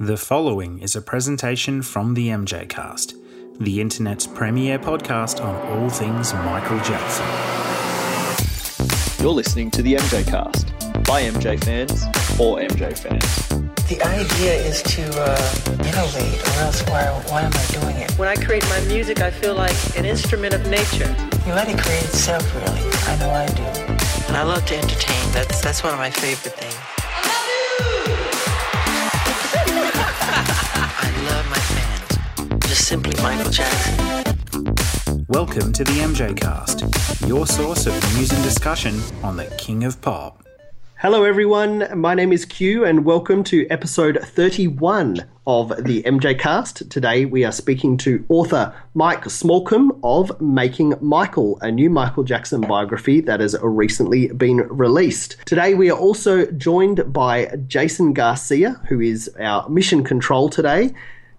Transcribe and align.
The 0.00 0.16
following 0.16 0.80
is 0.80 0.96
a 0.96 1.00
presentation 1.00 1.80
from 1.80 2.14
the 2.14 2.26
MJ 2.26 2.68
Cast, 2.68 3.14
the 3.60 3.80
internet's 3.80 4.26
premier 4.26 4.76
podcast 4.76 5.40
on 5.40 5.54
all 5.68 5.88
things 5.88 6.34
Michael 6.34 6.80
Jackson. 6.80 7.24
You're 9.22 9.32
listening 9.32 9.70
to 9.70 9.82
the 9.82 9.94
MJ 9.94 10.26
Cast 10.26 10.66
by 11.04 11.22
MJ 11.22 11.62
fans 11.62 12.06
for 12.36 12.58
MJ 12.58 12.98
fans. 12.98 13.48
The 13.86 14.02
idea 14.02 14.54
is 14.54 14.82
to 14.82 15.02
uh, 15.14 15.76
innovate, 15.86 16.42
or 16.42 16.62
else 16.62 16.82
why, 16.88 17.04
why 17.28 17.42
am 17.42 17.52
I 17.54 17.66
doing 17.66 17.96
it? 17.98 18.10
When 18.18 18.26
I 18.26 18.34
create 18.34 18.64
my 18.64 18.80
music, 18.86 19.20
I 19.20 19.30
feel 19.30 19.54
like 19.54 19.76
an 19.96 20.04
instrument 20.04 20.54
of 20.54 20.68
nature. 20.68 21.14
You 21.46 21.52
let 21.52 21.68
it 21.68 21.78
create 21.78 22.02
itself, 22.02 22.52
really. 22.52 22.80
I 23.06 23.16
know 23.20 23.30
I 23.30 23.46
do. 23.46 23.62
And 24.26 24.36
I 24.36 24.42
love 24.42 24.66
to 24.66 24.76
entertain. 24.76 25.30
That's 25.30 25.60
that's 25.60 25.84
one 25.84 25.92
of 25.92 26.00
my 26.00 26.10
favorite 26.10 26.54
things. 26.54 26.93
Love 31.24 31.48
my 31.48 31.56
fans. 31.56 32.66
Just 32.66 32.86
simply 32.86 33.14
Michael 33.22 33.50
Jackson. 33.50 33.96
Welcome 35.28 35.72
to 35.72 35.84
the 35.84 35.92
MJ 35.92 36.36
Cast, 36.36 36.82
your 37.26 37.46
source 37.46 37.86
of 37.86 37.94
news 38.14 38.30
and 38.30 38.42
discussion 38.42 39.00
on 39.22 39.36
the 39.36 39.46
King 39.56 39.84
of 39.84 40.00
Pop. 40.02 40.44
Hello, 40.96 41.24
everyone. 41.24 41.86
My 41.98 42.14
name 42.14 42.32
is 42.32 42.44
Q, 42.44 42.84
and 42.84 43.04
welcome 43.04 43.44
to 43.44 43.66
episode 43.68 44.18
31 44.22 45.26
of 45.46 45.68
the 45.84 46.02
MJ 46.04 46.38
Cast. 46.38 46.88
Today, 46.90 47.26
we 47.26 47.44
are 47.44 47.52
speaking 47.52 47.98
to 47.98 48.24
author 48.30 48.74
Mike 48.94 49.24
Smallcombe 49.24 49.98
of 50.02 50.40
Making 50.40 50.94
Michael, 51.02 51.58
a 51.60 51.70
new 51.70 51.90
Michael 51.90 52.24
Jackson 52.24 52.62
biography 52.62 53.20
that 53.20 53.40
has 53.40 53.54
recently 53.60 54.28
been 54.28 54.58
released. 54.68 55.36
Today, 55.44 55.74
we 55.74 55.90
are 55.90 55.98
also 55.98 56.46
joined 56.52 57.12
by 57.12 57.54
Jason 57.66 58.14
Garcia, 58.14 58.80
who 58.88 59.00
is 59.00 59.30
our 59.38 59.68
mission 59.68 60.04
control 60.04 60.48
today. 60.48 60.94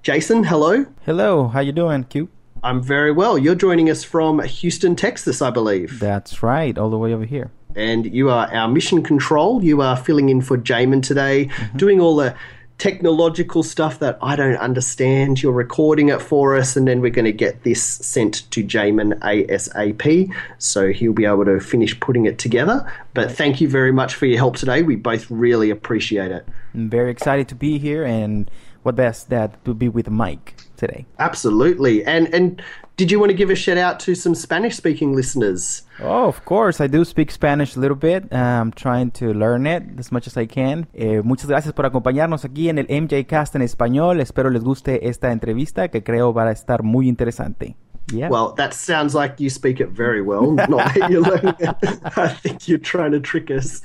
Jason, 0.06 0.44
hello. 0.44 0.86
Hello, 1.04 1.48
how 1.48 1.62
you 1.62 1.72
doing, 1.72 2.04
Q? 2.04 2.30
I'm 2.64 2.80
very 2.80 3.12
well. 3.12 3.40
You're 3.40 3.56
joining 3.56 3.90
us 3.90 4.04
from 4.04 4.40
Houston, 4.40 4.96
Texas, 4.96 5.42
I 5.42 5.50
believe. 5.50 6.00
That's 6.00 6.44
right, 6.44 6.78
all 6.78 6.92
the 6.92 6.98
way 7.00 7.12
over 7.12 7.26
here. 7.26 7.50
and 7.76 8.06
you 8.14 8.30
are 8.30 8.48
our 8.54 8.68
mission 8.68 9.02
control. 9.02 9.64
You 9.64 9.82
are 9.82 9.98
filling 9.98 10.30
in 10.30 10.42
for 10.42 10.60
Jamin 10.60 11.02
today, 11.02 11.48
mm-hmm. 11.48 11.78
doing 11.80 12.00
all 12.00 12.16
the 12.18 12.36
technological 12.78 13.64
stuff 13.64 13.98
that 13.98 14.20
I 14.22 14.36
don't 14.36 14.58
understand. 14.58 15.42
You're 15.42 15.54
recording 15.54 16.10
it 16.10 16.22
for 16.22 16.56
us, 16.56 16.76
and 16.76 16.88
then 16.88 17.02
we're 17.02 17.10
going 17.10 17.26
to 17.26 17.34
get 17.34 17.64
this 17.64 17.82
sent 17.84 18.48
to 18.52 18.64
Jamin 18.64 19.18
ASAP, 19.22 20.32
so 20.60 20.92
he'll 20.92 21.14
be 21.14 21.26
able 21.26 21.46
to 21.46 21.60
finish 21.60 22.00
putting 22.00 22.28
it 22.28 22.38
together. 22.38 22.86
But 23.16 23.32
thank 23.32 23.60
you 23.60 23.68
very 23.68 23.92
much 23.92 24.14
for 24.14 24.28
your 24.28 24.38
help 24.38 24.56
today. 24.56 24.84
We 24.84 24.98
both 24.98 25.32
really 25.32 25.72
appreciate 25.72 26.32
it. 26.32 26.48
I'm 26.76 26.92
very 26.92 27.10
excited 27.10 27.48
to 27.48 27.56
be 27.56 27.80
here, 27.80 28.06
and 28.06 28.52
what 28.86 28.96
best 28.96 29.30
that 29.30 29.64
to 29.66 29.74
be 29.74 29.90
with 29.90 30.10
Mike 30.10 30.56
today. 30.78 31.06
Absolutely. 31.20 32.04
And 32.06 32.34
and 32.34 32.62
did 32.98 33.12
you 33.12 33.20
want 33.20 33.32
to 33.32 33.34
give 33.36 33.50
a 33.50 33.56
shout 33.56 33.78
out 33.78 34.00
to 34.02 34.16
some 34.16 34.36
Spanish 34.36 34.78
speaking 34.78 35.14
listeners? 35.14 35.84
Oh, 36.00 36.28
of 36.28 36.46
course, 36.46 36.80
I 36.80 36.88
do 36.88 37.04
speak 37.04 37.30
Spanish 37.30 37.76
a 37.76 37.80
little 37.80 37.98
bit. 37.98 38.32
I'm 38.34 38.72
trying 38.72 39.12
to 39.20 39.34
learn 39.34 39.68
it 39.68 39.84
as 40.00 40.12
much 40.12 40.28
as 40.28 40.38
I 40.38 40.46
can. 40.46 40.88
Eh, 40.94 41.22
muchas 41.22 41.48
gracias 41.48 41.74
por 41.74 41.86
acompañarnos 41.86 42.46
aquí 42.46 42.70
en 42.70 42.78
el 42.78 42.86
MJ 42.88 43.26
Cast 43.28 43.56
en 43.56 43.64
español. 43.64 44.22
Espero 44.22 44.50
les 44.50 44.64
guste 44.64 45.10
esta 45.10 45.32
entrevista 45.32 45.90
que 45.90 46.04
creo 46.04 46.34
va 46.34 46.48
a 46.48 46.52
estar 46.52 46.84
muy 46.84 47.10
interesante. 47.10 47.76
Yeah. 48.14 48.30
Well, 48.30 48.54
that 48.54 48.74
sounds 48.74 49.16
like 49.16 49.40
you 49.40 49.50
speak 49.50 49.80
it 49.80 49.90
very 49.90 50.22
well. 50.22 50.52
Not 50.52 50.94
that 50.94 51.10
you're 51.10 51.22
learning 51.22 51.56
it. 51.60 51.76
I 52.18 52.28
think 52.28 52.68
you're 52.68 52.78
trying 52.78 53.14
to 53.14 53.20
trick 53.20 53.50
us. 53.50 53.82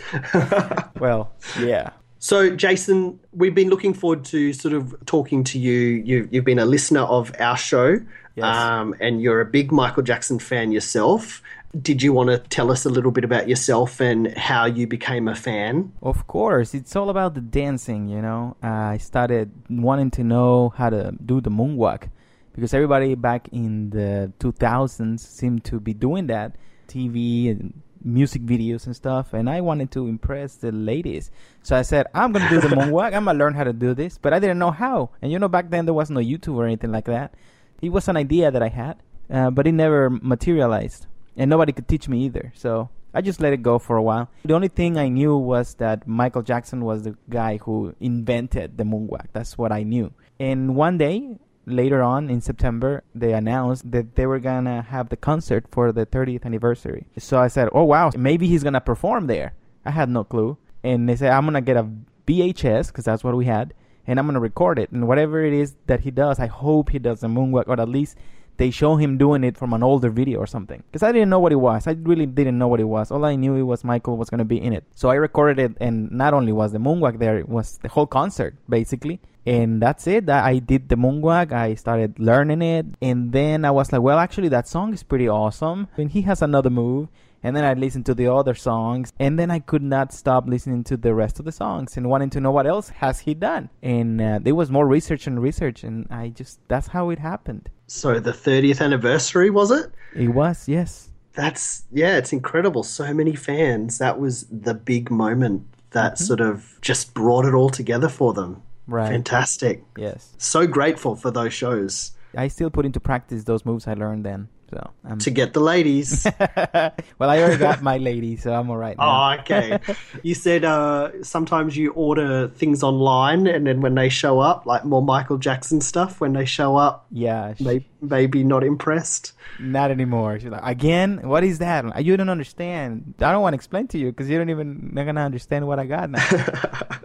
well, 1.01 1.33
yeah. 1.59 1.91
So, 2.23 2.55
Jason, 2.55 3.19
we've 3.33 3.55
been 3.55 3.71
looking 3.71 3.95
forward 3.95 4.25
to 4.27 4.53
sort 4.53 4.75
of 4.75 4.95
talking 5.07 5.43
to 5.45 5.59
you. 5.59 5.73
You've, 6.05 6.33
you've 6.33 6.45
been 6.45 6.59
a 6.59 6.67
listener 6.67 7.01
of 7.01 7.33
our 7.41 7.57
show, 7.57 7.99
Yes. 8.37 8.45
um, 8.45 8.95
and 9.01 9.23
you're 9.23 9.41
a 9.41 9.47
big 9.47 9.73
Michael 9.73 10.03
Jackson 10.03 10.39
fan 10.39 10.71
yourself. 10.71 11.43
Did 11.81 12.03
you 12.03 12.13
want 12.13 12.29
to 12.29 12.39
tell 12.39 12.71
us 12.71 12.85
a 12.85 12.91
little 12.91 13.11
bit 13.11 13.25
about 13.25 13.49
yourself 13.49 14.01
and 14.01 14.37
how 14.37 14.67
you 14.67 14.87
became 14.87 15.29
a 15.29 15.35
fan? 15.35 15.93
Of 16.03 16.27
course, 16.27 16.75
it's 16.75 16.95
all 16.95 17.09
about 17.09 17.33
the 17.35 17.41
dancing, 17.41 18.07
you 18.09 18.21
know. 18.21 18.55
I 18.63 18.99
started 18.99 19.51
wanting 19.71 20.11
to 20.13 20.23
know 20.25 20.75
how 20.77 20.91
to 20.91 21.15
do 21.25 21.41
the 21.41 21.51
moonwalk 21.51 22.11
because 22.53 22.75
everybody 22.75 23.15
back 23.15 23.49
in 23.51 23.91
the 23.91 24.31
2000s 24.41 25.21
seemed 25.21 25.65
to 25.65 25.81
be 25.81 25.95
doing 25.95 26.27
that, 26.27 26.57
TV 26.87 27.51
and 27.51 27.81
music 28.03 28.43
videos 28.43 28.87
and 28.87 28.97
stuff, 28.97 29.33
and 29.33 29.49
I 29.49 29.61
wanted 29.61 29.91
to 29.93 30.07
impress 30.07 30.57
the 30.57 30.73
ladies. 30.73 31.31
So 31.63 31.77
I 31.77 31.83
said, 31.83 32.07
I'm 32.15 32.33
to 32.33 32.49
do 32.49 32.61
the 32.61 32.69
moonwalk. 32.69 33.15
I'm 33.15 33.27
to 33.27 33.33
learn 33.33 33.55
how 33.55 33.65
to 33.65 33.73
do 33.73 33.95
this, 33.95 34.19
but 34.19 34.33
I 34.33 34.39
didn't 34.39 34.59
know 34.59 34.71
how. 34.71 35.11
And 35.23 35.31
you 35.31 35.39
know, 35.39 35.49
back 35.49 35.71
then 35.71 35.85
there 35.85 35.95
was 35.95 36.11
no 36.11 36.21
YouTube 36.21 36.57
or 36.57 36.67
anything 36.67 36.93
like 36.93 37.07
that. 37.07 37.35
It 37.83 37.91
was 37.91 38.09
an 38.09 38.17
idea 38.17 38.51
that 38.51 38.63
I 38.63 38.69
had, 38.69 39.03
uh, 39.31 39.51
but 39.51 39.67
it 39.67 39.73
never 39.73 40.11
materialized 40.11 41.07
and 41.37 41.49
nobody 41.49 41.73
could 41.73 41.89
teach 41.89 42.09
me 42.09 42.25
either. 42.27 42.53
So 42.55 42.91
I 43.15 43.23
just 43.23 43.41
let 43.41 43.53
it 43.53 43.63
go 43.63 43.79
for 43.79 43.97
a 43.97 44.03
while. 44.03 44.29
The 44.45 44.55
only 44.55 44.69
thing 44.69 44.97
I 44.97 45.09
knew 45.09 45.37
was 45.37 45.75
that 45.75 46.07
Michael 46.07 46.43
Jackson 46.43 46.85
was 46.85 47.03
the 47.03 47.17
guy 47.29 47.59
who 47.59 47.95
invented 48.01 48.77
the 48.77 48.85
moonwalk. 48.85 49.27
That's 49.33 49.57
what 49.57 49.73
I 49.73 49.83
knew. 49.83 50.13
And 50.39 50.77
one 50.77 50.99
day, 50.99 51.39
later 51.67 52.03
on 52.03 52.31
in 52.31 52.41
September, 52.41 53.03
they 53.15 53.33
announced 53.33 53.91
that 53.91 54.17
they 54.17 54.27
were 54.27 54.39
gonna 54.39 54.83
have 54.83 55.09
the 55.09 55.17
concert 55.17 55.67
for 55.71 55.93
the 55.93 56.07
30th 56.07 56.45
anniversary. 56.45 57.07
So 57.19 57.39
I 57.39 57.49
said, 57.49 57.69
"Oh 57.73 57.85
wow, 57.85 58.11
maybe 58.17 58.47
he's 58.47 58.65
gonna 58.65 58.81
perform 58.81 59.27
there." 59.27 59.53
I 59.85 59.91
had 59.91 60.09
no 60.09 60.25
clue. 60.25 60.57
And 60.83 61.09
they 61.09 61.17
said, 61.17 61.33
"I'm 61.33 61.45
gonna 61.45 61.61
get 61.61 61.77
a 61.77 61.87
VHS 62.27 62.89
because 62.89 63.05
that's 63.05 63.23
what 63.23 63.37
we 63.37 63.45
had." 63.45 63.75
And 64.07 64.19
I'm 64.19 64.27
gonna 64.27 64.41
record 64.41 64.79
it, 64.79 64.91
and 64.91 65.07
whatever 65.07 65.45
it 65.45 65.53
is 65.53 65.77
that 65.87 66.01
he 66.01 66.11
does, 66.11 66.41
I 66.41 66.47
hope 66.47 66.91
he 66.91 66.99
does 66.99 67.23
a 67.23 67.29
moonwalk, 67.29 67.69
or 67.69 67.79
at 67.79 67.89
least 67.89 68.17
they 68.57 68.71
show 68.71 68.97
him 68.97 69.17
doing 69.17 69.45
it 69.45 69.57
from 69.57 69.73
an 69.73 69.83
older 69.83 70.11
video 70.11 70.39
or 70.39 70.47
something. 70.47 70.83
Because 70.91 71.03
I 71.03 71.13
didn't 71.13 71.31
know 71.31 71.39
what 71.39 71.53
it 71.53 71.57
was. 71.57 71.87
I 71.87 71.97
really 72.03 72.27
didn't 72.27 72.59
know 72.59 72.69
what 72.69 72.81
it 72.81 72.85
was. 72.85 73.11
All 73.11 73.25
I 73.25 73.37
knew 73.37 73.55
it 73.55 73.63
was 73.63 73.85
Michael 73.85 74.17
was 74.17 74.29
gonna 74.29 74.45
be 74.45 74.61
in 74.61 74.73
it. 74.73 74.85
So 74.95 75.09
I 75.09 75.15
recorded 75.15 75.59
it, 75.59 75.77
and 75.81 76.11
not 76.11 76.35
only 76.35 76.53
was 76.53 76.73
the 76.73 76.79
moonwalk 76.79 77.19
there, 77.19 77.39
it 77.39 77.49
was 77.49 77.79
the 77.79 77.89
whole 77.89 78.07
concert 78.07 78.55
basically. 78.69 79.21
And 79.47 79.81
that's 79.81 80.07
it. 80.07 80.29
I 80.29 80.51
I 80.51 80.59
did 80.59 80.89
the 80.89 80.97
moonwalk. 80.97 81.53
I 81.53 81.75
started 81.75 82.19
learning 82.19 82.63
it, 82.63 82.87
and 83.01 83.33
then 83.33 83.65
I 83.65 83.71
was 83.71 83.93
like, 83.93 84.03
well, 84.03 84.19
actually, 84.19 84.49
that 84.49 84.67
song 84.69 84.93
is 84.93 85.03
pretty 85.03 85.29
awesome. 85.29 85.89
And 85.97 86.11
he 86.11 86.23
has 86.23 86.43
another 86.43 86.71
move. 86.71 87.09
And 87.43 87.57
then 87.57 87.65
I 87.65 87.73
listened 87.73 88.05
to 88.07 88.15
the 88.15 88.31
other 88.31 88.55
songs, 88.55 89.13
and 89.19 89.39
then 89.39 89.51
I 89.51 89.61
could 89.61 89.83
not 89.83 90.13
stop 90.13 90.47
listening 90.47 90.85
to 90.85 90.97
the 90.99 91.15
rest 91.15 91.39
of 91.39 91.47
the 91.47 91.53
songs 91.53 91.97
and 91.97 92.11
wanting 92.11 92.29
to 92.31 92.41
know 92.41 92.51
what 92.51 92.67
else 92.67 92.91
has 92.91 93.21
he 93.21 93.33
done. 93.33 93.71
And 93.83 94.21
uh, 94.21 94.41
there 94.43 94.55
was 94.55 94.71
more 94.71 94.87
research 94.87 95.27
and 95.27 95.41
research, 95.41 95.83
and 95.83 96.07
I 96.11 96.29
just 96.29 96.61
that's 96.69 96.89
how 96.89 97.09
it 97.09 97.19
happened. 97.19 97.71
So, 97.87 98.21
the 98.21 98.33
30th 98.33 98.83
anniversary, 98.83 99.49
was 99.49 99.71
it? 99.71 99.91
It 100.15 100.29
was 100.29 100.69
yes. 100.69 101.11
That's, 101.33 101.85
yeah, 101.93 102.19
it's 102.19 102.33
incredible. 102.33 102.83
So 102.83 103.15
many 103.15 103.35
fans. 103.35 103.99
That 103.99 104.21
was 104.21 104.47
the 104.51 104.75
big 104.75 105.11
moment 105.11 105.65
that 105.93 106.19
sort 106.19 106.41
of 106.41 106.79
just 106.83 107.15
brought 107.15 107.47
it 107.47 107.55
all 107.55 107.71
together 107.71 108.09
for 108.09 108.33
them. 108.33 108.63
Right. 108.91 109.09
Fantastic. 109.09 109.85
Yes. 109.97 110.35
So 110.39 110.67
grateful 110.67 111.17
for 111.17 111.31
those 111.31 111.53
shows 111.55 112.13
I 112.37 112.49
still 112.49 112.71
put 112.71 112.87
into 112.87 113.01
practice 113.01 113.45
those 113.45 113.65
moves 113.65 113.87
I 113.87 113.95
learned 113.95 114.25
then. 114.25 114.49
So 114.71 114.91
I'm 115.05 115.19
to 115.19 115.31
get 115.33 115.53
the 115.53 115.59
ladies. 115.59 116.25
well, 116.39 117.29
I 117.29 117.39
already 117.41 117.57
got 117.57 117.83
my 117.83 117.99
lady, 117.99 118.37
so 118.37 118.55
I'm 118.55 118.71
all 118.71 118.77
right 118.77 118.97
now. 118.97 119.33
Oh, 119.35 119.41
okay. 119.41 119.79
You 120.23 120.37
said 120.37 120.65
uh, 120.65 121.25
sometimes 121.25 121.77
you 121.77 121.91
order 121.91 122.47
things 122.47 122.85
online, 122.85 123.49
and 123.49 123.67
then 123.67 123.81
when 123.81 123.97
they 123.97 124.09
show 124.09 124.39
up, 124.39 124.67
like 124.67 124.85
more 124.85 125.03
Michael 125.03 125.39
Jackson 125.39 125.81
stuff, 125.81 126.21
when 126.21 126.35
they 126.35 126.45
show 126.45 126.77
up, 126.77 127.07
yeah, 127.11 127.55
sh- 127.55 127.61
may- 127.63 127.87
maybe 128.01 128.45
not 128.45 128.63
impressed. 128.63 129.33
not 129.59 129.91
anymore. 129.91 130.39
She's 130.39 130.51
like, 130.51 130.63
again, 130.63 131.29
what 131.29 131.43
is 131.43 131.59
that? 131.59 132.05
You 132.05 132.17
don't 132.17 132.29
understand. 132.29 133.15
I 133.19 133.33
don't 133.33 133.43
want 133.43 133.55
to 133.55 133.57
explain 133.57 133.89
to 133.89 133.99
you 133.99 134.13
because 134.13 134.31
you 134.31 134.39
don't 134.39 134.51
even 134.51 134.91
not 134.93 135.05
gonna 135.05 135.23
understand 135.25 135.67
what 135.67 135.81
I 135.81 135.87
got 135.87 136.11
now. 136.11 136.29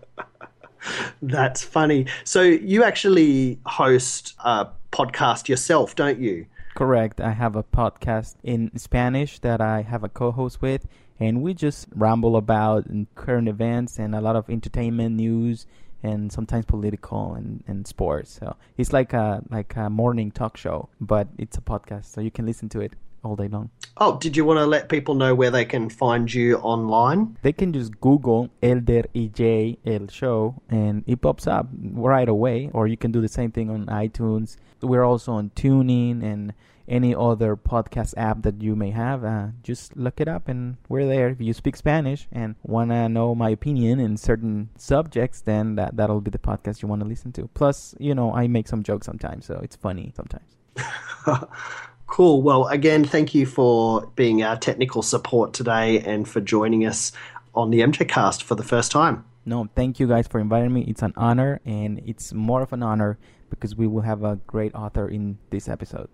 That's 1.21 1.63
funny. 1.63 2.07
So 2.23 2.41
you 2.41 2.83
actually 2.83 3.59
host 3.65 4.35
a 4.43 4.67
podcast 4.91 5.47
yourself, 5.47 5.95
don't 5.95 6.19
you? 6.19 6.45
Correct. 6.75 7.21
I 7.21 7.31
have 7.31 7.55
a 7.55 7.63
podcast 7.63 8.35
in 8.43 8.77
Spanish 8.77 9.39
that 9.39 9.61
I 9.61 9.81
have 9.81 10.03
a 10.03 10.09
co-host 10.09 10.61
with, 10.61 10.85
and 11.19 11.41
we 11.41 11.53
just 11.53 11.87
ramble 11.95 12.35
about 12.35 12.85
current 13.15 13.47
events 13.47 13.97
and 13.97 14.13
a 14.13 14.21
lot 14.21 14.35
of 14.35 14.49
entertainment 14.49 15.15
news 15.15 15.65
and 16.03 16.31
sometimes 16.31 16.65
political 16.65 17.33
and, 17.33 17.63
and 17.67 17.87
sports. 17.87 18.37
So 18.39 18.57
it's 18.77 18.91
like 18.91 19.13
a 19.13 19.41
like 19.49 19.75
a 19.75 19.89
morning 19.89 20.31
talk 20.31 20.57
show, 20.57 20.89
but 20.99 21.27
it's 21.37 21.57
a 21.57 21.61
podcast, 21.61 22.05
so 22.13 22.19
you 22.21 22.31
can 22.31 22.45
listen 22.45 22.67
to 22.69 22.81
it 22.81 22.93
all 23.25 23.35
day 23.35 23.47
long. 23.47 23.69
Oh, 23.97 24.17
did 24.17 24.37
you 24.37 24.45
want 24.45 24.59
to 24.59 24.65
let 24.65 24.89
people 24.89 25.15
know 25.15 25.33
where 25.33 25.51
they 25.51 25.65
can 25.65 25.89
find 25.89 26.31
you 26.33 26.57
online? 26.57 27.37
They 27.41 27.53
can 27.53 27.73
just 27.73 27.99
Google 27.99 28.49
Elder 28.61 29.03
EJ 29.15 29.77
El 29.85 30.07
Show 30.07 30.61
and 30.69 31.03
it 31.07 31.21
pops 31.21 31.47
up 31.47 31.67
right 31.93 32.27
away. 32.27 32.69
Or 32.73 32.87
you 32.87 32.97
can 32.97 33.11
do 33.11 33.21
the 33.21 33.29
same 33.29 33.51
thing 33.51 33.69
on 33.69 33.85
iTunes. 33.87 34.57
We're 34.81 35.03
also 35.03 35.33
on 35.33 35.51
TuneIn 35.55 36.21
and 36.23 36.53
any 36.87 37.15
other 37.15 37.55
podcast 37.55 38.13
app 38.17 38.43
that 38.43 38.61
you 38.61 38.75
may 38.75 38.91
have. 38.91 39.23
Uh, 39.23 39.47
just 39.63 39.95
look 39.95 40.21
it 40.21 40.27
up, 40.27 40.47
and 40.47 40.77
we're 40.87 41.07
there. 41.07 41.29
If 41.29 41.41
you 41.41 41.53
speak 41.53 41.75
Spanish 41.75 42.27
and 42.31 42.55
want 42.63 42.91
to 42.91 43.09
know 43.09 43.33
my 43.33 43.49
opinion 43.49 43.99
in 43.99 44.17
certain 44.17 44.69
subjects, 44.77 45.41
then 45.41 45.75
that 45.75 45.97
that'll 45.97 46.21
be 46.21 46.31
the 46.31 46.37
podcast 46.37 46.81
you 46.81 46.87
want 46.87 47.01
to 47.01 47.07
listen 47.07 47.31
to. 47.33 47.49
Plus, 47.53 47.95
you 47.99 48.13
know, 48.13 48.33
I 48.33 48.47
make 48.47 48.67
some 48.67 48.83
jokes 48.83 49.05
sometimes, 49.05 49.45
so 49.45 49.59
it's 49.63 49.75
funny 49.75 50.13
sometimes. 50.15 50.57
Cool. 52.07 52.41
Well, 52.41 52.67
again, 52.67 53.03
thank 53.03 53.33
you 53.33 53.45
for 53.45 54.07
being 54.15 54.43
our 54.43 54.57
technical 54.57 55.01
support 55.01 55.53
today 55.53 55.99
and 55.99 56.27
for 56.27 56.39
joining 56.39 56.85
us 56.85 57.11
on 57.53 57.71
the 57.71 57.79
MJ 57.79 58.07
Cast 58.07 58.43
for 58.43 58.55
the 58.55 58.63
first 58.63 58.91
time. 58.91 59.25
No, 59.45 59.67
thank 59.75 59.99
you 59.99 60.07
guys 60.07 60.27
for 60.27 60.39
inviting 60.39 60.73
me. 60.73 60.81
It's 60.87 61.01
an 61.01 61.13
honor, 61.15 61.61
and 61.65 62.01
it's 62.05 62.33
more 62.33 62.61
of 62.61 62.73
an 62.73 62.81
honor 62.81 63.17
because 63.49 63.75
we 63.75 63.87
will 63.87 64.01
have 64.01 64.23
a 64.23 64.37
great 64.47 64.73
author 64.73 65.07
in 65.07 65.37
this 65.51 65.67
episode. 65.67 66.09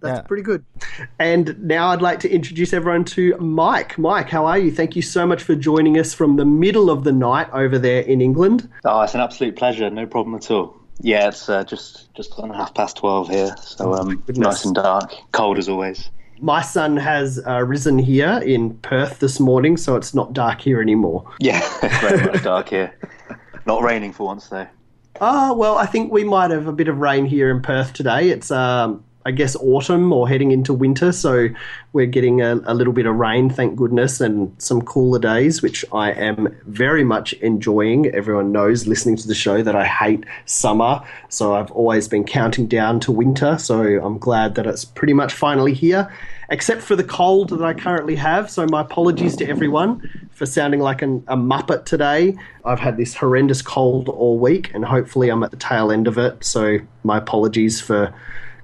That's 0.00 0.18
yeah. 0.18 0.22
pretty 0.22 0.42
good. 0.42 0.64
And 1.20 1.62
now 1.62 1.88
I'd 1.88 2.02
like 2.02 2.20
to 2.20 2.30
introduce 2.30 2.72
everyone 2.72 3.04
to 3.06 3.36
Mike. 3.38 3.96
Mike, 3.96 4.28
how 4.28 4.46
are 4.46 4.58
you? 4.58 4.72
Thank 4.72 4.96
you 4.96 5.02
so 5.02 5.24
much 5.24 5.42
for 5.42 5.54
joining 5.54 5.98
us 5.98 6.12
from 6.12 6.36
the 6.36 6.44
middle 6.44 6.90
of 6.90 7.04
the 7.04 7.12
night 7.12 7.48
over 7.52 7.78
there 7.78 8.02
in 8.02 8.20
England. 8.20 8.68
Oh, 8.84 9.02
it's 9.02 9.14
an 9.14 9.20
absolute 9.20 9.54
pleasure. 9.54 9.88
No 9.90 10.06
problem 10.06 10.34
at 10.34 10.50
all. 10.50 10.76
Yeah, 11.00 11.28
it's 11.28 11.48
uh, 11.48 11.64
just 11.64 12.12
just 12.14 12.38
on 12.38 12.50
half 12.50 12.74
past 12.74 12.96
twelve 12.96 13.28
here, 13.28 13.54
so 13.60 13.94
um, 13.94 14.22
nice 14.28 14.64
and 14.64 14.74
dark, 14.74 15.12
cold 15.32 15.58
as 15.58 15.68
always. 15.68 16.10
My 16.40 16.62
sun 16.62 16.96
has 16.96 17.40
uh, 17.46 17.62
risen 17.62 17.98
here 17.98 18.40
in 18.44 18.74
Perth 18.78 19.20
this 19.20 19.38
morning, 19.38 19.76
so 19.76 19.96
it's 19.96 20.14
not 20.14 20.32
dark 20.32 20.60
here 20.60 20.80
anymore. 20.80 21.24
Yeah, 21.40 21.60
it's 21.82 21.98
very 21.98 22.24
much 22.26 22.42
dark 22.42 22.68
here. 22.68 22.96
Not 23.66 23.82
raining 23.82 24.12
for 24.12 24.26
once, 24.26 24.48
though. 24.48 24.66
Ah, 25.20 25.52
well, 25.52 25.78
I 25.78 25.86
think 25.86 26.12
we 26.12 26.24
might 26.24 26.50
have 26.50 26.66
a 26.66 26.72
bit 26.72 26.88
of 26.88 26.98
rain 26.98 27.24
here 27.24 27.50
in 27.50 27.62
Perth 27.62 27.92
today. 27.92 28.30
It's 28.30 28.50
um, 28.50 29.04
I 29.26 29.30
guess, 29.30 29.56
autumn 29.56 30.12
or 30.12 30.28
heading 30.28 30.50
into 30.50 30.74
winter. 30.74 31.10
So 31.10 31.48
we're 31.94 32.06
getting 32.06 32.42
a, 32.42 32.56
a, 32.66 32.74
little 32.74 32.92
bit 32.92 33.06
of 33.06 33.14
rain, 33.16 33.48
thank 33.48 33.74
goodness, 33.74 34.20
and 34.20 34.54
some 34.60 34.82
cooler 34.82 35.18
days, 35.18 35.62
which 35.62 35.82
I 35.92 36.12
am 36.12 36.54
very 36.66 37.04
much 37.04 37.32
enjoying. 37.34 38.06
Everyone 38.08 38.52
knows 38.52 38.86
listening 38.86 39.16
to 39.16 39.26
the 39.26 39.34
show 39.34 39.62
that 39.62 39.74
I 39.74 39.86
hate 39.86 40.24
summer. 40.44 41.02
So 41.30 41.54
I've 41.54 41.70
always 41.70 42.06
been 42.06 42.24
counting 42.24 42.66
down 42.66 43.00
to 43.00 43.12
winter. 43.12 43.56
So 43.56 43.82
I'm 44.04 44.18
glad 44.18 44.56
that 44.56 44.66
it's 44.66 44.84
pretty 44.84 45.14
much 45.14 45.32
finally 45.32 45.72
here, 45.72 46.12
except 46.50 46.82
for 46.82 46.94
the 46.94 47.04
cold 47.04 47.48
that 47.48 47.62
I 47.62 47.72
currently 47.72 48.16
have. 48.16 48.50
So 48.50 48.66
my 48.66 48.82
apologies 48.82 49.36
to 49.36 49.48
everyone 49.48 50.28
for 50.32 50.44
sounding 50.44 50.80
like 50.80 51.00
an, 51.00 51.24
a 51.28 51.36
muppet 51.36 51.86
today. 51.86 52.36
I've 52.64 52.80
had 52.80 52.98
this 52.98 53.14
horrendous 53.14 53.62
cold 53.62 54.10
all 54.10 54.38
week, 54.38 54.70
and 54.74 54.84
hopefully 54.84 55.30
I'm 55.30 55.42
at 55.42 55.50
the 55.50 55.56
tail 55.56 55.90
end 55.90 56.08
of 56.08 56.18
it. 56.18 56.44
So 56.44 56.78
my 57.04 57.16
apologies 57.16 57.80
for 57.80 58.12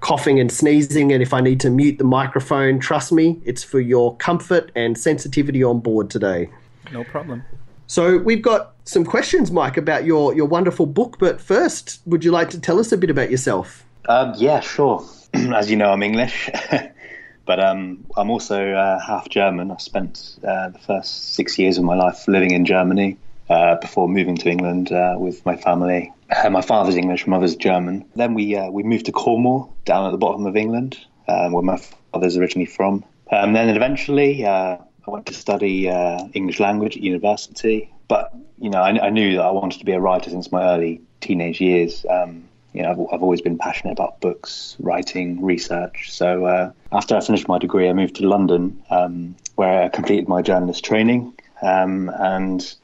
coughing 0.00 0.41
and 0.41 0.50
sneezing, 0.50 1.12
and 1.12 1.23
if 1.23 1.32
I 1.32 1.41
need 1.41 1.61
to 1.61 1.70
mute 1.70 1.99
the 1.99 2.05
microphone, 2.05 2.79
trust 2.79 3.12
me, 3.12 3.41
it's 3.44 3.62
for 3.62 3.81
your 3.81 4.17
comfort 4.17 4.70
and 4.75 4.99
sensitivity 4.99 5.62
on 5.62 5.81
board 5.81 6.11
today. 6.11 6.50
No 6.93 7.05
problem. 7.05 7.44
So 7.87 8.19
we've 8.19 8.43
got 8.43 8.75
some 8.85 9.05
questions, 9.05 9.50
Mike, 9.50 9.76
about 9.76 10.05
your, 10.05 10.35
your 10.35 10.47
wonderful 10.47 10.87
book. 10.87 11.19
But 11.19 11.41
first, 11.41 12.00
would 12.06 12.25
you 12.25 12.31
like 12.31 12.50
to 12.50 12.61
tell 12.61 12.79
us 12.79 12.93
a 12.93 12.97
bit 12.97 13.11
about 13.11 13.31
yourself? 13.31 13.85
Um, 14.08 14.32
yeah, 14.37 14.61
sure. 14.61 15.05
As 15.35 15.70
you 15.70 15.76
know, 15.76 15.91
I'm 15.91 16.02
English, 16.02 16.50
but 17.47 17.61
um, 17.61 18.05
I'm 18.17 18.31
also 18.31 18.73
uh, 18.73 18.99
half 19.00 19.29
German. 19.29 19.70
I 19.70 19.76
spent 19.76 20.38
uh, 20.47 20.70
the 20.70 20.79
first 20.79 21.35
six 21.35 21.58
years 21.58 21.79
of 21.79 21.85
my 21.85 21.94
life 21.94 22.26
living 22.26 22.52
in 22.52 22.64
Germany 22.64 23.17
uh, 23.49 23.76
before 23.76 24.08
moving 24.08 24.37
to 24.37 24.49
England 24.49 24.93
uh, 24.93 25.17
with 25.19 25.44
my 25.44 25.56
family. 25.56 26.12
Uh, 26.31 26.50
my 26.50 26.62
father's 26.62 26.97
English, 26.97 27.27
my 27.27 27.37
mother's 27.37 27.56
German. 27.56 28.05
Then 28.15 28.35
we 28.35 28.56
uh, 28.56 28.71
we 28.71 28.82
moved 28.82 29.06
to 29.06 29.12
Cornwall, 29.12 29.75
down 29.85 30.06
at 30.06 30.12
the 30.12 30.19
bottom 30.19 30.47
of 30.47 30.56
England, 30.56 30.99
um, 31.29 31.53
where 31.53 31.62
my 31.62 31.79
father's 32.12 32.37
originally 32.37 32.67
from. 32.67 33.05
Um, 33.32 33.53
then 33.53 33.69
eventually, 33.69 34.44
uh, 34.44 34.77
I 35.06 35.11
went 35.11 35.27
to 35.27 35.35
study 35.35 35.88
uh, 35.88 36.25
English 36.35 36.61
language 36.61 36.97
at 36.97 37.03
university. 37.03 37.93
But 38.09 38.32
you 38.59 38.71
know, 38.71 38.81
I, 38.81 39.06
I, 39.06 39.11
knew 39.11 39.37
that 39.37 39.44
I 39.44 39.50
wanted 39.50 39.79
to 39.79 39.85
be 39.85 39.93
a 39.93 40.00
writer 40.00 40.31
since 40.31 40.50
my 40.50 40.62
early 40.75 41.00
teenage 41.21 41.61
years. 41.61 42.05
Um, 42.11 42.49
you 42.73 42.83
know, 42.83 42.91
I've, 42.91 43.15
I've, 43.15 43.23
always 43.23 43.41
been 43.41 43.59
passionate 43.59 43.93
about 43.93 44.21
books, 44.21 44.76
writing, 44.81 45.43
research. 45.43 46.12
So 46.12 46.44
uh, 46.44 46.73
after 46.93 47.17
I 47.17 47.21
finished 47.21 47.49
my 47.49 47.59
degree, 47.59 47.88
I 47.88 47.93
moved 47.93 48.17
to 48.17 48.29
London, 48.29 48.83
um, 48.91 49.35
where 49.56 49.85
I 49.85 49.88
completed 49.88 50.29
my 50.29 50.43
journalist 50.43 50.85
training. 50.85 51.35
Um, 51.62 52.11
and 52.19 52.75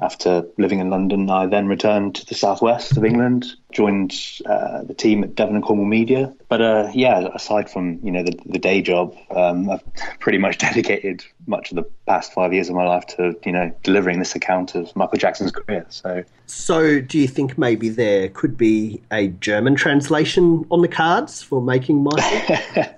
after 0.00 0.46
living 0.58 0.80
in 0.80 0.90
London, 0.90 1.30
I 1.30 1.46
then 1.46 1.68
returned 1.68 2.16
to 2.16 2.26
the 2.26 2.34
southwest 2.34 2.96
of 2.96 3.04
England, 3.04 3.46
joined 3.72 4.14
uh, 4.44 4.82
the 4.82 4.92
team 4.92 5.24
at 5.24 5.34
Devon 5.34 5.54
and 5.54 5.64
Cornwall 5.64 5.86
Media. 5.86 6.34
But 6.48 6.60
uh, 6.60 6.90
yeah, 6.92 7.28
aside 7.34 7.70
from 7.70 8.00
you 8.02 8.10
know 8.10 8.22
the, 8.22 8.38
the 8.44 8.58
day 8.58 8.82
job, 8.82 9.16
um, 9.30 9.70
I've 9.70 9.82
pretty 10.20 10.38
much 10.38 10.58
dedicated 10.58 11.24
much 11.46 11.70
of 11.70 11.76
the 11.76 11.84
past 12.06 12.32
five 12.32 12.52
years 12.52 12.68
of 12.68 12.74
my 12.74 12.84
life 12.84 13.06
to 13.16 13.38
you 13.44 13.52
know 13.52 13.74
delivering 13.82 14.18
this 14.18 14.34
account 14.34 14.74
of 14.74 14.94
Michael 14.94 15.18
Jackson's 15.18 15.52
career. 15.52 15.86
So, 15.88 16.24
so 16.46 17.00
do 17.00 17.18
you 17.18 17.28
think 17.28 17.56
maybe 17.56 17.88
there 17.88 18.28
could 18.28 18.56
be 18.56 19.00
a 19.10 19.28
German 19.28 19.76
translation 19.76 20.66
on 20.70 20.82
the 20.82 20.88
cards 20.88 21.42
for 21.42 21.62
making 21.62 22.02
Michael? 22.02 22.86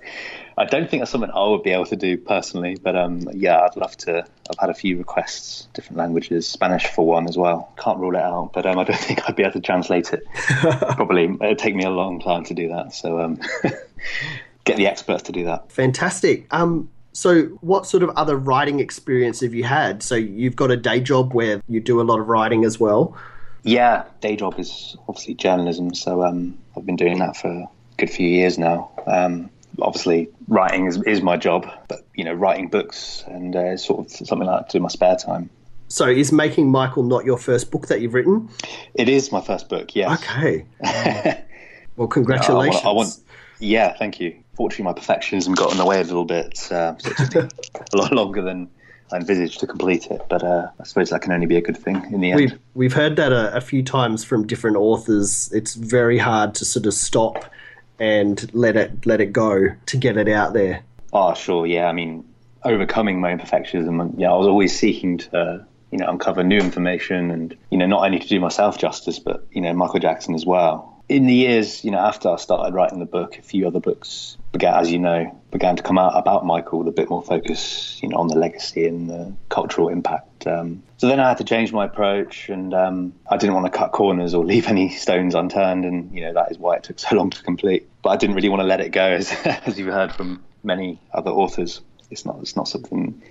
I 0.59 0.65
don't 0.65 0.89
think 0.89 0.99
that's 0.99 1.11
something 1.11 1.31
I 1.33 1.47
would 1.47 1.63
be 1.63 1.69
able 1.69 1.85
to 1.85 1.95
do 1.95 2.17
personally, 2.17 2.75
but 2.83 2.93
um, 2.93 3.21
yeah, 3.33 3.61
I'd 3.61 3.77
love 3.77 3.95
to. 3.97 4.25
I've 4.49 4.59
had 4.59 4.69
a 4.69 4.73
few 4.73 4.97
requests, 4.97 5.69
different 5.73 5.97
languages, 5.97 6.49
Spanish 6.49 6.85
for 6.85 7.07
one 7.07 7.29
as 7.29 7.37
well. 7.37 7.71
Can't 7.77 7.97
rule 7.97 8.13
it 8.13 8.21
out, 8.21 8.51
but 8.53 8.65
um, 8.65 8.77
I 8.77 8.83
don't 8.83 8.99
think 8.99 9.21
I'd 9.27 9.37
be 9.37 9.43
able 9.43 9.53
to 9.53 9.61
translate 9.61 10.11
it. 10.11 10.25
Probably 10.95 11.33
it'd 11.41 11.59
take 11.59 11.75
me 11.75 11.85
a 11.85 11.89
long 11.89 12.19
time 12.19 12.43
to 12.43 12.53
do 12.53 12.67
that. 12.67 12.93
So 12.93 13.21
um, 13.21 13.39
get 14.65 14.75
the 14.75 14.87
experts 14.87 15.23
to 15.23 15.31
do 15.31 15.45
that. 15.45 15.71
Fantastic. 15.71 16.45
Um, 16.53 16.89
so, 17.13 17.43
what 17.61 17.87
sort 17.87 18.03
of 18.03 18.09
other 18.11 18.35
writing 18.35 18.81
experience 18.81 19.39
have 19.39 19.53
you 19.53 19.63
had? 19.63 20.03
So, 20.03 20.15
you've 20.15 20.55
got 20.55 20.71
a 20.71 20.77
day 20.77 20.99
job 20.99 21.33
where 21.33 21.61
you 21.67 21.79
do 21.79 22.01
a 22.01 22.03
lot 22.03 22.19
of 22.19 22.27
writing 22.27 22.65
as 22.65 22.79
well. 22.79 23.17
Yeah, 23.63 24.03
day 24.21 24.35
job 24.35 24.59
is 24.59 24.95
obviously 25.07 25.33
journalism. 25.33 25.93
So, 25.93 26.23
um, 26.23 26.57
I've 26.77 26.85
been 26.85 26.97
doing 26.97 27.19
that 27.19 27.35
for 27.35 27.47
a 27.47 27.69
good 27.97 28.09
few 28.09 28.27
years 28.27 28.57
now. 28.57 28.91
Um, 29.07 29.49
obviously 29.81 30.29
writing 30.47 30.85
is, 30.85 31.01
is 31.03 31.21
my 31.21 31.37
job, 31.37 31.69
but 31.87 32.05
you 32.15 32.23
know, 32.23 32.33
writing 32.33 32.69
books 32.69 33.23
and 33.27 33.55
uh, 33.55 33.77
sort 33.77 34.05
of 34.05 34.11
something 34.11 34.47
like 34.47 34.61
that 34.61 34.69
to 34.69 34.77
do 34.77 34.81
my 34.81 34.89
spare 34.89 35.15
time. 35.15 35.49
So, 35.87 36.07
is 36.07 36.31
Making 36.31 36.69
Michael 36.69 37.03
not 37.03 37.25
your 37.25 37.37
first 37.37 37.71
book 37.71 37.87
that 37.87 37.99
you've 37.99 38.13
written? 38.13 38.49
It 38.93 39.09
is 39.09 39.31
my 39.31 39.41
first 39.41 39.69
book. 39.69 39.95
Yes. 39.95 40.21
Okay. 40.21 40.65
well, 41.95 42.07
congratulations. 42.07 42.83
I 42.83 42.85
want, 42.85 42.85
I 42.85 42.91
want, 42.91 43.17
yeah, 43.59 43.97
thank 43.97 44.19
you. 44.19 44.35
Fortunately, 44.53 44.85
my 44.85 44.93
perfectionism 44.93 45.55
got 45.55 45.71
in 45.71 45.77
the 45.77 45.85
way 45.85 45.99
a 45.99 46.03
little 46.03 46.25
bit. 46.25 46.71
Uh, 46.71 46.95
so 46.99 47.09
it 47.09 47.17
took 47.17 47.35
me 47.35 47.49
a 47.93 47.97
lot 47.97 48.11
longer 48.11 48.43
than 48.43 48.69
I 49.11 49.17
envisaged 49.17 49.59
to 49.61 49.67
complete 49.67 50.05
it, 50.07 50.21
but 50.29 50.43
uh, 50.43 50.67
I 50.79 50.83
suppose 50.83 51.09
that 51.09 51.23
can 51.23 51.31
only 51.31 51.47
be 51.47 51.57
a 51.57 51.61
good 51.61 51.77
thing 51.77 51.95
in 52.13 52.21
the 52.21 52.31
end. 52.31 52.39
We've, 52.39 52.59
we've 52.75 52.93
heard 52.93 53.15
that 53.15 53.31
a, 53.31 53.55
a 53.55 53.61
few 53.61 53.81
times 53.81 54.23
from 54.23 54.45
different 54.45 54.77
authors. 54.77 55.51
It's 55.51 55.73
very 55.73 56.19
hard 56.19 56.53
to 56.55 56.65
sort 56.65 56.85
of 56.85 56.93
stop 56.93 57.51
and 57.99 58.49
let 58.53 58.75
it 58.75 59.05
let 59.05 59.21
it 59.21 59.33
go 59.33 59.67
to 59.85 59.97
get 59.97 60.17
it 60.17 60.29
out 60.29 60.53
there. 60.53 60.83
Oh, 61.11 61.33
sure, 61.33 61.65
yeah. 61.65 61.87
I 61.87 61.91
mean, 61.91 62.25
overcoming 62.63 63.19
my 63.19 63.33
imperfectionism. 63.33 64.15
Yeah, 64.17 64.31
I 64.31 64.37
was 64.37 64.47
always 64.47 64.77
seeking 64.77 65.17
to 65.19 65.65
you 65.91 65.97
know 65.97 66.07
uncover 66.09 66.43
new 66.43 66.57
information 66.57 67.31
and 67.31 67.57
you 67.71 67.77
know 67.77 67.87
not 67.87 68.05
only 68.05 68.19
to 68.19 68.27
do 68.27 68.39
myself 68.39 68.77
justice, 68.77 69.19
but 69.19 69.45
you 69.51 69.61
know 69.61 69.73
Michael 69.73 69.99
Jackson 69.99 70.35
as 70.35 70.45
well. 70.45 70.95
In 71.09 71.25
the 71.25 71.33
years, 71.33 71.83
you 71.83 71.89
know, 71.89 71.97
after 71.97 72.29
I 72.29 72.35
started 72.35 72.75
writing 72.75 72.99
the 72.99 73.05
book, 73.05 73.39
a 73.39 73.41
few 73.41 73.65
other 73.65 73.79
books 73.79 74.37
began, 74.51 74.75
as 74.75 74.91
you 74.91 74.99
know, 74.99 75.35
began 75.49 75.75
to 75.75 75.81
come 75.81 75.97
out 75.97 76.15
about 76.15 76.45
Michael 76.45 76.77
with 76.77 76.87
a 76.87 76.91
bit 76.91 77.09
more 77.09 77.23
focus, 77.23 77.99
you 78.03 78.09
know, 78.09 78.17
on 78.17 78.27
the 78.27 78.37
legacy 78.37 78.85
and 78.85 79.09
the 79.09 79.33
cultural 79.49 79.89
impact. 79.89 80.45
Um, 80.45 80.83
so 80.97 81.07
then 81.07 81.19
I 81.19 81.29
had 81.29 81.39
to 81.39 81.43
change 81.43 81.73
my 81.73 81.85
approach, 81.85 82.49
and 82.49 82.75
um, 82.75 83.13
I 83.27 83.37
didn't 83.37 83.55
want 83.55 83.65
to 83.65 83.75
cut 83.75 83.91
corners 83.91 84.35
or 84.35 84.45
leave 84.45 84.67
any 84.67 84.89
stones 84.89 85.33
unturned, 85.33 85.83
and 85.83 86.13
you 86.13 86.21
know 86.21 86.33
that 86.33 86.51
is 86.51 86.59
why 86.59 86.75
it 86.75 86.83
took 86.83 86.99
so 86.99 87.15
long 87.15 87.31
to 87.31 87.41
complete. 87.41 87.88
But 88.01 88.11
I 88.11 88.17
didn't 88.17 88.35
really 88.35 88.49
want 88.49 88.61
to 88.61 88.67
let 88.67 88.81
it 88.81 88.89
go, 88.89 89.01
as 89.21 89.31
as 89.31 89.79
you've 89.79 89.93
heard 89.93 90.13
from 90.13 90.43
many 90.63 90.99
other 91.13 91.31
authors. 91.31 91.81
It's 92.09 92.25
not 92.25 92.39
it's 92.41 92.55
not 92.55 92.67
something 92.67 93.21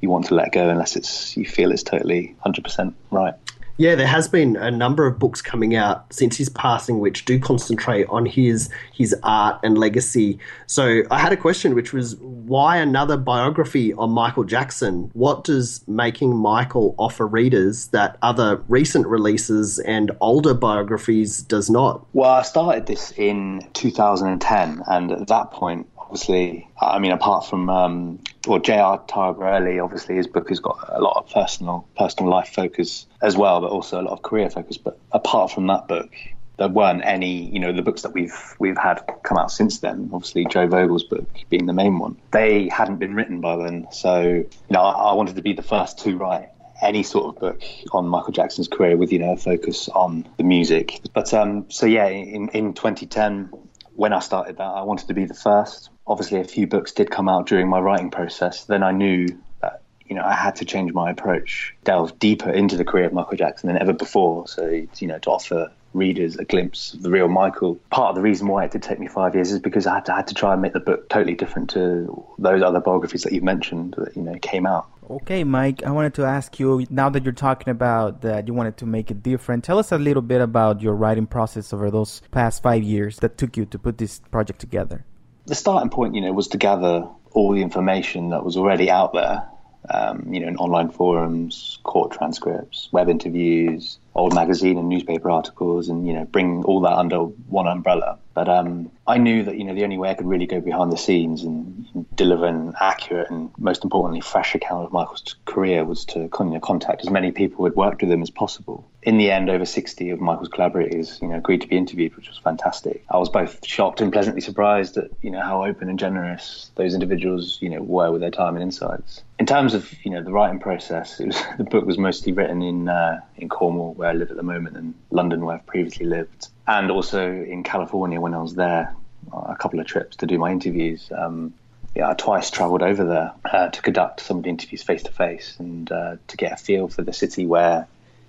you 0.00 0.10
want 0.10 0.26
to 0.26 0.34
let 0.34 0.52
go 0.52 0.68
unless 0.68 0.96
it's 0.96 1.36
you 1.36 1.46
feel 1.46 1.72
it's 1.72 1.82
totally 1.82 2.36
100% 2.44 2.94
right. 3.10 3.34
Yeah, 3.76 3.96
there 3.96 4.06
has 4.06 4.28
been 4.28 4.56
a 4.56 4.70
number 4.70 5.06
of 5.06 5.18
books 5.18 5.42
coming 5.42 5.74
out 5.74 6.12
since 6.12 6.36
his 6.36 6.48
passing 6.48 7.00
which 7.00 7.24
do 7.24 7.40
concentrate 7.40 8.06
on 8.08 8.24
his 8.24 8.70
his 8.92 9.14
art 9.24 9.58
and 9.64 9.76
legacy. 9.76 10.38
So 10.66 11.02
I 11.10 11.18
had 11.18 11.32
a 11.32 11.36
question 11.36 11.74
which 11.74 11.92
was 11.92 12.16
why 12.16 12.76
another 12.76 13.16
biography 13.16 13.92
on 13.94 14.10
Michael 14.10 14.44
Jackson? 14.44 15.10
What 15.14 15.42
does 15.44 15.86
Making 15.88 16.36
Michael 16.36 16.94
offer 16.98 17.26
readers 17.26 17.88
that 17.88 18.16
other 18.22 18.62
recent 18.68 19.06
releases 19.08 19.80
and 19.80 20.12
older 20.20 20.54
biographies 20.54 21.42
does 21.42 21.68
not? 21.68 22.06
Well, 22.12 22.30
I 22.30 22.42
started 22.42 22.86
this 22.86 23.12
in 23.16 23.68
2010 23.72 24.82
and 24.86 25.10
at 25.10 25.26
that 25.26 25.50
point 25.50 25.88
obviously, 26.14 26.68
I 26.80 27.00
mean, 27.00 27.10
apart 27.10 27.44
from 27.44 27.68
um, 27.68 28.20
well, 28.46 28.60
J.R. 28.60 29.00
Taraborrelli, 29.00 29.82
obviously 29.82 30.14
his 30.14 30.28
book 30.28 30.48
has 30.48 30.60
got 30.60 30.88
a 30.92 31.00
lot 31.00 31.16
of 31.16 31.28
personal 31.28 31.88
personal 31.98 32.30
life 32.30 32.50
focus 32.54 33.06
as 33.20 33.36
well, 33.36 33.60
but 33.60 33.70
also 33.70 34.00
a 34.00 34.02
lot 34.02 34.12
of 34.12 34.22
career 34.22 34.48
focus. 34.48 34.78
But 34.78 34.96
apart 35.10 35.50
from 35.50 35.66
that 35.66 35.88
book, 35.88 36.14
there 36.56 36.68
weren't 36.68 37.04
any, 37.04 37.50
you 37.50 37.58
know, 37.58 37.72
the 37.72 37.82
books 37.82 38.02
that 38.02 38.12
we've 38.12 38.54
we've 38.60 38.78
had 38.78 39.00
come 39.24 39.38
out 39.38 39.50
since 39.50 39.80
then. 39.80 40.08
Obviously, 40.12 40.44
Joe 40.44 40.68
Vogel's 40.68 41.02
book 41.02 41.28
being 41.50 41.66
the 41.66 41.72
main 41.72 41.98
one. 41.98 42.16
They 42.30 42.68
hadn't 42.68 42.98
been 42.98 43.16
written 43.16 43.40
by 43.40 43.56
then, 43.56 43.88
so 43.90 44.22
you 44.22 44.48
know, 44.70 44.82
I, 44.82 45.10
I 45.10 45.14
wanted 45.14 45.34
to 45.34 45.42
be 45.42 45.52
the 45.52 45.62
first 45.62 45.98
to 46.04 46.16
write 46.16 46.48
any 46.80 47.02
sort 47.02 47.34
of 47.34 47.40
book 47.40 47.60
on 47.92 48.06
Michael 48.06 48.32
Jackson's 48.32 48.68
career 48.68 48.96
with 48.96 49.10
you 49.10 49.18
know 49.18 49.32
a 49.32 49.36
focus 49.36 49.88
on 49.88 50.28
the 50.36 50.44
music. 50.44 51.00
But 51.12 51.34
um, 51.34 51.68
so 51.70 51.86
yeah, 51.86 52.06
in 52.06 52.50
in 52.50 52.72
2010, 52.72 53.50
when 53.96 54.12
I 54.12 54.20
started 54.20 54.56
that, 54.58 54.62
I 54.62 54.82
wanted 54.82 55.08
to 55.08 55.14
be 55.14 55.24
the 55.24 55.34
first. 55.34 55.90
Obviously, 56.06 56.40
a 56.40 56.44
few 56.44 56.66
books 56.66 56.92
did 56.92 57.10
come 57.10 57.28
out 57.28 57.46
during 57.46 57.68
my 57.68 57.78
writing 57.80 58.10
process. 58.10 58.64
Then 58.64 58.82
I 58.82 58.92
knew 58.92 59.28
that 59.60 59.82
you 60.06 60.16
know 60.16 60.24
I 60.24 60.34
had 60.34 60.56
to 60.56 60.64
change 60.64 60.92
my 60.92 61.10
approach, 61.10 61.74
delve 61.84 62.18
deeper 62.18 62.50
into 62.50 62.76
the 62.76 62.84
career 62.84 63.06
of 63.06 63.12
Michael 63.12 63.36
Jackson 63.36 63.68
than 63.68 63.80
ever 63.80 63.92
before. 63.92 64.48
So 64.48 64.66
you 64.68 65.06
know 65.06 65.18
to 65.20 65.30
offer 65.30 65.72
readers 65.94 66.36
a 66.36 66.44
glimpse 66.44 66.92
of 66.92 67.02
the 67.02 67.10
real 67.10 67.28
Michael. 67.28 67.76
Part 67.90 68.10
of 68.10 68.16
the 68.16 68.22
reason 68.22 68.48
why 68.48 68.64
it 68.64 68.72
did 68.72 68.82
take 68.82 68.98
me 68.98 69.06
five 69.06 69.34
years 69.34 69.52
is 69.52 69.60
because 69.60 69.86
I 69.86 69.94
had 69.94 70.06
to, 70.06 70.12
had 70.12 70.26
to 70.26 70.34
try 70.34 70.52
and 70.52 70.60
make 70.60 70.72
the 70.72 70.80
book 70.80 71.08
totally 71.08 71.34
different 71.34 71.70
to 71.70 72.24
those 72.38 72.62
other 72.62 72.80
biographies 72.80 73.22
that 73.22 73.32
you've 73.32 73.44
mentioned 73.44 73.94
that 73.96 74.16
you 74.16 74.22
know 74.22 74.36
came 74.40 74.66
out. 74.66 74.88
Okay, 75.10 75.44
Mike, 75.44 75.82
I 75.84 75.90
wanted 75.90 76.14
to 76.14 76.24
ask 76.24 76.58
you 76.58 76.86
now 76.88 77.10
that 77.10 77.24
you're 77.24 77.32
talking 77.32 77.70
about 77.70 78.22
that 78.22 78.48
you 78.48 78.54
wanted 78.54 78.78
to 78.78 78.86
make 78.86 79.10
it 79.10 79.22
different. 79.22 79.62
Tell 79.62 79.78
us 79.78 79.92
a 79.92 79.98
little 79.98 80.22
bit 80.22 80.40
about 80.40 80.80
your 80.80 80.94
writing 80.94 81.26
process 81.26 81.74
over 81.74 81.90
those 81.90 82.22
past 82.30 82.62
five 82.62 82.82
years 82.82 83.18
that 83.18 83.36
took 83.36 83.56
you 83.56 83.66
to 83.66 83.78
put 83.78 83.98
this 83.98 84.20
project 84.30 84.60
together. 84.60 85.04
The 85.44 85.54
starting 85.54 85.90
point, 85.90 86.14
you 86.14 86.22
know, 86.22 86.32
was 86.32 86.48
to 86.48 86.58
gather 86.58 87.06
all 87.32 87.52
the 87.52 87.60
information 87.60 88.30
that 88.30 88.44
was 88.44 88.56
already 88.56 88.90
out 88.90 89.12
there 89.12 89.46
um, 89.90 90.32
you 90.32 90.40
know, 90.40 90.48
in 90.48 90.56
online 90.56 90.90
forums, 90.90 91.78
court 91.82 92.12
transcripts, 92.12 92.88
web 92.92 93.08
interviews, 93.08 93.98
old 94.14 94.34
magazine 94.34 94.78
and 94.78 94.88
newspaper 94.88 95.30
articles, 95.30 95.88
and 95.88 96.06
you 96.06 96.12
know, 96.12 96.24
bring 96.24 96.64
all 96.64 96.80
that 96.80 96.92
under 96.92 97.18
one 97.18 97.66
umbrella. 97.66 98.18
But 98.32 98.48
um, 98.48 98.90
I 99.06 99.18
knew 99.18 99.44
that 99.44 99.56
you 99.56 99.64
know 99.64 99.74
the 99.74 99.84
only 99.84 99.98
way 99.98 100.10
I 100.10 100.14
could 100.14 100.26
really 100.26 100.46
go 100.46 100.60
behind 100.60 100.92
the 100.92 100.96
scenes 100.96 101.42
and 101.42 102.06
deliver 102.16 102.46
an 102.46 102.74
accurate 102.80 103.30
and 103.30 103.50
most 103.58 103.84
importantly 103.84 104.20
fresh 104.20 104.54
account 104.54 104.86
of 104.86 104.92
Michael's 104.92 105.36
career 105.44 105.84
was 105.84 106.04
to 106.06 106.20
you 106.20 106.44
know, 106.44 106.60
contact 106.60 107.02
as 107.02 107.10
many 107.10 107.30
people 107.30 107.58
who 107.58 107.64
had 107.64 107.74
worked 107.74 108.02
with 108.02 108.10
him 108.10 108.22
as 108.22 108.30
possible. 108.30 108.88
In 109.04 109.18
the 109.18 109.30
end, 109.30 109.50
over 109.50 109.64
60 109.64 110.10
of 110.10 110.20
Michael's 110.20 110.48
collaborators, 110.48 111.18
you 111.20 111.28
know, 111.28 111.36
agreed 111.36 111.60
to 111.60 111.68
be 111.68 111.76
interviewed, 111.76 112.16
which 112.16 112.28
was 112.28 112.38
fantastic. 112.38 113.04
I 113.10 113.18
was 113.18 113.28
both 113.28 113.64
shocked 113.66 114.00
and 114.00 114.12
pleasantly 114.12 114.40
surprised 114.40 114.96
at 114.96 115.10
you 115.20 115.30
know 115.30 115.42
how 115.42 115.64
open 115.64 115.88
and 115.88 115.98
generous 115.98 116.70
those 116.76 116.94
individuals 116.94 117.58
you 117.60 117.68
know 117.68 117.82
were 117.82 118.10
with 118.10 118.22
their 118.22 118.30
time 118.30 118.54
and 118.56 118.62
insights. 118.62 119.22
In 119.38 119.46
terms 119.46 119.74
of 119.74 119.92
you 120.04 120.10
know 120.10 120.22
the 120.22 120.32
writing 120.32 120.58
process, 120.58 121.18
was, 121.18 121.40
the 121.58 121.64
book 121.64 121.84
was 121.84 121.98
mostly 121.98 122.32
written 122.32 122.62
in 122.62 122.88
uh, 122.88 123.20
in 123.36 123.48
Cornwall, 123.48 123.94
where 123.94 124.08
I 124.08 124.14
live 124.14 124.30
at 124.30 124.36
the 124.36 124.42
moment, 124.42 124.76
and 124.76 124.94
London, 125.10 125.44
where 125.44 125.56
I've 125.56 125.66
previously 125.66 126.06
lived 126.06 126.48
and 126.66 126.90
also 126.90 127.30
in 127.30 127.62
California 127.62 128.20
when 128.20 128.34
I 128.34 128.40
was 128.40 128.54
there, 128.54 128.94
a 129.32 129.56
couple 129.56 129.80
of 129.80 129.86
trips 129.86 130.16
to 130.16 130.26
do 130.26 130.38
my 130.38 130.50
interviews. 130.50 131.10
Um, 131.16 131.52
yeah, 131.94 132.10
I 132.10 132.14
twice 132.14 132.50
travelled 132.50 132.82
over 132.82 133.04
there 133.04 133.32
uh, 133.44 133.68
to 133.68 133.82
conduct 133.82 134.20
some 134.20 134.38
of 134.38 134.42
the 134.42 134.48
interviews 134.48 134.82
face 134.82 135.02
to 135.04 135.12
face 135.12 135.56
and 135.58 135.90
uh, 135.92 136.16
to 136.26 136.36
get 136.36 136.52
a 136.52 136.56
feel 136.56 136.88
for 136.88 137.02
the 137.02 137.12
city 137.12 137.46
where 137.46 137.86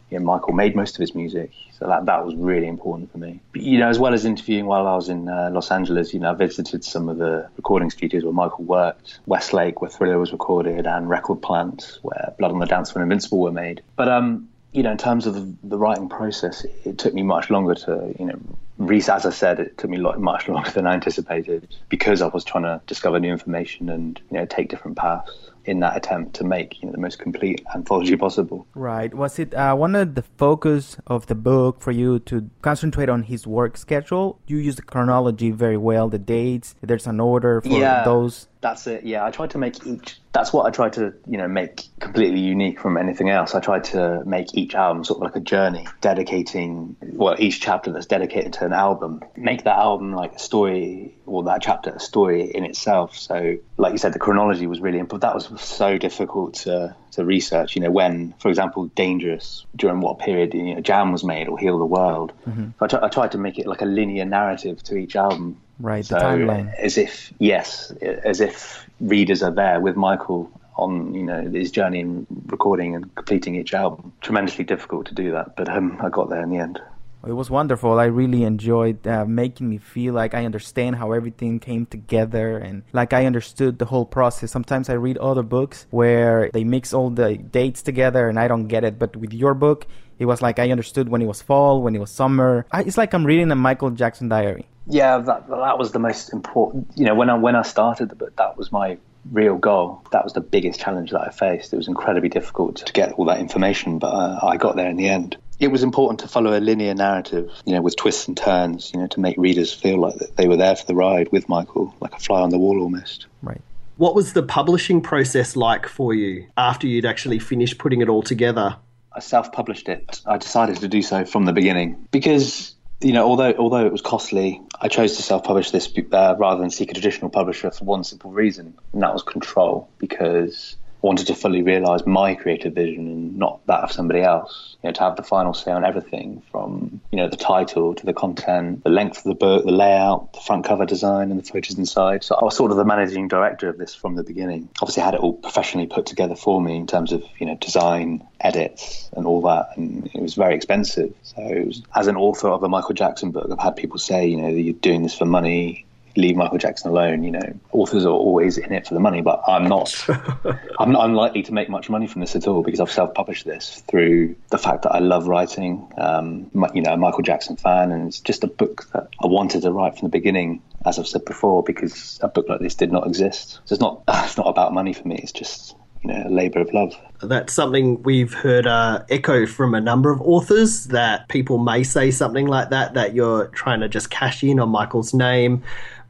you 0.10 0.20
know, 0.20 0.26
Michael 0.26 0.54
made 0.54 0.76
most 0.76 0.96
of 0.96 1.02
his 1.02 1.16
music. 1.16 1.52
So 1.78 1.88
that 1.88 2.06
that 2.06 2.26
was 2.26 2.36
really 2.36 2.68
important 2.68 3.12
for 3.12 3.18
me. 3.18 3.42
But, 3.52 3.62
you 3.62 3.80
know, 3.80 3.90
as 3.90 4.00
well 4.00 4.14
as 4.14 4.24
interviewing 4.24 4.66
while 4.66 4.88
I 4.88 4.96
was 4.96 5.10
in 5.10 5.28
uh, 5.28 5.50
Los 5.52 5.72
Angeles, 5.72 6.14
you 6.14 6.20
know, 6.20 6.32
I 6.32 6.34
visited 6.34 6.84
some 6.84 7.10
of 7.10 7.18
the 7.18 7.50
recording 7.58 7.90
studios 7.90 8.24
where 8.24 8.34
Michael 8.34 8.64
worked, 8.64 9.20
Westlake, 9.26 9.82
where 9.82 9.90
Thriller 9.90 10.18
was 10.18 10.32
recorded, 10.32 10.88
and 10.88 11.10
Record 11.10 11.42
Plant, 11.42 12.00
where 12.02 12.34
Blood 12.38 12.52
on 12.52 12.60
the 12.60 12.66
Dance 12.66 12.92
Floor 12.92 13.04
and 13.04 13.12
Invincible 13.12 13.40
were 13.40 13.52
made. 13.52 13.82
But 13.98 14.08
um, 14.08 14.48
you 14.72 14.84
know, 14.84 14.92
in 14.92 14.98
terms 14.98 15.26
of 15.26 15.34
the, 15.34 15.54
the 15.64 15.78
writing 15.78 16.10
process, 16.10 16.64
it, 16.64 16.76
it, 16.84 16.98
took 16.98 17.14
me 17.14 17.24
much 17.24 17.50
longer 17.50 17.76
to, 17.76 18.14
you 18.20 18.26
know, 18.26 18.40
Reese, 18.78 19.08
as 19.08 19.26
I 19.26 19.30
said, 19.30 19.60
it 19.60 19.78
took 19.78 19.90
me 19.90 19.98
much 19.98 20.48
longer 20.50 20.70
than 20.70 20.86
I 20.86 20.94
anticipated 20.94 21.74
because 21.88 22.22
I 22.22 22.28
was 22.28 22.44
trying 22.44 22.66
to 22.66 22.82
discover 22.86 23.20
new 23.20 23.32
information 23.32 23.90
and, 23.90 24.20
you 24.30 24.38
know, 24.38 24.46
take 24.46 24.70
different 24.70 24.98
paths 24.98 25.52
in 25.66 25.80
that 25.80 25.98
attempt 25.98 26.36
to 26.36 26.44
make 26.44 26.82
you 26.82 26.88
know, 26.88 26.92
the 26.92 27.00
most 27.00 27.20
complete 27.20 27.64
anthology 27.74 28.16
possible. 28.16 28.68
Right. 28.76 29.14
Was 29.14 29.40
it 29.40 29.54
uh, 29.54 29.76
one 29.76 29.96
of 29.96 30.16
the 30.16 30.22
focus 30.22 30.98
of 31.08 31.28
the 31.28 31.36
book 31.36 31.82
for 31.82 31.92
you 31.92 32.20
to 32.20 32.50
concentrate 32.62 33.10
on 33.10 33.24
his 33.24 33.46
work 33.48 33.78
schedule? 33.78 34.40
You 34.48 34.58
use 34.58 34.76
the 34.76 34.82
chronology 34.82 35.52
very 35.52 35.78
well, 35.78 36.10
the 36.10 36.20
dates. 36.20 36.76
There's 36.82 37.08
an 37.08 37.20
order 37.20 37.62
for 37.62 37.68
yeah, 37.68 38.04
those. 38.04 38.48
That's 38.66 38.88
it. 38.88 39.04
Yeah, 39.04 39.24
I 39.24 39.30
tried 39.30 39.52
to 39.52 39.60
make 39.60 39.86
each. 39.86 40.20
That's 40.32 40.52
what 40.52 40.66
I 40.66 40.72
tried 40.72 40.94
to 40.94 41.14
you 41.28 41.38
know 41.38 41.48
make 41.48 41.84
completely 42.00 42.40
unique 42.40 42.80
from 42.80 42.98
anything 42.98 43.30
else. 43.30 43.54
I 43.54 43.60
tried 43.60 43.84
to 43.86 44.24
make 44.26 44.56
each 44.56 44.74
album 44.74 45.04
sort 45.04 45.18
of 45.18 45.24
like 45.24 45.36
a 45.36 45.40
journey, 45.40 45.88
dedicating 46.02 46.96
well 47.14 47.36
each 47.38 47.62
chapter 47.62 47.92
that's 47.92 48.08
dedicated 48.08 48.54
to 48.54 48.66
an 48.66 48.74
album. 48.74 49.22
Make 49.36 49.66
that 49.66 49.78
album 49.78 50.14
like 50.14 50.34
a 50.34 50.40
story, 50.40 51.14
or 51.28 51.44
that 51.44 51.62
chapter 51.62 51.92
a 51.92 52.00
story 52.00 52.50
in 52.50 52.66
itself. 52.66 53.16
So, 53.16 53.58
like 53.78 53.92
you 53.92 54.00
said, 54.00 54.14
the 54.14 54.20
chronology 54.20 54.66
was 54.66 54.80
really 54.80 54.98
important. 54.98 55.22
That 55.22 55.36
was 55.36 55.46
so 55.58 55.98
difficult 55.98 56.56
to 56.56 56.96
to 57.12 57.26
research. 57.26 57.76
You 57.76 57.82
know, 57.82 57.92
when, 57.92 58.34
for 58.40 58.50
example, 58.50 58.86
Dangerous 58.96 59.66
during 59.76 60.02
what 60.02 60.20
period 60.20 60.54
you 60.54 60.76
know 60.76 60.82
Jam 60.82 61.12
was 61.12 61.24
made 61.24 61.48
or 61.48 61.58
Heal 61.58 61.78
the 61.78 61.86
World. 61.86 62.34
Mm-hmm. 62.48 62.84
I, 62.84 62.88
t- 62.88 62.98
I 63.02 63.08
tried 63.10 63.32
to 63.32 63.38
make 63.38 63.60
it 63.60 63.68
like 63.68 63.82
a 63.82 63.86
linear 63.86 64.26
narrative 64.26 64.84
to 64.84 64.96
each 64.96 65.16
album. 65.16 65.58
Right, 65.80 66.06
so, 66.06 66.16
the 66.16 66.22
timeline. 66.22 66.74
As 66.76 66.98
if 66.98 67.34
yes, 67.40 67.92
as 67.92 68.42
if 68.42 68.88
readers 69.00 69.44
are 69.44 69.52
there 69.52 69.80
with 69.80 69.96
Michael 69.96 70.52
on 70.78 71.14
you 71.14 71.24
know 71.24 71.42
his 71.42 71.72
journey 71.72 72.00
in 72.02 72.28
recording 72.48 72.96
and 72.96 73.14
completing 73.16 73.56
each 73.56 73.74
album. 73.74 74.14
Tremendously 74.22 74.64
difficult 74.64 75.08
to 75.08 75.14
do 75.14 75.32
that, 75.32 75.56
but 75.56 75.70
um, 75.70 75.98
I 76.02 76.10
got 76.10 76.30
there 76.30 76.42
in 76.42 76.50
the 76.50 76.58
end. 76.58 76.80
It 77.28 77.34
was 77.34 77.50
wonderful. 77.50 78.00
I 78.00 78.06
really 78.06 78.44
enjoyed 78.44 79.06
uh, 79.08 79.26
making 79.26 79.70
me 79.70 79.78
feel 79.78 80.14
like 80.14 80.34
I 80.34 80.46
understand 80.46 80.98
how 80.98 81.12
everything 81.12 81.60
came 81.60 81.86
together 81.86 82.58
and 82.58 82.84
like 82.94 83.14
I 83.14 83.26
understood 83.26 83.80
the 83.80 83.86
whole 83.86 84.06
process. 84.06 84.52
Sometimes 84.52 84.90
I 84.90 84.94
read 84.94 85.18
other 85.18 85.44
books 85.44 85.88
where 85.90 86.50
they 86.54 86.64
mix 86.64 86.94
all 86.94 87.10
the 87.10 87.38
dates 87.38 87.82
together 87.82 88.30
and 88.30 88.40
I 88.40 88.48
don't 88.48 88.68
get 88.68 88.84
it, 88.84 89.00
but 89.00 89.16
with 89.16 89.34
your 89.34 89.54
book, 89.54 89.88
it 90.20 90.26
was 90.26 90.42
like 90.42 90.60
I 90.60 90.70
understood 90.70 91.10
when 91.10 91.22
it 91.22 91.26
was 91.26 91.42
fall, 91.42 91.82
when 91.82 91.96
it 91.96 92.00
was 92.00 92.12
summer. 92.12 92.66
I, 92.72 92.84
it's 92.84 92.98
like 92.98 93.14
I'm 93.14 93.26
reading 93.26 93.52
a 93.52 93.56
Michael 93.56 93.90
Jackson 93.90 94.30
diary. 94.30 94.68
Yeah, 94.88 95.18
that 95.18 95.50
that 95.50 95.80
was 95.80 95.92
the 95.92 96.00
most 96.00 96.32
important. 96.32 96.88
You 96.96 97.06
know, 97.06 97.16
when 97.16 97.30
I 97.30 97.36
when 97.36 97.56
I 97.56 97.64
started 97.64 98.10
the 98.10 98.16
book, 98.16 98.36
that 98.38 98.56
was 98.56 98.72
my 98.72 98.98
real 99.32 99.58
goal. 99.58 100.04
That 100.12 100.24
was 100.24 100.34
the 100.34 100.42
biggest 100.42 100.80
challenge 100.80 101.12
that 101.12 101.22
I 101.22 101.32
faced. 101.32 101.74
It 101.74 101.78
was 101.78 101.88
incredibly 101.88 102.30
difficult 102.30 102.78
to 102.78 102.94
get 102.94 103.14
all 103.14 103.26
that 103.26 103.40
information, 103.40 103.98
but 104.00 104.08
uh, 104.08 104.40
I 104.44 104.58
got 104.58 104.76
there 104.76 104.90
in 104.90 104.98
the 104.98 105.10
end 105.10 105.38
it 105.60 105.70
was 105.70 105.84
important 105.84 106.20
to 106.22 106.28
follow 106.28 106.58
a 106.58 106.60
linear 106.60 106.94
narrative, 106.94 107.52
you 107.66 107.74
know, 107.74 107.82
with 107.82 107.96
twists 107.96 108.28
and 108.28 108.36
turns, 108.36 108.92
you 108.94 109.00
know, 109.00 109.08
to 109.08 109.20
make 109.20 109.38
readers 109.38 109.74
feel 109.74 110.00
like 110.00 110.16
they 110.36 110.48
were 110.48 110.58
there 110.58 110.76
for 110.76 110.86
the 110.86 110.96
ride 110.96 111.32
with 111.32 111.48
Michael, 111.48 111.96
like 112.00 112.14
a 112.14 112.20
fly 112.20 112.42
on 112.42 112.50
the 112.50 112.58
wall 112.58 112.82
almost. 112.82 113.28
Right. 113.42 113.62
What 113.98 114.16
was 114.16 114.34
the 114.34 114.44
publishing 114.44 115.02
process 115.02 115.56
like 115.56 115.88
for 115.88 116.14
you 116.14 116.48
after 116.58 116.86
you'd 116.86 117.06
actually 117.06 117.40
finished 117.40 117.78
putting 117.78 118.02
it 118.02 118.10
all 118.10 118.22
together? 118.22 118.78
I 119.14 119.20
self-published 119.22 119.88
it. 119.88 120.22
I 120.26 120.38
decided 120.38 120.78
to 120.78 120.90
do 120.90 121.02
so 121.02 121.24
from 121.24 121.46
the 121.46 121.54
beginning 121.54 122.06
because 122.12 122.76
you 123.02 123.14
know, 123.14 123.26
although 123.26 123.54
although 123.58 123.86
it 123.86 123.92
was 123.92 124.02
costly, 124.02 124.62
I 124.80 124.88
chose 124.88 125.18
to 125.18 125.24
self-publish 125.24 125.72
this 125.72 125.92
uh, 126.12 126.36
rather 126.38 126.62
than 126.62 126.70
seek 126.70 126.92
a 126.92 126.94
traditional 126.94 127.30
publisher 127.30 127.70
for 127.72 127.86
one 127.86 128.04
simple 128.04 128.32
reason, 128.32 128.78
and 128.94 129.02
that 129.04 129.14
was 129.14 129.22
control. 129.22 129.90
Because 129.98 130.76
wanted 131.06 131.28
to 131.28 131.36
fully 131.36 131.62
realize 131.62 132.06
my 132.06 132.34
creative 132.34 132.74
vision 132.74 133.08
and 133.08 133.38
not 133.38 133.66
that 133.68 133.82
of 133.82 133.92
somebody 133.92 134.22
else. 134.22 134.76
You 134.82 134.90
know, 134.90 134.94
to 134.94 135.02
have 135.02 135.16
the 135.16 135.24
final 135.24 135.54
say 135.54 135.72
on 135.72 135.86
everything 135.86 136.42
from, 136.52 137.00
you 137.12 137.18
know, 137.18 137.30
the 137.30 137.38
title 137.38 137.94
to 137.96 138.06
the 138.06 138.14
content, 138.14 138.84
the 138.84 138.90
length 138.90 139.20
of 139.20 139.24
the 139.24 139.36
book, 139.36 139.66
the 139.66 139.72
layout, 139.72 140.34
the 140.34 140.42
front 140.42 140.66
cover 140.66 140.86
design 140.86 141.32
and 141.32 141.40
the 141.40 141.44
photos 141.44 141.78
inside. 141.78 142.24
So 142.24 142.36
I 142.36 142.44
was 142.44 142.56
sort 142.56 142.72
of 142.72 142.78
the 142.78 142.86
managing 142.86 143.28
director 143.28 143.70
of 143.70 143.78
this 143.78 143.94
from 143.94 144.16
the 144.16 144.24
beginning. 144.24 144.70
Obviously 144.82 145.04
I 145.04 145.06
had 145.06 145.14
it 145.14 145.22
all 145.22 145.34
professionally 145.34 145.88
put 145.88 146.08
together 146.08 146.36
for 146.36 146.60
me 146.62 146.76
in 146.76 146.88
terms 146.88 147.14
of, 147.14 147.24
you 147.40 147.46
know, 147.46 147.56
design, 147.56 148.28
edits 148.40 149.10
and 149.16 149.26
all 149.26 149.42
that. 149.44 149.78
And 149.78 150.10
it 150.14 150.22
was 150.22 150.34
very 150.34 150.56
expensive. 150.56 151.14
So 151.22 151.42
was, 151.42 151.84
as 151.96 152.08
an 152.08 152.16
author 152.16 152.50
of 152.50 152.64
a 152.64 152.70
Michael 152.70 152.96
Jackson 152.96 153.32
book, 153.32 153.48
I've 153.52 153.60
had 153.60 153.76
people 153.76 154.00
say, 154.00 154.28
you 154.28 154.38
know, 154.38 154.50
you're 154.50 154.74
doing 154.74 155.04
this 155.04 155.16
for 155.16 155.26
money 155.26 155.85
leave 156.16 156.36
Michael 156.36 156.58
Jackson 156.58 156.92
alone. 156.92 157.24
You 157.24 157.32
know, 157.32 157.60
authors 157.72 158.06
are 158.06 158.10
always 158.10 158.58
in 158.58 158.72
it 158.72 158.88
for 158.88 158.94
the 158.94 159.00
money, 159.00 159.22
but 159.22 159.42
I'm 159.48 159.68
not. 159.68 159.94
I'm 160.80 160.92
not 160.92 161.06
unlikely 161.06 161.44
to 161.44 161.54
make 161.54 161.70
much 161.70 161.90
money 161.90 162.08
from 162.08 162.22
this 162.22 162.36
at 162.36 162.48
all 162.48 162.64
because 162.64 162.80
I've 162.80 162.92
self-published 162.92 163.46
this 163.46 163.84
through 163.88 164.36
the 164.50 164.58
fact 164.58 164.84
that 164.84 164.92
I 164.92 165.00
love 165.00 165.28
writing. 165.28 165.92
Um, 165.98 166.50
you 166.74 166.82
know, 166.82 166.94
a 166.94 166.98
Michael 166.98 167.24
Jackson 167.24 167.56
fan, 167.58 167.92
and 167.92 168.08
it's 168.08 168.20
just 168.20 168.44
a 168.44 168.48
book 168.48 168.88
that 168.94 169.10
I 169.24 169.28
wanted 169.28 169.62
to 169.64 169.72
write 169.72 169.98
from 169.98 170.08
the 170.08 170.12
beginning, 170.12 170.62
as 170.86 171.00
I've 171.00 171.08
said 171.08 171.26
before, 171.26 171.64
because 171.64 172.20
a 172.22 172.28
book 172.28 172.48
like 172.50 172.60
this 172.60 172.76
did 172.76 172.92
not 172.92 173.08
exist. 173.08 173.60
So 173.66 173.74
it's 173.74 173.82
not. 173.82 174.04
It's 174.26 174.38
not 174.38 174.48
about 174.48 174.74
money 174.74 174.92
for 174.92 175.08
me. 175.08 175.20
It's 175.22 175.32
just 175.32 175.76
you 176.06 176.14
know, 176.14 176.28
a 176.28 176.30
labour 176.30 176.60
of 176.60 176.74
love. 176.74 176.96
That's 177.22 177.54
something 177.54 178.04
we've 178.04 178.34
heard 178.34 178.68
uh, 178.68 179.04
echo 179.10 179.46
from 179.48 179.74
a 179.74 179.82
number 179.82 180.12
of 180.12 180.22
authors 180.22 180.86
that 180.86 181.28
people 181.30 181.58
may 181.58 181.84
say 181.84 182.12
something 182.12 182.48
like 182.48 182.70
that, 182.70 182.94
that 182.94 183.16
you're 183.16 183.48
trying 183.48 183.80
to 183.80 183.90
just 183.90 184.10
cash 184.10 184.44
in 184.44 184.60
on 184.60 184.70
Michael's 184.70 185.14
name. 185.14 185.64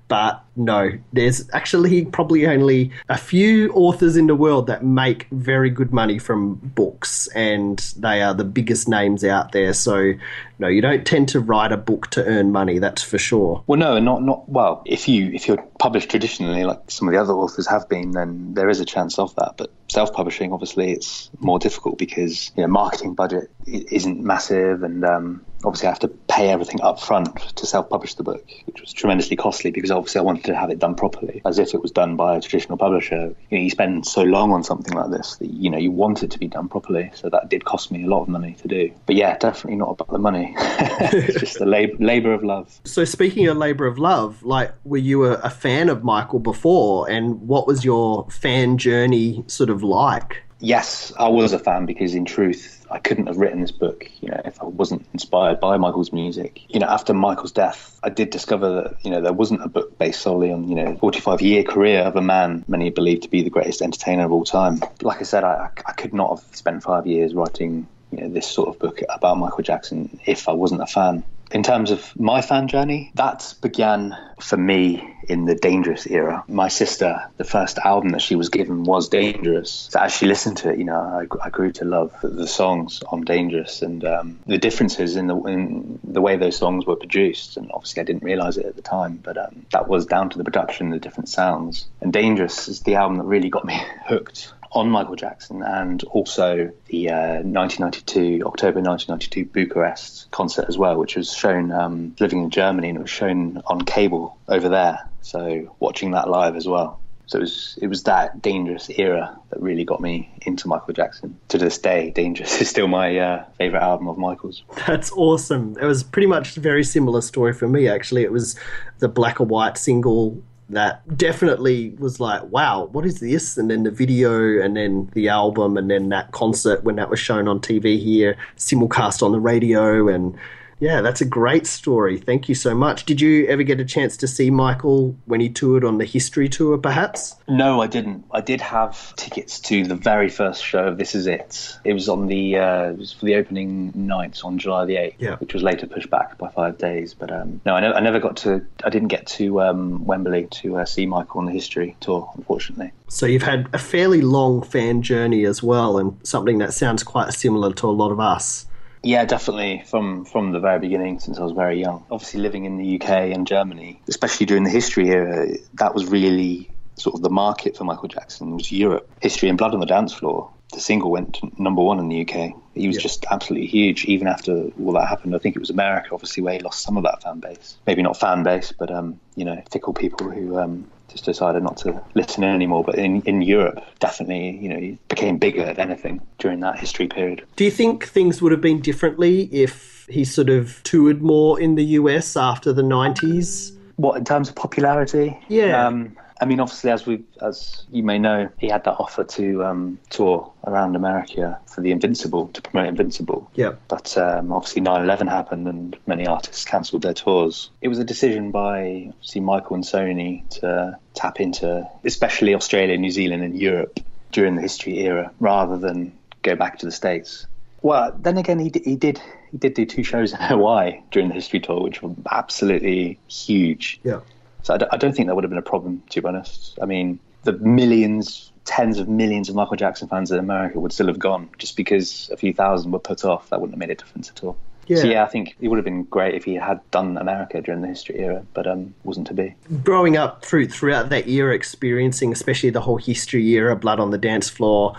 But 0.08 0.45
no. 0.56 0.92
There's 1.14 1.50
actually 1.54 2.06
probably 2.06 2.48
only 2.48 2.92
a 3.10 3.18
few 3.18 3.72
authors 3.74 4.16
in 4.18 4.28
the 4.28 4.36
world 4.36 4.68
that 4.68 4.84
make 4.84 5.28
very 5.32 5.70
good 5.70 5.92
money 5.92 6.20
from 6.20 6.56
books, 6.56 7.28
and 7.36 7.80
they 7.98 8.22
are 8.22 8.34
the 8.34 8.44
biggest 8.44 8.88
names 8.88 9.24
out 9.24 9.52
there. 9.52 9.74
So, 9.74 10.14
no, 10.60 10.68
you 10.68 10.82
don't 10.82 11.06
tend 11.06 11.30
to 11.30 11.40
write 11.40 11.72
a 11.72 11.78
book 11.78 12.10
to 12.12 12.26
earn 12.26 12.52
money. 12.52 12.80
That's 12.80 13.04
for 13.04 13.18
sure. 13.18 13.64
Well, 13.68 13.80
no, 13.80 14.00
not 14.00 14.24
not 14.24 14.48
well. 14.48 14.82
If 14.86 15.08
you 15.08 15.32
if 15.34 15.48
you're 15.48 15.62
published 15.80 16.10
traditionally, 16.10 16.64
like 16.64 16.80
some 16.90 17.08
of 17.08 17.14
the 17.14 17.20
other 17.20 17.34
authors 17.34 17.68
have 17.68 17.90
been, 17.90 18.12
then 18.12 18.54
there 18.54 18.70
is 18.70 18.80
a 18.80 18.86
chance 18.86 19.20
of 19.20 19.36
that. 19.36 19.56
But 19.58 19.72
self-publishing, 19.90 20.52
obviously, 20.52 20.92
it's 20.92 21.30
more 21.40 21.60
difficult 21.60 21.98
because 21.98 22.52
you 22.56 22.64
know 22.64 22.68
marketing 22.68 23.16
budget 23.16 23.52
isn't 23.68 24.22
massive, 24.22 24.84
and 24.84 25.04
um, 25.04 25.46
obviously 25.64 25.88
I 25.88 25.92
have 25.92 26.00
to 26.00 26.08
pay 26.08 26.50
everything 26.50 26.82
up 26.82 27.00
front 27.00 27.36
to 27.58 27.66
self-publish 27.66 28.16
the 28.16 28.24
book, 28.24 28.46
which 28.66 28.82
was 28.82 28.94
tremendously 28.94 29.36
costly 29.36 29.72
because 29.72 29.92
obviously 29.92 30.20
I 30.20 30.24
wanted 30.24 30.45
to 30.46 30.56
have 30.56 30.70
it 30.70 30.80
done 30.80 30.96
properly, 30.96 31.42
as 31.46 31.60
if 31.60 31.74
it 31.74 31.82
was 31.82 31.92
done 31.92 32.16
by 32.16 32.38
a 32.38 32.42
traditional 32.42 32.78
publisher. 32.78 33.36
You 33.50 33.58
know, 33.58 33.64
you 33.64 33.70
spend 33.70 34.06
so 34.06 34.24
long 34.24 34.52
on 34.52 34.64
something 34.64 34.94
like 34.94 35.12
this 35.12 35.36
that 35.38 35.52
you 35.52 35.70
know 35.70 35.78
you 35.78 35.92
want 35.92 36.24
it 36.24 36.32
to 36.32 36.40
be 36.40 36.48
done 36.48 36.70
properly, 36.70 37.12
so 37.14 37.30
that 37.30 37.50
did 37.50 37.66
cost 37.66 37.92
me 37.92 38.04
a 38.04 38.08
lot 38.08 38.24
of 38.24 38.30
money 38.30 38.56
to 38.62 38.68
do. 38.68 38.92
But 39.06 39.16
yeah, 39.16 39.38
definitely 39.38 39.78
not 39.78 39.90
about 39.90 40.12
the 40.12 40.20
money. 40.20 40.54
it's 40.58 41.40
just 41.40 41.60
the 41.60 41.66
labor 41.66 41.96
labor 42.00 42.34
of 42.34 42.44
love. 42.44 42.80
So 42.84 43.06
speaking 43.06 43.48
of 43.48 43.58
labor 43.58 43.86
of 43.86 43.98
love, 43.98 44.44
like 44.44 44.74
were 44.84 44.98
you 44.98 45.26
a, 45.26 45.34
a 45.36 45.50
fan 45.50 45.90
of 45.90 46.04
Michael 46.04 46.40
before, 46.40 47.10
and 47.10 47.42
what 47.42 47.68
was 47.68 47.84
your 47.84 48.30
fan 48.30 48.78
journey 48.78 49.44
sort 49.48 49.70
of 49.70 49.84
like? 49.84 50.44
Yes, 50.66 51.14
I 51.20 51.28
was 51.28 51.54
a 51.54 51.60
fan 51.60 51.86
because, 51.86 52.16
in 52.16 52.26
truth, 52.26 52.88
I 52.90 52.98
couldn't 52.98 53.28
have 53.28 53.38
written 53.38 53.62
this 53.62 53.70
book, 53.70 54.10
you 54.20 54.30
know, 54.30 54.42
if 54.46 54.60
I 54.60 54.66
wasn't 54.66 55.06
inspired 55.14 55.60
by 55.60 55.78
Michael's 55.78 56.12
music. 56.12 56.64
You 56.70 56.80
know, 56.80 56.88
after 56.88 57.14
Michael's 57.14 57.52
death, 57.52 58.00
I 58.02 58.10
did 58.10 58.32
discover 58.32 58.72
that, 58.82 59.06
you 59.06 59.12
know, 59.12 59.22
there 59.22 59.32
wasn't 59.32 59.62
a 59.62 59.70
book 59.70 59.96
based 60.00 60.22
solely 60.22 60.52
on, 60.52 60.68
you 60.68 60.74
know, 60.74 60.98
45 60.98 61.40
year 61.44 61.62
career 61.62 62.02
of 62.02 62.16
a 62.16 62.22
man 62.24 62.66
many 62.68 62.90
believe 62.90 63.22
to 63.22 63.30
be 63.30 63.44
the 63.44 63.52
greatest 63.52 63.84
entertainer 63.84 64.26
of 64.26 64.32
all 64.32 64.44
time. 64.44 64.82
Like 65.04 65.20
I 65.20 65.24
said, 65.24 65.44
I, 65.44 65.70
I 65.86 65.92
could 65.92 66.16
not 66.16 66.40
have 66.40 66.56
spent 66.56 66.82
five 66.82 67.06
years 67.06 67.36
writing, 67.36 67.88
you 68.12 68.22
know, 68.22 68.30
this 68.30 68.48
sort 68.48 68.70
of 68.70 68.80
book 68.80 69.02
about 69.08 69.38
Michael 69.38 69.62
Jackson 69.62 70.20
if 70.26 70.50
I 70.50 70.54
wasn't 70.54 70.82
a 70.82 70.88
fan 70.88 71.24
in 71.52 71.64
terms 71.64 71.92
of 71.92 72.18
my 72.20 72.42
fan 72.42 72.68
journey, 72.68 73.12
that 73.16 73.54
began 73.62 74.18
for 74.40 74.58
me 74.58 75.16
in 75.28 75.46
the 75.46 75.56
Dangerous 75.56 76.06
era. 76.06 76.44
My 76.48 76.68
sister, 76.68 77.30
the 77.38 77.44
first 77.44 77.78
album 77.80 78.10
that 78.10 78.22
she 78.22 78.36
was 78.36 78.50
given 78.50 78.84
was 78.84 79.10
Dangerous. 79.10 79.88
So 79.92 80.00
as 80.00 80.14
she 80.14 80.26
listened 80.26 80.58
to 80.58 80.72
it, 80.72 80.78
you 80.78 80.84
know, 80.84 80.96
I, 80.96 81.26
I 81.46 81.50
grew 81.50 81.72
to 81.74 81.86
love 81.86 82.14
the 82.22 82.48
songs 82.48 83.02
on 83.10 83.22
Dangerous 83.22 83.82
and 83.82 84.04
um, 84.04 84.40
the 84.46 84.58
differences 84.58 85.16
in 85.16 85.28
the 85.28 85.36
in 85.44 86.00
the 86.04 86.22
way 86.22 86.36
those 86.36 86.58
songs 86.58 86.86
were 86.86 86.96
produced. 86.96 87.58
And 87.58 87.72
obviously, 87.72 88.02
I 88.02 88.06
didn't 88.06 88.24
realize 88.24 88.58
it 88.58 88.66
at 88.66 88.76
the 88.76 88.82
time, 88.82 89.20
but 89.24 89.38
um, 89.38 89.66
that 89.72 89.88
was 89.88 90.06
down 90.06 90.30
to 90.32 90.38
the 90.38 90.44
production, 90.44 90.90
the 90.90 91.00
different 91.00 91.30
sounds. 91.30 91.88
And 92.02 92.12
Dangerous 92.12 92.68
is 92.68 92.82
the 92.82 92.96
album 92.96 93.18
that 93.18 93.26
really 93.26 93.50
got 93.50 93.66
me 93.66 93.80
hooked 94.06 94.54
on 94.76 94.90
Michael 94.90 95.16
Jackson 95.16 95.64
and 95.64 96.04
also 96.04 96.70
the 96.88 97.10
uh, 97.10 97.42
1992 97.42 98.46
October 98.46 98.82
1992 98.82 99.46
Bucharest 99.46 100.30
concert 100.32 100.66
as 100.68 100.78
well, 100.78 100.98
which 100.98 101.16
was 101.16 101.34
shown 101.34 101.72
um, 101.72 102.14
living 102.20 102.44
in 102.44 102.50
Germany 102.50 102.90
and 102.90 102.98
it 102.98 103.02
was 103.02 103.10
shown 103.10 103.62
on 103.66 103.82
cable 103.82 104.38
over 104.50 104.68
there. 104.68 105.10
So 105.22 105.76
watching 105.80 106.12
that 106.12 106.30
live 106.30 106.58
as 106.58 106.68
well. 106.68 107.00
So 107.28 107.40
it 107.40 107.42
was 107.42 107.80
it 107.82 107.88
was 107.88 108.04
that 108.04 108.42
dangerous 108.42 108.88
era 108.90 109.36
that 109.50 109.60
really 109.60 109.84
got 109.84 110.00
me 110.00 110.30
into 110.42 110.68
Michael 110.68 110.94
Jackson. 110.94 111.40
To 111.48 111.58
this 111.58 111.80
day, 111.80 112.12
Dangerous 112.12 112.62
is 112.62 112.70
still 112.70 112.88
my 112.88 113.18
uh, 113.18 113.46
favorite 113.58 113.82
album 113.82 114.08
of 114.08 114.18
Michael's. 114.18 114.64
That's 114.86 115.12
awesome. 115.12 115.76
It 115.82 115.86
was 115.86 116.04
pretty 116.04 116.28
much 116.28 116.56
a 116.56 116.60
very 116.60 116.84
similar 116.84 117.22
story 117.22 117.54
for 117.54 117.68
me. 117.68 117.88
Actually, 117.88 118.24
it 118.24 118.32
was 118.32 118.56
the 119.00 119.08
black 119.08 119.40
and 119.40 119.50
white 119.50 119.78
single 119.78 120.44
that 120.70 121.18
definitely 121.18 121.92
was 122.00 122.20
like, 122.20 122.44
wow, 122.44 122.86
what 122.92 123.06
is 123.06 123.20
this? 123.20 123.58
And 123.58 123.70
then 123.70 123.84
the 123.84 123.92
video, 123.92 124.62
and 124.62 124.76
then 124.76 125.10
the 125.14 125.30
album, 125.30 125.78
and 125.78 125.90
then 125.90 126.10
that 126.10 126.32
concert 126.32 126.84
when 126.84 126.96
that 126.96 127.10
was 127.10 127.20
shown 127.20 127.48
on 127.48 127.60
TV 127.60 128.00
here, 128.02 128.36
simulcast 128.58 129.22
on 129.22 129.32
the 129.32 129.40
radio, 129.40 130.08
and 130.08 130.36
yeah, 130.80 131.02
that's 131.02 131.22
a 131.22 131.26
great 131.26 131.66
story. 131.66 132.18
Thank 132.18 132.50
you 132.50 132.56
so 132.56 132.76
much. 132.76 133.06
Did 133.06 133.22
you 133.22 133.48
ever 133.48 133.64
get 133.64 133.80
a 133.80 133.86
chance 133.86 134.18
to 134.18 134.28
see 134.28 134.50
Michael 134.50 135.16
when 135.26 135.40
he 135.40 135.50
toured 135.50 135.86
on 135.86 135.98
the 135.98 136.06
history 136.06 136.50
tour, 136.50 136.78
perhaps? 136.78 137.36
No, 137.48 137.82
I 137.82 137.88
didn't. 137.88 138.26
I 138.32 138.42
did 138.42 138.60
have 138.62 139.16
tickets 139.16 139.60
to 139.62 139.86
the 139.86 139.96
very 139.96 140.30
first 140.30 140.64
show 140.64 140.88
of 140.88 140.98
This 140.98 141.16
Is 141.16 141.28
It. 141.28 141.78
It 141.86 141.94
was 141.94 142.10
on 142.10 142.28
the 142.28 142.58
uh, 142.58 142.84
it 142.92 142.98
was 142.98 143.14
for 143.14 143.26
the 143.26 143.36
opening 143.36 143.94
night 143.96 144.42
on 144.44 144.58
July 144.58 144.86
the 144.86 144.98
eighth, 144.98 145.16
yeah. 145.20 145.38
which 145.38 145.54
was 145.54 145.64
later 145.64 145.88
pushed 145.88 146.10
back 146.10 146.38
by 146.38 146.50
five 146.50 146.78
days. 146.78 147.14
But 147.14 147.32
um, 147.32 147.62
no, 147.66 147.76
I, 147.76 147.80
ne- 147.80 147.94
I, 147.94 148.00
never 148.02 148.20
got 148.20 148.38
to. 148.38 148.66
I 148.84 148.90
didn't 148.90 149.08
get 149.08 149.28
to 149.28 149.62
um, 149.62 150.06
Wembley 150.06 150.48
to 150.62 150.78
uh, 150.78 150.86
see 150.86 151.06
Michael 151.06 151.40
on 151.40 151.46
the 151.46 151.54
history 151.54 151.96
tour, 152.02 152.30
unfortunately. 152.36 152.92
So 153.08 153.26
you've 153.26 153.44
had 153.44 153.70
a 153.72 153.78
fairly 153.78 154.22
long 154.22 154.62
fan 154.62 155.02
journey 155.02 155.46
as 155.46 155.64
well, 155.64 155.98
and 155.98 156.18
something 156.24 156.58
that 156.58 156.74
sounds 156.74 157.04
quite 157.04 157.34
similar 157.34 157.74
to 157.76 157.90
a 157.90 157.92
lot 157.92 158.12
of 158.12 158.20
us. 158.20 158.65
Yeah, 159.06 159.24
definitely 159.26 159.84
from 159.86 160.26
from 160.26 160.52
the 160.52 160.60
very 160.60 160.80
beginning 160.80 161.20
since 161.20 161.38
I 161.38 161.44
was 161.44 161.52
very 161.52 161.80
young. 161.80 162.04
Obviously, 162.10 162.42
living 162.42 162.66
in 162.66 162.78
the 162.78 163.00
UK 163.00 163.10
and 163.36 163.46
Germany, 163.46 164.02
especially 164.08 164.48
during 164.48 164.64
the 164.64 164.72
history 164.72 165.12
era, 165.12 165.48
that 165.76 165.94
was 165.94 166.08
really 166.08 166.72
sort 166.96 167.14
of 167.14 167.22
the 167.22 167.30
market 167.30 167.78
for 167.78 167.84
Michael 167.84 168.08
Jackson 168.08 168.56
was 168.56 168.72
Europe. 168.72 169.08
History 169.22 169.48
and 169.48 169.60
Blood 169.60 169.76
on 169.76 169.80
the 169.80 169.86
Dance 169.86 170.12
Floor. 170.12 170.50
The 170.74 170.80
single 170.80 171.12
went 171.12 171.38
number 171.60 171.84
one 171.84 172.00
in 172.00 172.10
the 172.10 172.22
UK. 172.22 172.54
He 172.74 172.88
was 172.88 172.96
yeah. 172.96 173.04
just 173.04 173.26
absolutely 173.30 173.68
huge, 173.68 174.06
even 174.06 174.28
after 174.28 174.70
all 174.82 174.94
that 174.94 175.08
happened. 175.08 175.36
I 175.36 175.38
think 175.38 175.56
it 175.56 175.60
was 175.60 175.70
America, 175.70 176.10
obviously, 176.12 176.42
where 176.42 176.54
he 176.54 176.60
lost 176.60 176.82
some 176.82 176.98
of 176.98 177.04
that 177.04 177.22
fan 177.22 177.40
base. 177.40 177.78
Maybe 177.86 178.02
not 178.02 178.18
fan 178.18 178.42
base, 178.42 178.74
but 178.78 178.90
um, 178.90 179.20
you 179.36 179.46
know, 179.46 179.62
fickle 179.72 179.94
people 179.94 180.32
who 180.32 180.58
um, 180.58 180.90
just 181.16 181.26
decided 181.26 181.64
not 181.64 181.78
to 181.78 182.02
listen 182.14 182.44
in 182.44 182.54
anymore. 182.54 182.84
But 182.84 182.96
in, 182.96 183.22
in 183.22 183.42
Europe, 183.42 183.84
definitely, 184.00 184.58
you 184.58 184.70
know, 184.70 184.78
he 184.78 184.98
became 185.08 185.38
bigger 185.38 185.66
than 185.66 185.80
anything 185.80 186.22
during 186.40 186.60
that 186.60 186.78
history 186.78 187.08
period. 187.08 187.44
Do 187.56 187.64
you 187.64 187.72
think 187.72 188.06
things 188.06 188.42
would 188.42 188.52
have 188.52 188.62
been 188.62 188.82
differently 188.82 189.44
if 189.52 190.06
he 190.10 190.26
sort 190.26 190.50
of 190.50 190.84
toured 190.84 191.22
more 191.22 191.60
in 191.60 191.76
the 191.76 191.86
US 192.00 192.36
after 192.36 192.74
the 192.74 192.82
90s? 192.82 193.76
What, 193.96 194.18
in 194.18 194.26
terms 194.26 194.50
of 194.50 194.56
popularity? 194.56 195.40
Yeah. 195.48 195.88
Um, 195.88 196.18
I 196.40 196.46
mean, 196.46 196.60
obviously, 196.60 196.92
as 196.92 197.06
we, 197.06 197.24
as 197.42 197.84
you 197.92 198.04
may 198.04 198.20
know, 198.20 198.50
he 198.58 198.68
had 198.68 198.84
that 198.84 198.98
offer 199.00 199.24
to 199.24 199.64
um, 199.64 200.00
tour 200.10 200.52
around 200.66 200.96
America 200.96 201.60
for 201.66 201.82
the 201.82 201.92
Invincible 201.92 202.48
to 202.50 202.62
promote 202.62 202.90
Invincible. 202.90 203.50
Yeah. 203.56 203.74
But 203.88 204.18
um, 204.18 204.52
obviously, 204.52 204.82
9/11 204.82 205.30
happened, 205.30 205.68
and 205.68 205.98
many 206.06 206.28
artists 206.28 206.66
cancelled 206.66 207.04
their 207.04 207.14
tours. 207.14 207.70
It 207.82 207.88
was 207.88 208.00
a 208.00 208.04
decision 208.04 208.52
by 208.52 209.08
obviously 209.10 209.42
Michael 209.42 209.76
and 209.76 209.84
Sony 209.86 210.48
to 210.60 210.98
tap 211.14 211.40
into, 211.40 211.90
especially 212.04 212.54
Australia, 212.54 212.98
New 212.98 213.12
Zealand, 213.12 213.44
and 213.44 213.58
Europe 213.58 214.00
during 214.32 214.56
the 214.56 214.62
history 214.62 215.00
era, 215.00 215.32
rather 215.40 215.78
than 215.78 216.12
go 216.42 216.56
back 216.56 216.80
to 216.80 216.86
the 216.86 216.92
states. 216.92 217.48
Well, 217.82 218.14
then 218.20 218.38
again, 218.38 218.60
he 218.60 218.72
he 218.84 218.96
did 218.98 219.22
he 219.52 219.58
did 219.58 219.74
do 219.76 219.86
two 219.86 220.04
shows 220.04 220.34
in 220.34 220.40
Hawaii 220.40 221.02
during 221.12 221.30
the 221.30 221.36
history 221.36 221.62
tour, 221.62 221.82
which 221.82 222.02
were 222.02 222.12
absolutely 222.30 223.20
huge. 223.28 224.02
Yeah. 224.04 224.20
So 224.66 224.74
I 224.74 224.78
don't, 224.78 225.00
don't 225.00 225.16
think 225.16 225.28
that 225.28 225.36
would 225.36 225.44
have 225.44 225.52
been 225.52 225.60
a 225.60 225.62
problem, 225.62 226.02
to 226.10 226.22
be 226.24 226.28
honest. 226.28 226.80
I 226.82 226.86
mean, 226.86 227.20
the 227.44 227.54
millions, 227.54 228.52
tens 228.66 228.98
of 228.98 229.08
millions 229.08 229.48
of 229.48 229.54
Michael 229.54 229.78
Jackson 229.78 230.08
fans 230.08 230.32
in 230.32 230.40
America 230.40 230.80
would 230.80 230.92
still 230.92 231.06
have 231.06 231.20
gone 231.20 231.50
just 231.60 231.78
because 231.78 232.32
a 232.34 232.38
few 232.38 232.52
thousand 232.52 232.92
were 232.92 232.98
put 232.98 233.24
off. 233.24 233.48
That 233.50 233.62
wouldn't 233.62 233.76
have 233.76 233.80
made 233.80 233.92
a 233.94 233.96
difference 233.96 234.32
at 234.32 234.44
all. 234.44 234.58
Yeah. 234.88 234.98
So 234.98 235.08
yeah, 235.08 235.24
I 235.24 235.28
think 235.28 235.56
it 235.60 235.68
would 235.68 235.78
have 235.78 235.86
been 235.86 236.06
great 236.06 236.34
if 236.34 236.46
he 236.46 236.56
had 236.56 236.80
done 236.90 237.16
America 237.18 237.62
during 237.62 237.82
the 237.82 237.88
history 237.88 238.18
era, 238.18 238.44
but 238.56 238.66
um, 238.66 238.96
wasn't 239.04 239.28
to 239.28 239.36
be. 239.36 239.54
Growing 239.84 240.18
up 240.18 240.44
through 240.44 240.68
throughout 240.70 241.10
that 241.10 241.28
era, 241.28 241.54
experiencing 241.54 242.32
especially 242.32 242.72
the 242.72 242.82
whole 242.82 242.98
history 242.98 243.48
era, 243.50 243.76
blood 243.76 244.00
on 244.00 244.10
the 244.10 244.18
dance 244.18 244.50
floor 244.50 244.96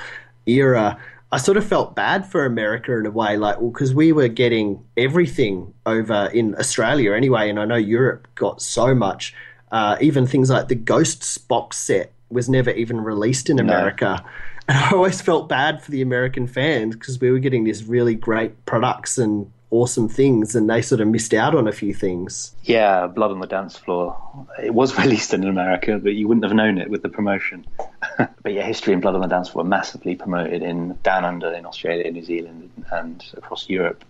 era, 0.46 0.96
I 1.32 1.38
sort 1.38 1.56
of 1.56 1.66
felt 1.66 1.96
bad 1.96 2.24
for 2.24 2.46
America 2.46 2.96
in 2.96 3.04
a 3.04 3.10
way, 3.10 3.36
like, 3.36 3.60
well, 3.60 3.70
because 3.70 3.92
we 3.92 4.12
were 4.12 4.28
getting 4.28 4.84
everything 4.96 5.74
over 5.84 6.30
in 6.32 6.54
Australia 6.54 7.14
anyway, 7.14 7.50
and 7.50 7.58
I 7.58 7.64
know 7.64 7.74
Europe 7.74 8.28
got 8.36 8.62
so 8.62 8.94
much. 8.94 9.34
Uh, 9.70 9.96
even 10.00 10.26
things 10.26 10.50
like 10.50 10.68
the 10.68 10.74
Ghosts 10.74 11.38
box 11.38 11.76
set 11.76 12.12
was 12.30 12.48
never 12.48 12.70
even 12.70 13.00
released 13.00 13.50
in 13.50 13.58
America. 13.58 14.22
No. 14.22 14.30
And 14.68 14.76
I 14.76 14.90
always 14.90 15.20
felt 15.20 15.48
bad 15.48 15.80
for 15.80 15.92
the 15.92 16.02
American 16.02 16.48
fans 16.48 16.96
because 16.96 17.20
we 17.20 17.30
were 17.30 17.38
getting 17.38 17.62
these 17.62 17.84
really 17.84 18.16
great 18.16 18.66
products 18.66 19.16
and 19.16 19.48
awesome 19.70 20.08
things, 20.08 20.54
and 20.54 20.68
they 20.70 20.82
sort 20.82 21.00
of 21.00 21.08
missed 21.08 21.34
out 21.34 21.54
on 21.54 21.68
a 21.68 21.72
few 21.72 21.92
things. 21.92 22.54
Yeah, 22.64 23.06
Blood 23.06 23.30
on 23.30 23.40
the 23.40 23.46
Dance 23.46 23.76
Floor. 23.76 24.16
It 24.62 24.74
was 24.74 24.96
released 25.04 25.34
in 25.34 25.44
America, 25.44 25.98
but 25.98 26.14
you 26.14 26.28
wouldn't 26.28 26.44
have 26.44 26.54
known 26.54 26.78
it 26.78 26.90
with 26.90 27.02
the 27.02 27.08
promotion. 27.08 27.66
but 28.18 28.52
yeah, 28.52 28.62
History 28.62 28.92
and 28.92 29.02
Blood 29.02 29.14
on 29.14 29.20
the 29.20 29.26
Dance 29.26 29.48
Floor 29.50 29.64
were 29.64 29.68
massively 29.68 30.14
promoted 30.14 30.62
in 30.62 30.98
Down 31.02 31.24
Under, 31.24 31.52
in 31.52 31.66
Australia, 31.66 32.10
New 32.10 32.24
Zealand, 32.24 32.70
and 32.90 33.24
across 33.36 33.68
Europe. 33.68 34.04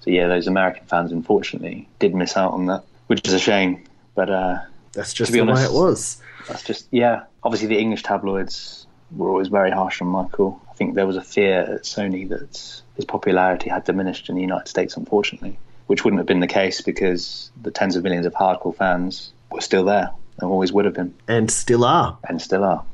So 0.00 0.10
yeah, 0.10 0.28
those 0.28 0.46
American 0.46 0.86
fans, 0.86 1.12
unfortunately, 1.12 1.88
did 1.98 2.14
miss 2.14 2.36
out 2.36 2.52
on 2.52 2.66
that, 2.66 2.84
which 3.08 3.26
is 3.26 3.34
a 3.34 3.38
shame. 3.38 3.84
But 4.14 4.30
uh, 4.30 4.58
that's 4.92 5.14
just 5.14 5.32
the 5.32 5.40
honest, 5.40 5.62
way 5.62 5.64
it 5.66 5.72
was. 5.72 6.20
That's 6.48 6.62
just 6.62 6.88
yeah. 6.90 7.24
Obviously, 7.42 7.68
the 7.68 7.78
English 7.78 8.02
tabloids 8.02 8.86
were 9.16 9.28
always 9.28 9.48
very 9.48 9.70
harsh 9.70 10.00
on 10.00 10.08
Michael. 10.08 10.60
I 10.70 10.74
think 10.74 10.94
there 10.94 11.06
was 11.06 11.16
a 11.16 11.22
fear 11.22 11.60
at 11.60 11.82
Sony 11.82 12.28
that 12.28 12.82
his 12.96 13.04
popularity 13.04 13.70
had 13.70 13.84
diminished 13.84 14.28
in 14.28 14.34
the 14.34 14.40
United 14.40 14.68
States, 14.68 14.96
unfortunately, 14.96 15.58
which 15.86 16.04
wouldn't 16.04 16.18
have 16.18 16.26
been 16.26 16.40
the 16.40 16.46
case 16.46 16.80
because 16.80 17.50
the 17.60 17.70
tens 17.70 17.96
of 17.96 18.04
millions 18.04 18.26
of 18.26 18.34
hardcore 18.34 18.74
fans 18.76 19.32
were 19.50 19.60
still 19.60 19.84
there 19.84 20.10
and 20.40 20.50
always 20.50 20.72
would 20.72 20.84
have 20.84 20.94
been. 20.94 21.14
And 21.28 21.50
still 21.50 21.84
are. 21.84 22.18
And 22.28 22.40
still 22.40 22.64
are. 22.64 22.84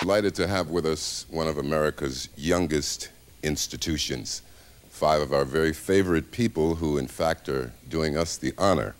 Delighted 0.00 0.34
to 0.36 0.46
have 0.46 0.70
with 0.70 0.86
us 0.86 1.26
one 1.28 1.46
of 1.46 1.58
America's 1.58 2.28
youngest 2.36 3.10
institutions. 3.42 4.42
Five 5.00 5.22
of 5.22 5.32
our 5.32 5.46
very 5.46 5.72
favorite 5.72 6.30
people 6.30 6.74
who, 6.74 6.98
in 6.98 7.06
fact, 7.06 7.48
are 7.48 7.72
doing 7.88 8.18
us 8.18 8.36
the 8.36 8.52
honor 8.58 8.94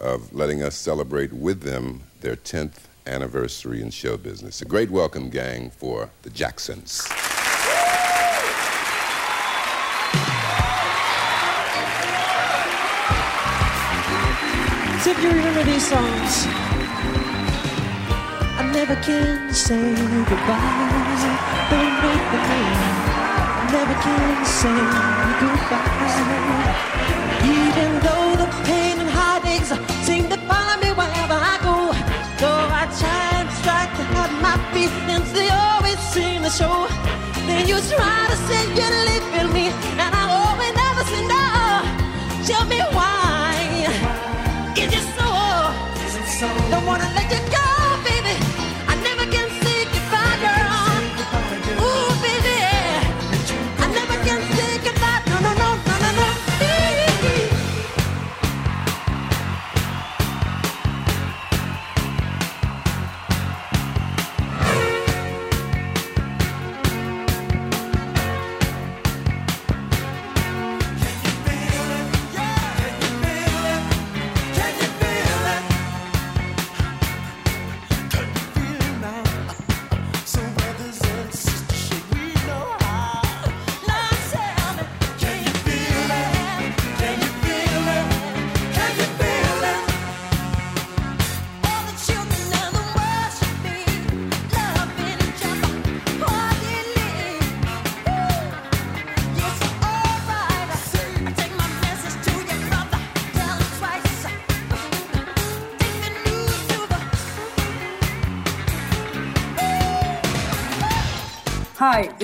of 0.00 0.32
letting 0.32 0.62
us 0.62 0.74
celebrate 0.74 1.30
with 1.30 1.60
them 1.60 2.04
their 2.22 2.36
10th 2.36 2.84
anniversary 3.06 3.82
in 3.82 3.90
show 3.90 4.16
business. 4.16 4.62
A 4.62 4.64
great 4.64 4.90
welcome, 4.90 5.28
gang, 5.28 5.68
for 5.68 6.08
the 6.22 6.30
Jacksons. 6.30 7.06
If 15.06 15.22
you 15.22 15.28
remember 15.28 15.64
these 15.64 15.86
songs, 15.86 16.46
I 18.56 18.70
never 18.72 18.94
can 19.02 19.52
say 19.52 19.94
goodbye. 20.30 21.68
Don't 21.68 22.04
wait 22.08 22.22
for 22.30 23.04
me. 23.04 23.09
Never 23.72 23.94
can 24.02 24.44
say 24.44 24.78
goodbye. 25.40 26.00
Even 27.44 27.90
though 28.04 28.34
the 28.42 28.48
pain 28.66 28.98
and 28.98 29.08
heartaches 29.08 29.70
seem 30.06 30.28
to 30.28 30.36
follow 30.48 30.76
me 30.82 30.90
wherever 30.98 31.38
I 31.52 31.56
go. 31.62 31.76
Though 32.42 32.66
I 32.82 32.84
try 33.00 33.30
and 33.40 33.50
strike 33.60 33.92
to 33.98 34.02
have 34.16 34.32
my 34.42 34.56
feelings, 34.72 35.30
they 35.32 35.48
always 35.50 35.98
seem 36.12 36.42
to 36.42 36.50
show. 36.50 36.88
Then 37.46 37.68
you 37.68 37.78
try 37.94 38.26
to 38.32 38.36
say 38.48 38.60
you 38.78 38.88
live 39.08 39.26
with 39.34 39.50
me, 39.54 39.66
and 40.02 40.10
I 40.20 40.24
always 40.38 40.74
never 40.74 41.04
say 41.12 41.22
no. 41.34 41.44
Tell 42.48 42.64
me 42.66 42.80
why. 42.96 43.54
Is 44.82 44.90
it 44.98 45.06
so? 45.18 45.30
Is 46.06 46.14
it 46.20 46.28
so? 46.40 46.48
Don't 46.70 46.86
wanna 46.86 47.08
let 47.14 47.30
you 47.30 47.40
go, 47.54 47.59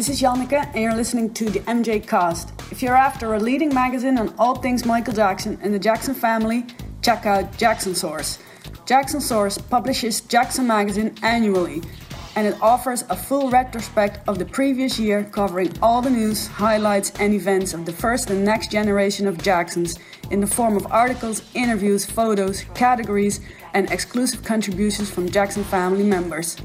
this 0.06 0.22
is 0.22 0.22
Janneke, 0.22 0.64
and 0.72 0.76
you're 0.76 0.94
listening 0.94 1.34
to 1.34 1.50
the 1.50 1.58
MJ 1.60 2.06
Cast. 2.06 2.52
If 2.70 2.80
you're 2.80 2.94
after 2.94 3.34
a 3.34 3.40
leading 3.40 3.74
magazine 3.74 4.18
on 4.18 4.32
all 4.38 4.54
things 4.54 4.84
Michael 4.84 5.12
Jackson 5.12 5.58
and 5.62 5.74
the 5.74 5.80
Jackson 5.80 6.14
family, 6.14 6.64
check 7.02 7.26
out 7.26 7.56
Jackson 7.58 7.92
Source. 7.92 8.38
Jackson 8.84 9.20
Source 9.20 9.58
publishes 9.58 10.20
Jackson 10.20 10.64
Magazine 10.64 11.12
annually, 11.22 11.82
and 12.36 12.46
it 12.46 12.54
offers 12.62 13.02
a 13.10 13.16
full 13.16 13.50
retrospect 13.50 14.20
of 14.28 14.38
the 14.38 14.44
previous 14.44 14.96
year 14.96 15.24
covering 15.24 15.72
all 15.82 16.00
the 16.00 16.10
news, 16.10 16.46
highlights, 16.46 17.10
and 17.18 17.34
events 17.34 17.74
of 17.74 17.84
the 17.84 17.92
first 17.92 18.30
and 18.30 18.44
next 18.44 18.70
generation 18.70 19.26
of 19.26 19.42
Jacksons 19.42 19.98
in 20.30 20.38
the 20.38 20.46
form 20.46 20.76
of 20.76 20.86
articles, 20.92 21.42
interviews, 21.54 22.06
photos, 22.06 22.62
categories, 22.74 23.40
and 23.74 23.90
exclusive 23.90 24.44
contributions 24.44 25.10
from 25.10 25.28
Jackson 25.28 25.64
family 25.64 26.04
members. 26.04 26.56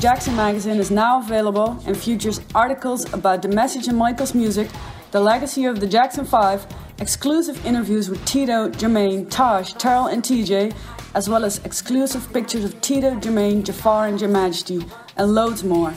Jackson 0.00 0.34
Magazine 0.34 0.78
is 0.78 0.90
now 0.90 1.20
available 1.20 1.78
and 1.84 1.94
features 1.94 2.40
articles 2.54 3.12
about 3.12 3.42
the 3.42 3.48
message 3.48 3.86
in 3.86 3.94
Michael's 3.96 4.34
music, 4.34 4.70
the 5.10 5.20
legacy 5.20 5.66
of 5.66 5.78
the 5.78 5.86
Jackson 5.86 6.24
5, 6.24 6.66
exclusive 7.00 7.66
interviews 7.66 8.08
with 8.08 8.24
Tito, 8.24 8.70
Jermaine, 8.70 9.28
Taj, 9.28 9.74
Taryll, 9.74 10.10
and 10.10 10.22
TJ, 10.22 10.74
as 11.14 11.28
well 11.28 11.44
as 11.44 11.58
exclusive 11.66 12.32
pictures 12.32 12.64
of 12.64 12.80
Tito, 12.80 13.10
Jermaine, 13.16 13.62
Jaafar, 13.62 14.08
and 14.08 14.18
Jermajesty, 14.18 14.90
and 15.18 15.34
loads 15.34 15.62
more. 15.62 15.92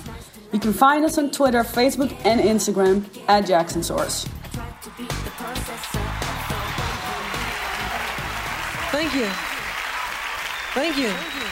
You 0.52 0.60
can 0.60 0.74
find 0.74 1.06
us 1.06 1.18
on 1.18 1.32
Twitter, 1.32 1.64
Facebook, 1.64 2.14
and 2.26 2.42
Instagram 2.42 3.06
at 3.30 3.46
Jackson 3.46 3.84
Source. 3.84 4.26
Thank 8.92 9.16
you. 9.16 9.30
Thank 10.74 10.98
you. 10.98 11.43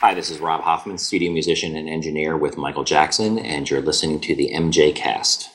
Hi, 0.00 0.12
this 0.12 0.30
is 0.30 0.40
Rob 0.40 0.60
Hoffman, 0.60 0.98
studio 0.98 1.32
musician 1.32 1.74
and 1.74 1.88
engineer 1.88 2.36
with 2.36 2.58
Michael 2.58 2.84
Jackson, 2.84 3.38
and 3.38 3.68
you're 3.68 3.80
listening 3.80 4.20
to 4.20 4.36
the 4.36 4.50
MJ 4.52 4.94
Cast. 4.94 5.48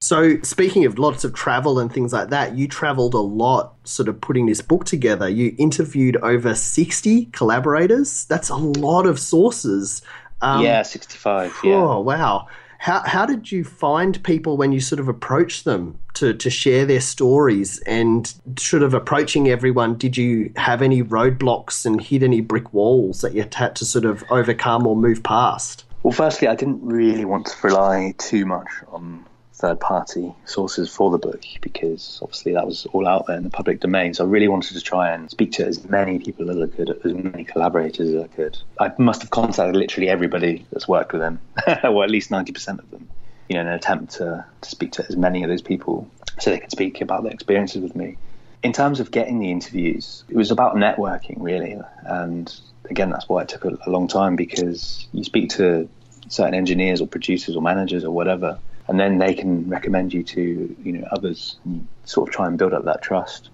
So, 0.00 0.42
speaking 0.42 0.86
of 0.86 0.98
lots 0.98 1.22
of 1.22 1.34
travel 1.34 1.78
and 1.78 1.92
things 1.92 2.12
like 2.12 2.30
that, 2.30 2.56
you 2.56 2.66
traveled 2.66 3.14
a 3.14 3.20
lot 3.20 3.76
sort 3.84 4.08
of 4.08 4.20
putting 4.20 4.46
this 4.46 4.60
book 4.60 4.86
together. 4.86 5.28
You 5.28 5.54
interviewed 5.56 6.16
over 6.16 6.52
60 6.52 7.26
collaborators. 7.26 8.24
That's 8.24 8.48
a 8.48 8.56
lot 8.56 9.06
of 9.06 9.20
sources. 9.20 10.02
Um, 10.40 10.64
yeah, 10.64 10.82
65. 10.82 11.56
Yeah. 11.62 11.74
Oh, 11.74 12.00
wow. 12.00 12.48
How, 12.80 13.02
how 13.06 13.24
did 13.24 13.52
you 13.52 13.62
find 13.62 14.20
people 14.24 14.56
when 14.56 14.72
you 14.72 14.80
sort 14.80 14.98
of 14.98 15.06
approached 15.06 15.64
them 15.64 15.99
to, 16.14 16.34
to 16.34 16.50
share 16.50 16.86
their 16.86 17.00
stories 17.00 17.78
and 17.80 18.32
sort 18.58 18.82
of 18.82 18.94
approaching 18.94 19.48
everyone? 19.48 19.96
Did 19.96 20.16
you 20.16 20.52
have 20.56 20.82
any 20.82 21.02
roadblocks 21.02 21.86
and 21.86 22.00
hit 22.00 22.22
any 22.22 22.40
brick 22.40 22.72
walls 22.72 23.20
that 23.20 23.34
you 23.34 23.46
had 23.52 23.76
to 23.76 23.84
sort 23.84 24.04
of 24.04 24.24
overcome 24.30 24.86
or 24.86 24.96
move 24.96 25.22
past? 25.22 25.84
Well, 26.02 26.12
firstly, 26.12 26.48
I 26.48 26.54
didn't 26.54 26.82
really 26.82 27.24
want 27.24 27.46
to 27.46 27.54
rely 27.62 28.14
too 28.18 28.46
much 28.46 28.68
on 28.88 29.26
third 29.60 29.78
party 29.78 30.34
sources 30.46 30.88
for 30.88 31.10
the 31.10 31.18
book 31.18 31.42
because 31.60 32.18
obviously 32.22 32.54
that 32.54 32.66
was 32.66 32.86
all 32.92 33.06
out 33.06 33.26
there 33.26 33.36
in 33.36 33.44
the 33.44 33.50
public 33.50 33.80
domain. 33.80 34.14
So 34.14 34.24
I 34.24 34.28
really 34.28 34.48
wanted 34.48 34.74
to 34.74 34.80
try 34.80 35.10
and 35.10 35.30
speak 35.30 35.52
to 35.52 35.66
as 35.66 35.86
many 35.88 36.18
people 36.18 36.50
as 36.50 36.56
I 36.56 36.74
could, 36.74 36.90
as 37.04 37.12
many 37.12 37.44
collaborators 37.44 38.08
as 38.08 38.24
I 38.24 38.26
could. 38.28 38.56
I 38.80 38.92
must 38.98 39.20
have 39.20 39.30
contacted 39.30 39.76
literally 39.76 40.08
everybody 40.08 40.66
that's 40.72 40.88
worked 40.88 41.12
with 41.12 41.20
them, 41.20 41.40
or 41.84 42.02
at 42.02 42.10
least 42.10 42.30
90% 42.30 42.78
of 42.78 42.90
them, 42.90 43.08
you 43.50 43.56
know, 43.56 43.62
in 43.62 43.66
an 43.66 43.74
attempt 43.74 44.12
to, 44.12 44.46
to 44.60 44.70
speak 44.70 44.92
to 44.92 45.04
as 45.06 45.16
many 45.16 45.42
of 45.42 45.50
those 45.50 45.60
people 45.60 46.08
so 46.38 46.50
they 46.50 46.60
could 46.60 46.70
speak 46.70 47.00
about 47.00 47.24
their 47.24 47.32
experiences 47.32 47.82
with 47.82 47.96
me. 47.96 48.16
In 48.62 48.72
terms 48.72 49.00
of 49.00 49.10
getting 49.10 49.40
the 49.40 49.50
interviews, 49.50 50.22
it 50.28 50.36
was 50.36 50.52
about 50.52 50.76
networking 50.76 51.36
really. 51.38 51.76
And 52.04 52.54
again, 52.88 53.10
that's 53.10 53.28
why 53.28 53.42
it 53.42 53.48
took 53.48 53.64
a, 53.64 53.76
a 53.86 53.90
long 53.90 54.06
time 54.06 54.36
because 54.36 55.08
you 55.12 55.24
speak 55.24 55.50
to 55.50 55.88
certain 56.28 56.54
engineers 56.54 57.00
or 57.00 57.08
producers 57.08 57.56
or 57.56 57.62
managers 57.62 58.04
or 58.04 58.12
whatever 58.12 58.58
and 58.86 58.98
then 58.98 59.18
they 59.18 59.34
can 59.34 59.68
recommend 59.68 60.12
you 60.12 60.22
to 60.22 60.76
you 60.82 60.92
know 60.92 61.06
others 61.12 61.56
and 61.64 61.86
sort 62.04 62.28
of 62.28 62.34
try 62.34 62.46
and 62.46 62.58
build 62.58 62.72
up 62.72 62.84
that 62.84 63.00
trust 63.02 63.48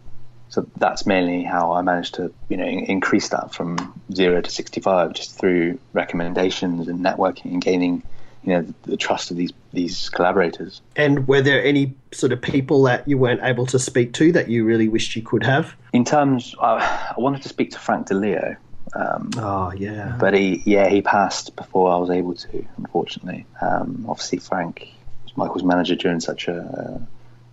so 0.49 0.67
that's 0.77 1.07
mainly 1.07 1.43
how 1.43 1.73
I 1.73 1.83
managed 1.83 2.15
to 2.15 2.33
you 2.49 2.57
know 2.57 2.67
increase 2.67 3.29
that 3.29 3.55
from 3.55 4.01
zero 4.13 4.41
to 4.41 4.51
65 4.51 5.13
just 5.13 5.39
through 5.39 5.79
recommendations 5.93 6.89
and 6.89 7.01
networking 7.01 7.53
and 7.53 7.63
gaining 7.63 8.03
you 8.47 8.53
know 8.53 8.63
the, 8.63 8.75
the 8.93 8.97
trust 8.97 9.31
of 9.31 9.37
these 9.37 9.53
these 9.73 10.09
collaborators 10.09 10.81
And 10.95 11.29
were 11.29 11.43
there 11.43 11.63
any 11.63 11.95
sort 12.13 12.33
of 12.33 12.41
people 12.41 12.85
that 12.85 13.07
you 13.07 13.19
weren't 13.19 13.43
able 13.43 13.67
to 13.67 13.79
speak 13.79 14.15
to 14.15 14.33
that 14.33 14.49
you 14.49 14.65
really 14.65 14.89
wished 14.89 15.15
you 15.17 15.23
could 15.23 15.43
have? 15.45 15.75
in 15.93 16.05
terms 16.05 16.55
I, 16.61 17.13
I 17.17 17.21
wanted 17.21 17.43
to 17.43 17.49
speak 17.49 17.73
to 17.73 17.79
Frank 17.79 18.07
DiLeo 18.09 18.57
um, 18.95 19.31
Oh, 19.37 19.73
yeah. 19.73 20.17
but 20.19 20.33
he 20.33 20.63
yeah 20.65 20.89
he 20.89 21.03
passed 21.03 21.57
before 21.57 21.93
I 21.93 21.97
was 21.99 22.09
able 22.11 22.35
to 22.35 22.67
unfortunately 22.79 23.45
um, 23.61 24.07
obviously 24.09 24.39
Frank 24.39 24.89
was 25.25 25.37
Michael's 25.37 25.65
manager 25.65 25.97
during 25.97 26.21
such 26.21 26.49
a 26.49 26.57
uh, 26.57 26.99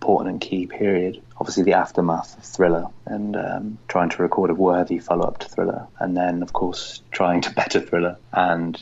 important 0.00 0.30
and 0.30 0.40
key 0.40 0.66
period 0.66 1.20
obviously 1.38 1.64
the 1.64 1.72
aftermath 1.72 2.36
of 2.38 2.44
Thriller 2.44 2.86
and 3.06 3.34
um, 3.36 3.78
trying 3.88 4.10
to 4.10 4.22
record 4.22 4.50
a 4.50 4.54
worthy 4.54 4.98
follow-up 4.98 5.38
to 5.40 5.48
Thriller 5.48 5.86
and 5.98 6.16
then 6.16 6.42
of 6.42 6.52
course 6.52 7.02
trying 7.10 7.40
to 7.42 7.50
better 7.50 7.80
Thriller 7.80 8.16
and 8.32 8.80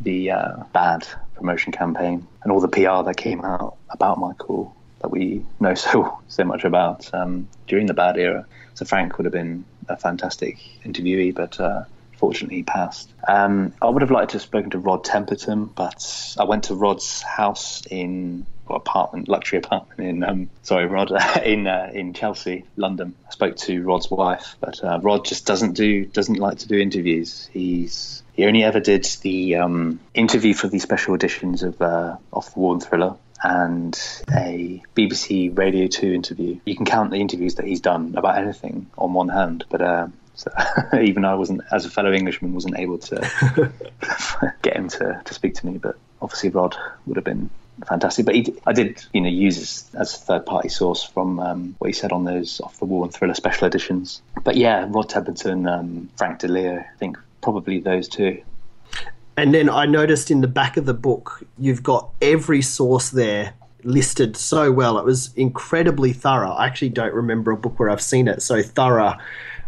the 0.00 0.30
uh, 0.30 0.56
bad 0.72 1.06
promotion 1.38 1.72
campaign 1.72 2.26
and 2.42 2.52
all 2.52 2.60
the 2.60 2.68
PR 2.68 3.02
that 3.04 3.16
came 3.16 3.44
out 3.44 3.76
about 3.90 4.18
Michael 4.18 4.74
that 5.00 5.10
we 5.10 5.44
know 5.60 5.74
so 5.86 6.18
so 6.28 6.44
much 6.44 6.64
about 6.64 7.12
um, 7.14 7.48
during 7.66 7.86
the 7.86 7.94
bad 7.94 8.18
era. 8.18 8.46
So 8.74 8.84
Frank 8.84 9.16
would 9.18 9.24
have 9.24 9.32
been 9.32 9.64
a 9.88 9.96
fantastic 9.96 10.58
interviewee, 10.84 11.34
but 11.34 11.58
uh, 11.58 11.84
fortunately 12.16 12.58
he 12.58 12.62
passed. 12.62 13.10
Um, 13.26 13.72
I 13.80 13.88
would 13.88 14.02
have 14.02 14.10
liked 14.10 14.32
to 14.32 14.34
have 14.36 14.42
spoken 14.42 14.70
to 14.70 14.78
Rod 14.78 15.04
Temperton, 15.04 15.74
but 15.74 16.36
I 16.38 16.44
went 16.44 16.64
to 16.64 16.74
Rod's 16.74 17.22
house 17.22 17.82
in 17.90 18.46
apartment, 18.68 19.28
luxury 19.28 19.58
apartment 19.58 20.00
in 20.00 20.22
um, 20.22 20.50
sorry, 20.62 20.86
Rod 20.86 21.10
in 21.44 21.66
uh, 21.66 21.90
in 21.92 22.12
Chelsea, 22.12 22.64
London. 22.76 23.14
I 23.26 23.30
spoke 23.30 23.56
to 23.56 23.82
Rod's 23.82 24.10
wife, 24.10 24.56
but 24.60 24.82
uh, 24.84 25.00
Rod 25.02 25.24
just 25.24 25.46
doesn't 25.46 25.72
do 25.72 26.04
doesn't 26.04 26.38
like 26.38 26.58
to 26.58 26.68
do 26.68 26.78
interviews. 26.78 27.48
He's 27.52 28.22
he 28.38 28.46
only 28.46 28.62
ever 28.62 28.78
did 28.78 29.04
the 29.22 29.56
um, 29.56 29.98
interview 30.14 30.54
for 30.54 30.68
the 30.68 30.78
special 30.78 31.14
editions 31.14 31.64
of 31.64 31.82
uh, 31.82 32.16
Off 32.32 32.54
the 32.54 32.60
Wall 32.60 32.74
and 32.74 32.82
Thriller 32.82 33.16
and 33.42 34.00
a 34.32 34.80
BBC 34.94 35.58
Radio 35.58 35.88
2 35.88 36.12
interview. 36.12 36.60
You 36.64 36.76
can 36.76 36.86
count 36.86 37.10
the 37.10 37.16
interviews 37.16 37.56
that 37.56 37.66
he's 37.66 37.80
done 37.80 38.14
about 38.16 38.38
anything 38.38 38.86
on 38.96 39.12
one 39.12 39.28
hand, 39.28 39.64
but 39.68 39.82
uh, 39.82 40.06
so 40.36 40.52
even 41.02 41.24
I 41.24 41.34
wasn't, 41.34 41.62
as 41.72 41.84
a 41.84 41.90
fellow 41.90 42.12
Englishman, 42.12 42.54
wasn't 42.54 42.78
able 42.78 42.98
to 42.98 43.72
get 44.62 44.76
him 44.76 44.88
to, 44.90 45.20
to 45.24 45.34
speak 45.34 45.54
to 45.54 45.66
me. 45.66 45.78
But 45.78 45.98
obviously, 46.22 46.50
Rod 46.50 46.76
would 47.06 47.16
have 47.16 47.24
been 47.24 47.50
fantastic. 47.88 48.24
But 48.24 48.36
he, 48.36 48.54
I 48.64 48.72
did, 48.72 49.04
you 49.12 49.20
know, 49.20 49.30
use 49.30 49.58
as, 49.58 49.90
as 50.00 50.14
a 50.14 50.18
third 50.18 50.46
party 50.46 50.68
source 50.68 51.02
from 51.02 51.40
um, 51.40 51.74
what 51.78 51.88
he 51.88 51.92
said 51.92 52.12
on 52.12 52.24
those 52.24 52.60
off 52.60 52.78
the 52.78 52.84
wall 52.84 53.02
and 53.02 53.12
thriller 53.12 53.34
special 53.34 53.66
editions. 53.66 54.22
But 54.44 54.56
yeah, 54.56 54.86
Rod 54.88 55.08
Temperton, 55.08 55.68
um, 55.68 56.08
Frank 56.16 56.38
DiLeo, 56.38 56.84
I 56.84 56.96
think 56.98 57.18
probably 57.40 57.80
those 57.80 58.08
two. 58.08 58.42
And 59.36 59.54
then 59.54 59.70
I 59.70 59.86
noticed 59.86 60.30
in 60.30 60.40
the 60.40 60.48
back 60.48 60.76
of 60.76 60.84
the 60.84 60.94
book, 60.94 61.44
you've 61.58 61.82
got 61.82 62.10
every 62.20 62.60
source 62.60 63.10
there 63.10 63.54
listed 63.84 64.36
so 64.36 64.72
well. 64.72 64.98
It 64.98 65.04
was 65.04 65.32
incredibly 65.34 66.12
thorough. 66.12 66.50
I 66.50 66.66
actually 66.66 66.88
don't 66.88 67.14
remember 67.14 67.52
a 67.52 67.56
book 67.56 67.78
where 67.78 67.88
I've 67.88 68.02
seen 68.02 68.26
it 68.26 68.42
so 68.42 68.62
thorough, 68.62 69.14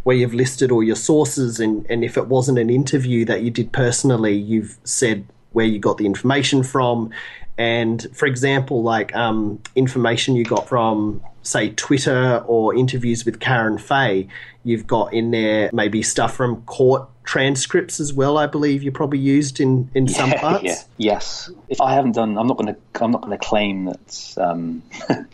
where 0.02 0.16
you've 0.16 0.35
listed 0.35 0.72
all 0.72 0.83
your 0.83 0.96
sources. 0.96 1.61
And, 1.61 1.87
and 1.88 2.02
if 2.02 2.16
it 2.16 2.26
wasn't 2.26 2.59
an 2.59 2.68
interview 2.68 3.24
that 3.26 3.42
you 3.42 3.50
did 3.50 3.72
personally, 3.72 4.35
you've 4.35 4.76
said 4.83 5.24
where 5.52 5.66
you 5.66 5.78
got 5.78 5.98
the 5.98 6.06
information 6.06 6.62
from. 6.62 7.11
And 7.61 8.07
for 8.14 8.25
example, 8.25 8.83
like 8.83 9.14
um, 9.14 9.61
information 9.77 10.35
you 10.35 10.44
got 10.44 10.66
from, 10.66 11.23
say, 11.42 11.68
Twitter 11.68 12.42
or 12.46 12.75
interviews 12.75 13.27
with 13.27 13.38
Karen 13.38 13.77
Faye, 13.77 14.29
you've 14.64 14.87
got 14.87 15.12
in 15.12 15.31
there 15.31 15.68
maybe 15.70 16.03
stuff 16.03 16.35
from 16.35 16.62
court 16.62 17.07
transcripts 17.23 18.01
as 18.01 18.14
well. 18.14 18.38
I 18.38 18.46
believe 18.46 18.83
you 18.83 18.90
probably 18.90 19.18
used 19.18 19.61
in 19.61 19.90
in 19.94 20.07
yeah, 20.07 20.16
some 20.16 20.31
parts. 20.38 20.64
Yeah. 20.64 20.77
Yes. 20.96 21.51
If 21.68 21.83
I 21.83 21.92
haven't 21.92 22.12
done, 22.12 22.38
I'm 22.38 22.46
not 22.46 22.57
going 22.57 22.75
to. 22.75 22.81
I'm 23.05 23.11
not 23.11 23.20
going 23.20 23.38
to 23.38 23.46
claim 23.46 23.85
that 23.85 24.35
um, 24.38 24.83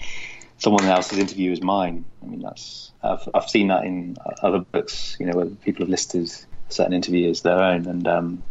someone 0.59 0.85
else's 0.85 1.19
interview 1.19 1.53
is 1.53 1.63
mine. 1.63 2.05
I 2.25 2.27
mean, 2.27 2.41
that's 2.41 2.91
I've 3.05 3.29
I've 3.35 3.49
seen 3.49 3.69
that 3.69 3.85
in 3.85 4.17
other 4.43 4.59
books. 4.59 5.17
You 5.21 5.27
know, 5.27 5.37
where 5.37 5.47
people 5.47 5.83
have 5.83 5.91
listed 5.91 6.29
certain 6.71 6.93
interview 6.93 7.31
as 7.31 7.43
their 7.43 7.63
own, 7.63 7.87
and 7.87 8.09
um, 8.09 8.43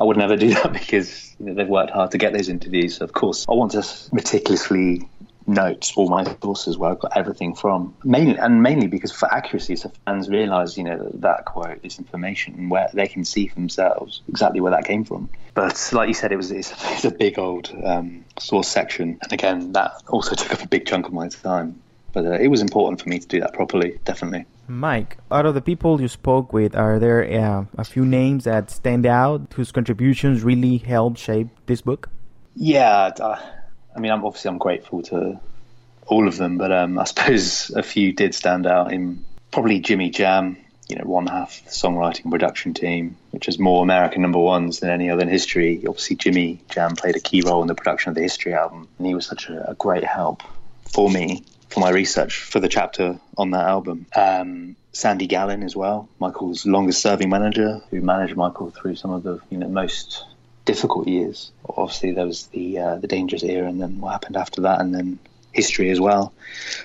I 0.00 0.04
would 0.04 0.16
never 0.16 0.36
do 0.36 0.54
that 0.54 0.72
because 0.80 1.36
you 1.38 1.46
know, 1.46 1.54
they've 1.54 1.68
worked 1.68 1.92
hard 1.92 2.10
to 2.12 2.18
get 2.18 2.32
those 2.32 2.48
interviews. 2.48 2.96
So 2.96 3.04
of 3.04 3.12
course, 3.12 3.46
I 3.48 3.52
want 3.52 3.72
to 3.72 3.86
meticulously 4.12 5.08
note 5.46 5.92
all 5.96 6.08
my 6.08 6.24
sources 6.42 6.78
where 6.78 6.90
I've 6.90 6.98
got 6.98 7.16
everything 7.16 7.54
from. 7.54 7.94
Mainly 8.04 8.38
and 8.38 8.62
mainly 8.62 8.86
because 8.86 9.12
for 9.12 9.32
accuracy, 9.32 9.76
so 9.76 9.92
fans 10.06 10.28
realise, 10.28 10.76
you 10.78 10.84
know, 10.84 10.96
that, 10.96 11.20
that 11.20 11.44
quote, 11.44 11.82
this 11.82 11.98
information, 11.98 12.54
and 12.54 12.70
where 12.70 12.88
they 12.94 13.06
can 13.06 13.24
see 13.24 13.48
for 13.48 13.56
themselves 13.56 14.22
exactly 14.28 14.60
where 14.60 14.72
that 14.72 14.84
came 14.84 15.04
from. 15.04 15.28
But 15.54 15.90
like 15.92 16.08
you 16.08 16.14
said, 16.14 16.32
it 16.32 16.36
was 16.36 16.50
it's, 16.50 16.72
it's 16.92 17.04
a 17.04 17.10
big 17.10 17.38
old 17.38 17.70
um, 17.84 18.24
source 18.38 18.68
section, 18.68 19.18
and 19.22 19.32
again, 19.32 19.72
that 19.72 20.02
also 20.08 20.34
took 20.36 20.52
up 20.52 20.62
a 20.62 20.68
big 20.68 20.86
chunk 20.86 21.06
of 21.06 21.12
my 21.12 21.28
time. 21.28 21.80
But 22.12 22.26
uh, 22.26 22.32
it 22.32 22.48
was 22.48 22.60
important 22.60 23.00
for 23.00 23.08
me 23.08 23.18
to 23.18 23.26
do 23.26 23.40
that 23.40 23.52
properly, 23.52 23.98
definitely. 24.04 24.46
Mike, 24.70 25.18
out 25.32 25.46
of 25.46 25.54
the 25.54 25.60
people 25.60 26.00
you 26.00 26.06
spoke 26.06 26.52
with, 26.52 26.76
are 26.76 27.00
there 27.00 27.24
uh, 27.24 27.64
a 27.76 27.84
few 27.84 28.04
names 28.04 28.44
that 28.44 28.70
stand 28.70 29.04
out 29.04 29.52
whose 29.54 29.72
contributions 29.72 30.44
really 30.44 30.78
helped 30.78 31.18
shape 31.18 31.48
this 31.66 31.80
book? 31.80 32.08
Yeah, 32.54 33.10
I 33.20 33.98
mean, 33.98 34.12
I'm 34.12 34.24
obviously 34.24 34.50
I'm 34.50 34.58
grateful 34.58 35.02
to 35.02 35.40
all 36.06 36.28
of 36.28 36.36
them, 36.36 36.56
but 36.56 36.70
um, 36.70 36.98
I 36.98 37.04
suppose 37.12 37.70
a 37.70 37.82
few 37.82 38.12
did 38.12 38.34
stand 38.34 38.66
out. 38.66 38.92
In 38.92 39.24
probably 39.50 39.80
Jimmy 39.80 40.10
Jam, 40.10 40.56
you 40.88 40.96
know, 40.96 41.04
one 41.04 41.26
half 41.26 41.64
the 41.64 41.70
songwriting 41.70 42.30
production 42.30 42.72
team, 42.72 43.16
which 43.32 43.48
is 43.48 43.58
more 43.58 43.82
American 43.82 44.22
number 44.22 44.38
ones 44.38 44.78
than 44.78 44.90
any 44.90 45.10
other 45.10 45.22
in 45.22 45.28
history. 45.28 45.84
Obviously, 45.86 46.14
Jimmy 46.14 46.60
Jam 46.70 46.94
played 46.94 47.16
a 47.16 47.20
key 47.20 47.42
role 47.42 47.62
in 47.62 47.68
the 47.68 47.74
production 47.74 48.10
of 48.10 48.14
the 48.14 48.22
History 48.22 48.54
album, 48.54 48.86
and 48.98 49.06
he 49.06 49.14
was 49.16 49.26
such 49.26 49.48
a, 49.48 49.70
a 49.70 49.74
great 49.74 50.04
help 50.04 50.42
for 50.84 51.10
me 51.10 51.44
for 51.70 51.80
my 51.80 51.90
research 51.90 52.42
for 52.42 52.60
the 52.60 52.68
chapter 52.68 53.18
on 53.38 53.52
that 53.52 53.64
album. 53.66 54.06
Um, 54.14 54.76
Sandy 54.92 55.26
Gallin 55.26 55.62
as 55.62 55.76
well, 55.76 56.08
Michael's 56.18 56.66
longest 56.66 57.00
serving 57.00 57.30
manager, 57.30 57.80
who 57.90 58.00
managed 58.00 58.36
Michael 58.36 58.70
through 58.70 58.96
some 58.96 59.12
of 59.12 59.22
the 59.22 59.40
you 59.48 59.58
know 59.58 59.68
most 59.68 60.24
difficult 60.64 61.06
years. 61.06 61.52
Obviously, 61.68 62.12
there 62.12 62.26
was 62.26 62.46
the 62.48 62.78
uh, 62.78 62.96
the 62.96 63.06
dangerous 63.06 63.44
era, 63.44 63.68
and 63.68 63.80
then 63.80 64.00
what 64.00 64.12
happened 64.12 64.36
after 64.36 64.62
that, 64.62 64.80
and 64.80 64.94
then 64.94 65.18
history 65.52 65.90
as 65.90 66.00
well. 66.00 66.32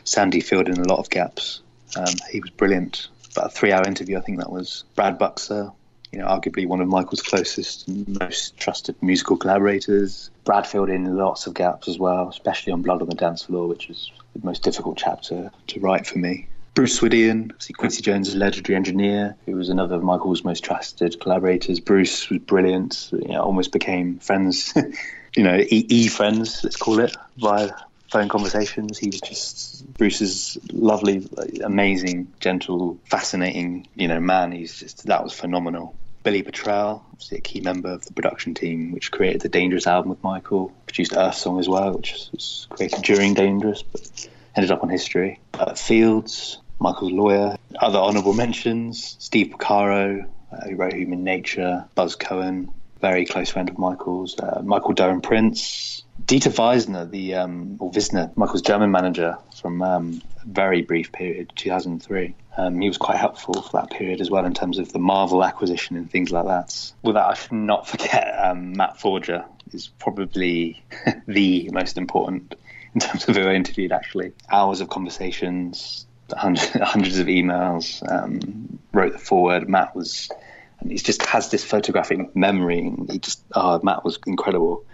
Sandy 0.03 0.41
filled 0.41 0.69
in 0.69 0.79
a 0.79 0.87
lot 0.87 0.99
of 0.99 1.09
gaps. 1.09 1.61
Um, 1.95 2.13
he 2.31 2.39
was 2.39 2.51
brilliant. 2.51 3.07
About 3.31 3.47
a 3.47 3.49
three-hour 3.49 3.85
interview, 3.85 4.17
I 4.17 4.21
think 4.21 4.39
that 4.39 4.51
was. 4.51 4.85
Brad 4.95 5.17
Buxer, 5.17 5.71
you 6.15 6.21
know, 6.21 6.27
arguably 6.27 6.65
one 6.65 6.79
of 6.79 6.87
Michael's 6.87 7.21
closest 7.21 7.89
and 7.89 8.07
most 8.19 8.55
trusted 8.55 8.95
musical 9.01 9.35
collaborators. 9.35 10.31
Brad 10.45 10.65
filled 10.65 10.89
in 10.89 11.17
lots 11.17 11.45
of 11.45 11.53
gaps 11.53 11.89
as 11.89 11.99
well, 11.99 12.29
especially 12.29 12.71
on 12.71 12.81
Blood 12.81 13.01
on 13.01 13.09
the 13.09 13.15
Dance 13.15 13.43
Floor, 13.43 13.67
which 13.67 13.89
was 13.89 14.11
the 14.33 14.45
most 14.45 14.63
difficult 14.63 14.97
chapter 14.97 15.51
to 15.67 15.79
write 15.81 16.07
for 16.07 16.17
me. 16.17 16.47
Bruce 16.73 16.99
Swedien, 16.99 17.51
Quincy 17.77 18.01
Jones' 18.01 18.33
legendary 18.33 18.77
engineer, 18.77 19.35
who 19.45 19.57
was 19.57 19.67
another 19.67 19.95
of 19.95 20.03
Michael's 20.03 20.45
most 20.45 20.63
trusted 20.63 21.19
collaborators. 21.19 21.81
Bruce 21.81 22.29
was 22.29 22.39
brilliant, 22.39 23.09
you 23.11 23.27
know, 23.29 23.41
almost 23.41 23.73
became 23.73 24.19
friends, 24.19 24.73
you 25.35 25.43
know, 25.43 25.57
e 25.69 26.07
friends, 26.07 26.63
let's 26.63 26.77
call 26.77 26.99
it, 26.99 27.15
via 27.37 27.71
phone 28.09 28.29
conversations. 28.29 28.97
He 28.97 29.07
was 29.07 29.19
just 29.19 29.93
Bruce's 29.97 30.57
lovely, 30.71 31.27
amazing, 31.61 32.31
gentle, 32.39 32.97
fascinating, 33.09 33.87
you 33.95 34.07
know, 34.07 34.21
man. 34.21 34.53
He's 34.53 34.79
just 34.79 35.05
that 35.07 35.23
was 35.23 35.33
phenomenal. 35.33 35.95
Billy 36.25 36.41
Bottrell, 36.41 37.03
obviously 37.11 37.37
a 37.37 37.41
key 37.41 37.61
member 37.61 37.89
of 37.89 38.03
the 38.03 38.11
production 38.11 38.55
team, 38.55 38.91
which 38.91 39.11
created 39.11 39.41
the 39.41 39.47
Dangerous 39.47 39.85
album 39.85 40.09
with 40.09 40.23
Michael, 40.23 40.73
produced 40.87 41.13
Earth 41.15 41.35
Song 41.35 41.59
as 41.59 41.69
well, 41.69 41.93
which 41.93 42.29
was 42.31 42.65
created 42.71 43.03
during 43.03 43.35
Dangerous, 43.35 43.83
but 43.83 44.27
ended 44.55 44.71
up 44.71 44.81
on 44.81 44.89
History. 44.89 45.39
Uh, 45.53 45.75
Fields, 45.75 46.57
Michael's 46.79 47.11
lawyer. 47.11 47.57
Other 47.79 47.99
honourable 47.99 48.33
mentions: 48.33 49.15
Steve 49.19 49.51
Porcaro, 49.51 50.27
uh, 50.51 50.67
who 50.67 50.75
wrote 50.75 50.93
Human 50.93 51.23
Nature, 51.23 51.85
Buz 51.93 52.15
Kohan, 52.15 52.73
very 52.99 53.27
close 53.27 53.51
friend 53.51 53.69
of 53.69 53.77
Michael's, 53.77 54.35
uh, 54.39 54.63
Michael 54.65 54.93
Durham 54.93 55.21
Prince, 55.21 56.01
Dieter 56.27 56.51
Wiesner, 56.51 57.09
the 57.09 57.35
um, 57.35 57.77
or 57.79 57.91
Wisner, 57.91 58.31
Michael's 58.35 58.63
German 58.63 58.89
manager 58.89 59.37
from 59.55 59.83
um, 59.83 60.21
a 60.41 60.47
very 60.47 60.81
brief 60.81 61.11
period, 61.11 61.51
2003. 61.55 62.35
Um, 62.57 62.81
he 62.81 62.87
was 62.87 62.97
quite 62.97 63.17
helpful 63.17 63.61
for 63.61 63.81
that 63.81 63.91
period 63.91 64.21
as 64.21 64.31
well 64.31 64.43
in 64.45 64.55
terms 64.55 64.79
of 64.79 64.91
the 64.91 64.97
Marvel 64.97 65.43
acquisition 65.43 65.97
and 65.97 66.09
things 66.09 66.31
like 66.31 66.45
that. 66.45 66.93
With 67.03 67.13
that, 67.13 67.27
I 67.27 67.33
should 67.35 67.51
not 67.51 67.87
forget 67.87 68.33
um, 68.43 68.73
Matt 68.73 68.99
Forger 68.99 69.45
is 69.71 69.87
probably 69.99 70.83
the 71.27 71.69
most 71.71 71.95
important 71.97 72.55
in 72.95 73.01
terms 73.01 73.27
of 73.27 73.35
who 73.35 73.43
I 73.43 73.53
interviewed. 73.53 73.91
Actually, 73.91 74.33
hours 74.49 74.81
of 74.81 74.89
conversations, 74.89 76.07
hundreds 76.35 77.19
of 77.19 77.27
emails, 77.27 78.01
um, 78.11 78.79
wrote 78.93 79.13
the 79.13 79.19
forward. 79.19 79.69
Matt 79.69 79.95
was, 79.95 80.31
and 80.79 80.91
he 80.91 80.97
just 80.97 81.23
has 81.23 81.51
this 81.51 81.63
photographic 81.63 82.35
memory. 82.35 82.79
And 82.79 83.11
he 83.11 83.19
just, 83.19 83.43
oh, 83.53 83.79
Matt 83.83 84.03
was 84.03 84.17
incredible. 84.25 84.85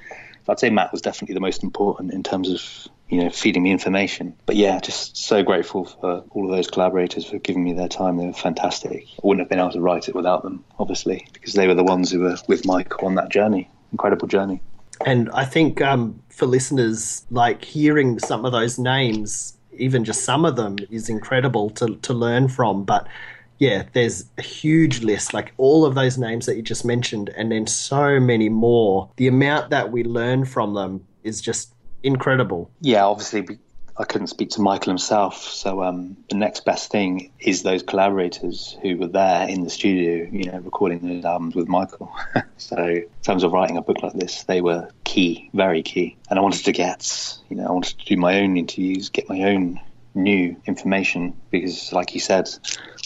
I'd 0.48 0.60
say 0.60 0.70
Matt 0.70 0.92
was 0.92 1.02
definitely 1.02 1.34
the 1.34 1.42
most 1.42 1.64
important 1.64 2.14
in 2.14 2.24
terms 2.24 2.50
of 2.50 2.92
you 3.10 3.24
know 3.24 3.30
feeding 3.30 3.64
me 3.64 3.72
information. 3.72 4.36
But 4.46 4.56
yeah, 4.56 4.80
just 4.80 5.18
so 5.18 5.44
grateful 5.44 5.86
for 5.86 6.24
all 6.32 6.46
of 6.46 6.52
those 6.52 6.68
collaborators 6.68 7.26
for 7.26 7.38
giving 7.40 7.64
me 7.64 7.74
their 7.74 7.88
time. 7.88 8.18
They 8.18 8.26
were 8.26 8.34
fantastic. 8.34 9.06
I 9.12 9.22
wouldn't 9.24 9.42
have 9.42 9.50
been 9.50 9.60
able 9.60 9.72
to 9.72 9.82
write 9.82 10.08
it 10.08 10.16
without 10.16 10.44
them, 10.44 10.64
obviously, 10.80 11.28
because 11.34 11.54
they 11.54 11.68
were 11.68 11.76
the 11.76 11.84
ones 11.84 12.12
who 12.12 12.20
were 12.22 12.38
with 12.48 12.66
Mike 12.66 13.04
on 13.04 13.16
that 13.16 13.30
journey. 13.30 13.70
Incredible 13.92 14.28
journey. 14.28 14.62
And 15.06 15.30
I 15.32 15.46
think 15.46 15.82
um, 15.82 16.22
for 16.30 16.46
listeners, 16.46 17.26
like 17.32 17.66
hearing 17.66 18.20
some 18.20 18.46
of 18.46 18.52
those 18.52 18.78
names 18.78 19.58
even 19.78 20.04
just 20.04 20.24
some 20.24 20.46
of 20.46 20.56
them 20.56 20.78
is 20.90 21.10
incredible 21.10 21.70
to, 21.72 21.96
to 21.98 22.14
learn 22.14 22.48
from. 22.48 22.84
But 22.84 23.08
yeah, 23.62 23.84
there's 23.94 24.26
a 24.40 24.42
huge 24.42 25.04
list, 25.04 25.36
like 25.36 25.54
all 25.58 25.86
of 25.86 25.94
those 25.94 26.18
names 26.18 26.48
that 26.48 26.56
you 26.56 26.64
just 26.64 26.84
mentioned, 26.84 27.30
and 27.38 27.52
then 27.52 27.68
so 27.68 28.20
many 28.20 28.50
more. 28.50 29.12
The 29.18 29.28
amount 29.28 29.70
that 29.70 29.92
we 29.92 30.04
learn 30.04 30.46
from 30.46 30.74
them 30.74 31.06
is 31.24 31.42
just 31.42 31.72
incredible. 32.02 32.72
Yeah, 32.82 33.06
obviously, 33.06 33.60
I 34.00 34.04
couldn't 34.06 34.28
speak 34.28 34.50
to 34.52 34.62
Michael 34.62 34.90
himself, 34.90 35.44
so 35.44 35.84
um, 35.84 36.18
the 36.32 36.38
next 36.38 36.66
best 36.66 36.90
thing 36.90 37.32
is 37.40 37.62
those 37.62 37.84
collaborators 37.84 38.76
who 38.82 38.98
were 38.98 39.10
there 39.10 39.48
in 39.48 39.64
the 39.64 39.70
studio, 39.70 40.28
you 40.32 40.52
know, 40.52 40.58
recording 40.58 41.08
those 41.08 41.24
albums 41.24 41.54
with 41.54 41.68
Michael. 41.68 42.12
so, 42.58 42.78
in 42.78 43.08
terms 43.22 43.44
of 43.44 43.52
writing 43.52 43.78
a 43.78 43.84
book 43.84 44.02
like 44.02 44.14
this, 44.14 44.44
they 44.46 44.62
were 44.62 44.90
key, 45.04 45.52
very 45.54 45.84
key. 45.84 46.18
And 46.32 46.40
I 46.40 46.42
wanted 46.42 46.66
to 46.66 46.72
get, 46.72 47.38
you 47.50 47.58
know, 47.58 47.68
I 47.68 47.72
wanted 47.72 48.00
to 48.00 48.06
do 48.06 48.18
my 48.18 48.40
own 48.40 48.58
interviews, 48.58 49.10
get 49.10 49.30
my 49.30 49.44
own 49.44 49.80
new 50.14 50.56
information 50.66 51.34
because, 51.50 51.92
like 51.94 52.14
you 52.14 52.20
said, 52.20 52.50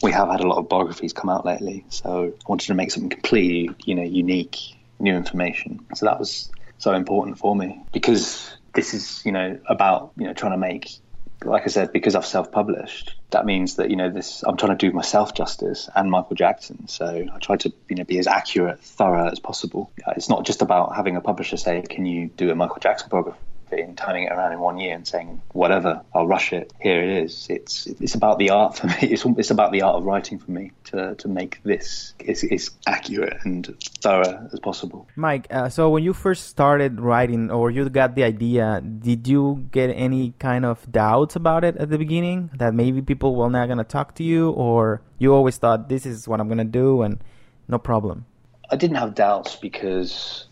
we 0.02 0.12
have 0.12 0.30
had 0.30 0.42
a 0.42 0.48
lot 0.48 0.58
of 0.58 0.70
biographies 0.70 1.14
come 1.14 1.30
out 1.30 1.46
lately. 1.46 1.86
So 1.90 2.34
I 2.34 2.44
wanted 2.48 2.68
to 2.68 2.74
make 2.74 2.92
something 2.92 3.10
completely, 3.10 3.76
you 3.86 3.96
know, 3.96 4.04
unique, 4.04 4.58
new 5.00 5.16
information. 5.16 5.86
So 5.96 6.06
that 6.06 6.20
was 6.20 6.52
so 6.78 6.94
important 6.94 7.38
for 7.38 7.56
me 7.56 7.84
because 7.94 8.56
this 8.74 8.94
is, 8.94 9.26
you 9.26 9.32
know, 9.32 9.60
about 9.68 10.12
you 10.18 10.26
know 10.28 10.34
trying 10.34 10.52
to 10.54 10.58
make 10.58 11.00
like 11.44 11.64
I 11.64 11.68
said, 11.68 11.92
because 11.92 12.16
I've 12.16 12.26
self-published, 12.26 13.16
that 13.32 13.46
means 13.46 13.76
that 13.76 13.90
you 13.90 13.96
know 13.96 14.10
this. 14.10 14.44
I'm 14.44 14.58
trying 14.58 14.78
to 14.78 14.88
do 14.88 14.94
myself 14.94 15.34
justice 15.34 15.90
and 15.96 16.10
Michael 16.10 16.36
Jackson. 16.36 16.88
So 16.88 17.26
I 17.32 17.40
try 17.40 17.58
to 17.58 17.74
you 17.90 17.96
know 17.96 18.04
be 18.04 18.20
as 18.20 18.28
accurate, 18.28 18.80
thorough 18.80 19.30
as 19.30 19.40
possible. 19.40 19.92
Uh, 20.06 20.14
it's 20.16 20.30
not 20.30 20.46
just 20.46 20.62
about 20.62 20.96
having 20.96 21.16
a 21.16 21.22
publisher 21.22 21.58
say, 21.58 21.82
"Can 21.82 22.06
you 22.06 22.28
do 22.28 22.50
a 22.52 22.56
Michael 22.56 22.80
Jackson 22.80 23.10
biography?" 23.10 23.40
And 23.72 23.98
turning 23.98 24.24
it 24.24 24.32
around 24.32 24.54
in 24.54 24.60
one 24.60 24.78
year 24.80 24.96
and 24.96 25.08
saying 25.08 25.42
whatever 25.52 26.02
I'll 26.14 26.28
rush 26.28 26.54
it. 26.54 26.72
Here 26.82 27.02
it 27.02 27.24
is. 27.24 27.48
It's 27.50 27.88
it's 27.88 28.16
about 28.16 28.40
the 28.40 28.50
art 28.52 28.78
for 28.78 28.88
me. 28.88 28.96
It's, 29.16 29.24
it's 29.26 29.52
about 29.52 29.72
the 29.72 29.82
art 29.84 29.96
of 29.96 30.04
writing 30.04 30.40
for 30.40 30.52
me 30.52 30.72
to, 30.86 31.16
to 31.16 31.28
make 31.28 31.62
this 31.64 32.14
as, 32.28 32.44
as 32.44 32.72
accurate 32.86 33.38
and 33.44 33.76
thorough 34.02 34.50
as 34.52 34.60
possible. 34.60 35.08
Mike 35.16 35.48
uh, 35.52 35.70
so 35.70 35.90
when 35.90 36.04
you 36.04 36.14
first 36.14 36.48
started 36.48 37.00
writing 37.00 37.50
or 37.52 37.72
you 37.72 37.88
got 37.90 38.16
the 38.16 38.24
idea 38.24 38.82
did 38.82 39.28
you 39.28 39.68
get 39.72 39.88
any 39.88 40.34
kind 40.40 40.66
of 40.66 40.92
doubts 40.92 41.36
about 41.36 41.64
it 41.64 41.78
at 41.78 41.90
the 41.90 41.98
beginning 41.98 42.50
that 42.56 42.74
maybe 42.74 43.02
people 43.02 43.36
were 43.36 43.50
not 43.50 43.68
going 43.68 43.78
to 43.78 43.84
talk 43.84 44.16
to 44.16 44.24
you? 44.24 44.52
Or 44.52 45.02
you 45.20 45.34
always 45.34 45.58
thought 45.58 45.90
this 45.90 46.06
is 46.06 46.28
what 46.28 46.40
I'm 46.40 46.48
going 46.48 46.60
to 46.60 46.64
do 46.64 47.02
and 47.02 47.20
no 47.68 47.78
problem? 47.78 48.26
I 48.72 48.76
didn't 48.76 48.98
have 48.98 49.16
doubts 49.16 49.56
because 49.56 50.48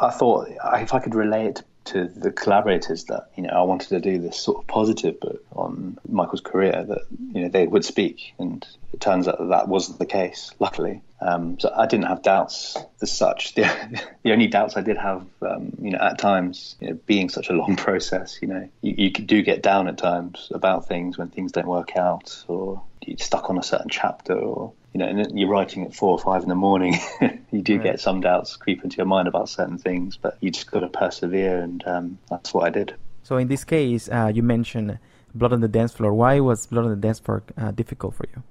I 0.00 0.10
thought 0.10 0.48
if 0.48 0.94
I 0.94 1.00
could 1.00 1.14
relate 1.14 1.46
it 1.46 1.62
to 1.86 2.04
the 2.04 2.30
collaborators 2.30 3.04
that 3.04 3.30
you 3.36 3.42
know 3.42 3.50
I 3.50 3.62
wanted 3.62 3.88
to 3.90 4.00
do 4.00 4.18
this 4.18 4.38
sort 4.38 4.58
of 4.58 4.66
positive 4.66 5.20
book 5.20 5.44
on 5.52 5.98
Michael's 6.08 6.40
career 6.40 6.84
that 6.88 7.02
you 7.32 7.42
know 7.42 7.48
they 7.48 7.66
would 7.66 7.84
speak, 7.84 8.34
and 8.38 8.66
it 8.92 9.00
turns 9.00 9.28
out 9.28 9.38
that 9.38 9.48
that 9.48 9.68
wasn't 9.68 9.98
the 9.98 10.06
case. 10.06 10.52
Luckily, 10.58 11.02
um, 11.20 11.58
so 11.58 11.72
I 11.74 11.86
didn't 11.86 12.06
have 12.06 12.22
doubts 12.22 12.76
as 13.02 13.12
such. 13.12 13.54
The, 13.66 14.02
the 14.22 14.32
only 14.32 14.48
doubts 14.48 14.76
I 14.76 14.82
did 14.82 14.98
have, 14.98 15.24
um, 15.40 15.72
you 15.80 15.90
know, 15.90 15.98
at 15.98 16.18
times, 16.18 16.76
you 16.80 16.90
know, 16.90 16.98
being 17.06 17.28
such 17.28 17.48
a 17.48 17.52
long 17.52 17.76
process, 17.86 18.38
you 18.42 18.48
know, 18.48 18.68
you, 18.82 18.94
you 18.98 19.10
do 19.10 19.42
get 19.42 19.62
down 19.62 19.88
at 19.88 19.96
times 19.96 20.50
about 20.52 20.88
things 20.88 21.16
when 21.16 21.28
things 21.28 21.52
don't 21.52 21.66
work 21.66 21.96
out, 21.96 22.44
or 22.48 22.82
you're 23.06 23.18
stuck 23.18 23.48
on 23.48 23.58
a 23.58 23.62
certain 23.62 23.88
chapter, 23.88 24.34
or 24.34 24.72
you 24.96 25.04
know, 25.04 25.08
and 25.08 25.38
you're 25.38 25.50
writing 25.50 25.84
at 25.84 25.94
four 25.94 26.12
or 26.12 26.18
five 26.18 26.42
in 26.42 26.48
the 26.48 26.54
morning, 26.54 26.98
you 27.50 27.60
do 27.60 27.78
get 27.78 28.00
some 28.00 28.22
doubts 28.22 28.56
creep 28.56 28.82
into 28.82 28.96
your 28.96 29.04
mind 29.04 29.28
about 29.28 29.46
certain 29.46 29.76
things, 29.76 30.16
but 30.16 30.38
you 30.40 30.50
just 30.50 30.70
got 30.70 30.80
to 30.80 30.88
persevere, 30.88 31.60
and 31.60 31.86
um, 31.86 32.18
that's 32.30 32.54
what 32.54 32.64
I 32.64 32.70
did. 32.70 32.94
So 33.22 33.36
in 33.36 33.48
this 33.48 33.62
case, 33.62 34.08
uh, 34.08 34.32
you 34.34 34.42
mentioned 34.42 34.98
Blood 35.34 35.52
on 35.52 35.60
the 35.60 35.68
Dance 35.68 35.92
Floor. 35.92 36.14
Why 36.14 36.40
was 36.40 36.66
Blood 36.66 36.86
on 36.86 36.90
the 36.92 36.96
Dance 36.96 37.18
Floor 37.18 37.42
uh, 37.58 37.72
difficult 37.72 38.14
for 38.14 38.24
you? 38.34 38.42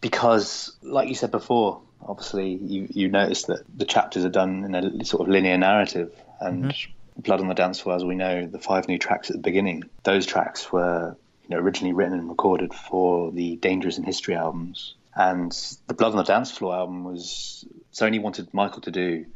Because, 0.00 0.76
like 0.82 1.08
you 1.08 1.14
said 1.14 1.30
before, 1.30 1.80
obviously 2.04 2.54
you 2.54 2.88
you 2.90 3.08
notice 3.08 3.44
that 3.44 3.62
the 3.72 3.84
chapters 3.84 4.24
are 4.24 4.34
done 4.40 4.64
in 4.64 4.74
a 4.74 5.04
sort 5.04 5.22
of 5.22 5.28
linear 5.28 5.56
narrative, 5.56 6.12
and 6.40 6.64
mm-hmm. 6.64 7.20
Blood 7.22 7.40
on 7.40 7.46
the 7.46 7.54
Dance 7.54 7.78
Floor, 7.78 7.94
as 7.94 8.04
we 8.04 8.16
know, 8.16 8.44
the 8.48 8.58
five 8.58 8.88
new 8.88 8.98
tracks 8.98 9.30
at 9.30 9.36
the 9.36 9.42
beginning, 9.42 9.84
those 10.02 10.26
tracks 10.26 10.72
were 10.72 11.16
you 11.44 11.54
know 11.54 11.62
originally 11.62 11.92
written 11.92 12.18
and 12.18 12.28
recorded 12.28 12.74
for 12.74 13.30
the 13.30 13.54
Dangerous 13.54 13.98
in 13.98 14.02
History 14.02 14.34
albums 14.34 14.96
and 15.14 15.52
the 15.86 15.94
Blood 15.94 16.12
on 16.12 16.18
the 16.18 16.24
Dance 16.24 16.50
Floor 16.50 16.74
album 16.74 17.04
was 17.04 17.64
Sony 17.92 18.20
wanted 18.20 18.52
Michael 18.54 18.80
to 18.82 18.90
do 18.90 19.26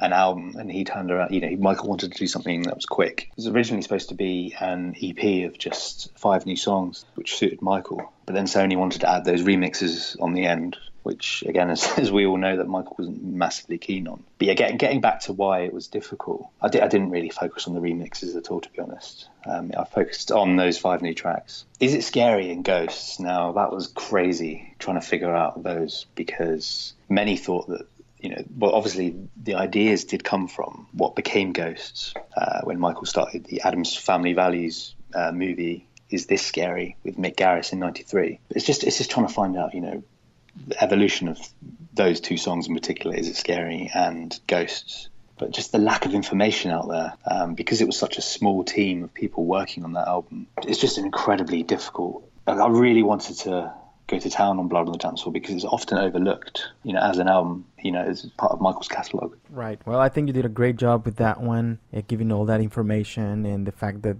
an 0.00 0.12
album, 0.12 0.54
and 0.56 0.70
he 0.70 0.84
turned 0.84 1.10
around. 1.10 1.32
You 1.32 1.40
know, 1.40 1.56
Michael 1.56 1.88
wanted 1.88 2.12
to 2.12 2.18
do 2.18 2.26
something 2.26 2.62
that 2.62 2.76
was 2.76 2.86
quick. 2.86 3.28
It 3.30 3.36
was 3.36 3.48
originally 3.48 3.82
supposed 3.82 4.10
to 4.10 4.14
be 4.14 4.54
an 4.60 4.94
EP 5.02 5.48
of 5.48 5.58
just 5.58 6.16
five 6.16 6.46
new 6.46 6.56
songs, 6.56 7.04
which 7.14 7.36
suited 7.36 7.62
Michael. 7.62 8.12
But 8.24 8.34
then 8.34 8.46
Sony 8.46 8.76
wanted 8.76 9.00
to 9.00 9.10
add 9.10 9.24
those 9.24 9.42
remixes 9.42 10.20
on 10.20 10.34
the 10.34 10.46
end, 10.46 10.76
which 11.08 11.42
again, 11.46 11.70
as, 11.76 11.98
as, 11.98 12.12
we 12.12 12.26
all 12.26 12.36
know, 12.36 12.58
that 12.58 12.68
Michael 12.68 12.94
wasn't 12.98 13.24
massively 13.24 13.78
keen 13.78 14.06
on. 14.06 14.22
But 14.36 14.48
yeah, 14.48 14.54
getting 14.54 14.76
getting 14.76 15.00
back 15.00 15.20
to 15.20 15.32
why 15.32 15.60
it 15.60 15.72
was 15.72 15.88
difficult, 15.88 16.50
I, 16.60 16.68
di- 16.68 16.82
I 16.82 16.86
didn't 16.86 17.10
really 17.10 17.30
focus 17.30 17.66
on 17.66 17.72
the 17.72 17.80
remixes 17.80 18.36
at 18.36 18.50
all, 18.50 18.60
to 18.60 18.68
be 18.70 18.80
honest. 18.80 19.26
Um, 19.46 19.72
I 19.76 19.84
focused 19.84 20.30
on 20.30 20.56
those 20.56 20.76
five 20.76 21.00
new 21.00 21.14
tracks. 21.14 21.64
Is 21.80 21.94
it 21.94 22.04
scary 22.04 22.50
in 22.50 22.60
Ghosts? 22.60 23.18
Now 23.18 23.52
that 23.52 23.72
was 23.72 23.86
crazy 23.86 24.74
trying 24.78 25.00
to 25.00 25.06
figure 25.06 25.34
out 25.34 25.62
those 25.62 26.04
because 26.14 26.92
many 27.08 27.38
thought 27.38 27.68
that 27.68 27.88
you 28.20 28.28
know, 28.28 28.44
well, 28.58 28.72
obviously 28.72 29.16
the 29.42 29.54
ideas 29.54 30.04
did 30.04 30.22
come 30.22 30.46
from 30.46 30.88
what 30.92 31.16
became 31.16 31.52
Ghosts 31.52 32.12
uh, 32.36 32.60
when 32.64 32.78
Michael 32.78 33.06
started 33.06 33.44
the 33.44 33.62
Addams 33.62 33.96
Family 33.96 34.34
Values 34.34 34.94
uh, 35.14 35.32
movie. 35.32 35.86
Is 36.10 36.26
this 36.26 36.42
scary 36.42 36.96
with 37.02 37.16
Mick 37.16 37.36
Garris 37.36 37.72
in 37.72 37.78
'93? 37.78 38.40
It's 38.50 38.66
just 38.66 38.84
it's 38.84 38.98
just 38.98 39.10
trying 39.10 39.26
to 39.26 39.32
find 39.32 39.56
out, 39.56 39.74
you 39.74 39.80
know, 39.80 40.02
evolution 40.80 41.28
of 41.28 41.38
those 41.94 42.20
two 42.20 42.36
songs 42.36 42.68
in 42.68 42.74
particular. 42.74 43.16
Is 43.16 43.28
it 43.28 43.36
scary 43.36 43.90
and 43.94 44.38
Ghosts? 44.46 45.08
But 45.38 45.52
just 45.52 45.70
the 45.70 45.78
lack 45.78 46.04
of 46.04 46.14
information 46.14 46.72
out 46.72 46.88
there, 46.88 47.14
um, 47.30 47.54
because 47.54 47.80
it 47.80 47.86
was 47.86 47.96
such 47.96 48.18
a 48.18 48.22
small 48.22 48.64
team 48.64 49.04
of 49.04 49.14
people 49.14 49.44
working 49.44 49.84
on 49.84 49.92
that 49.92 50.08
album, 50.08 50.48
it's 50.64 50.80
just 50.80 50.98
incredibly 50.98 51.62
difficult. 51.62 52.28
I 52.46 52.66
really 52.66 53.02
wanted 53.04 53.36
to 53.38 53.72
go 54.08 54.18
to 54.18 54.30
town 54.30 54.58
on 54.58 54.68
Blood 54.68 54.86
on 54.86 54.92
the 54.92 54.98
Dance 54.98 55.22
Floor 55.22 55.32
because 55.32 55.54
it's 55.54 55.64
often 55.64 55.98
overlooked, 55.98 56.66
you 56.82 56.92
know, 56.92 57.00
as 57.00 57.18
an 57.18 57.28
album, 57.28 57.66
you 57.78 57.92
know, 57.92 58.02
as 58.02 58.24
part 58.36 58.52
of 58.52 58.60
Michael's 58.60 58.88
catalogue. 58.88 59.36
Right. 59.50 59.80
Well, 59.86 60.00
I 60.00 60.08
think 60.08 60.26
you 60.26 60.32
did 60.32 60.46
a 60.46 60.48
great 60.48 60.76
job 60.76 61.04
with 61.04 61.16
that 61.16 61.40
one, 61.40 61.78
giving 62.08 62.32
all 62.32 62.46
that 62.46 62.60
information 62.60 63.46
and 63.46 63.66
the 63.66 63.72
fact 63.72 64.02
that 64.02 64.16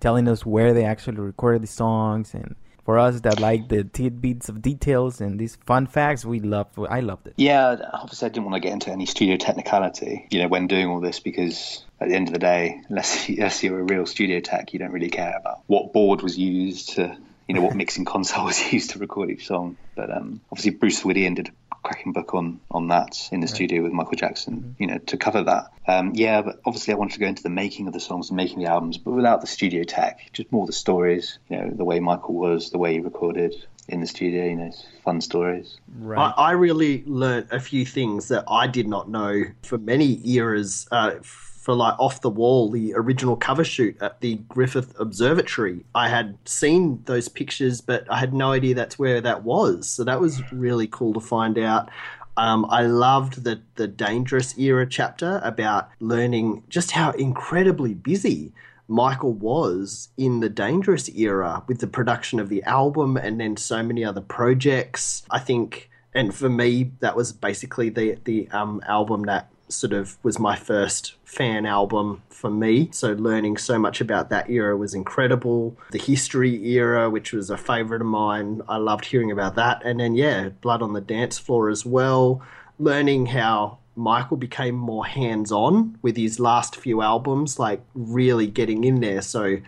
telling 0.00 0.26
us 0.26 0.46
where 0.46 0.72
they 0.72 0.84
actually 0.84 1.18
recorded 1.18 1.62
the 1.62 1.66
songs 1.66 2.34
and 2.34 2.54
for 2.84 2.98
us 2.98 3.20
that 3.20 3.40
like 3.40 3.68
the 3.68 3.84
tidbits 3.84 4.48
of 4.48 4.60
details 4.60 5.20
and 5.20 5.38
these 5.38 5.56
fun 5.66 5.86
facts 5.86 6.24
we 6.24 6.40
loved 6.40 6.76
i 6.88 7.00
loved 7.00 7.26
it. 7.26 7.34
Yeah 7.36 7.76
obviously 7.92 8.26
i 8.26 8.28
didn't 8.28 8.44
want 8.44 8.54
to 8.54 8.60
get 8.60 8.72
into 8.72 8.90
any 8.90 9.06
studio 9.06 9.36
technicality 9.36 10.26
you 10.30 10.40
know 10.40 10.48
when 10.48 10.66
doing 10.66 10.86
all 10.86 11.00
this 11.00 11.20
because 11.20 11.84
at 12.00 12.08
the 12.08 12.14
end 12.14 12.28
of 12.28 12.32
the 12.32 12.40
day 12.40 12.80
unless, 12.88 13.28
unless 13.28 13.62
you're 13.62 13.80
a 13.80 13.84
real 13.84 14.06
studio 14.06 14.40
tech 14.40 14.72
you 14.72 14.78
don't 14.78 14.92
really 14.92 15.10
care 15.10 15.36
about 15.38 15.60
what 15.66 15.92
board 15.92 16.22
was 16.22 16.38
used 16.38 16.90
to 16.94 17.16
you 17.54 17.60
know 17.60 17.66
what 17.66 17.76
mixing 17.76 18.04
console 18.12 18.44
was 18.44 18.72
used 18.78 18.90
to 18.90 18.98
record 18.98 19.30
each 19.30 19.46
song 19.46 19.76
but 19.94 20.10
um, 20.10 20.40
obviously 20.50 20.70
Bruce 20.70 21.02
Swedien 21.02 21.36
did 21.36 21.50
cracking 21.82 22.12
book 22.12 22.34
on 22.34 22.60
on 22.70 22.88
that 22.88 23.28
in 23.32 23.40
the 23.40 23.46
right. 23.46 23.54
studio 23.54 23.82
with 23.82 23.92
Michael 23.92 24.14
Jackson, 24.14 24.56
mm-hmm. 24.56 24.82
you 24.82 24.86
know, 24.86 24.98
to 24.98 25.16
cover 25.16 25.42
that. 25.42 25.72
Um, 25.86 26.12
yeah, 26.14 26.42
but 26.42 26.60
obviously 26.64 26.94
I 26.94 26.96
wanted 26.96 27.14
to 27.14 27.20
go 27.20 27.26
into 27.26 27.42
the 27.42 27.50
making 27.50 27.86
of 27.86 27.92
the 27.92 28.00
songs 28.00 28.30
and 28.30 28.36
making 28.36 28.60
the 28.60 28.66
albums, 28.66 28.98
but 28.98 29.12
without 29.12 29.40
the 29.40 29.46
studio 29.46 29.82
tech, 29.84 30.20
just 30.32 30.50
more 30.52 30.66
the 30.66 30.72
stories, 30.72 31.38
you 31.48 31.58
know, 31.58 31.70
the 31.70 31.84
way 31.84 32.00
Michael 32.00 32.34
was, 32.34 32.70
the 32.70 32.78
way 32.78 32.94
he 32.94 33.00
recorded 33.00 33.54
in 33.88 34.00
the 34.00 34.06
studio, 34.06 34.44
you 34.44 34.56
know, 34.56 34.72
fun 35.04 35.20
stories. 35.20 35.78
Right. 35.98 36.32
I, 36.36 36.50
I 36.50 36.50
really 36.52 37.02
learned 37.04 37.48
a 37.50 37.60
few 37.60 37.84
things 37.84 38.28
that 38.28 38.44
I 38.48 38.68
did 38.68 38.86
not 38.86 39.08
know 39.08 39.42
for 39.62 39.78
many 39.78 40.20
eras. 40.24 40.86
Uh, 40.90 41.16
for 41.62 41.74
like 41.74 41.94
off 42.00 42.20
the 42.22 42.28
wall, 42.28 42.70
the 42.70 42.92
original 42.94 43.36
cover 43.36 43.62
shoot 43.62 43.96
at 44.02 44.20
the 44.20 44.34
Griffith 44.48 44.98
Observatory. 44.98 45.84
I 45.94 46.08
had 46.08 46.36
seen 46.44 47.00
those 47.04 47.28
pictures, 47.28 47.80
but 47.80 48.04
I 48.10 48.18
had 48.18 48.34
no 48.34 48.50
idea 48.50 48.74
that's 48.74 48.98
where 48.98 49.20
that 49.20 49.44
was. 49.44 49.88
So 49.88 50.02
that 50.02 50.20
was 50.20 50.42
really 50.50 50.88
cool 50.88 51.14
to 51.14 51.20
find 51.20 51.56
out. 51.56 51.88
Um, 52.36 52.66
I 52.68 52.82
loved 52.82 53.44
the 53.44 53.62
the 53.76 53.86
dangerous 53.86 54.58
era 54.58 54.86
chapter 54.88 55.40
about 55.44 55.88
learning 56.00 56.64
just 56.68 56.90
how 56.90 57.12
incredibly 57.12 57.94
busy 57.94 58.52
Michael 58.88 59.32
was 59.32 60.08
in 60.16 60.40
the 60.40 60.48
dangerous 60.48 61.08
era 61.10 61.62
with 61.68 61.78
the 61.78 61.86
production 61.86 62.40
of 62.40 62.48
the 62.48 62.64
album 62.64 63.16
and 63.16 63.40
then 63.40 63.56
so 63.56 63.84
many 63.84 64.04
other 64.04 64.20
projects. 64.20 65.22
I 65.30 65.38
think, 65.38 65.90
and 66.12 66.34
for 66.34 66.48
me, 66.48 66.90
that 66.98 67.14
was 67.14 67.30
basically 67.30 67.88
the 67.88 68.18
the 68.24 68.48
um, 68.50 68.82
album 68.88 69.22
that 69.26 69.51
sort 69.72 69.92
of 69.92 70.16
was 70.22 70.38
my 70.38 70.56
first 70.56 71.14
fan 71.24 71.66
album 71.66 72.22
for 72.28 72.50
me. 72.50 72.88
So 72.92 73.12
learning 73.12 73.56
so 73.56 73.78
much 73.78 74.00
about 74.00 74.30
that 74.30 74.50
era 74.50 74.76
was 74.76 74.94
incredible. 74.94 75.76
The 75.90 75.98
history 75.98 76.68
era, 76.70 77.08
which 77.08 77.32
was 77.32 77.50
a 77.50 77.56
favorite 77.56 78.00
of 78.00 78.06
mine, 78.06 78.62
I 78.68 78.76
loved 78.76 79.04
hearing 79.06 79.30
about 79.30 79.54
that. 79.54 79.82
And 79.84 80.00
then 80.00 80.14
yeah, 80.14 80.50
Blood 80.60 80.82
on 80.82 80.92
the 80.92 81.00
Dance 81.00 81.38
Floor 81.38 81.70
as 81.70 81.86
well. 81.86 82.42
Learning 82.78 83.26
how 83.26 83.78
Michael 83.94 84.36
became 84.36 84.74
more 84.74 85.06
hands-on 85.06 85.98
with 86.02 86.16
his 86.16 86.40
last 86.40 86.76
few 86.76 87.02
albums, 87.02 87.58
like 87.58 87.82
really 87.94 88.46
getting 88.46 88.84
in 88.84 89.00
there. 89.00 89.22
So 89.22 89.58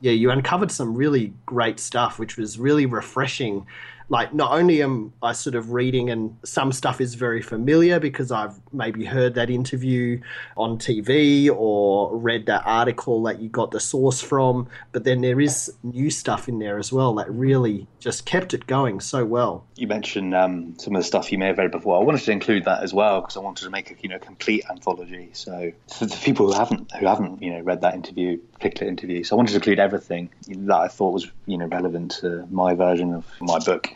yeah, 0.00 0.12
you 0.12 0.30
uncovered 0.30 0.70
some 0.70 0.94
really 0.94 1.32
great 1.46 1.78
stuff, 1.78 2.18
which 2.18 2.36
was 2.36 2.58
really 2.58 2.86
refreshing 2.86 3.66
like 4.10 4.34
not 4.34 4.50
only 4.50 4.82
am 4.82 5.12
I 5.22 5.32
sort 5.32 5.54
of 5.54 5.70
reading 5.70 6.10
and 6.10 6.36
some 6.44 6.72
stuff 6.72 7.00
is 7.00 7.14
very 7.14 7.40
familiar 7.40 8.00
because 8.00 8.32
I've 8.32 8.60
maybe 8.72 9.04
heard 9.04 9.34
that 9.36 9.50
interview 9.50 10.20
on 10.56 10.78
TV 10.78 11.48
or 11.48 12.16
read 12.16 12.46
that 12.46 12.62
article 12.66 13.22
that 13.22 13.40
you 13.40 13.48
got 13.48 13.70
the 13.70 13.78
source 13.78 14.20
from, 14.20 14.68
but 14.90 15.04
then 15.04 15.20
there 15.20 15.40
is 15.40 15.72
new 15.84 16.10
stuff 16.10 16.48
in 16.48 16.58
there 16.58 16.76
as 16.76 16.92
well 16.92 17.14
that 17.14 17.30
really 17.30 17.86
just 18.00 18.26
kept 18.26 18.52
it 18.52 18.66
going 18.66 18.98
so 18.98 19.24
well. 19.24 19.64
You 19.76 19.86
mentioned 19.86 20.34
um, 20.34 20.74
some 20.78 20.96
of 20.96 21.02
the 21.02 21.06
stuff 21.06 21.30
you 21.30 21.38
may 21.38 21.46
have 21.46 21.58
read 21.58 21.70
before. 21.70 21.96
I 21.96 22.02
wanted 22.02 22.22
to 22.22 22.32
include 22.32 22.64
that 22.64 22.82
as 22.82 22.92
well 22.92 23.20
because 23.20 23.36
I 23.36 23.40
wanted 23.40 23.62
to 23.62 23.70
make 23.70 23.92
a 23.92 23.94
you 24.02 24.08
know 24.08 24.18
complete 24.18 24.64
anthology. 24.68 25.30
So 25.34 25.70
for 25.96 26.06
the 26.06 26.16
people 26.16 26.52
who 26.52 26.58
haven't 26.58 26.90
who 26.96 27.06
haven't 27.06 27.40
you 27.40 27.52
know 27.52 27.60
read 27.60 27.80
that 27.82 27.94
interview, 27.94 28.38
particular 28.54 28.90
interview, 28.90 29.22
so 29.22 29.36
I 29.36 29.38
wanted 29.38 29.50
to 29.50 29.56
include 29.56 29.78
everything 29.78 30.30
that 30.48 30.76
I 30.76 30.88
thought 30.88 31.12
was 31.12 31.30
you 31.46 31.58
know 31.58 31.66
relevant 31.66 32.10
to 32.22 32.44
my 32.50 32.74
version 32.74 33.14
of 33.14 33.24
my 33.40 33.60
book 33.60 33.88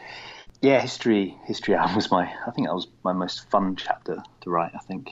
yeah, 0.64 0.80
history 0.80 1.36
history 1.44 1.74
album 1.74 1.96
was 1.96 2.10
my 2.10 2.22
I 2.46 2.50
think 2.50 2.66
that 2.66 2.74
was 2.74 2.88
my 3.02 3.12
most 3.12 3.50
fun 3.50 3.76
chapter 3.76 4.22
to 4.40 4.50
write. 4.50 4.72
I 4.74 4.78
think 4.78 5.10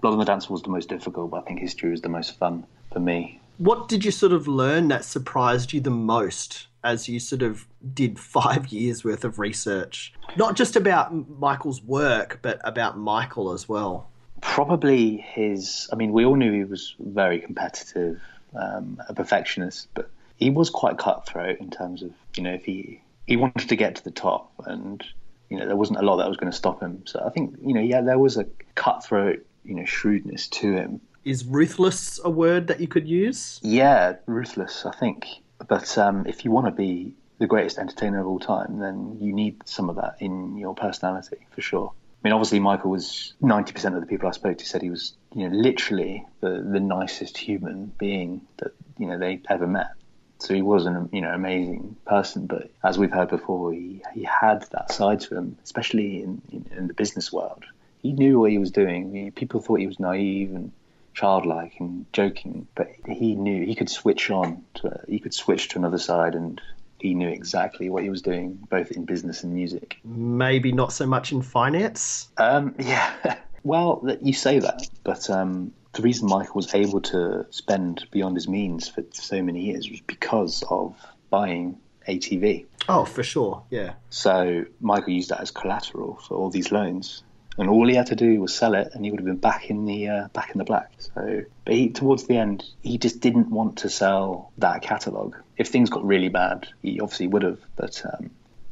Blood 0.00 0.12
on 0.12 0.18
the 0.20 0.24
Dance 0.24 0.48
was 0.48 0.62
the 0.62 0.68
most 0.68 0.88
difficult, 0.88 1.32
but 1.32 1.38
I 1.38 1.40
think 1.42 1.58
history 1.58 1.90
was 1.90 2.02
the 2.02 2.08
most 2.08 2.38
fun 2.38 2.64
for 2.92 3.00
me. 3.00 3.40
What 3.58 3.88
did 3.88 4.04
you 4.04 4.12
sort 4.12 4.32
of 4.32 4.46
learn 4.46 4.86
that 4.88 5.04
surprised 5.04 5.72
you 5.72 5.80
the 5.80 5.90
most 5.90 6.68
as 6.84 7.08
you 7.08 7.18
sort 7.18 7.42
of 7.42 7.66
did 7.94 8.20
five 8.20 8.68
years 8.72 9.02
worth 9.02 9.24
of 9.24 9.40
research? 9.40 10.12
Not 10.36 10.54
just 10.54 10.76
about 10.76 11.12
Michael's 11.40 11.82
work, 11.82 12.38
but 12.42 12.60
about 12.62 12.96
Michael 12.96 13.52
as 13.52 13.68
well. 13.68 14.08
Probably 14.40 15.16
his. 15.16 15.88
I 15.92 15.96
mean, 15.96 16.12
we 16.12 16.24
all 16.24 16.36
knew 16.36 16.52
he 16.52 16.64
was 16.64 16.94
very 17.00 17.40
competitive, 17.40 18.20
um, 18.54 19.02
a 19.08 19.14
perfectionist, 19.14 19.88
but 19.94 20.10
he 20.36 20.50
was 20.50 20.70
quite 20.70 20.96
cutthroat 20.96 21.58
in 21.58 21.70
terms 21.70 22.02
of 22.04 22.12
you 22.36 22.44
know 22.44 22.52
if 22.52 22.64
he 22.64 23.00
he 23.26 23.36
wanted 23.36 23.68
to 23.68 23.76
get 23.76 23.96
to 23.96 24.04
the 24.04 24.10
top, 24.10 24.52
and 24.66 25.02
you 25.50 25.58
know 25.58 25.66
there 25.66 25.76
wasn't 25.76 25.98
a 25.98 26.02
lot 26.02 26.16
that 26.16 26.28
was 26.28 26.36
going 26.36 26.50
to 26.50 26.56
stop 26.56 26.80
him. 26.80 27.02
So 27.06 27.22
I 27.24 27.30
think 27.30 27.56
you 27.62 27.74
know 27.74 27.80
yeah 27.80 28.00
there 28.00 28.18
was 28.18 28.36
a 28.36 28.46
cutthroat 28.74 29.44
you 29.64 29.74
know 29.74 29.84
shrewdness 29.84 30.48
to 30.48 30.72
him. 30.72 31.00
Is 31.24 31.44
ruthless 31.44 32.20
a 32.22 32.30
word 32.30 32.68
that 32.68 32.80
you 32.80 32.86
could 32.86 33.08
use? 33.08 33.58
Yeah, 33.62 34.14
ruthless. 34.26 34.86
I 34.86 34.92
think, 34.92 35.26
but 35.66 35.98
um, 35.98 36.26
if 36.26 36.44
you 36.44 36.52
want 36.52 36.66
to 36.66 36.72
be 36.72 37.14
the 37.38 37.46
greatest 37.46 37.78
entertainer 37.78 38.20
of 38.20 38.26
all 38.26 38.38
time, 38.38 38.78
then 38.78 39.18
you 39.20 39.32
need 39.32 39.60
some 39.66 39.90
of 39.90 39.96
that 39.96 40.16
in 40.20 40.56
your 40.56 40.74
personality 40.74 41.46
for 41.50 41.60
sure. 41.60 41.92
I 41.92 42.28
mean, 42.28 42.32
obviously, 42.32 42.60
Michael 42.60 42.90
was 42.90 43.34
90% 43.42 43.94
of 43.94 44.00
the 44.00 44.06
people 44.06 44.28
I 44.28 44.32
spoke 44.32 44.58
to 44.58 44.66
said 44.66 44.82
he 44.82 44.90
was, 44.90 45.14
you 45.34 45.48
know, 45.48 45.54
literally 45.54 46.24
the, 46.40 46.66
the 46.66 46.80
nicest 46.80 47.36
human 47.36 47.92
being 47.98 48.40
that, 48.56 48.72
you 48.98 49.06
know, 49.06 49.18
they 49.18 49.40
ever 49.48 49.66
met. 49.66 49.90
So 50.38 50.54
he 50.54 50.62
was 50.62 50.86
an 50.86 51.08
you 51.12 51.20
know 51.20 51.32
amazing 51.32 51.96
person, 52.06 52.46
but 52.46 52.70
as 52.84 52.98
we've 52.98 53.12
heard 53.12 53.28
before, 53.28 53.72
he 53.72 54.02
he 54.14 54.24
had 54.24 54.66
that 54.72 54.92
side 54.92 55.20
to 55.20 55.36
him, 55.36 55.56
especially 55.64 56.22
in 56.22 56.42
in, 56.52 56.66
in 56.76 56.86
the 56.88 56.94
business 56.94 57.32
world. 57.32 57.64
He 58.02 58.12
knew 58.12 58.38
what 58.40 58.50
he 58.50 58.58
was 58.58 58.70
doing. 58.70 59.14
He, 59.14 59.30
people 59.30 59.60
thought 59.60 59.80
he 59.80 59.86
was 59.86 59.98
naive 59.98 60.54
and 60.54 60.72
childlike 61.14 61.74
and 61.80 62.06
joking, 62.12 62.68
but 62.74 62.88
he 63.06 63.34
knew 63.34 63.64
he 63.64 63.74
could 63.74 63.88
switch 63.88 64.30
on 64.30 64.62
to 64.74 65.00
he 65.08 65.18
could 65.18 65.34
switch 65.34 65.68
to 65.68 65.78
another 65.78 65.98
side 65.98 66.34
and 66.34 66.60
he 66.98 67.14
knew 67.14 67.28
exactly 67.28 67.90
what 67.90 68.02
he 68.02 68.10
was 68.10 68.22
doing, 68.22 68.58
both 68.70 68.90
in 68.90 69.04
business 69.04 69.42
and 69.42 69.54
music. 69.54 69.98
Maybe 70.04 70.72
not 70.72 70.92
so 70.92 71.06
much 71.06 71.32
in 71.32 71.42
finance. 71.42 72.28
Um, 72.38 72.74
yeah, 72.78 73.38
well, 73.62 74.02
you 74.22 74.32
say 74.32 74.58
that, 74.60 74.88
but 75.04 75.28
um, 75.28 75.72
the 75.96 76.02
reason 76.02 76.28
Michael 76.28 76.54
was 76.54 76.74
able 76.74 77.00
to 77.00 77.46
spend 77.50 78.06
beyond 78.10 78.36
his 78.36 78.46
means 78.46 78.88
for 78.88 79.02
so 79.12 79.42
many 79.42 79.64
years 79.64 79.90
was 79.90 80.00
because 80.00 80.62
of 80.68 80.94
buying 81.30 81.78
ATV. 82.06 82.66
Oh, 82.88 83.04
for 83.04 83.22
sure, 83.22 83.62
yeah. 83.70 83.94
So 84.10 84.64
Michael 84.80 85.12
used 85.12 85.30
that 85.30 85.40
as 85.40 85.50
collateral 85.50 86.16
for 86.16 86.36
all 86.36 86.50
these 86.50 86.70
loans, 86.70 87.24
and 87.58 87.68
all 87.68 87.88
he 87.88 87.94
had 87.94 88.06
to 88.06 88.16
do 88.16 88.40
was 88.40 88.54
sell 88.54 88.74
it, 88.74 88.90
and 88.92 89.04
he 89.04 89.10
would 89.10 89.20
have 89.20 89.26
been 89.26 89.36
back 89.36 89.70
in 89.70 89.86
the 89.86 90.08
uh, 90.08 90.28
back 90.28 90.50
in 90.50 90.58
the 90.58 90.64
black. 90.64 90.92
So, 90.98 91.44
but 91.64 91.74
he, 91.74 91.90
towards 91.90 92.26
the 92.26 92.36
end, 92.36 92.64
he 92.82 92.98
just 92.98 93.20
didn't 93.20 93.50
want 93.50 93.78
to 93.78 93.88
sell 93.88 94.52
that 94.58 94.82
catalog. 94.82 95.34
If 95.56 95.68
things 95.68 95.90
got 95.90 96.04
really 96.04 96.28
bad, 96.28 96.68
he 96.82 97.00
obviously 97.00 97.26
would 97.28 97.42
have, 97.42 97.60
but 97.74 98.02
um, 98.04 98.30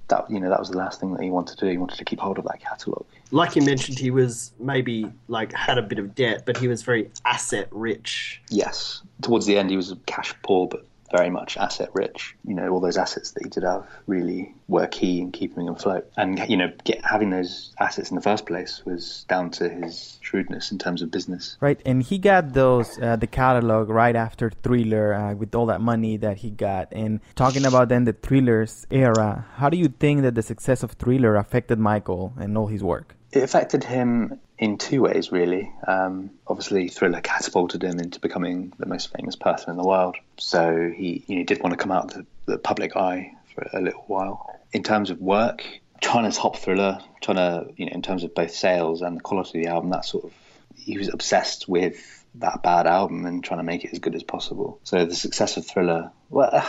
that 0.08 0.30
you 0.30 0.38
know 0.40 0.50
that 0.50 0.60
was 0.60 0.70
the 0.70 0.76
last 0.76 1.00
thing 1.00 1.14
that 1.14 1.22
he 1.22 1.30
wanted 1.30 1.58
to 1.58 1.64
do. 1.64 1.70
He 1.70 1.78
wanted 1.78 1.98
to 1.98 2.04
keep 2.04 2.20
hold 2.20 2.38
of 2.38 2.44
that 2.44 2.60
catalog. 2.60 3.04
Like 3.34 3.56
you 3.56 3.62
mentioned, 3.62 3.98
he 3.98 4.12
was 4.12 4.52
maybe 4.60 5.10
like 5.26 5.52
had 5.52 5.76
a 5.76 5.82
bit 5.82 5.98
of 5.98 6.14
debt, 6.14 6.44
but 6.46 6.56
he 6.56 6.68
was 6.68 6.84
very 6.84 7.10
asset 7.24 7.66
rich. 7.72 8.40
Yes, 8.48 9.02
towards 9.22 9.44
the 9.46 9.58
end, 9.58 9.70
he 9.70 9.76
was 9.76 9.92
cash 10.06 10.32
poor, 10.44 10.68
but 10.68 10.86
very 11.10 11.30
much 11.30 11.56
asset 11.56 11.90
rich. 11.94 12.36
You 12.44 12.54
know, 12.54 12.68
all 12.68 12.78
those 12.78 12.96
assets 12.96 13.32
that 13.32 13.42
he 13.42 13.48
did 13.48 13.64
have 13.64 13.88
really 14.06 14.54
were 14.68 14.86
key 14.86 15.20
in 15.20 15.32
keeping 15.32 15.66
him 15.66 15.74
afloat. 15.74 16.08
And 16.16 16.38
you 16.48 16.56
know, 16.56 16.72
get, 16.84 17.04
having 17.04 17.30
those 17.30 17.72
assets 17.80 18.10
in 18.10 18.14
the 18.14 18.20
first 18.20 18.46
place 18.46 18.82
was 18.84 19.24
down 19.28 19.50
to 19.58 19.68
his 19.68 20.18
shrewdness 20.20 20.70
in 20.70 20.78
terms 20.78 21.02
of 21.02 21.10
business. 21.10 21.56
Right, 21.60 21.80
and 21.84 22.04
he 22.04 22.18
got 22.18 22.52
those 22.52 22.98
uh, 23.02 23.16
the 23.16 23.26
catalog 23.26 23.88
right 23.88 24.14
after 24.14 24.48
Thriller 24.62 25.12
uh, 25.12 25.34
with 25.34 25.56
all 25.56 25.66
that 25.66 25.80
money 25.80 26.16
that 26.18 26.36
he 26.36 26.50
got. 26.50 26.88
And 26.92 27.18
talking 27.34 27.64
about 27.64 27.88
then 27.88 28.04
the 28.04 28.12
Thriller's 28.12 28.86
era, 28.92 29.46
how 29.56 29.68
do 29.68 29.76
you 29.76 29.88
think 29.88 30.22
that 30.22 30.36
the 30.36 30.42
success 30.42 30.84
of 30.84 30.92
Thriller 30.92 31.34
affected 31.34 31.80
Michael 31.80 32.32
and 32.38 32.56
all 32.56 32.68
his 32.68 32.84
work? 32.84 33.16
It 33.34 33.42
affected 33.42 33.82
him 33.82 34.40
in 34.58 34.78
two 34.78 35.02
ways, 35.02 35.32
really. 35.32 35.72
Um, 35.86 36.30
obviously, 36.46 36.88
Thriller 36.88 37.20
catapulted 37.20 37.82
him 37.82 37.98
into 37.98 38.20
becoming 38.20 38.72
the 38.78 38.86
most 38.86 39.12
famous 39.12 39.34
person 39.34 39.70
in 39.70 39.76
the 39.76 39.84
world. 39.86 40.16
So 40.38 40.92
he 40.94 41.24
you 41.26 41.38
know, 41.38 41.44
did 41.44 41.60
want 41.60 41.72
to 41.72 41.76
come 41.76 41.90
out 41.90 42.10
to 42.10 42.24
the 42.46 42.58
public 42.58 42.96
eye 42.96 43.34
for 43.54 43.68
a 43.72 43.80
little 43.80 44.04
while. 44.06 44.60
In 44.72 44.84
terms 44.84 45.10
of 45.10 45.20
work, 45.20 45.64
to 46.00 46.30
top 46.30 46.56
Thriller, 46.56 47.00
trying 47.20 47.36
to, 47.36 47.72
you 47.76 47.86
know, 47.86 47.92
in 47.92 48.02
terms 48.02 48.24
of 48.24 48.34
both 48.34 48.52
sales 48.52 49.02
and 49.02 49.16
the 49.16 49.20
quality 49.20 49.58
of 49.58 49.64
the 49.64 49.70
album, 49.70 49.90
that 49.90 50.04
sort 50.04 50.24
of, 50.24 50.32
he 50.76 50.98
was 50.98 51.08
obsessed 51.12 51.68
with 51.68 52.24
that 52.36 52.62
bad 52.62 52.86
album 52.86 53.26
and 53.26 53.42
trying 53.42 53.58
to 53.58 53.64
make 53.64 53.84
it 53.84 53.92
as 53.92 53.98
good 53.98 54.14
as 54.14 54.22
possible. 54.22 54.78
So 54.84 55.04
the 55.04 55.14
success 55.14 55.56
of 55.56 55.66
Thriller, 55.66 56.12
well, 56.30 56.64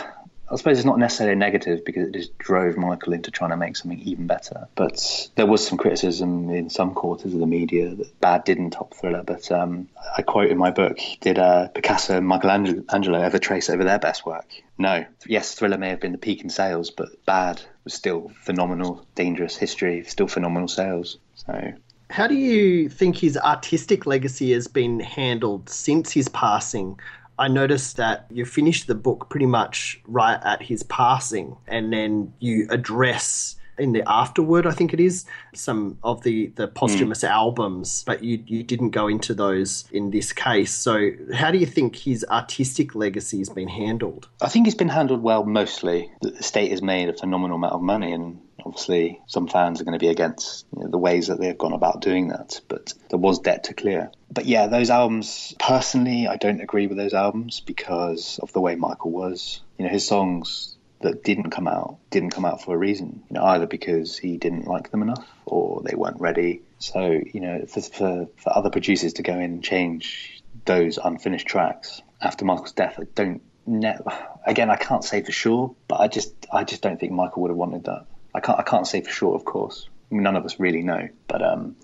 I 0.48 0.56
suppose 0.56 0.78
it's 0.78 0.86
not 0.86 0.98
necessarily 0.98 1.36
negative 1.36 1.84
because 1.84 2.08
it 2.08 2.12
just 2.12 2.38
drove 2.38 2.76
Michael 2.76 3.12
into 3.12 3.30
trying 3.30 3.50
to 3.50 3.56
make 3.56 3.76
something 3.76 3.98
even 4.00 4.26
better. 4.26 4.68
But 4.74 5.28
there 5.34 5.46
was 5.46 5.66
some 5.66 5.76
criticism 5.76 6.50
in 6.50 6.70
some 6.70 6.94
quarters 6.94 7.34
of 7.34 7.40
the 7.40 7.46
media 7.46 7.94
that 7.94 8.20
Bad 8.20 8.44
didn't 8.44 8.70
top 8.70 8.94
Thriller. 8.94 9.22
But 9.24 9.50
um, 9.50 9.88
I 10.16 10.22
quote 10.22 10.50
in 10.50 10.58
my 10.58 10.70
book, 10.70 10.98
did 11.20 11.38
uh, 11.38 11.68
Picasso 11.68 12.18
and 12.18 12.26
Michelangelo 12.28 13.20
ever 13.20 13.38
trace 13.38 13.68
over 13.68 13.84
their 13.84 13.98
best 13.98 14.24
work? 14.24 14.46
No. 14.78 15.04
Yes, 15.26 15.54
Thriller 15.54 15.78
may 15.78 15.88
have 15.88 16.00
been 16.00 16.12
the 16.12 16.18
peak 16.18 16.42
in 16.42 16.50
sales, 16.50 16.90
but 16.90 17.08
Bad 17.26 17.60
was 17.84 17.94
still 17.94 18.30
phenomenal, 18.42 19.06
dangerous 19.14 19.56
history, 19.56 20.04
still 20.04 20.28
phenomenal 20.28 20.68
sales. 20.68 21.18
So 21.34 21.72
how 22.08 22.26
do 22.26 22.34
you 22.34 22.88
think 22.88 23.16
his 23.16 23.36
artistic 23.36 24.06
legacy 24.06 24.52
has 24.52 24.68
been 24.68 25.00
handled 25.00 25.68
since 25.68 26.12
his 26.12 26.28
passing? 26.28 26.98
I 27.38 27.48
noticed 27.48 27.96
that 27.96 28.26
you 28.30 28.44
finished 28.44 28.86
the 28.86 28.94
book 28.94 29.28
pretty 29.28 29.46
much 29.46 30.00
right 30.06 30.40
at 30.42 30.62
his 30.62 30.82
passing, 30.84 31.56
and 31.66 31.92
then 31.92 32.32
you 32.40 32.66
address 32.70 33.56
in 33.78 33.92
the 33.92 34.02
afterword, 34.08 34.66
I 34.66 34.70
think 34.70 34.92
it 34.94 35.00
is, 35.00 35.24
some 35.54 35.98
of 36.02 36.22
the, 36.22 36.48
the 36.56 36.68
posthumous 36.68 37.22
mm. 37.22 37.28
albums, 37.28 38.04
but 38.06 38.22
you, 38.22 38.42
you 38.46 38.62
didn't 38.62 38.90
go 38.90 39.08
into 39.08 39.34
those 39.34 39.84
in 39.92 40.10
this 40.10 40.32
case. 40.32 40.72
So, 40.72 41.10
how 41.34 41.50
do 41.50 41.58
you 41.58 41.66
think 41.66 41.96
his 41.96 42.24
artistic 42.30 42.94
legacy 42.94 43.38
has 43.38 43.48
been 43.48 43.68
handled? 43.68 44.28
I 44.40 44.48
think 44.48 44.66
it's 44.66 44.76
been 44.76 44.88
handled 44.88 45.22
well 45.22 45.44
mostly. 45.44 46.10
The 46.22 46.42
state 46.42 46.70
has 46.70 46.82
made 46.82 47.08
a 47.08 47.12
phenomenal 47.12 47.56
amount 47.56 47.74
of 47.74 47.82
money, 47.82 48.12
and 48.12 48.40
obviously 48.66 49.20
some 49.26 49.46
fans 49.46 49.80
are 49.80 49.84
going 49.84 49.98
to 49.98 50.04
be 50.04 50.10
against 50.10 50.66
you 50.76 50.82
know, 50.82 50.90
the 50.90 50.98
ways 50.98 51.28
that 51.28 51.38
they've 51.38 51.56
gone 51.56 51.72
about 51.72 52.00
doing 52.00 52.28
that, 52.28 52.60
but 52.68 52.92
there 53.10 53.18
was 53.18 53.38
debt 53.38 53.64
to 53.64 53.74
clear. 53.74 54.10
But 54.30 54.46
yeah, 54.46 54.66
those 54.66 54.90
albums, 54.90 55.54
personally, 55.58 56.26
I 56.26 56.36
don't 56.36 56.60
agree 56.60 56.86
with 56.86 56.98
those 56.98 57.14
albums 57.14 57.60
because 57.60 58.40
of 58.42 58.52
the 58.52 58.60
way 58.60 58.74
Michael 58.74 59.12
was. 59.12 59.60
You 59.78 59.84
know, 59.84 59.90
his 59.90 60.06
songs 60.06 60.76
that 61.00 61.22
didn't 61.22 61.50
come 61.50 61.68
out 61.68 61.98
didn't 62.10 62.30
come 62.30 62.44
out 62.44 62.62
for 62.62 62.74
a 62.74 62.78
reason. 62.78 63.22
You 63.30 63.34
know, 63.34 63.44
either 63.44 63.66
because 63.66 64.18
he 64.18 64.36
didn't 64.36 64.66
like 64.66 64.90
them 64.90 65.02
enough 65.02 65.26
or 65.44 65.82
they 65.82 65.94
weren't 65.94 66.20
ready. 66.20 66.62
So 66.78 67.20
you 67.32 67.40
know, 67.40 67.66
for 67.66 67.80
for, 67.80 68.28
for 68.36 68.56
other 68.56 68.70
producers 68.70 69.14
to 69.14 69.22
go 69.22 69.34
in 69.34 69.40
and 69.40 69.64
change 69.64 70.42
those 70.64 70.98
unfinished 70.98 71.46
tracks 71.46 72.02
after 72.20 72.44
Michael's 72.44 72.72
death, 72.72 72.96
I 72.98 73.04
don't. 73.14 73.42
Ne- 73.68 73.98
again, 74.46 74.70
I 74.70 74.76
can't 74.76 75.02
say 75.02 75.22
for 75.22 75.32
sure, 75.32 75.74
but 75.88 76.00
I 76.00 76.08
just 76.08 76.32
I 76.52 76.64
just 76.64 76.82
don't 76.82 76.98
think 76.98 77.12
Michael 77.12 77.42
would 77.42 77.50
have 77.50 77.58
wanted 77.58 77.84
that. 77.84 78.06
I 78.36 78.40
can't 78.40 78.58
I 78.58 78.62
can't 78.62 78.86
say 78.86 79.00
for 79.00 79.10
sure, 79.10 79.34
of 79.34 79.44
course. 79.44 79.88
None 80.08 80.36
of 80.36 80.44
us 80.44 80.60
really 80.60 80.82
know, 80.82 81.08
but 81.26 81.42
um, 81.42 81.74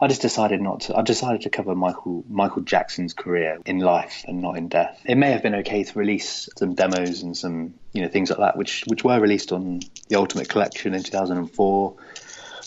I 0.00 0.06
just 0.06 0.22
decided 0.22 0.60
not 0.60 0.82
to. 0.82 0.96
I 0.96 1.02
decided 1.02 1.40
to 1.40 1.50
cover 1.50 1.74
Michael 1.74 2.22
Michael 2.28 2.62
Jackson's 2.62 3.14
career 3.14 3.58
in 3.66 3.78
life 3.78 4.24
and 4.28 4.40
not 4.40 4.56
in 4.56 4.68
death. 4.68 5.00
It 5.04 5.16
may 5.16 5.32
have 5.32 5.42
been 5.42 5.56
okay 5.56 5.82
to 5.82 5.98
release 5.98 6.48
some 6.56 6.74
demos 6.74 7.22
and 7.22 7.36
some 7.36 7.74
you 7.92 8.02
know 8.02 8.08
things 8.08 8.30
like 8.30 8.38
that, 8.38 8.56
which 8.56 8.84
which 8.86 9.02
were 9.02 9.18
released 9.18 9.50
on 9.50 9.80
the 10.08 10.16
Ultimate 10.16 10.48
Collection 10.48 10.94
in 10.94 11.02
2004. 11.02 11.96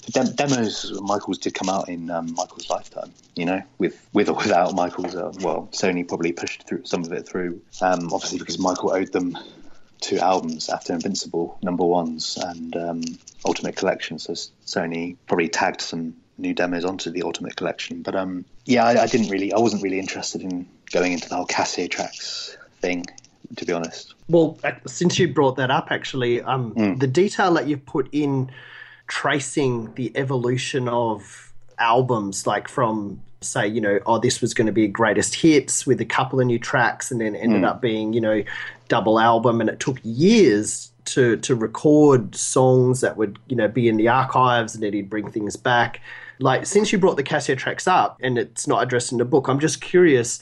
The 0.08 0.12
dem- 0.12 0.36
demos 0.36 1.00
Michael's 1.02 1.38
did 1.38 1.54
come 1.54 1.70
out 1.70 1.90
in 1.90 2.10
um, 2.10 2.34
Michael's 2.34 2.70
lifetime, 2.70 3.14
you 3.36 3.46
know, 3.46 3.62
with 3.78 4.06
with 4.14 4.30
or 4.30 4.36
without 4.36 4.74
Michael's. 4.74 5.16
Uh, 5.16 5.32
well, 5.42 5.70
Sony 5.72 6.06
probably 6.06 6.34
pushed 6.34 6.68
through 6.68 6.86
some 6.86 7.06
of 7.06 7.14
it 7.14 7.30
through, 7.30 7.62
um, 7.82 8.12
obviously 8.12 8.40
because 8.40 8.58
Michael 8.58 8.92
owed 8.92 9.14
them 9.14 9.38
two 10.02 10.20
albums 10.20 10.70
after 10.70 10.94
Invincible, 10.94 11.58
number 11.62 11.86
ones, 11.86 12.38
and 12.42 12.76
um, 12.76 13.02
Ultimate 13.46 13.76
Collection. 13.76 14.20
So 14.20 14.34
Sony 14.34 15.16
probably 15.28 15.50
tagged 15.50 15.82
some 15.82 16.16
new 16.38 16.54
demos 16.54 16.86
onto 16.86 17.10
the 17.10 17.24
Ultimate 17.24 17.56
Collection. 17.56 18.02
But 18.02 18.16
um, 18.16 18.46
yeah, 18.66 18.86
I, 18.86 19.04
I, 19.04 19.08
didn't 19.08 19.30
really, 19.30 19.54
I 19.54 19.60
wasn't 19.60 19.84
really 19.84 20.00
interested 20.00 20.42
in 20.42 20.68
going 20.92 21.14
into 21.14 21.30
the 21.30 21.36
whole 21.36 21.48
Cascio 21.48 21.90
tracks 21.90 22.58
thing, 22.80 23.06
to 23.56 23.66
be 23.66 23.74
honest. 23.74 24.14
Well, 24.30 24.58
since 24.86 25.18
you 25.18 25.34
brought 25.34 25.56
that 25.58 25.72
up, 25.72 25.88
actually, 25.92 26.42
um, 26.42 26.74
mm. 26.76 27.00
the 27.00 27.08
detail 27.08 27.54
that 27.56 27.68
you've 27.68 27.86
put 27.86 28.10
in 28.12 28.52
tracing 29.08 29.94
the 29.96 30.12
evolution 30.16 30.88
of 30.88 31.54
albums, 31.80 32.46
like 32.46 32.68
from 32.68 33.22
say, 33.48 33.68
you 33.68 33.82
know, 33.82 34.00
oh, 34.06 34.20
this 34.20 34.42
was 34.42 34.54
going 34.54 34.68
to 34.68 34.72
be 34.72 34.88
greatest 34.88 35.36
hits 35.36 35.86
with 35.86 36.02
a 36.02 36.06
couple 36.06 36.40
of 36.40 36.46
new 36.46 36.60
tracks, 36.60 37.12
and 37.12 37.22
then 37.22 37.36
ended 37.36 37.62
mm. 37.62 37.68
up 37.68 37.82
being, 37.82 38.14
you 38.14 38.22
know, 38.22 38.44
double 38.88 39.20
album, 39.20 39.62
and 39.62 39.70
it 39.70 39.80
took 39.80 39.98
years 40.04 40.92
to 41.06 41.38
to 41.38 41.56
record 41.56 42.36
songs 42.36 43.02
that 43.02 43.18
would, 43.18 43.40
you 43.48 43.56
know, 43.56 43.68
be 43.68 43.88
in 43.88 43.98
the 43.98 44.08
archives, 44.08 44.76
and 44.76 44.84
then 44.84 44.94
he'd 44.94 45.10
bring 45.10 45.32
things 45.32 45.56
back. 45.56 46.02
Like 46.40 46.66
since 46.66 46.92
you 46.92 47.00
brought 47.00 47.18
the 47.18 47.24
Cascio 47.24 47.58
tracks 47.58 47.88
up, 47.88 48.20
and 48.22 48.38
it's 48.38 48.68
not 48.68 48.84
addressed 48.84 49.12
in 49.12 49.18
the 49.18 49.26
book, 49.26 49.48
I'm 49.48 49.60
just 49.60 49.82
curious 49.82 50.40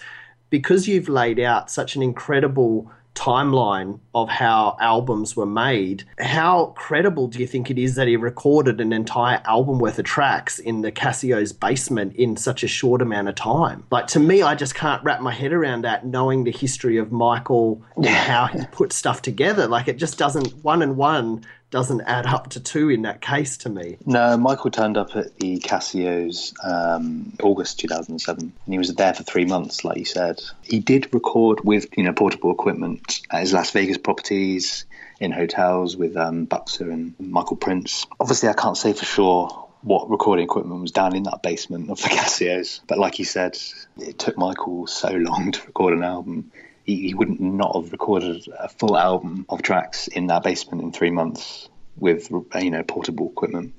because 0.49 0.87
you've 0.87 1.09
laid 1.09 1.39
out 1.39 1.69
such 1.69 1.95
an 1.95 2.01
incredible 2.01 2.91
timeline 3.16 3.99
of 4.13 4.30
how 4.30 4.78
albums 4.80 5.36
were 5.36 5.45
made. 5.45 6.03
How 6.20 6.68
credible 6.78 7.28
do 7.28 7.39
you 7.39 7.47
think 7.47 7.72
it 7.72 7.80
is 7.80 7.95
that 7.95 8.07
he 8.07 8.16
recorded 8.18 8.80
an 8.80 8.93
entire 8.93 9.41
album 9.45 9.80
worth 9.80 9.97
of 9.97 10.05
tracks 10.05 10.59
in 10.59 10.82
the 10.82 10.91
Cascio's 10.91 11.51
basement 11.51 12.16
in 12.16 12.38
such 12.38 12.63
a 12.63 12.68
short 12.68 13.01
amount 13.01 13.30
of 13.30 13.36
time? 13.36 13.86
Like 13.89 14.07
to 14.07 14.20
me, 14.20 14.43
I 14.43 14.53
just 14.55 14.76
can't 14.76 15.03
wrap 15.03 15.22
my 15.22 15.32
head 15.32 15.53
around 15.53 15.84
that 15.84 16.05
knowing 16.05 16.43
the 16.43 16.51
history 16.51 16.97
of 16.97 17.11
Michael 17.11 17.82
and 17.95 18.05
how 18.05 18.47
he 18.47 18.66
put 18.72 18.93
stuff 18.93 19.22
together. 19.22 19.68
Like 19.68 19.88
it 19.88 19.97
just 19.97 20.18
doesn't 20.18 20.63
one 20.63 20.82
and 20.82 20.97
one 20.97 21.43
doesn't 21.72 22.01
add 22.01 22.26
up 22.26 22.51
to 22.51 22.59
two 22.59 22.89
in 22.89 23.03
that 23.03 23.22
case 23.22 23.57
to 23.57 23.70
me. 23.70 23.97
No, 24.05 24.38
Michael 24.38 24.72
turned 24.72 24.97
up 24.97 25.16
at 25.16 25.38
the 25.39 25.59
Cascio's 25.59 26.53
um, 26.63 27.34
August 27.41 27.80
2007, 27.80 28.53
and 28.66 28.74
he 28.74 28.78
was 28.78 28.93
there 28.93 29.13
for 29.13 29.24
three 29.24 29.45
months, 29.45 29.84
like 29.84 29.97
you 29.97 30.05
said. 30.05 30.41
He 30.61 30.80
did 30.80 31.13
record 31.13 31.61
with 31.63 31.88
you 31.97 32.03
know 32.03 32.13
portable 32.13 32.51
equipment 32.51 33.22
at 33.30 33.41
his 33.41 33.53
Las 33.53 33.72
Vegas 33.72 33.97
properties, 33.97 34.86
in 35.20 35.32
hotels 35.32 35.95
with 35.95 36.18
um, 36.18 36.45
Buxer 36.45 36.89
and 36.89 37.16
Michael 37.20 37.57
Prince. 37.57 38.05
Obviously, 38.20 38.49
I 38.49 38.53
can't 38.53 38.78
say 38.78 38.93
for 38.93 39.05
sure 39.05 39.68
what 39.82 40.09
recording 40.09 40.45
equipment 40.45 40.82
was 40.82 40.91
down 40.91 41.16
in 41.16 41.24
that 41.24 41.41
basement 41.43 41.89
of 41.89 42.01
the 42.01 42.09
Cascios, 42.09 42.82
but 42.88 42.97
like 42.97 43.20
you 43.20 43.26
said, 43.26 43.57
it 43.97 44.18
took 44.18 44.38
Michael 44.38 44.88
so 44.88 45.09
long 45.11 45.51
to 45.51 45.66
record 45.68 45.93
an 45.93 46.03
album 46.03 46.51
he, 46.86 47.07
he 47.07 47.13
wouldn't 47.13 47.41
not 47.41 47.75
have 47.75 47.91
recorded 47.91 48.47
a 48.57 48.69
full 48.69 48.97
album 48.97 49.45
of 49.49 49.61
tracks 49.61 50.07
in 50.07 50.27
that 50.27 50.43
basement 50.43 50.83
in 50.83 50.91
three 50.91 51.11
months 51.11 51.67
with 51.97 52.29
you 52.29 52.71
know 52.71 52.83
portable 52.83 53.29
equipment. 53.29 53.73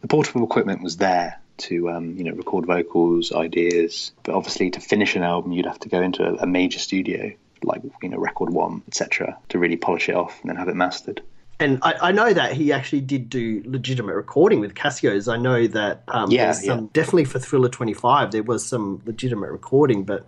The 0.00 0.08
portable 0.08 0.44
equipment 0.44 0.82
was 0.82 0.96
there 0.98 1.40
to 1.56 1.90
um, 1.90 2.16
you 2.16 2.24
know 2.24 2.32
record 2.32 2.66
vocals, 2.66 3.32
ideas, 3.32 4.12
but 4.22 4.34
obviously 4.34 4.70
to 4.70 4.80
finish 4.80 5.16
an 5.16 5.22
album, 5.22 5.52
you'd 5.52 5.66
have 5.66 5.80
to 5.80 5.88
go 5.88 6.00
into 6.00 6.24
a, 6.24 6.34
a 6.36 6.46
major 6.46 6.78
studio 6.78 7.32
like 7.62 7.82
you 8.02 8.08
know 8.08 8.18
Record 8.18 8.50
One, 8.50 8.82
etc., 8.86 9.38
to 9.48 9.58
really 9.58 9.76
polish 9.76 10.08
it 10.08 10.14
off 10.14 10.40
and 10.42 10.50
then 10.50 10.56
have 10.56 10.68
it 10.68 10.76
mastered. 10.76 11.22
And 11.60 11.78
I, 11.82 11.94
I, 12.08 12.12
know 12.12 12.32
that 12.32 12.52
he 12.52 12.72
actually 12.72 13.00
did 13.00 13.30
do 13.30 13.62
legitimate 13.64 14.16
recording 14.16 14.58
with 14.58 14.74
Cascios. 14.74 15.32
I 15.32 15.36
know 15.36 15.68
that 15.68 16.02
um, 16.08 16.30
yeah, 16.30 16.50
some, 16.50 16.80
yeah. 16.80 16.86
definitely 16.92 17.26
for 17.26 17.38
Thriller 17.38 17.68
25 17.68 18.32
there 18.32 18.42
was 18.42 18.66
some 18.66 19.00
legitimate 19.06 19.52
recording, 19.52 20.02
but 20.02 20.26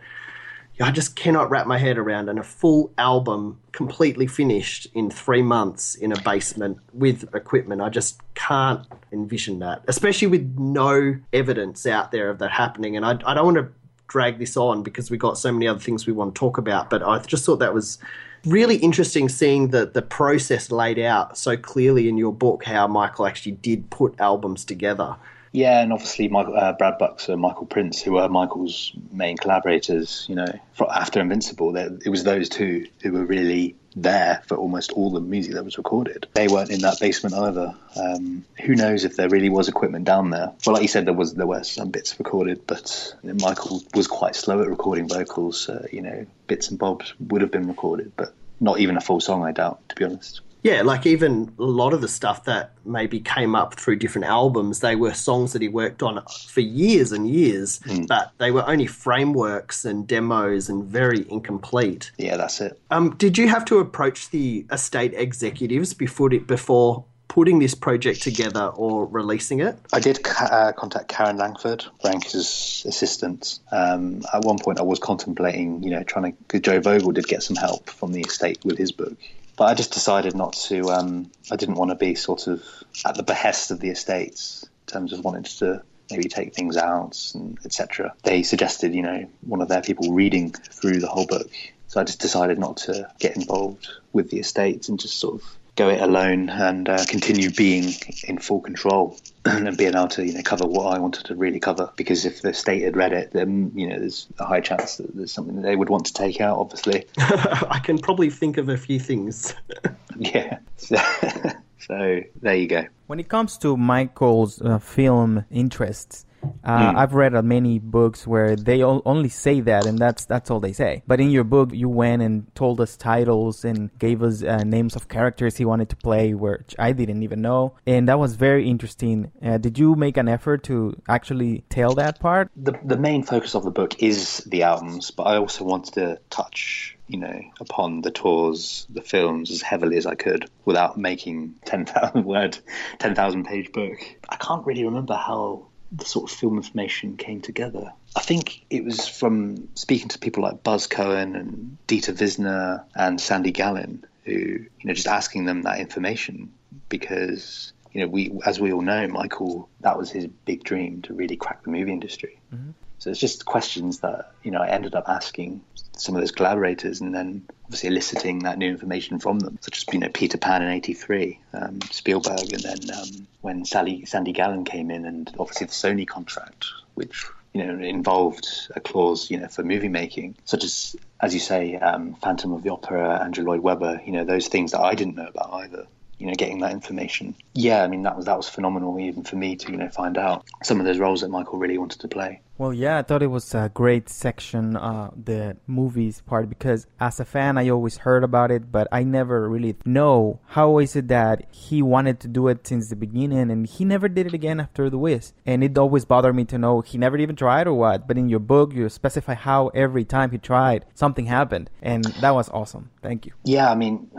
I 0.81 0.91
just 0.91 1.17
cannot 1.17 1.49
wrap 1.51 1.67
my 1.67 1.79
head 1.79 1.97
around 1.97 2.29
and 2.29 2.39
a 2.39 2.43
full 2.43 2.93
album 2.99 3.59
completely 3.73 4.27
finished 4.27 4.87
in 4.95 5.11
three 5.11 5.43
months 5.43 5.95
in 5.95 6.13
a 6.13 6.21
basement 6.21 6.79
with 6.93 7.35
equipment. 7.35 7.81
I 7.81 7.89
just 7.89 8.21
can't 8.35 8.87
envision 9.11 9.61
that, 9.61 9.83
especially 9.89 10.29
with 10.29 10.57
no 10.59 11.17
evidence 11.33 11.87
out 11.87 12.13
there 12.13 12.29
of 12.29 12.39
that 12.41 12.51
happening. 12.51 12.97
And 12.97 13.07
I, 13.07 13.19
I 13.25 13.35
don't 13.35 13.45
want 13.47 13.57
to 13.57 13.69
drag 14.09 14.39
this 14.39 14.57
on 14.57 14.83
because 14.83 15.11
we've 15.11 15.21
got 15.21 15.39
so 15.39 15.51
many 15.51 15.67
other 15.67 15.81
things 15.81 16.07
we 16.07 16.13
want 16.13 16.35
to 16.35 16.39
talk 16.39 16.59
about, 16.59 16.91
but 16.91 17.03
I 17.03 17.19
just 17.21 17.45
thought 17.45 17.59
that 17.59 17.75
was 17.75 17.99
really 18.45 18.77
interesting 18.77 19.29
seeing 19.29 19.69
the, 19.69 19.87
the 19.87 20.03
process 20.03 20.71
laid 20.71 20.99
out 20.99 21.37
so 21.37 21.57
clearly 21.57 22.09
in 22.09 22.17
your 22.17 22.33
book 22.33 22.65
how 22.65 22.87
Michael 22.87 23.27
actually 23.27 23.53
did 23.53 23.91
put 23.91 24.15
albums 24.21 24.65
together. 24.65 25.17
Yeah, 25.57 25.81
and 25.81 25.91
obviously 25.91 26.29
Michael, 26.29 26.55
uh, 26.55 26.75
Brad 26.75 26.99
Buxer 26.99 27.33
and 27.33 27.41
Michael 27.41 27.65
Prince, 27.65 28.03
who 28.03 28.13
were 28.13 28.29
Michael's 28.29 28.93
main 29.11 29.39
collaborators, 29.39 30.27
you 30.29 30.35
know, 30.35 30.45
after 30.79 31.19
Invincible, 31.19 31.75
it 31.75 32.11
was 32.11 32.25
those 32.25 32.51
two 32.51 32.89
who 33.03 33.13
were 33.13 33.25
really 33.25 33.75
there 33.95 34.43
for 34.49 34.59
almost 34.59 34.93
all 34.93 35.11
the 35.11 35.21
music 35.23 35.55
that 35.55 35.65
was 35.65 35.79
recorded. 35.79 36.29
They 36.35 36.47
weren't 36.47 36.69
in 36.69 36.81
that 36.81 37.01
basement 37.01 37.35
either. 37.35 37.75
Um, 37.99 38.45
who 38.61 38.75
knows 38.75 39.07
if 39.07 39.17
there 39.17 39.31
really 39.31 39.49
was 39.49 39.69
equipment 39.69 40.05
down 40.05 40.29
there? 40.29 40.53
Well, 40.67 40.75
like 40.75 40.83
you 40.83 40.89
said, 40.89 41.07
there 41.07 41.15
was 41.15 41.33
there 41.33 41.47
were 41.47 41.65
some 41.65 41.91
bits 41.91 42.19
recorded, 42.19 42.67
but 42.67 43.15
Michael 43.23 43.83
was 43.95 44.09
quite 44.09 44.37
slow 44.37 44.61
at 44.61 44.69
recording 44.69 45.09
vocals. 45.09 45.71
Uh, 45.71 45.87
you 45.91 46.03
know, 46.03 46.27
bits 46.49 46.69
and 46.69 46.79
bobs 46.79 47.15
would 47.19 47.41
have 47.41 47.51
been 47.51 47.67
recorded, 47.67 48.13
but 48.15 48.35
not 48.61 48.79
even 48.79 48.99
a 48.99 49.01
full 49.01 49.21
song, 49.21 49.43
I 49.43 49.53
doubt, 49.53 49.89
to 49.89 49.95
be 49.95 50.05
honest 50.05 50.43
yeah, 50.67 50.83
like 50.83 51.07
even 51.07 51.55
a 51.61 51.63
lot 51.63 51.93
of 51.93 52.01
the 52.01 52.09
stuff 52.09 52.43
that 52.47 52.73
maybe 52.85 53.21
came 53.21 53.55
up 53.55 53.75
through 53.75 53.95
different 53.95 54.25
albums, 54.25 54.81
they 54.81 54.97
were 54.97 55.15
songs 55.15 55.53
that 55.53 55.63
he 55.63 55.69
worked 55.69 56.03
on 56.03 56.21
for 56.49 56.61
years 56.61 57.13
and 57.13 57.31
years, 57.31 57.79
mm. 57.85 58.05
but 58.09 58.33
they 58.39 58.51
were 58.51 58.69
only 58.69 58.89
frameworks 58.89 59.85
and 59.85 60.09
demos 60.09 60.69
and 60.69 60.83
very 60.83 61.25
incomplete. 61.31 62.11
Yeah, 62.19 62.37
that's 62.37 62.61
it. 62.61 62.81
Um, 62.91 63.15
did 63.15 63.39
you 63.39 63.47
have 63.47 63.65
to 63.67 63.79
approach 63.79 64.31
the 64.31 64.67
estate 64.73 65.15
executives 65.15 65.95
before 65.95 66.31
before 66.31 67.05
putting 67.29 67.61
this 67.61 67.77
project 67.77 68.23
together 68.23 68.73
or 68.75 69.07
releasing 69.07 69.61
it? 69.61 69.79
I 69.93 70.01
did 70.01 70.19
uh, 70.27 70.73
contact 70.77 71.07
Karen 71.07 71.37
Langford, 71.37 71.85
Frank's 72.01 72.35
assistant. 72.35 73.61
Um, 73.71 74.23
at 74.35 74.43
one 74.43 74.59
point, 74.59 74.81
I 74.81 74.83
was 74.83 74.99
contemplating, 74.99 75.85
you 75.85 75.91
know, 75.91 76.03
trying 76.03 76.37
to. 76.49 76.59
Joe 76.59 76.81
Vogel 76.81 77.13
did 77.13 77.29
get 77.29 77.45
some 77.45 77.55
help 77.55 77.89
from 77.89 78.11
the 78.11 78.23
estate 78.23 78.65
with 78.65 78.79
his 78.79 78.91
book. 78.91 79.17
But 79.57 79.65
I 79.65 79.75
just 79.75 79.93
decided 79.93 80.35
not 80.35 80.53
to. 80.69 80.91
Um, 80.91 81.31
I 81.51 81.57
didn't 81.57 81.77
want 81.77 81.91
to 81.91 81.97
be 81.97 82.15
sort 82.15 82.47
of 82.47 82.63
at 83.05 83.15
the 83.17 83.23
behest 83.23 83.71
of 83.71 83.81
the 83.81 83.89
estates 83.89 84.65
in 84.65 84.93
terms 84.93 85.13
of 85.13 85.25
wanting 85.25 85.45
to 85.45 85.83
maybe 86.11 86.29
take 86.29 86.55
things 86.55 86.77
out 86.77 87.33
and 87.35 87.59
etc. 87.65 88.15
They 88.23 88.43
suggested, 88.43 88.95
you 88.95 89.03
know, 89.03 89.29
one 89.41 89.63
of 89.63 89.69
their 89.69 89.83
people 89.83 90.13
reading 90.13 90.53
through 90.53 91.01
the 91.01 91.09
whole 91.09 91.27
book. 91.27 91.51
So 91.89 92.01
I 92.01 92.05
just 92.05 92.21
decided 92.21 92.59
not 92.59 92.77
to 92.79 93.09
get 93.19 93.37
involved 93.37 93.89
with 94.13 94.31
the 94.31 94.39
estates 94.39 94.89
and 94.89 95.01
just 95.01 95.19
sort 95.19 95.41
of 95.41 95.56
go 95.77 95.91
it 95.91 96.01
alone 96.01 96.49
and 96.49 96.89
uh, 96.89 97.05
continue 97.07 97.51
being 97.51 97.93
in 98.27 98.39
full 98.39 98.61
control 98.61 99.19
and 99.45 99.77
being 99.77 99.95
able 99.95 100.09
to 100.09 100.27
you 100.27 100.33
know 100.33 100.43
cover 100.43 100.67
what 100.67 100.97
I 100.97 100.99
wanted 100.99 101.27
to 101.27 101.35
really 101.35 101.61
cover. 101.61 101.93
Because 101.97 102.25
if 102.25 102.43
the 102.43 102.53
state 102.55 102.83
had 102.83 102.97
read 102.97 103.13
it, 103.13 103.33
then 103.33 103.71
you 103.75 103.87
know 103.89 103.99
there's 103.99 104.27
a 104.39 104.45
high 104.45 104.61
chance 104.61 104.97
that 104.97 105.15
there's 105.15 105.33
something 105.33 105.57
that 105.57 105.63
they 105.63 105.77
would 105.77 105.91
want 105.91 106.07
to 106.07 106.15
take 106.15 106.41
out. 106.41 106.59
Obviously, 106.59 107.05
I 107.19 107.81
can 107.85 107.99
probably 107.99 108.31
think 108.31 108.57
of 108.57 108.69
a 108.69 108.77
few 108.77 108.99
things. 108.99 109.55
yeah. 110.19 110.59
So, 111.79 112.21
there 112.43 112.57
you 112.57 112.67
go. 112.67 112.87
When 113.07 113.21
it 113.21 113.29
comes 113.29 113.59
to 113.59 113.77
Michael's 113.77 114.61
uh, 114.61 114.79
film 114.79 115.45
interests, 115.53 116.27
uh, 116.65 116.93
mm. 116.93 116.97
I've 116.97 117.15
read 117.15 117.35
uh, 117.35 117.43
many 117.43 117.79
books 117.79 118.27
where 118.27 118.57
they 118.57 118.83
only 118.83 119.29
say 119.29 119.61
that, 119.61 119.87
and 119.87 119.99
that's 119.99 120.25
that's 120.25 120.51
all 120.51 120.61
they 120.61 120.73
say. 120.73 121.03
But 121.07 121.21
in 121.21 121.31
your 121.31 121.45
book, 121.45 121.71
you 121.73 121.89
went 121.89 122.23
and 122.23 122.55
told 122.55 122.81
us 122.81 122.97
titles 122.97 123.65
and 123.65 123.97
gave 123.99 124.23
us 124.23 124.43
uh, 124.43 124.65
names 124.65 124.97
of 124.97 125.09
characters 125.09 125.57
he 125.57 125.65
wanted 125.65 125.89
to 125.91 125.97
play, 125.97 126.35
which 126.35 126.75
I 126.79 126.93
didn't 126.93 127.23
even 127.23 127.43
know, 127.43 127.75
and 127.87 128.09
that 128.09 128.19
was 128.19 128.37
very 128.37 128.69
interesting. 128.69 129.31
Uh, 129.43 129.59
did 129.59 129.79
you 129.79 129.95
make 129.95 130.17
an 130.17 130.29
effort 130.29 130.63
to 130.65 131.01
actually 131.09 131.65
tell 131.69 131.95
that 131.95 132.21
part? 132.21 132.51
The 132.57 132.79
the 132.85 132.97
main 132.97 133.23
focus 133.23 133.55
of 133.55 133.65
the 133.65 133.71
book 133.71 134.03
is 134.03 134.39
the 134.47 134.63
albums, 134.63 135.11
but 135.11 135.25
I 135.25 135.37
also 135.37 135.65
wanted 135.65 135.95
to 135.95 136.19
touch 136.31 136.97
you 137.09 137.19
know, 137.19 137.41
upon 137.61 138.01
the 138.03 138.11
tours, 138.11 138.87
the 138.91 139.01
films 139.01 139.51
as 139.51 139.63
heavily 139.63 139.97
as 139.97 140.07
I 140.07 140.15
could 140.15 140.51
without 140.65 140.99
making 140.99 141.55
10,000 141.65 142.25
word, 142.25 142.59
10,000 142.99 143.45
page 143.45 143.73
book. 143.73 143.99
I 144.29 144.37
can't 144.37 144.67
really 144.67 144.85
remember 144.85 145.15
how 145.15 145.69
the 145.97 146.05
sort 146.05 146.31
of 146.31 146.37
film 146.37 146.57
information 146.57 147.17
came 147.17 147.41
together. 147.41 147.93
I 148.15 148.21
think 148.21 148.65
it 148.71 148.85
was 148.85 149.09
from 149.09 149.69
speaking 149.75 150.09
to 150.09 150.19
people 150.19 150.43
like 150.43 150.63
Buz 150.63 150.87
Kohan 150.87 151.39
and 151.39 151.77
Dieter 151.87 152.15
Wiesner 152.15 152.85
and 152.95 153.21
Sandy 153.21 153.53
Gallin, 153.53 154.05
who 154.25 154.33
you 154.33 154.85
know 154.85 154.95
just 154.95 155.07
asking 155.07 155.45
them 155.45 155.63
that 155.63 155.81
information 155.81 156.53
because 156.89 157.73
you 157.93 158.01
know 158.01 158.09
we 158.09 158.33
as 158.45 158.61
we 158.61 158.73
all 158.73 158.83
know 158.83 159.07
Michael 159.09 159.69
that 159.81 159.99
was 159.99 160.11
his 160.11 160.27
big 160.27 160.65
dream 160.65 161.03
to 161.03 161.15
really 161.15 161.37
crack 161.37 161.63
the 161.63 161.71
movie 161.71 161.93
industry. 161.93 162.41
Mm-hmm. 162.55 162.71
So 162.99 163.11
it's 163.11 163.21
just 163.21 163.45
questions 163.45 164.01
that 164.01 164.33
you 164.43 164.51
know 164.51 164.61
I 164.61 164.69
ended 164.69 164.95
up 164.95 165.09
asking 165.09 165.63
some 165.97 166.15
of 166.15 166.21
those 166.21 166.33
collaborators, 166.33 167.01
and 167.01 167.15
then 167.15 167.43
obviously 167.65 167.89
eliciting 167.89 168.41
that 168.41 168.59
new 168.59 168.69
information 168.69 169.19
from 169.19 169.39
them, 169.39 169.59
such 169.61 169.79
as 169.79 169.85
you 169.93 169.99
know 169.99 170.09
Peter 170.09 170.39
Pan 170.39 170.63
in 170.63 170.71
'83, 170.71 171.39
um, 171.53 171.81
Spielberg, 171.91 172.53
and 172.53 172.63
then 172.63 172.97
um, 172.97 173.27
when 173.41 173.65
Sally 173.65 174.05
Sandy 174.05 174.33
Gallin 174.33 174.65
came 174.65 174.91
in, 174.91 175.07
and 175.07 175.33
obviously 175.39 175.67
the 175.67 175.73
Sony 175.73 176.07
contract, 176.07 176.67
which 176.95 177.27
you 177.57 177.65
know, 177.65 177.83
involved 177.83 178.47
a 178.77 178.81
clause, 178.81 179.31
you 179.31 179.39
know, 179.39 179.49
for 179.49 179.63
movie 179.63 179.89
making, 179.89 180.37
such 180.45 180.63
as, 180.63 180.95
as 181.23 181.33
you 181.33 181.41
say, 181.41 181.77
um, 181.77 182.15
Phantom 182.17 182.53
of 182.53 182.63
the 182.63 182.69
Opera, 182.69 183.23
Andrew 183.25 183.45
Lloyd 183.45 183.61
Webber, 183.61 183.99
you 184.05 184.13
know, 184.13 184.25
those 184.25 184.49
things 184.49 184.73
that 184.73 184.81
I 184.81 184.95
didn't 184.95 185.15
know 185.15 185.29
about 185.29 185.55
either 185.55 185.87
you 186.19 186.27
know, 186.27 186.35
getting 186.35 186.61
that 186.61 186.73
information. 186.73 187.35
Yeah, 187.55 187.83
I 187.83 187.89
mean 187.89 188.03
that 188.03 188.17
was 188.17 188.27
that 188.27 188.37
was 188.37 188.49
phenomenal 188.49 188.99
even 188.99 189.25
for 189.25 189.37
me 189.37 189.57
to 189.57 189.73
you 189.73 189.79
know 189.79 189.89
find 189.89 190.17
out 190.17 190.45
some 190.63 190.81
of 190.81 190.87
those 190.87 190.99
roles 190.99 191.21
that 191.21 191.29
Michael 191.29 191.59
really 191.59 191.79
wanted 191.79 192.01
to 192.01 192.09
play. 192.09 192.41
Well, 192.59 192.73
yeah, 192.73 192.97
I 192.97 193.03
thought 193.03 193.23
it 193.23 193.27
was 193.27 193.55
a 193.55 193.71
great 193.75 194.09
section, 194.09 194.77
uh, 194.77 195.11
the 195.15 195.59
movies 195.67 196.23
part, 196.25 196.49
because 196.49 196.87
as 196.99 197.21
a 197.21 197.27
fan, 197.27 197.59
I 197.59 197.69
always 197.69 197.99
heard 197.99 198.25
about 198.25 198.51
it, 198.51 198.73
but 198.73 198.89
I 198.91 199.03
never 199.03 199.47
really 199.47 199.77
know 199.85 200.41
how 200.47 200.79
is 200.79 200.97
it 200.97 201.09
that 201.09 201.47
he 201.51 201.83
wanted 201.83 202.19
to 202.21 202.29
do 202.29 202.49
it 202.49 202.67
since 202.67 202.89
the 202.89 202.97
beginning, 202.97 203.51
and 203.51 203.67
he 203.67 203.85
never 203.85 204.09
did 204.09 204.27
it 204.29 204.33
again 204.33 204.59
after 204.59 204.89
The 204.89 204.97
Wiz. 204.97 205.35
And 205.45 205.63
it 205.63 205.77
always 205.77 206.07
bothered 206.07 206.35
me 206.35 206.47
to 206.47 206.57
know 206.57 206.81
he 206.81 206.97
never 206.97 207.19
even 207.19 207.37
tried 207.37 207.67
or 207.67 207.75
what. 207.75 208.09
But 208.09 208.17
in 208.17 208.31
your 208.31 208.41
book, 208.41 208.73
you 208.73 208.89
specify 208.89 209.35
how 209.35 209.69
every 209.75 210.07
time 210.07 210.31
he 210.31 210.39
tried, 210.39 210.87
something 210.95 211.27
happened, 211.27 211.69
and 211.83 212.05
that 212.05 212.35
was 212.35 212.49
awesome. 212.49 212.89
Thank 213.03 213.27
you. 213.27 213.33
Yeah, 213.45 213.71
I 213.71 213.75
mean 213.75 214.11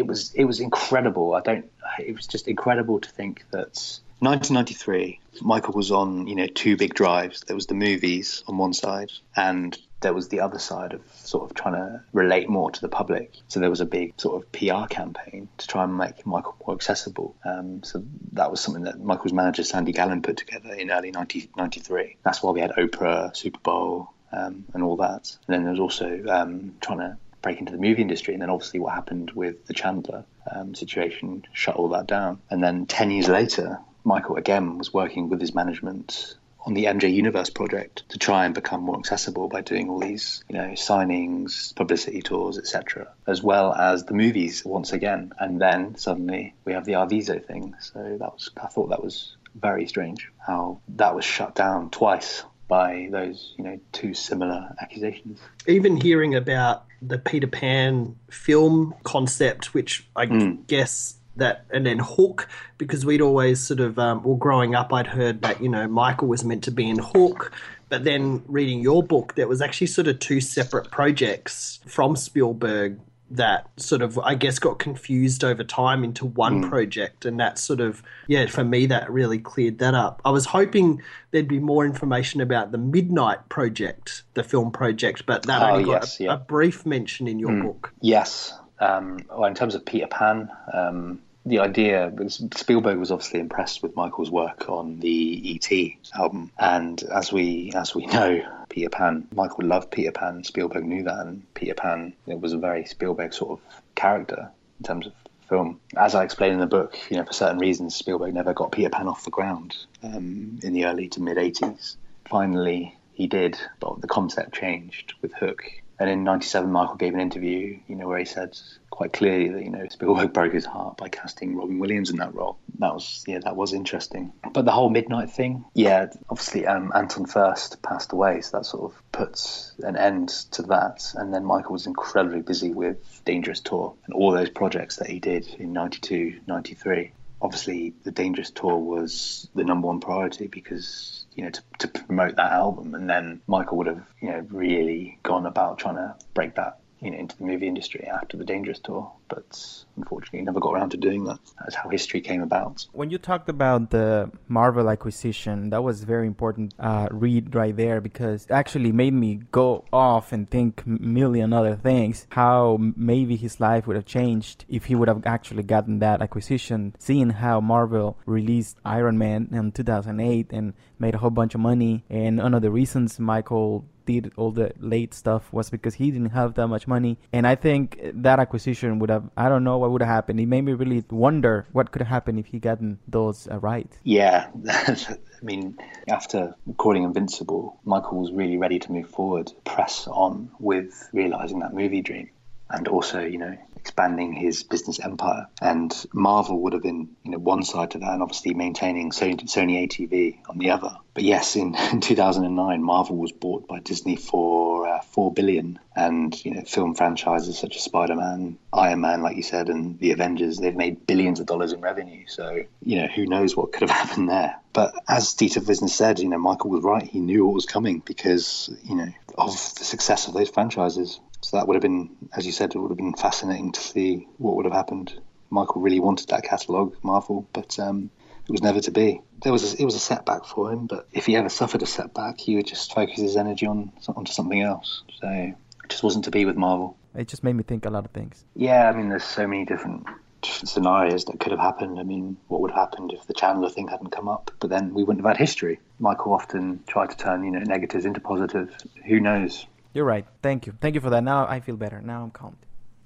it 0.00 0.06
was 0.06 0.32
it 0.34 0.44
was 0.44 0.60
incredible. 0.60 1.34
I 1.34 1.40
don't. 1.40 1.70
It 1.98 2.16
was 2.16 2.26
just 2.26 2.48
incredible 2.48 3.00
to 3.00 3.08
think 3.08 3.44
that 3.50 4.00
1993, 4.20 5.20
Michael 5.42 5.74
was 5.74 5.92
on 5.92 6.26
you 6.26 6.34
know 6.34 6.46
two 6.46 6.76
big 6.76 6.94
drives. 6.94 7.42
There 7.42 7.56
was 7.56 7.66
the 7.66 7.74
movies 7.74 8.42
on 8.48 8.56
one 8.56 8.72
side, 8.72 9.12
and 9.36 9.78
there 10.00 10.14
was 10.14 10.28
the 10.28 10.40
other 10.40 10.58
side 10.58 10.94
of 10.94 11.02
sort 11.14 11.44
of 11.50 11.54
trying 11.54 11.74
to 11.74 12.02
relate 12.14 12.48
more 12.48 12.70
to 12.70 12.80
the 12.80 12.88
public. 12.88 13.34
So 13.48 13.60
there 13.60 13.68
was 13.68 13.82
a 13.82 13.86
big 13.86 14.18
sort 14.18 14.42
of 14.42 14.50
PR 14.52 14.86
campaign 14.88 15.48
to 15.58 15.66
try 15.66 15.84
and 15.84 15.96
make 15.96 16.26
Michael 16.26 16.56
more 16.66 16.74
accessible. 16.74 17.36
Um, 17.44 17.82
so 17.82 18.02
that 18.32 18.50
was 18.50 18.60
something 18.60 18.84
that 18.84 18.98
Michael's 18.98 19.34
manager 19.34 19.62
Sandy 19.62 19.92
Gallin 19.92 20.22
put 20.22 20.38
together 20.38 20.72
in 20.72 20.90
early 20.90 21.12
1993. 21.12 22.16
That's 22.22 22.42
why 22.42 22.52
we 22.52 22.60
had 22.60 22.70
Oprah, 22.72 23.36
Super 23.36 23.60
Bowl, 23.60 24.14
um, 24.32 24.64
and 24.72 24.82
all 24.82 24.96
that. 24.96 25.36
And 25.46 25.54
then 25.54 25.64
there 25.64 25.72
was 25.72 25.80
also 25.80 26.24
um, 26.28 26.76
trying 26.80 27.00
to 27.00 27.18
break 27.42 27.58
into 27.58 27.72
the 27.72 27.78
movie 27.78 28.02
industry. 28.02 28.34
And 28.34 28.42
then 28.42 28.50
obviously 28.50 28.80
what 28.80 28.94
happened 28.94 29.32
with 29.32 29.66
the 29.66 29.74
Chandler 29.74 30.24
um, 30.50 30.74
situation 30.74 31.44
shut 31.52 31.76
all 31.76 31.88
that 31.90 32.06
down. 32.06 32.40
And 32.50 32.62
then 32.62 32.86
10 32.86 33.10
years 33.10 33.28
later, 33.28 33.78
Michael 34.04 34.36
again 34.36 34.78
was 34.78 34.92
working 34.92 35.28
with 35.28 35.40
his 35.40 35.54
management 35.54 36.36
on 36.66 36.74
the 36.74 36.84
MJ 36.84 37.12
Universe 37.12 37.48
project 37.48 38.08
to 38.10 38.18
try 38.18 38.44
and 38.44 38.54
become 38.54 38.82
more 38.82 38.98
accessible 38.98 39.48
by 39.48 39.62
doing 39.62 39.88
all 39.88 39.98
these, 39.98 40.44
you 40.48 40.56
know, 40.56 40.68
signings, 40.70 41.74
publicity 41.74 42.20
tours, 42.20 42.58
etc., 42.58 43.08
as 43.26 43.42
well 43.42 43.72
as 43.72 44.04
the 44.04 44.14
movies 44.14 44.62
once 44.64 44.92
again. 44.92 45.32
And 45.38 45.60
then 45.60 45.96
suddenly 45.96 46.54
we 46.64 46.74
have 46.74 46.84
the 46.84 46.92
Arvizo 46.92 47.44
thing. 47.44 47.74
So 47.80 48.16
that 48.20 48.32
was, 48.32 48.50
I 48.62 48.66
thought 48.66 48.90
that 48.90 49.02
was 49.02 49.36
very 49.54 49.86
strange 49.86 50.30
how 50.46 50.80
that 50.90 51.14
was 51.14 51.24
shut 51.24 51.54
down 51.54 51.90
twice 51.90 52.44
by 52.68 53.08
those, 53.10 53.54
you 53.58 53.64
know, 53.64 53.80
two 53.92 54.14
similar 54.14 54.74
accusations. 54.80 55.40
Even 55.66 56.00
hearing 56.00 56.36
about 56.36 56.84
the 57.02 57.18
Peter 57.18 57.46
Pan 57.46 58.16
film 58.30 58.94
concept, 59.04 59.74
which 59.74 60.06
I 60.16 60.26
mm. 60.26 60.66
guess 60.66 61.16
that, 61.36 61.64
and 61.70 61.86
then 61.86 61.98
Hook, 61.98 62.48
because 62.78 63.04
we'd 63.06 63.20
always 63.20 63.60
sort 63.60 63.80
of, 63.80 63.98
um, 63.98 64.22
well, 64.22 64.36
growing 64.36 64.74
up, 64.74 64.92
I'd 64.92 65.06
heard 65.06 65.42
that, 65.42 65.62
you 65.62 65.68
know, 65.68 65.86
Michael 65.88 66.28
was 66.28 66.44
meant 66.44 66.64
to 66.64 66.70
be 66.70 66.88
in 66.88 66.98
Hook. 66.98 67.52
But 67.88 68.04
then 68.04 68.44
reading 68.46 68.80
your 68.80 69.02
book, 69.02 69.34
there 69.34 69.48
was 69.48 69.60
actually 69.60 69.88
sort 69.88 70.06
of 70.06 70.20
two 70.20 70.40
separate 70.40 70.90
projects 70.92 71.80
from 71.86 72.14
Spielberg 72.14 73.00
that 73.30 73.68
sort 73.76 74.02
of 74.02 74.18
I 74.18 74.34
guess 74.34 74.58
got 74.58 74.78
confused 74.78 75.44
over 75.44 75.62
time 75.62 76.02
into 76.02 76.26
one 76.26 76.64
mm. 76.64 76.68
project 76.68 77.24
and 77.24 77.38
that 77.38 77.58
sort 77.58 77.80
of 77.80 78.02
yeah 78.26 78.46
for 78.46 78.64
me 78.64 78.86
that 78.86 79.10
really 79.10 79.38
cleared 79.38 79.78
that 79.78 79.94
up. 79.94 80.20
I 80.24 80.30
was 80.30 80.46
hoping 80.46 81.02
there'd 81.30 81.48
be 81.48 81.60
more 81.60 81.84
information 81.84 82.40
about 82.40 82.72
the 82.72 82.78
Midnight 82.78 83.48
project, 83.48 84.24
the 84.34 84.42
film 84.42 84.72
project, 84.72 85.26
but 85.26 85.44
that 85.44 85.62
oh, 85.62 85.70
only 85.72 85.84
got 85.84 86.02
yes, 86.02 86.20
a, 86.20 86.24
yeah. 86.24 86.34
a, 86.34 86.36
brief 86.36 86.84
mention 86.84 87.28
in 87.28 87.38
your 87.38 87.50
mm. 87.50 87.62
book. 87.62 87.92
Yes. 88.00 88.52
Um, 88.80 89.20
well, 89.28 89.44
in 89.44 89.54
terms 89.54 89.74
of 89.74 89.84
Peter 89.84 90.06
Pan, 90.06 90.50
um, 90.72 91.20
the 91.46 91.60
idea 91.60 92.12
Spielberg 92.28 92.98
was 92.98 93.10
obviously 93.10 93.40
impressed 93.40 93.82
with 93.82 93.96
Michael's 93.96 94.30
work 94.30 94.68
on 94.68 95.00
the 95.00 95.54
ET 95.54 96.18
album, 96.18 96.50
and 96.58 97.02
as 97.04 97.32
we 97.32 97.72
as 97.74 97.94
we 97.94 98.06
know, 98.06 98.42
Peter 98.70 98.88
Pan, 98.88 99.28
Michael 99.34 99.66
loved 99.66 99.90
Peter 99.90 100.12
Pan. 100.12 100.42
Spielberg 100.44 100.84
knew 100.84 101.02
that, 101.02 101.26
and 101.26 101.54
Peter 101.54 101.74
Pan 101.74 102.14
it 102.26 102.40
was 102.40 102.54
a 102.54 102.58
very 102.58 102.84
Spielberg 102.86 103.34
sort 103.34 103.58
of 103.60 103.82
character 103.94 104.50
in 104.78 104.84
terms 104.84 105.06
of 105.06 105.12
film. 105.48 105.78
As 105.96 106.14
I 106.14 106.24
explain 106.24 106.54
in 106.54 106.60
the 106.60 106.66
book, 106.66 106.96
you 107.10 107.18
know, 107.18 107.24
for 107.24 107.32
certain 107.32 107.58
reasons, 107.58 107.94
Spielberg 107.94 108.32
never 108.32 108.54
got 108.54 108.72
Peter 108.72 108.88
Pan 108.88 109.08
off 109.08 109.24
the 109.24 109.30
ground 109.30 109.76
um, 110.02 110.58
in 110.62 110.72
the 110.72 110.86
early 110.86 111.08
to 111.08 111.20
mid 111.20 111.36
'80s. 111.36 111.96
Finally, 112.28 112.96
he 113.12 113.26
did, 113.26 113.58
but 113.80 114.00
the 114.00 114.06
concept 114.06 114.54
changed 114.54 115.14
with 115.20 115.34
Hook 115.34 115.64
and 116.00 116.08
in 116.08 116.24
'97, 116.24 116.72
Michael 116.72 116.96
gave 116.96 117.12
an 117.12 117.20
interview, 117.20 117.78
you 117.86 117.94
know, 117.94 118.08
where 118.08 118.18
he 118.18 118.24
said 118.24 118.58
quite 118.88 119.12
clearly 119.12 119.48
that 119.48 119.62
you 119.62 119.70
know 119.70 119.86
Spielberg 119.90 120.32
broke 120.32 120.52
his 120.54 120.64
heart 120.64 120.96
by 120.96 121.08
casting 121.08 121.56
Robin 121.56 121.78
Williams 121.78 122.10
in 122.10 122.16
that 122.16 122.34
role. 122.34 122.58
That 122.78 122.94
was 122.94 123.22
yeah, 123.28 123.38
that 123.40 123.54
was 123.54 123.74
interesting. 123.74 124.32
But 124.52 124.64
the 124.64 124.72
whole 124.72 124.88
Midnight 124.88 125.30
thing, 125.30 125.64
yeah, 125.74 126.06
obviously 126.30 126.66
um, 126.66 126.90
Anton 126.94 127.26
Furst 127.26 127.82
passed 127.82 128.12
away, 128.12 128.40
so 128.40 128.58
that 128.58 128.64
sort 128.64 128.90
of 128.90 129.02
puts 129.12 129.72
an 129.80 129.96
end 129.96 130.30
to 130.52 130.62
that. 130.62 131.12
And 131.14 131.32
then 131.34 131.44
Michael 131.44 131.72
was 131.72 131.86
incredibly 131.86 132.40
busy 132.40 132.72
with 132.72 133.20
Dangerous 133.26 133.60
Tour 133.60 133.94
and 134.06 134.14
all 134.14 134.32
those 134.32 134.50
projects 134.50 134.96
that 134.96 135.08
he 135.08 135.20
did 135.20 135.46
in 135.58 135.74
'92, 135.74 136.40
'93 136.46 137.12
obviously 137.40 137.94
the 138.04 138.10
Dangerous 138.10 138.50
Tour 138.50 138.76
was 138.76 139.48
the 139.54 139.64
number 139.64 139.86
one 139.86 140.00
priority 140.00 140.46
because 140.46 141.24
you 141.34 141.44
know 141.44 141.50
to, 141.50 141.62
to 141.78 141.88
promote 141.88 142.36
that 142.36 142.52
album, 142.52 142.94
and 142.94 143.08
then 143.08 143.40
Michael 143.46 143.78
would 143.78 143.86
have 143.86 144.06
you 144.20 144.30
know 144.30 144.46
really 144.50 145.18
gone 145.22 145.46
about 145.46 145.78
trying 145.78 145.96
to 145.96 146.16
break 146.34 146.56
that 146.56 146.79
you 147.00 147.10
know 147.10 147.18
into 147.18 147.36
the 147.36 147.44
movie 147.44 147.66
industry 147.66 148.06
after 148.06 148.36
the 148.36 148.44
Dangerous 148.44 148.78
Tour, 148.78 149.10
but 149.28 149.84
unfortunately 149.96 150.42
never 150.42 150.60
got 150.60 150.74
around 150.74 150.90
to 150.90 150.96
doing 150.96 151.24
that. 151.24 151.38
That's 151.60 151.74
how 151.74 151.88
history 151.88 152.20
came 152.20 152.42
about. 152.42 152.86
When 152.92 153.10
you 153.10 153.18
talked 153.18 153.48
about 153.48 153.90
the 153.90 154.30
Marvel 154.48 154.90
acquisition, 154.90 155.70
that 155.70 155.82
was 155.82 156.04
very 156.04 156.26
important 156.26 156.74
uh, 156.78 157.08
read 157.10 157.54
right 157.54 157.76
there 157.76 158.00
because 158.00 158.46
actually 158.50 158.92
made 158.92 159.14
me 159.14 159.40
go 159.50 159.84
off 159.92 160.32
and 160.32 160.48
think 160.50 160.86
million 160.86 161.52
other 161.52 161.76
things. 161.76 162.26
How 162.30 162.78
maybe 162.80 163.36
his 163.36 163.60
life 163.60 163.86
would 163.86 163.96
have 163.96 164.06
changed 164.06 164.64
if 164.68 164.86
he 164.86 164.94
would 164.94 165.08
have 165.08 165.22
actually 165.24 165.62
gotten 165.62 165.98
that 166.00 166.20
acquisition. 166.22 166.94
Seeing 166.98 167.30
how 167.30 167.60
Marvel 167.60 168.18
released 168.26 168.78
Iron 168.84 169.18
Man 169.18 169.48
in 169.52 169.72
2008 169.72 170.48
and 170.50 170.74
made 170.98 171.14
a 171.14 171.18
whole 171.18 171.30
bunch 171.30 171.54
of 171.54 171.60
money, 171.60 172.04
and 172.10 172.38
one 172.38 172.54
of 172.54 172.62
the 172.62 172.70
reasons 172.70 173.18
Michael 173.18 173.86
did 174.18 174.32
all 174.36 174.50
the 174.50 174.72
late 174.80 175.14
stuff 175.14 175.52
was 175.52 175.70
because 175.70 175.94
he 175.94 176.10
didn't 176.10 176.30
have 176.30 176.54
that 176.54 176.66
much 176.66 176.88
money. 176.88 177.18
And 177.32 177.46
I 177.46 177.54
think 177.54 178.00
that 178.02 178.40
acquisition 178.40 178.98
would 178.98 179.10
have, 179.10 179.30
I 179.36 179.48
don't 179.48 179.62
know 179.62 179.78
what 179.78 179.92
would 179.92 180.02
have 180.02 180.08
happened. 180.08 180.40
It 180.40 180.46
made 180.46 180.62
me 180.62 180.72
really 180.72 181.04
wonder 181.10 181.66
what 181.70 181.92
could 181.92 182.02
have 182.02 182.08
happened 182.08 182.38
if 182.38 182.46
he 182.46 182.58
gotten 182.58 182.98
those 183.06 183.46
uh, 183.46 183.58
right. 183.58 183.90
Yeah. 184.02 184.48
I 184.68 185.16
mean, 185.42 185.78
after 186.08 186.54
recording 186.66 187.04
Invincible, 187.04 187.78
Michael 187.84 188.20
was 188.20 188.32
really 188.32 188.58
ready 188.58 188.78
to 188.80 188.92
move 188.92 189.08
forward, 189.08 189.52
press 189.64 190.08
on 190.08 190.50
with 190.58 191.08
realizing 191.12 191.60
that 191.60 191.72
movie 191.72 192.02
dream. 192.02 192.30
And 192.68 192.86
also, 192.88 193.20
you 193.20 193.38
know, 193.38 193.56
expanding 193.80 194.34
his 194.34 194.62
business 194.62 195.00
empire. 195.00 195.46
And 195.60 195.92
Marvel 196.12 196.60
would 196.60 196.74
have 196.74 196.82
been, 196.82 197.08
you 197.24 197.30
know, 197.32 197.38
one 197.38 197.62
side 197.62 197.92
to 197.92 197.98
that, 197.98 198.12
and 198.12 198.22
obviously 198.22 198.52
maintaining 198.54 199.10
Sony, 199.10 199.40
Sony 199.44 199.86
ATV 199.86 200.38
on 200.48 200.58
the 200.58 200.70
other. 200.70 200.96
But 201.14 201.24
yes, 201.24 201.56
in, 201.56 201.74
in 201.92 202.00
2009, 202.00 202.82
Marvel 202.82 203.16
was 203.16 203.32
bought 203.32 203.66
by 203.66 203.80
Disney 203.80 204.16
for 204.16 204.86
uh, 204.86 205.00
four 205.00 205.32
billion, 205.32 205.78
and 205.96 206.44
you 206.44 206.54
know, 206.54 206.62
film 206.62 206.94
franchises 206.94 207.58
such 207.58 207.76
as 207.76 207.82
Spider-Man, 207.82 208.58
Iron 208.72 209.00
Man, 209.00 209.22
like 209.22 209.36
you 209.36 209.42
said, 209.42 209.68
and 209.68 209.98
the 209.98 210.12
Avengers, 210.12 210.58
they've 210.58 210.76
made 210.76 211.06
billions 211.06 211.40
of 211.40 211.46
dollars 211.46 211.72
in 211.72 211.80
revenue. 211.80 212.24
So 212.28 212.62
you 212.82 213.00
know, 213.00 213.06
who 213.06 213.26
knows 213.26 213.56
what 213.56 213.72
could 213.72 213.88
have 213.88 213.90
happened 214.08 214.28
there. 214.28 214.56
But 214.72 214.94
as 215.08 215.34
Dieter 215.34 215.62
Wiesner 215.62 215.88
said, 215.88 216.20
you 216.20 216.28
know, 216.28 216.38
Michael 216.38 216.70
was 216.70 216.84
right. 216.84 217.02
He 217.02 217.18
knew 217.18 217.44
what 217.46 217.54
was 217.54 217.66
coming 217.66 218.00
because 218.04 218.70
you 218.84 218.94
know 218.94 219.08
of 219.36 219.52
the 219.52 219.84
success 219.84 220.28
of 220.28 220.34
those 220.34 220.50
franchises. 220.50 221.18
So 221.50 221.56
that 221.56 221.66
would 221.66 221.74
have 221.74 221.82
been, 221.82 222.10
as 222.32 222.46
you 222.46 222.52
said, 222.52 222.76
it 222.76 222.78
would 222.78 222.92
have 222.92 222.96
been 222.96 223.12
fascinating 223.12 223.72
to 223.72 223.80
see 223.80 224.28
what 224.38 224.54
would 224.54 224.66
have 224.66 224.72
happened. 224.72 225.12
Michael 225.50 225.82
really 225.82 225.98
wanted 225.98 226.28
that 226.28 226.44
catalogue, 226.44 226.94
Marvel, 227.02 227.48
but 227.52 227.76
um, 227.80 228.08
it 228.48 228.52
was 228.52 228.62
never 228.62 228.78
to 228.78 228.92
be. 228.92 229.20
There 229.42 229.50
was 229.50 229.74
a, 229.74 229.82
it 229.82 229.84
was 229.84 229.96
a 229.96 229.98
setback 229.98 230.44
for 230.44 230.72
him, 230.72 230.86
but 230.86 231.08
if 231.12 231.26
he 231.26 231.34
ever 231.34 231.48
suffered 231.48 231.82
a 231.82 231.86
setback, 231.86 232.38
he 232.38 232.54
would 232.54 232.68
just 232.68 232.94
focus 232.94 233.18
his 233.18 233.36
energy 233.36 233.66
on 233.66 233.90
onto 234.14 234.30
something 234.30 234.62
else. 234.62 235.02
So 235.20 235.28
it 235.28 235.56
just 235.88 236.04
wasn't 236.04 236.26
to 236.26 236.30
be 236.30 236.44
with 236.44 236.54
Marvel. 236.54 236.96
It 237.16 237.26
just 237.26 237.42
made 237.42 237.56
me 237.56 237.64
think 237.64 237.84
a 237.84 237.90
lot 237.90 238.04
of 238.04 238.12
things. 238.12 238.44
Yeah, 238.54 238.88
I 238.88 238.96
mean, 238.96 239.08
there's 239.08 239.24
so 239.24 239.48
many 239.48 239.64
different 239.64 240.06
different 240.42 240.68
scenarios 240.68 241.24
that 241.24 241.40
could 241.40 241.50
have 241.50 241.60
happened. 241.60 241.98
I 241.98 242.04
mean, 242.04 242.36
what 242.46 242.60
would 242.60 242.70
have 242.70 242.78
happened 242.78 243.12
if 243.12 243.26
the 243.26 243.34
Chandler 243.34 243.70
thing 243.70 243.88
hadn't 243.88 244.10
come 244.10 244.28
up? 244.28 244.52
But 244.60 244.70
then 244.70 244.94
we 244.94 245.02
wouldn't 245.02 245.26
have 245.26 245.36
had 245.36 245.40
history. 245.40 245.80
Michael 245.98 246.32
often 246.32 246.84
tried 246.86 247.10
to 247.10 247.16
turn, 247.16 247.42
you 247.42 247.50
know, 247.50 247.58
negatives 247.58 248.04
into 248.04 248.20
positives. 248.20 248.72
Who 249.04 249.18
knows? 249.18 249.66
You're 249.92 250.04
right. 250.04 250.26
Thank 250.42 250.66
you. 250.66 250.74
Thank 250.80 250.94
you 250.94 251.00
for 251.00 251.10
that. 251.10 251.24
Now 251.24 251.46
I 251.46 251.60
feel 251.60 251.76
better. 251.76 252.00
Now 252.00 252.22
I'm 252.22 252.30
calm. 252.30 252.56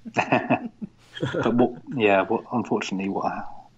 but 0.14 1.54
what, 1.54 1.80
yeah, 1.96 2.22
what, 2.22 2.44
unfortunately, 2.52 3.08
what 3.08 3.32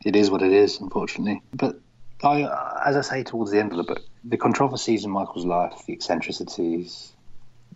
it 0.04 0.16
is 0.16 0.30
what 0.30 0.42
it 0.42 0.52
is. 0.52 0.80
Unfortunately, 0.80 1.42
but 1.52 1.78
I, 2.22 2.42
as 2.84 2.96
I 2.96 3.00
say 3.02 3.22
towards 3.22 3.50
the 3.50 3.60
end 3.60 3.72
of 3.72 3.78
the 3.78 3.84
book, 3.84 4.02
the 4.24 4.36
controversies 4.36 5.04
in 5.04 5.10
Michael's 5.10 5.44
life, 5.44 5.84
the 5.86 5.92
eccentricities, 5.92 7.12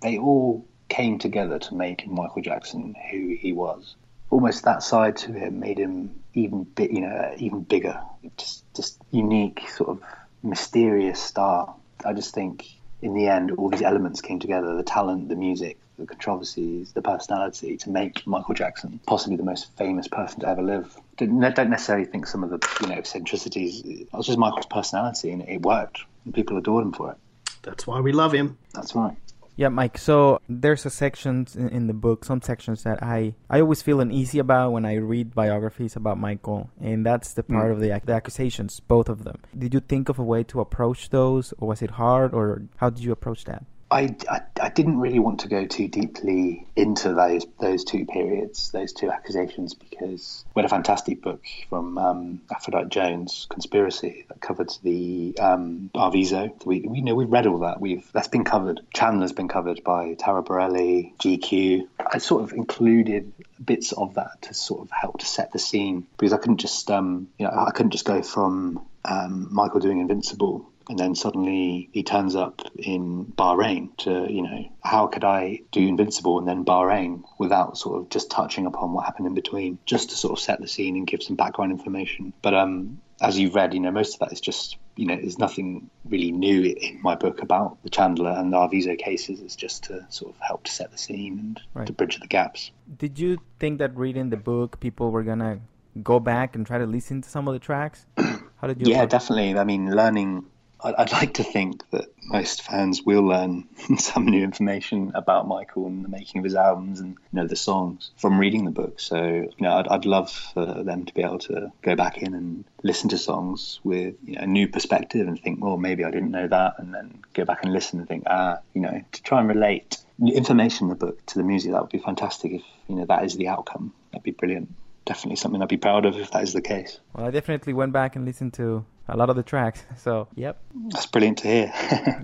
they 0.00 0.18
all 0.18 0.66
came 0.88 1.18
together 1.18 1.58
to 1.58 1.74
make 1.74 2.06
Michael 2.06 2.42
Jackson 2.42 2.94
who 3.10 3.36
he 3.38 3.52
was. 3.52 3.96
Almost 4.30 4.64
that 4.64 4.82
side 4.82 5.16
to 5.18 5.32
him 5.32 5.60
made 5.60 5.78
him 5.78 6.20
even 6.34 6.64
bit, 6.64 6.90
you 6.90 7.00
know, 7.00 7.34
even 7.38 7.62
bigger, 7.62 8.00
just 8.36 8.64
just 8.74 8.98
unique, 9.10 9.68
sort 9.68 9.90
of 9.90 10.02
mysterious 10.42 11.20
star. 11.20 11.74
I 12.04 12.12
just 12.12 12.34
think 12.34 12.66
in 13.02 13.14
the 13.14 13.28
end, 13.28 13.52
all 13.52 13.70
these 13.70 13.82
elements 13.82 14.20
came 14.20 14.38
together: 14.38 14.76
the 14.76 14.82
talent, 14.82 15.28
the 15.28 15.36
music, 15.36 15.78
the 15.98 16.06
controversies, 16.06 16.92
the 16.92 17.02
personality, 17.02 17.76
to 17.78 17.90
make 17.90 18.26
Michael 18.26 18.54
Jackson 18.54 19.00
possibly 19.06 19.36
the 19.36 19.42
most 19.42 19.76
famous 19.76 20.08
person 20.08 20.40
to 20.40 20.48
ever 20.48 20.62
live. 20.62 20.96
Don't, 21.16 21.40
don't 21.40 21.70
necessarily 21.70 22.06
think 22.06 22.26
some 22.26 22.44
of 22.44 22.50
the 22.50 22.58
you 22.80 22.88
know 22.88 22.94
eccentricities. 22.94 23.82
It 23.84 24.08
was 24.12 24.26
just 24.26 24.38
Michael's 24.38 24.66
personality, 24.66 25.30
and 25.30 25.42
it 25.42 25.62
worked, 25.62 26.00
and 26.24 26.34
people 26.34 26.56
adored 26.56 26.84
him 26.84 26.92
for 26.92 27.12
it. 27.12 27.18
That's 27.62 27.86
why 27.86 28.00
we 28.00 28.12
love 28.12 28.32
him. 28.32 28.58
That's 28.74 28.94
right. 28.94 29.16
Yeah, 29.60 29.68
Mike. 29.68 29.98
So 29.98 30.40
there's 30.48 30.86
a 30.86 30.90
section 30.90 31.46
in, 31.54 31.86
the 31.86 31.92
book, 31.92 32.24
some 32.24 32.40
sections 32.40 32.82
that 32.84 33.02
I 33.02 33.34
I 33.50 33.60
always 33.60 33.82
feel 33.82 34.00
uneasy 34.00 34.38
about 34.38 34.72
when 34.72 34.86
I 34.86 34.94
read 34.94 35.34
biographies 35.34 35.96
about 35.96 36.16
Michael, 36.16 36.70
and 36.80 37.04
that's 37.04 37.34
the 37.34 37.42
part 37.42 37.68
Mm. 37.68 37.72
of 37.72 37.80
the, 37.80 37.88
the 38.06 38.14
accusations, 38.14 38.80
both 38.80 39.10
of 39.10 39.24
them. 39.24 39.36
Did 39.52 39.74
you 39.74 39.80
think 39.80 40.08
of 40.08 40.18
a 40.18 40.24
way 40.24 40.44
to 40.44 40.60
approach 40.62 41.10
those, 41.10 41.52
or 41.58 41.68
was 41.68 41.82
it 41.82 41.90
hard, 42.00 42.32
or 42.32 42.62
how 42.78 42.88
did 42.88 43.04
you 43.04 43.12
approach 43.12 43.44
that? 43.44 43.62
I, 43.90 44.14
I, 44.60 44.68
didn't 44.68 45.00
really 45.00 45.18
want 45.18 45.40
to 45.40 45.48
go 45.48 45.66
too 45.66 45.88
deeply 45.88 46.66
into 46.76 47.12
those 47.12 47.44
those 47.58 47.82
two 47.82 48.06
periods, 48.06 48.70
those 48.70 48.92
two 48.92 49.10
accusations, 49.10 49.74
because 49.74 50.44
we 50.54 50.60
had 50.62 50.66
a 50.66 50.68
fantastic 50.68 51.20
book 51.22 51.42
from 51.68 51.98
um, 51.98 52.40
Aphrodite 52.54 52.88
Jones, 52.88 53.48
Conspiracy, 53.50 54.26
that 54.28 54.40
covered 54.40 54.72
the 54.84 55.36
um, 55.40 55.90
Arvizo. 55.94 56.64
We, 56.64 56.82
we 56.82 56.98
you 56.98 57.04
know 57.04 57.16
we've 57.16 57.30
read 57.30 57.48
all 57.48 57.58
that. 57.60 57.80
We've 57.80 58.08
that's 58.12 58.28
been 58.28 58.44
covered. 58.44 58.80
Chandler's 58.94 59.32
been 59.32 59.48
covered 59.48 59.82
by 59.82 60.14
Taraborrelli, 60.14 61.16
GQ. 61.16 61.88
I 61.98 62.18
sort 62.18 62.44
of 62.44 62.52
included 62.52 63.32
bits 63.64 63.90
of 63.92 64.14
that 64.14 64.42
to 64.42 64.54
sort 64.54 64.82
of 64.82 64.90
help 64.92 65.18
to 65.18 65.26
set 65.26 65.52
the 65.52 65.58
scene 65.58 66.06
because 66.16 66.32
I 66.32 66.36
couldn't 66.36 66.58
just 66.58 66.90
um, 66.92 67.28
you 67.38 67.46
know 67.46 67.52
I 67.52 67.72
couldn't 67.72 67.90
just 67.90 68.04
go 68.04 68.22
from 68.22 68.86
um, 69.04 69.48
Michael 69.50 69.80
doing 69.80 69.98
Invincible 69.98 70.69
and 70.88 70.98
then 70.98 71.14
suddenly 71.14 71.88
he 71.92 72.02
turns 72.02 72.34
up 72.34 72.62
in 72.76 73.26
Bahrain 73.26 73.96
to, 73.98 74.26
you 74.28 74.42
know, 74.42 74.64
how 74.82 75.06
could 75.06 75.24
I 75.24 75.60
do 75.72 75.86
Invincible 75.86 76.38
and 76.38 76.48
then 76.48 76.64
Bahrain 76.64 77.22
without 77.38 77.78
sort 77.78 78.00
of 78.00 78.08
just 78.08 78.30
touching 78.30 78.66
upon 78.66 78.92
what 78.92 79.04
happened 79.04 79.26
in 79.26 79.34
between, 79.34 79.78
just 79.86 80.10
to 80.10 80.16
sort 80.16 80.32
of 80.32 80.42
set 80.42 80.60
the 80.60 80.68
scene 80.68 80.96
and 80.96 81.06
give 81.06 81.22
some 81.22 81.36
background 81.36 81.70
information. 81.70 82.32
But 82.42 82.54
um, 82.54 83.00
as 83.20 83.38
you've 83.38 83.54
read, 83.54 83.74
you 83.74 83.80
know, 83.80 83.90
most 83.90 84.14
of 84.14 84.20
that 84.20 84.32
is 84.32 84.40
just, 84.40 84.78
you 84.96 85.06
know, 85.06 85.16
there's 85.16 85.38
nothing 85.38 85.90
really 86.04 86.32
new 86.32 86.62
in 86.62 87.00
my 87.02 87.14
book 87.14 87.42
about 87.42 87.82
the 87.82 87.90
Chandler 87.90 88.30
and 88.30 88.52
the 88.52 88.56
Arvizo 88.56 88.98
cases. 88.98 89.40
It's 89.40 89.56
just 89.56 89.84
to 89.84 90.06
sort 90.08 90.34
of 90.34 90.40
help 90.40 90.64
to 90.64 90.72
set 90.72 90.90
the 90.90 90.98
scene 90.98 91.38
and 91.38 91.60
Right. 91.74 91.86
to 91.86 91.92
bridge 91.92 92.18
the 92.18 92.26
gaps. 92.26 92.72
Did 92.98 93.18
you 93.18 93.38
think 93.58 93.78
that 93.78 93.96
reading 93.96 94.30
the 94.30 94.36
book, 94.36 94.80
people 94.80 95.10
were 95.10 95.22
gonna 95.22 95.60
go 96.02 96.18
back 96.18 96.56
and 96.56 96.66
try 96.66 96.78
to 96.78 96.86
listen 96.86 97.22
to 97.22 97.28
some 97.28 97.46
of 97.46 97.54
the 97.54 97.60
tracks? 97.60 98.06
How 98.16 98.66
did 98.66 98.80
you? 98.80 98.92
Yeah, 98.92 99.06
definitely. 99.06 99.56
I 99.56 99.64
mean, 99.64 99.94
learning. 99.94 100.46
I'd, 100.82 101.12
like 101.12 101.34
to 101.34 101.44
think 101.44 101.88
that 101.90 102.06
most 102.24 102.62
fans 102.62 103.02
will 103.02 103.22
learn 103.22 103.68
some 103.98 104.26
new 104.26 104.42
information 104.42 105.12
about 105.14 105.48
Michael 105.48 105.86
and 105.86 106.04
the 106.04 106.08
making 106.08 106.38
of 106.38 106.44
his 106.44 106.54
albums 106.54 107.00
and 107.00 107.10
you 107.10 107.16
know 107.32 107.46
the 107.46 107.56
songs 107.56 108.10
from 108.16 108.38
reading 108.38 108.64
the 108.64 108.70
book. 108.70 109.00
So 109.00 109.22
you 109.22 109.50
know, 109.60 109.74
I'd, 109.74 109.88
I'd 109.88 110.04
love 110.04 110.30
for 110.30 110.82
them 110.82 111.04
to 111.04 111.14
be 111.14 111.22
able 111.22 111.38
to 111.40 111.72
go 111.82 111.96
back 111.96 112.18
in 112.18 112.34
and 112.34 112.64
listen 112.82 113.10
to 113.10 113.18
songs 113.18 113.80
with 113.84 114.14
you 114.24 114.36
know, 114.36 114.42
a 114.42 114.46
new 114.46 114.68
perspective 114.68 115.26
and 115.26 115.40
think, 115.40 115.62
well, 115.62 115.76
maybe 115.76 116.04
I 116.04 116.10
didn't 116.10 116.30
know 116.30 116.48
that, 116.48 116.74
and 116.78 116.94
then 116.94 117.22
go 117.34 117.44
back 117.44 117.64
and 117.64 117.72
listen 117.72 117.98
and 117.98 118.08
think, 118.08 118.24
ah, 118.26 118.58
you 118.74 118.80
know, 118.80 119.02
to 119.12 119.22
try 119.22 119.40
and 119.40 119.48
relate 119.48 119.98
information 120.20 120.86
in 120.86 120.90
the 120.90 121.06
book 121.06 121.24
to 121.26 121.38
the 121.38 121.44
music. 121.44 121.72
That 121.72 121.80
would 121.82 121.90
be 121.90 121.98
fantastic 121.98 122.52
if 122.52 122.62
you 122.88 122.96
know 122.96 123.06
that 123.06 123.24
is 123.24 123.36
the 123.36 123.48
outcome. 123.48 123.92
That'd 124.12 124.24
be 124.24 124.32
brilliant. 124.32 124.74
Definitely 125.10 125.36
something 125.42 125.60
I'd 125.60 125.68
be 125.68 125.76
proud 125.88 126.04
of 126.06 126.14
if 126.16 126.30
that 126.30 126.44
is 126.44 126.52
the 126.52 126.62
case. 126.62 127.00
Well, 127.14 127.26
I 127.26 127.30
definitely 127.32 127.72
went 127.74 127.92
back 127.92 128.14
and 128.14 128.24
listened 128.24 128.54
to 128.62 128.84
a 129.08 129.16
lot 129.16 129.28
of 129.28 129.34
the 129.34 129.42
tracks. 129.42 129.82
So, 129.96 130.28
yep. 130.36 130.62
That's 130.92 131.06
brilliant 131.06 131.38
to 131.38 131.48
hear. 131.48 131.72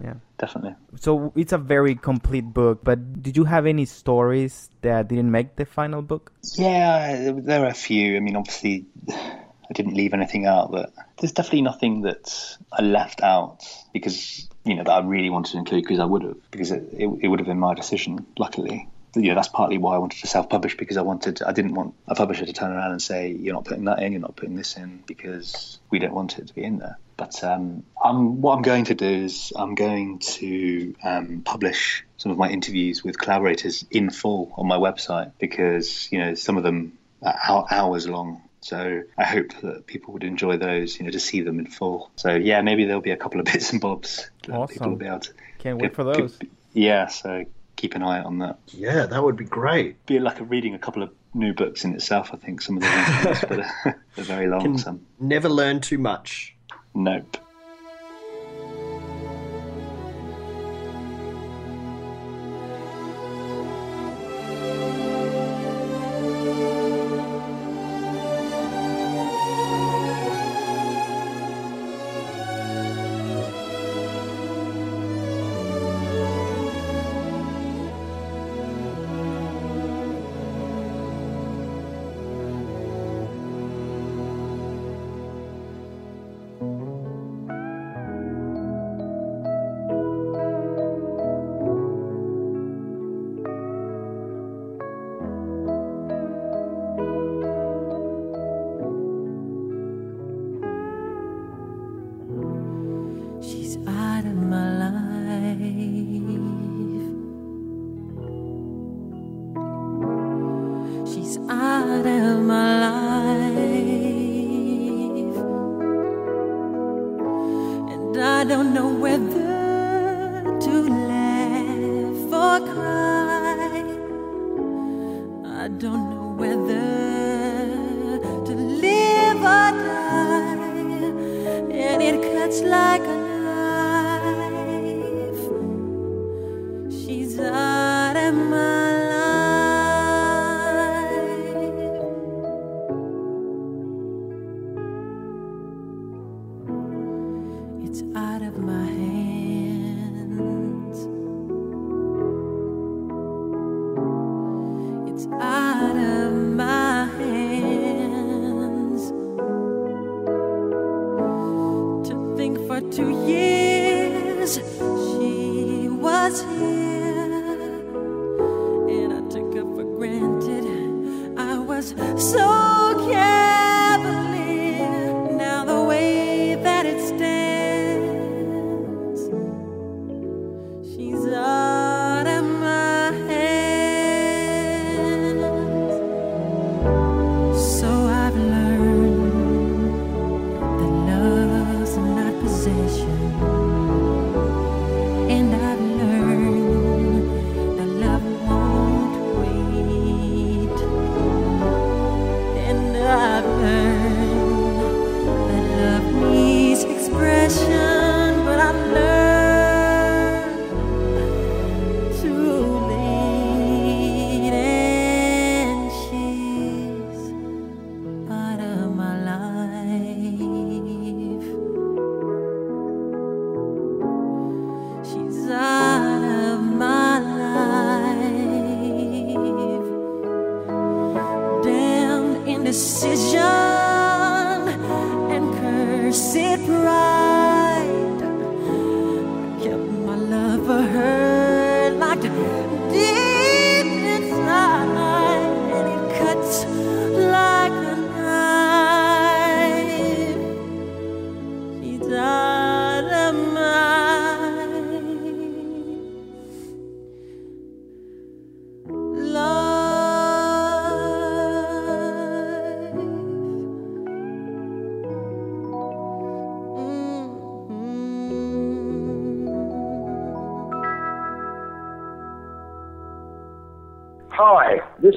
Yeah. 0.06 0.14
Definitely. 0.38 0.74
So 1.00 1.32
it's 1.34 1.52
a 1.52 1.58
very 1.58 1.94
complete 1.96 2.44
book, 2.54 2.84
but 2.84 2.98
did 3.22 3.36
you 3.36 3.44
have 3.44 3.66
any 3.66 3.86
stories 3.86 4.70
that 4.82 5.08
didn't 5.08 5.30
make 5.32 5.56
the 5.56 5.64
final 5.64 6.00
book? 6.02 6.30
Yeah, 6.54 7.16
there- 7.22 7.40
there 7.48 7.62
are 7.64 7.70
a 7.70 7.80
few. 7.88 8.16
I 8.16 8.20
mean, 8.20 8.36
obviously, 8.36 8.84
I 9.08 9.72
didn't 9.74 9.94
leave 9.94 10.12
anything 10.14 10.46
out, 10.46 10.70
but 10.70 10.92
there's 11.18 11.32
definitely 11.32 11.62
nothing 11.62 12.02
that 12.02 12.22
I 12.70 12.82
left 12.82 13.20
out 13.22 13.64
because 13.92 14.46
you 14.64 14.74
know 14.76 14.84
that 14.84 14.92
I 14.92 15.00
really 15.00 15.30
wanted 15.30 15.52
to 15.52 15.58
include 15.58 15.82
because 15.84 15.98
I 16.00 16.04
would 16.04 16.22
have 16.22 16.36
because 16.50 16.70
it, 16.70 16.82
it, 16.92 17.08
it 17.22 17.28
would 17.28 17.40
have 17.40 17.48
been 17.48 17.58
my 17.58 17.74
decision. 17.74 18.26
Luckily, 18.38 18.88
you 19.16 19.28
know 19.30 19.34
that's 19.34 19.48
partly 19.48 19.78
why 19.78 19.94
I 19.94 19.98
wanted 19.98 20.20
to 20.20 20.26
self-publish 20.26 20.76
because 20.76 20.96
I 20.96 21.02
wanted 21.02 21.42
I 21.42 21.52
didn't 21.52 21.74
want 21.74 21.94
a 22.06 22.14
publisher 22.14 22.44
to 22.44 22.52
turn 22.52 22.70
around 22.72 22.92
and 22.92 23.02
say 23.02 23.30
you're 23.30 23.54
not 23.54 23.64
putting 23.64 23.84
that 23.84 24.00
in, 24.02 24.12
you're 24.12 24.20
not 24.20 24.36
putting 24.36 24.56
this 24.56 24.76
in 24.76 25.02
because 25.06 25.78
we 25.90 25.98
don't 25.98 26.14
want 26.14 26.38
it 26.38 26.48
to 26.48 26.54
be 26.54 26.62
in 26.62 26.78
there. 26.78 26.98
But 27.16 27.42
um, 27.42 27.82
I'm, 28.04 28.42
what 28.42 28.56
I'm 28.56 28.62
going 28.62 28.84
to 28.86 28.94
do 28.94 29.06
is 29.06 29.52
I'm 29.56 29.74
going 29.74 30.18
to 30.18 30.94
um, 31.02 31.42
publish 31.42 32.04
some 32.18 32.30
of 32.30 32.36
my 32.36 32.50
interviews 32.50 33.02
with 33.02 33.18
collaborators 33.18 33.86
in 33.90 34.10
full 34.10 34.52
on 34.56 34.66
my 34.66 34.76
website 34.76 35.32
because 35.38 36.10
you 36.12 36.18
know 36.18 36.34
some 36.34 36.56
of 36.58 36.62
them 36.62 36.98
are 37.22 37.66
hours 37.70 38.06
long. 38.06 38.42
So 38.60 39.02
I 39.16 39.24
hope 39.24 39.52
that 39.62 39.86
people 39.86 40.12
would 40.14 40.24
enjoy 40.24 40.56
those, 40.56 40.98
you 40.98 41.04
know, 41.04 41.10
to 41.12 41.20
see 41.20 41.40
them 41.40 41.58
in 41.60 41.66
full. 41.66 42.10
So 42.16 42.34
yeah, 42.34 42.60
maybe 42.62 42.84
there'll 42.84 43.00
be 43.00 43.12
a 43.12 43.16
couple 43.16 43.40
of 43.40 43.46
bits 43.46 43.72
and 43.72 43.80
bobs 43.80 44.28
that 44.46 44.68
people 44.68 44.90
will 44.90 44.96
be 44.96 45.06
able 45.06 45.20
to. 45.20 45.32
Can't 45.58 45.78
wait 45.78 45.88
get- 45.88 45.94
for 45.94 46.04
those. 46.04 46.36
get- 46.36 46.50
yeah, 46.74 47.06
so 47.06 47.46
keep 47.76 47.94
an 47.94 48.02
eye 48.02 48.18
out 48.18 48.26
on 48.26 48.38
that. 48.38 48.58
Yeah, 48.68 49.06
that 49.06 49.22
would 49.22 49.36
be 49.36 49.44
great. 49.44 50.04
Be 50.06 50.18
like 50.18 50.40
a 50.40 50.44
reading 50.44 50.74
a 50.74 50.78
couple 50.78 51.02
of 51.02 51.10
new 51.34 51.52
books 51.52 51.84
in 51.84 51.94
itself. 51.94 52.30
I 52.32 52.36
think 52.36 52.62
some 52.62 52.76
of 52.78 52.82
the 52.82 52.88
ones, 53.24 53.44
but 53.84 53.94
they're 54.16 54.24
very 54.24 54.46
long. 54.48 54.60
Can 54.62 54.78
Some 54.78 55.06
never 55.20 55.48
learn 55.48 55.80
too 55.80 55.98
much. 55.98 56.54
nope. 56.94 57.36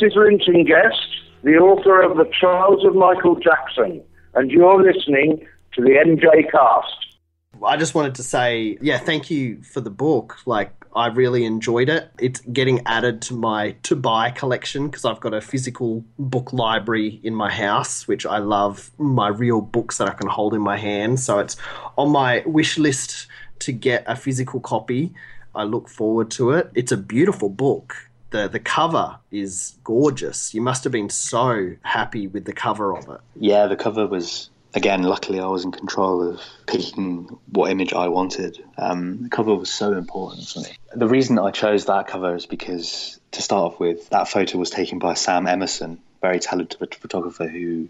Is 0.01 0.13
Lynton 0.15 0.63
Guest, 0.63 0.95
the 1.43 1.55
author 1.57 2.01
of 2.01 2.15
The 2.15 2.25
Trials 2.39 2.85
of 2.85 2.95
Michael 2.95 3.35
Jackson, 3.35 4.01
and 4.33 4.49
you're 4.49 4.81
listening 4.81 5.45
to 5.73 5.81
the 5.81 5.89
MJCast. 5.89 7.63
I 7.65 7.75
just 7.75 7.93
wanted 7.93 8.15
to 8.15 8.23
say, 8.23 8.77
yeah, 8.81 8.97
thank 8.97 9.29
you 9.29 9.61
for 9.61 9.81
the 9.81 9.89
book. 9.89 10.37
Like, 10.45 10.71
I 10.95 11.07
really 11.07 11.43
enjoyed 11.43 11.89
it. 11.89 12.09
It's 12.17 12.39
getting 12.39 12.81
added 12.85 13.21
to 13.23 13.33
my 13.33 13.75
to 13.83 13.97
buy 13.97 14.31
collection 14.31 14.87
because 14.87 15.03
I've 15.03 15.19
got 15.19 15.33
a 15.33 15.41
physical 15.41 16.05
book 16.17 16.53
library 16.53 17.19
in 17.21 17.35
my 17.35 17.51
house, 17.51 18.07
which 18.07 18.25
I 18.25 18.37
love 18.37 18.91
my 18.97 19.27
real 19.27 19.59
books 19.59 19.97
that 19.97 20.07
I 20.07 20.13
can 20.13 20.27
hold 20.27 20.53
in 20.53 20.61
my 20.61 20.77
hand. 20.77 21.19
So 21.19 21.39
it's 21.39 21.57
on 21.97 22.11
my 22.11 22.41
wish 22.45 22.77
list 22.77 23.27
to 23.59 23.73
get 23.73 24.05
a 24.07 24.15
physical 24.15 24.61
copy. 24.61 25.13
I 25.53 25.63
look 25.63 25.89
forward 25.89 26.31
to 26.31 26.51
it. 26.51 26.71
It's 26.73 26.93
a 26.93 26.97
beautiful 26.97 27.49
book. 27.49 28.08
The 28.31 28.47
the 28.47 28.59
cover 28.59 29.17
is 29.31 29.75
gorgeous. 29.83 30.53
You 30.53 30.61
must 30.61 30.83
have 30.83 30.93
been 30.93 31.09
so 31.09 31.75
happy 31.81 32.27
with 32.27 32.45
the 32.45 32.53
cover 32.53 32.95
of 32.95 33.09
it. 33.09 33.21
Yeah, 33.35 33.67
the 33.67 33.75
cover 33.75 34.05
was 34.07 34.49
again. 34.73 35.03
Luckily, 35.03 35.39
I 35.39 35.47
was 35.47 35.65
in 35.65 35.71
control 35.71 36.27
of 36.27 36.41
picking 36.67 37.37
what 37.51 37.71
image 37.71 37.93
I 37.93 38.07
wanted. 38.07 38.63
Um, 38.77 39.23
the 39.23 39.29
cover 39.29 39.55
was 39.55 39.71
so 39.71 39.93
important 39.93 40.47
for 40.47 40.59
me. 40.59 40.77
The 40.93 41.07
reason 41.07 41.39
I 41.39 41.51
chose 41.51 41.85
that 41.85 42.07
cover 42.07 42.35
is 42.35 42.45
because, 42.45 43.19
to 43.31 43.41
start 43.41 43.73
off 43.73 43.79
with, 43.79 44.09
that 44.09 44.27
photo 44.27 44.57
was 44.57 44.69
taken 44.69 44.99
by 44.99 45.13
Sam 45.13 45.47
Emerson, 45.47 45.99
very 46.21 46.39
talented 46.39 46.95
photographer 46.95 47.47
who 47.47 47.87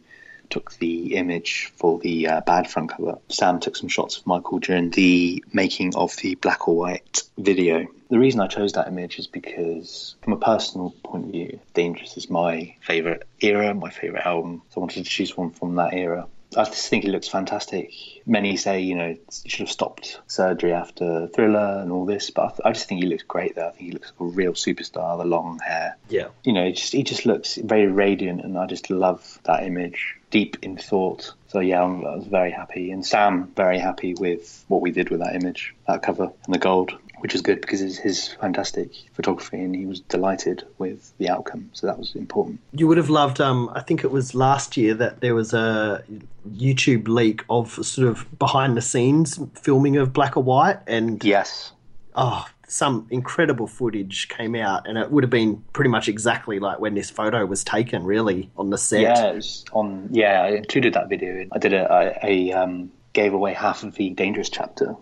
took 0.49 0.73
the 0.73 1.15
image 1.15 1.71
for 1.75 1.99
the 1.99 2.27
uh, 2.27 2.41
bad 2.41 2.69
front 2.69 2.91
cover. 2.91 3.17
Sam 3.29 3.59
took 3.59 3.75
some 3.75 3.89
shots 3.89 4.17
of 4.17 4.27
Michael 4.27 4.59
during 4.59 4.89
the 4.89 5.43
making 5.53 5.95
of 5.95 6.15
the 6.17 6.35
black 6.35 6.67
or 6.67 6.75
white 6.75 7.23
video. 7.37 7.87
The 8.09 8.19
reason 8.19 8.39
I 8.41 8.47
chose 8.47 8.73
that 8.73 8.87
image 8.87 9.19
is 9.19 9.27
because, 9.27 10.15
from 10.23 10.33
a 10.33 10.37
personal 10.37 10.95
point 11.03 11.25
of 11.25 11.31
view, 11.31 11.59
Dangerous 11.73 12.17
is 12.17 12.29
my 12.29 12.75
favourite 12.81 13.23
era, 13.39 13.73
my 13.73 13.91
favourite 13.91 14.25
album. 14.25 14.63
So 14.69 14.77
I 14.77 14.79
wanted 14.81 15.03
to 15.03 15.09
choose 15.09 15.37
one 15.37 15.51
from 15.51 15.75
that 15.75 15.93
era. 15.93 16.27
I 16.57 16.63
just 16.63 16.87
think 16.87 17.03
he 17.03 17.11
looks 17.11 17.27
fantastic. 17.27 17.93
Many 18.25 18.57
say, 18.57 18.81
you 18.81 18.95
know, 18.95 19.15
he 19.43 19.49
should 19.49 19.67
have 19.67 19.71
stopped 19.71 20.19
surgery 20.27 20.73
after 20.73 21.27
Thriller 21.27 21.79
and 21.81 21.91
all 21.91 22.05
this, 22.05 22.31
but 22.31 22.41
I, 22.41 22.47
th- 22.47 22.61
I 22.65 22.71
just 22.71 22.87
think 22.87 23.03
he 23.03 23.07
looks 23.07 23.23
great 23.23 23.55
there. 23.55 23.67
I 23.67 23.71
think 23.71 23.85
he 23.85 23.91
looks 23.91 24.11
like 24.17 24.29
a 24.29 24.31
real 24.31 24.53
superstar, 24.53 25.17
the 25.17 25.25
long 25.25 25.59
hair. 25.59 25.97
Yeah. 26.09 26.29
You 26.43 26.53
know, 26.53 26.65
he 26.65 26.71
just, 26.71 26.93
he 26.93 27.03
just 27.03 27.25
looks 27.25 27.55
very 27.55 27.87
radiant, 27.87 28.41
and 28.41 28.57
I 28.57 28.65
just 28.65 28.89
love 28.89 29.39
that 29.43 29.63
image. 29.63 30.15
Deep 30.31 30.57
in 30.61 30.77
thought. 30.77 31.33
So 31.47 31.59
yeah, 31.59 31.83
I'm, 31.83 32.05
I 32.05 32.15
was 32.15 32.25
very 32.25 32.51
happy, 32.51 32.91
and 32.91 33.05
Sam 33.05 33.51
very 33.55 33.79
happy 33.79 34.13
with 34.13 34.63
what 34.67 34.81
we 34.81 34.91
did 34.91 35.09
with 35.09 35.19
that 35.19 35.35
image, 35.35 35.75
that 35.87 36.01
cover, 36.03 36.31
and 36.45 36.53
the 36.53 36.59
gold, 36.59 36.97
which 37.19 37.35
is 37.35 37.41
good 37.41 37.61
because 37.61 37.81
it's 37.81 37.97
his 37.97 38.27
fantastic 38.27 38.91
photography, 39.13 39.61
and 39.61 39.75
he 39.75 39.85
was 39.85 39.99
delighted 40.01 40.65
with 40.77 41.13
the 41.17 41.29
outcome. 41.29 41.69
So 41.73 41.87
that 41.87 41.97
was 41.97 42.15
important. 42.15 42.59
You 42.73 42.87
would 42.87 42.97
have 42.97 43.09
loved. 43.09 43.41
Um, 43.41 43.69
I 43.73 43.81
think 43.81 44.03
it 44.03 44.11
was 44.11 44.35
last 44.35 44.77
year 44.77 44.93
that 44.95 45.21
there 45.21 45.35
was 45.35 45.53
a 45.53 46.03
YouTube 46.49 47.07
leak 47.07 47.43
of 47.49 47.71
sort 47.85 48.07
of 48.07 48.25
behind 48.39 48.77
the 48.77 48.81
scenes 48.81 49.39
filming 49.55 49.97
of 49.97 50.13
Black 50.13 50.37
or 50.37 50.43
White, 50.43 50.79
and 50.87 51.23
yes, 51.23 51.71
oh, 52.15 52.45
some 52.67 53.07
incredible 53.09 53.67
footage 53.67 54.29
came 54.29 54.55
out, 54.55 54.87
and 54.87 54.97
it 54.97 55.11
would 55.11 55.23
have 55.23 55.31
been 55.31 55.63
pretty 55.73 55.89
much 55.89 56.07
exactly 56.07 56.59
like 56.59 56.79
when 56.79 56.93
this 56.93 57.09
photo 57.09 57.45
was 57.45 57.63
taken, 57.63 58.03
really, 58.03 58.49
on 58.57 58.69
the 58.69 58.77
set. 58.77 59.01
Yeah, 59.01 59.27
it 59.27 59.35
was 59.35 59.65
on. 59.73 60.09
Yeah, 60.11 60.43
I 60.43 60.49
included 60.49 60.93
that 60.93 61.09
video. 61.09 61.47
I 61.51 61.57
did 61.57 61.73
a, 61.73 61.91
I, 61.91 62.19
I 62.23 62.51
um, 62.51 62.91
gave 63.13 63.33
away 63.33 63.53
half 63.53 63.83
of 63.83 63.95
the 63.95 64.11
Dangerous 64.11 64.49
chapter 64.49 64.95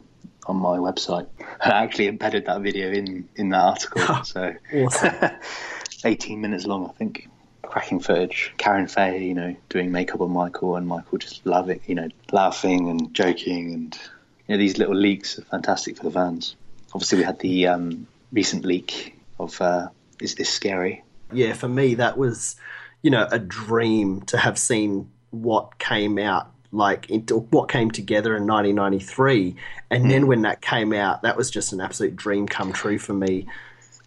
on 0.47 0.57
my 0.57 0.77
website. 0.77 1.27
I 1.61 1.83
actually 1.83 2.07
embedded 2.07 2.45
that 2.45 2.61
video 2.61 2.91
in 2.91 3.27
in 3.35 3.49
that 3.49 3.63
article. 3.63 4.23
so 4.23 4.53
awesome. 4.73 5.13
18 6.05 6.39
minutes 6.39 6.65
long, 6.65 6.87
I 6.87 6.91
think. 6.93 7.29
Cracking 7.63 7.99
footage. 7.99 8.53
Karen 8.57 8.87
Faye, 8.87 9.25
you 9.25 9.33
know, 9.33 9.55
doing 9.69 9.91
makeup 9.91 10.21
on 10.21 10.31
Michael, 10.31 10.75
and 10.77 10.87
Michael 10.87 11.17
just 11.17 11.45
loving, 11.45 11.81
you 11.85 11.95
know, 11.95 12.07
laughing 12.31 12.89
and 12.89 13.13
joking, 13.13 13.73
and 13.73 13.99
you 14.47 14.55
know, 14.55 14.57
these 14.57 14.77
little 14.77 14.95
leaks 14.95 15.37
are 15.37 15.43
fantastic 15.43 15.97
for 15.97 16.03
the 16.03 16.11
fans. 16.11 16.55
Obviously, 16.93 17.17
we 17.17 17.23
had 17.25 17.39
the 17.39 17.67
um, 17.67 18.07
recent 18.31 18.63
leak 18.63 19.19
of 19.39 19.59
uh, 19.61 19.89
"Is 20.21 20.35
this 20.35 20.49
scary?" 20.49 21.03
Yeah, 21.33 21.53
for 21.53 21.67
me, 21.67 21.95
that 21.95 22.17
was, 22.17 22.55
you 23.01 23.11
know, 23.11 23.27
a 23.29 23.39
dream 23.39 24.21
to 24.27 24.37
have 24.37 24.57
seen 24.57 25.11
what 25.31 25.77
came 25.77 26.17
out 26.17 26.49
like 26.71 27.09
into 27.09 27.37
what 27.37 27.69
came 27.69 27.91
together 27.91 28.35
in 28.35 28.45
1993 28.45 29.55
and 29.89 30.05
mm. 30.05 30.09
then 30.09 30.27
when 30.27 30.41
that 30.41 30.61
came 30.61 30.93
out 30.93 31.21
that 31.21 31.37
was 31.37 31.49
just 31.49 31.73
an 31.73 31.79
absolute 31.79 32.15
dream 32.15 32.47
come 32.47 32.73
true 32.73 32.97
for 32.97 33.13
me. 33.13 33.47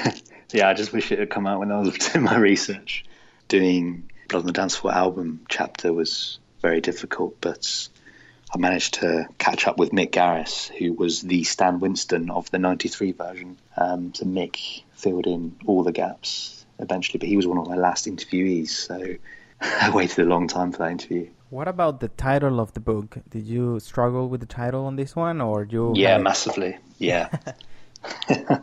Yeah 0.53 0.69
i 0.69 0.73
just 0.73 0.93
wish 0.93 1.11
it 1.11 1.19
had 1.19 1.29
come 1.29 1.47
out 1.47 1.59
when 1.59 1.71
i 1.71 1.79
was 1.79 1.97
doing 2.13 2.23
my 2.23 2.37
research. 2.37 3.03
Doing 3.47 4.09
blood 4.27 4.41
on 4.41 4.45
the 4.45 4.53
dance 4.53 4.75
floor 4.75 4.93
album 4.93 5.45
chapter 5.49 5.91
was 5.91 6.39
very 6.61 6.81
difficult 6.81 7.41
but 7.41 7.89
i 8.53 8.57
managed 8.57 8.95
to 8.95 9.27
catch 9.37 9.67
up 9.67 9.77
with 9.77 9.91
mick 9.91 10.11
garris 10.11 10.69
who 10.69 10.93
was 10.93 11.21
the 11.21 11.43
stan 11.43 11.79
winston 11.79 12.29
of 12.29 12.49
the 12.51 12.59
93 12.59 13.11
version. 13.11 13.57
Um, 13.75 14.13
so 14.13 14.25
mick 14.25 14.83
filled 14.93 15.27
in 15.27 15.55
all 15.65 15.83
the 15.83 15.91
gaps 15.91 16.65
eventually 16.79 17.19
but 17.19 17.27
he 17.27 17.35
was 17.35 17.47
one 17.47 17.57
of 17.57 17.67
my 17.67 17.75
last 17.75 18.05
interviewees 18.05 18.69
so 18.69 19.15
i 19.61 19.89
waited 19.89 20.19
a 20.19 20.29
long 20.29 20.47
time 20.47 20.71
for 20.71 20.79
that 20.79 20.91
interview 20.91 21.27
what 21.55 21.69
about 21.69 22.01
the 22.01 22.09
title 22.09 22.59
of 22.59 22.73
the 22.73 22.81
book? 22.81 23.17
Did 23.29 23.45
you 23.45 23.79
struggle 23.79 24.27
with 24.27 24.41
the 24.41 24.45
title 24.45 24.85
on 24.85 24.97
this 24.97 25.15
one, 25.15 25.39
or 25.39 25.63
you? 25.63 25.93
Yeah, 25.95 26.17
massively. 26.17 26.77
Yeah. 26.97 27.29
I 28.29 28.59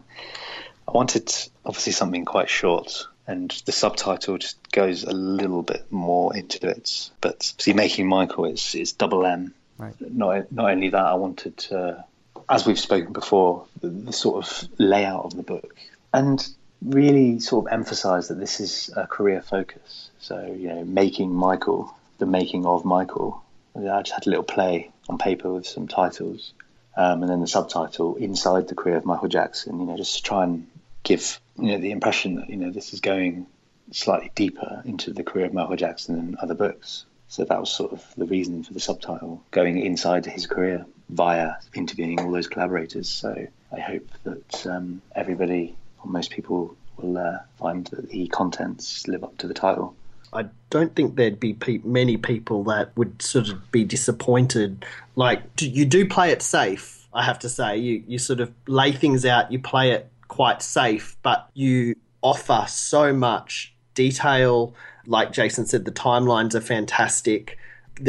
wanted 0.86 1.32
obviously 1.64 1.92
something 1.92 2.26
quite 2.26 2.50
short, 2.50 3.06
and 3.26 3.50
the 3.64 3.72
subtitle 3.72 4.36
just 4.36 4.70
goes 4.72 5.04
a 5.04 5.12
little 5.12 5.62
bit 5.62 5.90
more 5.90 6.36
into 6.36 6.68
it. 6.68 7.10
But 7.22 7.54
see, 7.58 7.72
making 7.72 8.08
Michael 8.08 8.44
is 8.44 8.74
is 8.74 8.92
double 8.92 9.24
M. 9.24 9.54
Right. 9.78 9.94
Not 9.98 10.52
not 10.52 10.70
only 10.70 10.90
that, 10.90 11.06
I 11.06 11.14
wanted 11.14 11.56
to 11.68 12.04
as 12.48 12.66
we've 12.66 12.78
spoken 12.78 13.14
before, 13.14 13.64
the, 13.80 13.88
the 13.88 14.12
sort 14.12 14.44
of 14.44 14.68
layout 14.78 15.24
of 15.24 15.34
the 15.34 15.42
book, 15.42 15.74
and 16.12 16.46
really 16.82 17.40
sort 17.40 17.66
of 17.66 17.72
emphasise 17.72 18.28
that 18.28 18.38
this 18.38 18.60
is 18.60 18.90
a 18.94 19.06
career 19.06 19.40
focus. 19.40 20.10
So 20.20 20.54
you 20.58 20.68
know, 20.68 20.84
making 20.84 21.32
Michael, 21.32 21.94
the 22.22 22.26
making 22.26 22.64
of 22.64 22.84
Michael. 22.84 23.42
I 23.74 24.02
just 24.02 24.12
had 24.12 24.28
a 24.28 24.30
little 24.30 24.44
play 24.44 24.92
on 25.08 25.18
paper 25.18 25.52
with 25.52 25.66
some 25.66 25.88
titles, 25.88 26.54
um, 26.96 27.20
and 27.20 27.28
then 27.28 27.40
the 27.40 27.48
subtitle 27.48 28.14
inside 28.14 28.68
the 28.68 28.76
career 28.76 28.96
of 28.96 29.04
Michael 29.04 29.26
Jackson. 29.26 29.80
You 29.80 29.86
know, 29.86 29.96
just 29.96 30.16
to 30.18 30.22
try 30.22 30.44
and 30.44 30.68
give 31.02 31.40
you 31.58 31.72
know 31.72 31.78
the 31.78 31.90
impression 31.90 32.36
that 32.36 32.48
you 32.48 32.56
know 32.56 32.70
this 32.70 32.92
is 32.92 33.00
going 33.00 33.46
slightly 33.90 34.30
deeper 34.36 34.82
into 34.84 35.12
the 35.12 35.24
career 35.24 35.46
of 35.46 35.52
Michael 35.52 35.74
Jackson 35.74 36.14
than 36.14 36.36
other 36.40 36.54
books. 36.54 37.06
So 37.26 37.44
that 37.44 37.58
was 37.58 37.72
sort 37.72 37.92
of 37.92 38.04
the 38.16 38.26
reason 38.26 38.62
for 38.62 38.72
the 38.72 38.78
subtitle, 38.78 39.42
going 39.50 39.78
inside 39.78 40.24
his 40.24 40.46
career 40.46 40.86
via 41.08 41.54
interviewing 41.74 42.20
all 42.20 42.30
those 42.30 42.46
collaborators. 42.46 43.08
So 43.08 43.48
I 43.72 43.80
hope 43.80 44.06
that 44.22 44.66
um, 44.66 45.02
everybody, 45.12 45.74
or 46.04 46.08
most 46.08 46.30
people, 46.30 46.76
will 46.98 47.18
uh, 47.18 47.38
find 47.58 47.86
that 47.86 48.10
the 48.10 48.28
contents 48.28 49.08
live 49.08 49.24
up 49.24 49.38
to 49.38 49.48
the 49.48 49.54
title. 49.54 49.96
I 50.32 50.46
don't 50.70 50.94
think 50.96 51.16
there'd 51.16 51.40
be 51.40 51.52
pe- 51.54 51.80
many 51.84 52.16
people 52.16 52.64
that 52.64 52.96
would 52.96 53.20
sort 53.20 53.48
of 53.48 53.70
be 53.70 53.84
disappointed. 53.84 54.84
Like 55.14 55.42
you 55.60 55.84
do 55.84 56.08
play 56.08 56.30
it 56.30 56.42
safe, 56.42 57.06
I 57.12 57.24
have 57.24 57.38
to 57.40 57.48
say. 57.48 57.76
You 57.76 58.02
you 58.06 58.18
sort 58.18 58.40
of 58.40 58.52
lay 58.66 58.92
things 58.92 59.26
out, 59.26 59.52
you 59.52 59.58
play 59.58 59.90
it 59.90 60.08
quite 60.28 60.62
safe, 60.62 61.16
but 61.22 61.48
you 61.54 61.94
offer 62.22 62.64
so 62.68 63.12
much 63.12 63.74
detail. 63.94 64.74
Like 65.06 65.32
Jason 65.32 65.66
said, 65.66 65.84
the 65.84 65.92
timelines 65.92 66.54
are 66.54 66.60
fantastic. 66.60 67.58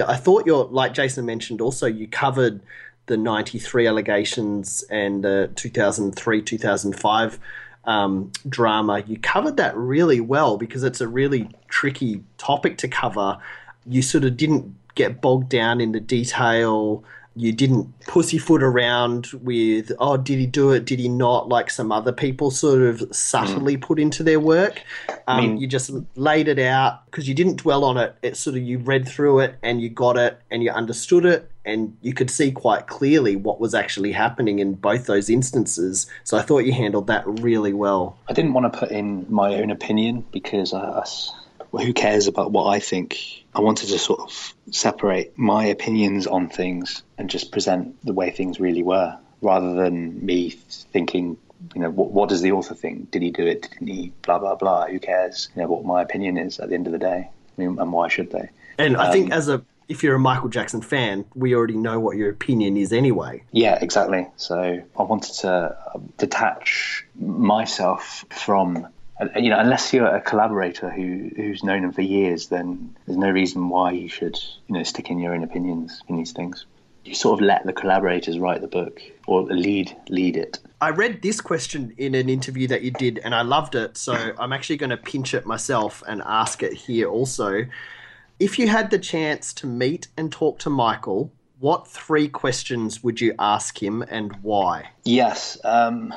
I 0.08 0.16
thought 0.16 0.46
you're 0.46 0.66
like 0.66 0.94
Jason 0.94 1.26
mentioned. 1.26 1.60
Also, 1.60 1.88
you 1.88 2.08
covered 2.08 2.62
the 3.08 3.18
'93 3.18 3.86
allegations 3.86 4.84
and 4.90 5.24
the 5.24 5.52
2003 5.56 6.42
2005 6.42 7.40
um, 7.86 8.32
drama, 8.48 9.04
you 9.06 9.18
covered 9.18 9.58
that 9.58 9.76
really 9.76 10.20
well 10.20 10.58
because 10.58 10.84
it's 10.84 11.02
a 11.02 11.08
really 11.08 11.50
tricky 11.68 12.24
topic 12.38 12.78
to 12.80 12.88
cover. 12.88 13.38
You 13.86 14.02
sort 14.02 14.24
of 14.24 14.38
didn't 14.38 14.76
get 14.96 15.22
bogged 15.22 15.50
down 15.50 15.82
in 15.82 15.92
the 15.92 16.00
detail. 16.00 17.04
You 17.36 17.52
didn't 17.52 18.00
pussyfoot 18.02 18.62
around 18.62 19.32
with, 19.42 19.92
oh, 20.00 20.18
did 20.18 20.38
he 20.38 20.46
do 20.46 20.72
it? 20.72 20.86
Did 20.86 21.00
he 21.00 21.10
not? 21.10 21.50
Like 21.50 21.72
some 21.72 21.92
other 21.92 22.12
people 22.12 22.52
sort 22.52 22.84
of 22.84 23.04
subtly 23.12 23.76
mm. 23.76 23.82
put 23.82 24.00
into 24.00 24.22
their 24.22 24.40
work. 24.40 24.84
Um, 25.10 25.16
I 25.28 25.42
mean, 25.42 25.58
you 25.58 25.68
just 25.68 25.90
laid 26.16 26.48
it 26.48 26.60
out 26.60 27.06
because 27.08 27.28
you 27.28 27.34
didn't 27.34 27.58
dwell 27.58 27.84
on 27.84 27.98
it. 27.98 28.16
It 28.22 28.38
sort 28.38 28.56
of, 28.56 28.62
you 28.62 28.78
read 28.78 29.08
through 29.08 29.40
it 29.40 29.56
and 29.64 29.82
you 29.82 29.90
got 29.90 30.16
it 30.16 30.40
and 30.52 30.62
you 30.62 30.70
understood 30.70 31.26
it 31.26 31.50
and 31.66 31.98
you 32.02 32.14
could 32.14 32.30
see 32.30 32.52
quite 32.52 32.88
clearly 32.88 33.36
what 33.36 33.60
was 33.60 33.74
actually 33.74 34.12
happening 34.12 34.60
in 34.60 34.74
both 34.74 35.06
those 35.06 35.30
instances. 35.30 36.08
So 36.24 36.38
I 36.38 36.42
thought 36.42 36.60
you 36.60 36.74
handled 36.74 37.08
that 37.08 37.24
really 37.26 37.74
well. 37.74 38.18
I 38.28 38.34
didn't 38.34 38.54
want 38.54 38.72
to 38.72 38.80
put 38.80 38.92
in 38.92 39.26
my 39.30 39.56
own 39.56 39.72
opinion 39.72 40.26
because 40.32 40.74
uh, 40.74 41.06
well, 41.74 41.84
who 41.84 41.94
cares 41.94 42.28
about 42.28 42.52
what 42.52 42.68
I 42.68 42.80
think? 42.80 43.18
I 43.56 43.62
wanted 43.62 43.90
to 43.90 44.00
sort 44.00 44.20
of 44.20 44.54
separate 44.72 45.38
my 45.38 45.66
opinions 45.66 46.28
on 46.28 46.50
things 46.50 47.04
and 47.18 47.30
just 47.30 47.52
present 47.52 48.04
the 48.06 48.14
way 48.14 48.30
things 48.30 48.60
really 48.60 48.84
were, 48.84 49.18
rather 49.42 49.74
than 49.74 50.24
me 50.24 50.52
thinking, 50.52 51.38
you 51.74 51.82
know, 51.82 51.90
what, 51.90 52.12
what 52.12 52.30
does 52.30 52.42
the 52.42 52.52
author 52.52 52.76
think? 52.76 53.10
Did 53.10 53.24
he 53.24 53.32
do 53.32 53.46
it? 53.46 53.64
Didn't 53.64 53.88
he? 53.88 54.14
Blah 54.22 54.40
blah 54.40 54.56
blah. 54.56 54.86
Who 54.88 55.00
cares? 55.00 55.50
You 55.56 55.64
know 55.64 55.68
what 55.68 55.84
my 55.84 56.02
opinion 56.02 56.38
is 56.38 56.60
at 56.60 56.70
the 56.70 56.76
end 56.76 56.88
of 56.88 56.94
the 56.94 57.00
day. 57.00 57.30
I 57.30 57.62
mean, 57.62 57.80
and 57.80 57.92
why 57.92 58.08
should 58.08 58.32
they? 58.32 58.50
And 58.78 58.98
I 58.98 59.12
think 59.12 59.28
um, 59.28 59.34
as 59.34 59.50
a 59.50 59.64
if 59.88 60.04
you're 60.04 60.16
a 60.16 60.20
Michael 60.20 60.50
Jackson 60.50 60.82
fan, 60.82 61.26
we 61.36 61.56
already 61.56 61.78
know 61.78 62.00
what 62.00 62.18
your 62.18 62.30
opinion 62.30 62.78
is 62.78 62.94
anyway. 62.94 63.44
Yeah, 63.52 63.78
exactly. 63.82 64.28
So 64.38 64.82
I 64.98 65.04
wanted 65.04 65.34
to 65.42 65.52
uh, 65.52 66.00
detach 66.18 67.06
myself 67.16 68.26
from 68.32 68.88
you 69.36 69.50
know, 69.50 69.60
unless 69.60 69.94
you're 69.94 70.08
a 70.08 70.22
collaborator 70.22 70.90
who 70.90 71.30
who's 71.36 71.64
known 71.64 71.84
him 71.84 71.92
for 71.92 72.02
years, 72.02 72.48
then 72.48 72.96
there's 73.06 73.18
no 73.18 73.30
reason 73.30 73.70
why 73.70 73.92
you 73.92 74.10
should, 74.10 74.40
you 74.68 74.76
know, 74.76 74.84
stick 74.84 75.10
in 75.10 75.20
your 75.20 75.34
own 75.34 75.44
opinions 75.44 76.02
in 76.08 76.18
these 76.18 76.32
things. 76.32 76.66
You 77.06 77.16
sort 77.16 77.40
of 77.40 77.46
let 77.46 77.66
the 77.66 77.74
collaborators 77.74 78.40
write 78.40 78.62
the 78.62 78.68
book 78.68 79.02
or 79.28 79.44
lead 79.44 79.96
lead 80.10 80.38
it. 80.38 80.60
I 80.82 80.90
read 80.90 81.22
this 81.22 81.42
question 81.42 81.94
in 81.98 82.16
an 82.16 82.30
interview 82.30 82.68
that 82.68 82.82
you 82.82 82.92
did, 82.92 83.20
and 83.20 83.36
I 83.36 83.42
loved 83.42 83.76
it. 83.76 83.98
So 83.98 84.34
I'm 84.40 84.54
actually 84.54 84.78
going 84.78 84.90
to 84.90 84.98
pinch 84.98 85.34
it 85.34 85.46
myself 85.46 86.04
and 86.08 86.22
ask 86.26 86.64
it 86.64 86.74
here 86.74 87.08
also. 87.08 87.66
If 88.40 88.60
you 88.60 88.68
had 88.68 88.90
the 88.90 89.00
chance 89.00 89.54
to 89.56 89.68
meet 89.68 90.08
and 90.18 90.32
talk 90.32 90.60
to 90.60 90.70
Michael, 90.70 91.32
what 91.60 91.88
three 91.88 92.28
questions 92.28 93.04
would 93.04 93.22
you 93.22 93.34
ask 93.40 93.82
him 93.82 94.04
and 94.10 94.36
why? 94.42 94.90
Yes. 95.04 95.58
Um, 95.64 96.14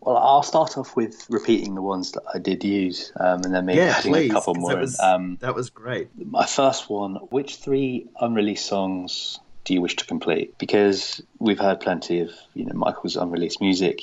well, 0.00 0.18
I'll 0.18 0.42
start 0.42 0.76
off 0.76 0.96
with 0.96 1.26
repeating 1.30 1.74
the 1.74 1.82
ones 1.82 2.12
that 2.12 2.22
I 2.34 2.38
did 2.38 2.62
use, 2.62 3.10
um, 3.18 3.40
and 3.42 3.54
then 3.54 3.64
maybe 3.64 3.78
yeah, 3.78 3.94
adding 3.96 4.12
please, 4.12 4.30
a 4.30 4.34
couple 4.34 4.54
more. 4.54 4.72
That 4.72 4.80
was, 4.80 5.00
um, 5.00 5.38
that 5.40 5.54
was 5.54 5.70
great. 5.70 6.10
My 6.30 6.44
first 6.44 6.90
one: 6.90 7.14
Which 7.30 7.56
three 7.56 8.08
unreleased 8.20 8.66
songs 8.66 9.40
do 9.64 9.72
you 9.72 9.80
wish 9.80 9.96
to 9.96 10.04
complete? 10.04 10.58
Because 10.58 11.22
we've 11.38 11.58
heard 11.58 11.80
plenty 11.80 12.20
of 12.20 12.30
you 12.52 12.66
know 12.66 12.74
Michael's 12.74 13.16
unreleased 13.16 13.62
music, 13.62 14.02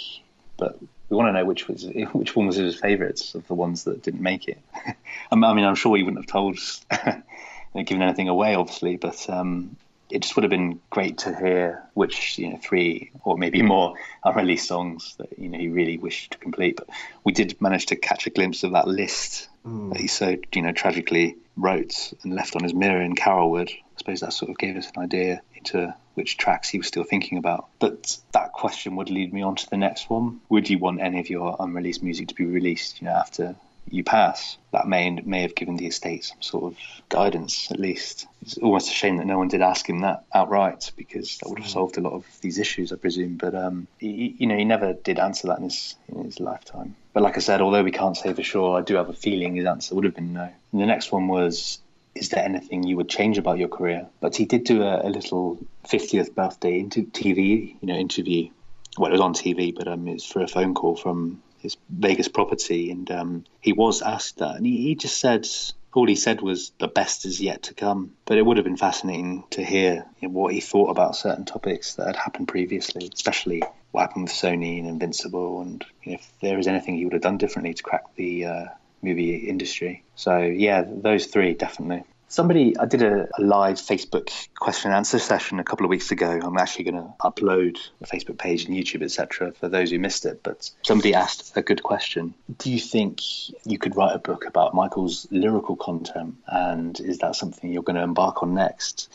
but 0.57 0.79
we 1.11 1.17
want 1.17 1.27
to 1.27 1.33
know 1.33 1.45
which 1.45 1.67
was 1.67 1.85
which 2.13 2.35
one 2.35 2.47
was 2.47 2.55
his 2.55 2.79
favourites 2.79 3.35
of 3.35 3.45
the 3.47 3.53
ones 3.53 3.83
that 3.83 4.01
didn't 4.01 4.21
make 4.21 4.47
it. 4.47 4.59
I 5.31 5.35
mean, 5.35 5.65
I'm 5.65 5.75
sure 5.75 5.95
he 5.95 6.03
wouldn't 6.03 6.23
have 6.23 6.31
told 6.31 6.57
us, 6.57 6.83
given 7.75 8.01
anything 8.01 8.29
away, 8.29 8.55
obviously, 8.55 8.95
but 8.95 9.29
um, 9.29 9.75
it 10.09 10.21
just 10.21 10.35
would 10.35 10.43
have 10.43 10.49
been 10.49 10.79
great 10.89 11.19
to 11.19 11.35
hear 11.35 11.83
which 11.93 12.39
you 12.39 12.49
know 12.49 12.57
three 12.57 13.11
or 13.23 13.37
maybe 13.37 13.61
more 13.61 13.95
unreleased 14.23 14.67
songs 14.67 15.15
that 15.17 15.37
you 15.37 15.49
know 15.49 15.59
he 15.59 15.67
really 15.67 15.97
wished 15.97 16.31
to 16.31 16.37
complete. 16.37 16.77
But 16.77 16.89
we 17.25 17.33
did 17.33 17.61
manage 17.61 17.87
to 17.87 17.97
catch 17.97 18.25
a 18.25 18.29
glimpse 18.29 18.63
of 18.63 18.71
that 18.71 18.87
list 18.87 19.49
mm. 19.67 19.91
that 19.91 19.99
he 19.99 20.07
so 20.07 20.37
you 20.53 20.61
know 20.61 20.71
tragically 20.71 21.35
wrote 21.57 22.13
and 22.23 22.33
left 22.33 22.55
on 22.55 22.63
his 22.63 22.73
mirror 22.73 23.01
in 23.01 23.15
Carolwood. 23.15 23.69
I 23.69 23.97
suppose 23.97 24.21
that 24.21 24.33
sort 24.33 24.49
of 24.49 24.57
gave 24.57 24.77
us 24.77 24.89
an 24.95 25.03
idea 25.03 25.41
into 25.61 25.93
which 26.13 26.37
tracks 26.37 26.69
he 26.69 26.77
was 26.77 26.87
still 26.87 27.03
thinking 27.03 27.37
about. 27.37 27.67
But 27.79 28.17
that 28.33 28.51
question 28.51 28.95
would 28.97 29.09
lead 29.09 29.33
me 29.33 29.41
on 29.41 29.55
to 29.55 29.69
the 29.69 29.77
next 29.77 30.09
one. 30.09 30.41
Would 30.49 30.69
you 30.69 30.77
want 30.77 31.01
any 31.01 31.19
of 31.19 31.29
your 31.29 31.55
unreleased 31.59 32.03
music 32.03 32.29
to 32.29 32.35
be 32.35 32.45
released, 32.45 33.01
you 33.01 33.07
know, 33.07 33.13
after 33.13 33.55
you 33.89 34.03
pass, 34.03 34.57
that 34.71 34.87
may 34.87 35.09
may 35.09 35.41
have 35.41 35.55
given 35.55 35.75
the 35.75 35.87
estate 35.87 36.23
some 36.23 36.41
sort 36.41 36.63
of 36.65 36.77
guidance 37.09 37.71
at 37.71 37.79
least. 37.79 38.27
It's 38.41 38.57
almost 38.57 38.89
a 38.89 38.93
shame 38.93 39.17
that 39.17 39.25
no 39.25 39.37
one 39.37 39.47
did 39.47 39.61
ask 39.61 39.87
him 39.87 40.01
that 40.01 40.25
outright 40.33 40.91
because 40.95 41.37
that 41.37 41.49
would 41.49 41.59
have 41.59 41.69
solved 41.69 41.97
a 41.97 42.01
lot 42.01 42.13
of 42.13 42.25
these 42.41 42.57
issues, 42.57 42.93
I 42.93 42.95
presume. 42.95 43.37
But 43.37 43.55
um, 43.55 43.87
he, 43.97 44.35
you 44.37 44.47
know, 44.47 44.55
he 44.55 44.65
never 44.65 44.93
did 44.93 45.19
answer 45.19 45.47
that 45.47 45.57
in 45.57 45.65
his 45.65 45.95
in 46.09 46.23
his 46.23 46.39
lifetime. 46.39 46.95
But 47.13 47.23
like 47.23 47.37
I 47.37 47.41
said, 47.41 47.61
although 47.61 47.83
we 47.83 47.91
can't 47.91 48.15
say 48.15 48.33
for 48.33 48.43
sure, 48.43 48.77
I 48.77 48.81
do 48.81 48.95
have 48.95 49.09
a 49.09 49.13
feeling 49.13 49.55
his 49.55 49.65
answer 49.65 49.95
would 49.95 50.05
have 50.05 50.15
been 50.15 50.33
no. 50.33 50.49
And 50.71 50.81
the 50.81 50.85
next 50.85 51.11
one 51.11 51.27
was 51.27 51.79
is 52.15 52.29
there 52.29 52.43
anything 52.43 52.83
you 52.83 52.97
would 52.97 53.09
change 53.09 53.37
about 53.37 53.57
your 53.57 53.69
career? 53.69 54.07
But 54.19 54.35
he 54.35 54.45
did 54.45 54.63
do 54.63 54.83
a, 54.83 55.07
a 55.07 55.09
little 55.09 55.57
50th 55.87 56.35
birthday 56.35 56.79
into 56.79 57.03
TV, 57.03 57.75
you 57.81 57.87
know, 57.87 57.95
interview. 57.95 58.49
Well, 58.97 59.09
it 59.09 59.13
was 59.13 59.21
on 59.21 59.33
TV, 59.33 59.73
but 59.73 59.87
um, 59.87 60.07
it's 60.07 60.25
for 60.25 60.41
a 60.41 60.47
phone 60.47 60.73
call 60.73 60.95
from 60.95 61.41
his 61.59 61.77
Vegas 61.89 62.27
property, 62.27 62.91
and 62.91 63.09
um, 63.11 63.43
he 63.61 63.71
was 63.71 64.01
asked 64.01 64.39
that, 64.39 64.55
and 64.55 64.65
he, 64.65 64.77
he 64.77 64.95
just 64.95 65.17
said 65.17 65.47
all 65.93 66.07
he 66.07 66.15
said 66.15 66.41
was 66.41 66.71
the 66.79 66.87
best 66.87 67.25
is 67.25 67.41
yet 67.41 67.63
to 67.63 67.73
come. 67.73 68.13
But 68.25 68.37
it 68.37 68.45
would 68.45 68.57
have 68.57 68.63
been 68.63 68.77
fascinating 68.77 69.43
to 69.51 69.63
hear 69.63 70.05
what 70.21 70.53
he 70.53 70.61
thought 70.61 70.89
about 70.89 71.15
certain 71.15 71.45
topics 71.45 71.95
that 71.95 72.07
had 72.07 72.15
happened 72.15 72.47
previously, 72.47 73.09
especially 73.13 73.61
what 73.91 74.01
happened 74.01 74.23
with 74.23 74.31
Sony 74.31 74.79
and 74.79 74.87
Invincible, 74.87 75.61
and 75.61 75.83
you 76.03 76.13
know, 76.13 76.17
if 76.17 76.31
there 76.41 76.59
is 76.59 76.67
anything 76.67 76.95
he 76.95 77.05
would 77.05 77.13
have 77.13 77.21
done 77.21 77.37
differently 77.37 77.73
to 77.73 77.83
crack 77.83 78.03
the 78.15 78.45
uh, 78.45 78.65
movie 79.01 79.35
industry. 79.35 80.03
So 80.15 80.39
yeah, 80.39 80.83
those 80.87 81.27
three 81.27 81.53
definitely. 81.53 82.03
Somebody, 82.31 82.77
I 82.77 82.85
did 82.85 83.01
a, 83.01 83.27
a, 83.37 83.41
live 83.41 83.75
Facebook 83.75 84.29
question 84.55 84.89
and 84.89 84.95
answer 84.95 85.19
session 85.19 85.59
a 85.59 85.65
couple 85.65 85.85
of 85.85 85.89
weeks 85.89 86.11
ago. 86.11 86.39
I'm 86.41 86.57
actually 86.57 86.85
going 86.85 86.95
to 86.95 87.13
upload 87.19 87.77
the 87.99 88.07
Facebook 88.07 88.37
page 88.37 88.63
and 88.63 88.73
YouTube, 88.73 89.03
etc., 89.03 89.51
for 89.51 89.67
those 89.67 89.91
who 89.91 89.99
missed 89.99 90.25
it. 90.25 90.41
But 90.41 90.71
somebody 90.81 91.13
asked 91.13 91.57
a 91.57 91.61
good 91.61 91.83
question. 91.83 92.33
Do 92.57 92.71
you 92.71 92.79
think 92.79 93.19
you 93.65 93.77
could 93.77 93.97
write 93.97 94.15
a 94.15 94.17
book 94.17 94.45
about 94.45 94.73
Michael's 94.73 95.27
lyrical 95.29 95.75
content? 95.75 96.35
And 96.47 96.97
is 97.01 97.17
that 97.17 97.35
something 97.35 97.69
you're 97.69 97.83
going 97.83 97.97
to 97.97 98.03
embark 98.03 98.41
on 98.43 98.53
next? 98.53 99.11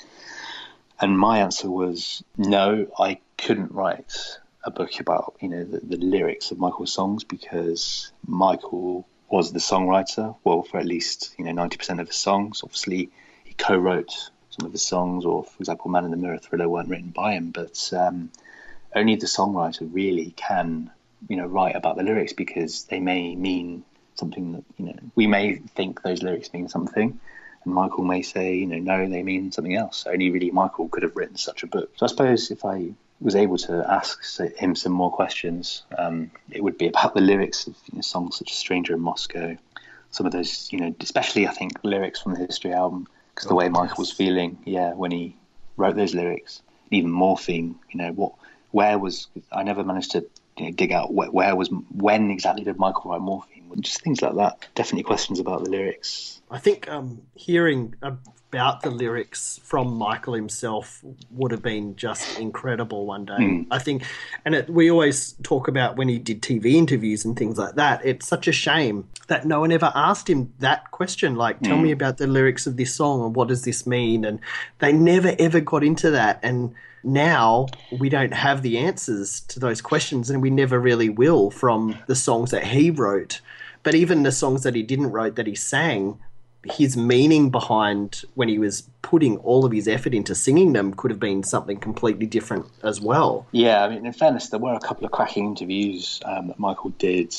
And 1.01 1.19
my 1.19 1.39
answer 1.39 1.71
was 1.71 2.23
no, 2.37 2.87
I 2.99 3.21
couldn't 3.39 3.73
write 3.73 4.13
a 4.63 4.71
book 4.71 5.01
about, 5.01 5.37
you 5.41 5.49
know, 5.49 5.65
the, 5.65 5.81
the 5.81 5.97
lyrics 5.97 6.51
of 6.51 6.59
Michael's 6.59 6.93
songs 6.93 7.25
because 7.25 8.13
Michael 8.27 9.07
was 9.29 9.53
the 9.53 9.59
songwriter, 9.59 10.37
well, 10.45 10.63
for 10.63 10.79
at 10.79 10.87
least 10.87 11.35
you 11.39 11.45
know 11.45 11.53
ninety 11.53 11.77
percent 11.77 12.01
of 12.01 12.09
his 12.09 12.17
songs. 12.17 12.63
Obviously, 12.63 13.11
he 13.45 13.55
co-wrote 13.55 14.13
some 14.51 14.67
of 14.67 14.73
his 14.73 14.85
songs, 14.85 15.25
or 15.25 15.45
for 15.45 15.59
example, 15.59 15.91
"Man 15.91 16.05
in 16.05 16.11
the 16.11 16.17
Mirror" 16.17 16.39
Thriller 16.39 16.69
weren't 16.69 16.89
written 16.89 17.11
by 17.11 17.33
him, 17.33 17.51
but 17.51 17.93
um, 17.93 18.31
only 18.95 19.17
the 19.17 19.27
songwriter 19.27 19.89
really 19.93 20.33
can 20.37 20.91
you 21.29 21.37
know 21.37 21.47
write 21.47 21.77
about 21.77 21.97
the 21.97 22.03
lyrics 22.03 22.33
because 22.33 22.85
they 22.85 23.01
may 23.01 23.35
mean 23.35 23.85
something 24.15 24.53
that 24.53 24.65
you 24.79 24.87
know 24.87 24.99
we 25.15 25.27
may 25.27 25.57
think 25.57 26.03
those 26.03 26.23
lyrics 26.23 26.53
mean 26.53 26.69
something. 26.69 27.19
And 27.65 27.75
Michael 27.75 28.05
may 28.05 28.23
say, 28.23 28.55
you 28.55 28.67
know, 28.67 28.79
no, 28.79 29.09
they 29.09 29.25
mean 29.25 29.51
something 29.51 29.75
else. 29.75 30.07
Only 30.07 30.31
really 30.31 30.53
Michael 30.53 30.89
could 30.89 31.03
have 31.03 31.17
written 31.17 31.37
such 31.37 31.65
a 31.65 31.67
book. 31.67 31.91
So 31.97 32.07
I 32.07 32.09
suppose 32.09 32.53
if 32.53 32.65
I 32.65 32.93
was 33.21 33.35
able 33.35 33.57
to 33.57 33.85
ask 33.91 34.23
him 34.57 34.75
some 34.75 34.93
more 34.93 35.11
questions, 35.11 35.83
um, 35.97 36.31
it 36.51 36.63
would 36.63 36.79
be 36.79 36.89
about 36.89 37.15
the 37.15 37.21
lyrics 37.21 37.67
of 37.67 37.75
you 37.91 37.97
know, 37.97 38.03
songs 38.03 38.37
such 38.37 38.51
as 38.51 38.57
"Stranger 38.57 38.95
in 38.95 39.01
Moscow." 39.01 39.57
Some 40.11 40.27
of 40.27 40.33
those, 40.33 40.69
you 40.73 40.81
know, 40.81 40.95
especially 41.01 41.47
I 41.47 41.53
think 41.53 41.73
lyrics 41.83 42.21
from 42.21 42.35
the 42.35 42.41
History 42.41 42.73
album, 42.73 43.07
because 43.35 43.49
the 43.49 43.55
way 43.55 43.69
Michael 43.69 43.97
was 43.99 44.13
feeling, 44.13 44.59
yeah, 44.65 44.93
when 44.95 45.11
he 45.11 45.37
wrote 45.77 45.97
those 45.97 46.15
lyrics, 46.15 46.63
even 46.91 47.11
morphine, 47.11 47.77
you 47.91 47.99
know, 47.99 48.13
what, 48.13 48.33
where 48.71 48.99
was 48.99 49.29
I 49.53 49.63
never 49.63 49.85
managed 49.85 50.13
to 50.13 50.27
you 50.57 50.67
know, 50.67 50.71
dig 50.73 50.93
out 50.93 51.13
where, 51.13 51.31
where 51.31 51.57
was 51.57 51.69
when 51.95 52.31
exactly 52.31 52.65
did 52.65 52.79
Michael 52.79 53.11
write 53.11 53.21
morphine? 53.21 53.56
Just 53.81 54.03
things 54.03 54.23
like 54.23 54.35
that. 54.37 54.67
Definitely 54.75 55.05
questions 55.05 55.41
about 55.41 55.65
the 55.65 55.71
lyrics. 55.71 56.41
I 56.51 56.59
think 56.59 56.89
um, 56.89 57.23
hearing 57.35 57.95
about 58.01 58.83
the 58.83 58.91
lyrics 58.91 59.61
from 59.65 59.97
Michael 59.97 60.35
himself 60.35 61.03
would 61.31 61.51
have 61.51 61.63
been 61.63 61.97
just 61.97 62.39
incredible 62.39 63.05
one 63.05 63.25
day. 63.25 63.33
Mm. 63.35 63.67
I 63.71 63.79
think, 63.81 64.05
and 64.45 64.55
it, 64.55 64.71
we 64.71 64.91
always 64.91 65.35
talk 65.43 65.67
about 65.69 65.97
when 65.97 66.09
he 66.09 66.19
did 66.19 66.41
TV 66.43 66.75
interviews 66.75 67.25
and 67.25 67.37
things 67.37 67.59
like 67.59 67.75
that. 67.75 68.01
It's 68.05 68.27
such 68.27 68.47
a 68.47 68.53
shame 68.53 69.09
that 69.27 69.45
no 69.45 69.61
one 69.61 69.73
ever 69.73 69.91
asked 69.95 70.31
him 70.31 70.55
that 70.61 70.91
question, 70.93 71.35
like, 71.35 71.61
"Tell 71.63 71.77
Mm. 71.77 71.83
me 71.83 71.91
about 71.91 72.19
the 72.19 72.29
lyrics 72.29 72.67
of 72.67 72.77
this 72.77 72.95
song 72.95 73.25
and 73.25 73.35
what 73.35 73.49
does 73.49 73.65
this 73.65 73.87
mean?" 73.87 74.25
And 74.25 74.39
they 74.79 74.93
never 74.93 75.35
ever 75.39 75.61
got 75.61 75.83
into 75.83 76.11
that. 76.13 76.39
And 76.43 76.75
now 77.07 77.67
we 77.99 78.09
don't 78.09 78.35
have 78.35 78.63
the 78.63 78.79
answers 78.79 79.41
to 79.43 79.61
those 79.61 79.81
questions, 79.81 80.29
and 80.29 80.43
we 80.43 80.51
never 80.51 80.79
really 80.79 81.09
will 81.09 81.51
from 81.51 81.99
the 82.07 82.17
songs 82.17 82.51
that 82.51 82.65
he 82.65 82.91
wrote. 82.91 83.41
But 83.83 83.95
even 83.95 84.25
the 84.25 84.33
songs 84.33 84.65
that 84.65 84.75
he 84.75 84.83
didn't 84.83 85.13
write 85.13 85.37
that 85.37 85.47
he 85.47 85.55
sang, 85.55 86.19
his 86.65 86.97
meaning 86.97 87.51
behind 87.51 88.23
when 88.35 88.49
he 88.49 88.59
was 88.59 88.89
putting 89.03 89.37
all 89.39 89.65
of 89.65 89.71
his 89.71 89.87
effort 89.87 90.13
into 90.13 90.35
singing 90.35 90.73
them 90.73 90.93
could 90.93 91.13
have 91.13 91.21
been 91.21 91.45
something 91.45 91.79
completely 91.79 92.27
different 92.27 92.67
as 92.83 93.01
well. 93.01 93.47
Yeah, 93.53 93.85
I 93.85 93.89
mean, 93.89 94.05
in 94.05 94.13
fairness, 94.13 94.49
there 94.49 94.59
were 94.59 94.75
a 94.75 94.81
couple 94.81 95.05
of 95.05 95.13
cracking 95.13 95.47
interviews 95.47 96.21
um, 96.25 96.49
that 96.49 96.59
Michael 96.59 96.91
did 96.91 97.35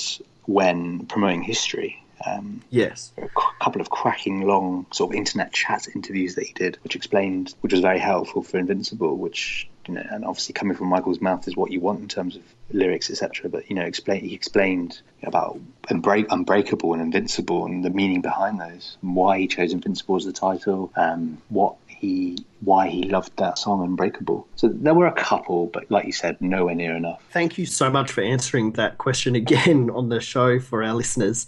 when 0.46 1.06
promoting 1.08 1.44
history. 1.44 2.02
Um, 2.26 2.62
yes, 2.70 3.12
a 3.18 3.28
couple 3.62 3.82
of 3.82 3.90
cracking 3.90 4.42
long 4.42 4.86
sort 4.92 5.12
of 5.12 5.18
internet 5.18 5.54
chat 5.54 5.88
interviews 5.94 6.36
that 6.36 6.46
he 6.46 6.54
did, 6.54 6.78
which 6.84 6.96
explained, 6.96 7.54
which 7.62 7.74
was 7.74 7.82
very 7.82 8.00
helpful 8.00 8.42
for 8.42 8.58
Invincible. 8.58 9.16
Which 9.18 9.70
you 9.88 9.94
know, 9.94 10.04
and 10.10 10.26
obviously 10.26 10.54
coming 10.54 10.76
from 10.76 10.88
Michael's 10.88 11.22
mouth 11.22 11.48
is 11.48 11.56
what 11.56 11.72
you 11.72 11.80
want 11.80 12.02
in 12.02 12.08
terms 12.08 12.36
of 12.36 12.42
lyrics, 12.72 13.10
etc. 13.10 13.50
But 13.50 13.70
you 13.70 13.76
know, 13.76 13.84
explain 13.84 14.22
he 14.22 14.34
explained 14.34 15.02
about 15.24 15.60
Unbreak, 15.90 16.28
Unbreakable 16.30 16.94
and 16.94 17.02
Invincible 17.02 17.66
and 17.66 17.84
the 17.84 17.90
meaning 17.90 18.22
behind 18.22 18.60
those, 18.60 18.98
why 19.02 19.40
he 19.40 19.48
chose 19.48 19.74
Invincible 19.74 20.16
as 20.16 20.26
the 20.26 20.34
title, 20.34 20.92
um, 20.96 21.42
what 21.50 21.76
he 21.88 22.38
why 22.62 22.88
he 22.88 23.04
loved 23.04 23.36
that 23.38 23.58
song 23.58 23.84
Unbreakable. 23.84 24.48
So 24.56 24.68
there 24.68 24.94
were 24.94 25.08
a 25.08 25.14
couple, 25.14 25.68
but 25.68 25.90
like 25.90 26.06
you 26.06 26.12
said, 26.12 26.42
nowhere 26.42 26.76
near 26.76 26.96
enough. 26.96 27.24
Thank 27.32 27.58
you 27.58 27.66
so 27.66 27.90
much 27.90 28.12
for 28.12 28.22
answering 28.22 28.74
that 28.74 28.98
question 28.98 29.36
again 29.36 29.90
on 29.90 30.10
the 30.10 30.20
show 30.20 30.60
for 30.60 30.84
our 30.84 30.94
listeners. 30.94 31.48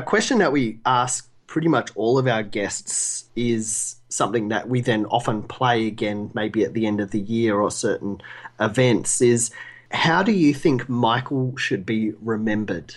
A 0.00 0.02
question 0.02 0.38
that 0.38 0.50
we 0.50 0.78
ask 0.86 1.28
pretty 1.46 1.68
much 1.68 1.90
all 1.94 2.16
of 2.16 2.26
our 2.26 2.42
guests 2.42 3.26
is 3.36 3.96
something 4.08 4.48
that 4.48 4.66
we 4.66 4.80
then 4.80 5.04
often 5.04 5.42
play 5.42 5.86
again, 5.86 6.30
maybe 6.32 6.64
at 6.64 6.72
the 6.72 6.86
end 6.86 7.00
of 7.00 7.10
the 7.10 7.20
year 7.20 7.60
or 7.60 7.70
certain 7.70 8.22
events, 8.58 9.20
is 9.20 9.50
how 9.90 10.22
do 10.22 10.32
you 10.32 10.54
think 10.54 10.88
Michael 10.88 11.54
should 11.58 11.84
be 11.84 12.14
remembered? 12.22 12.94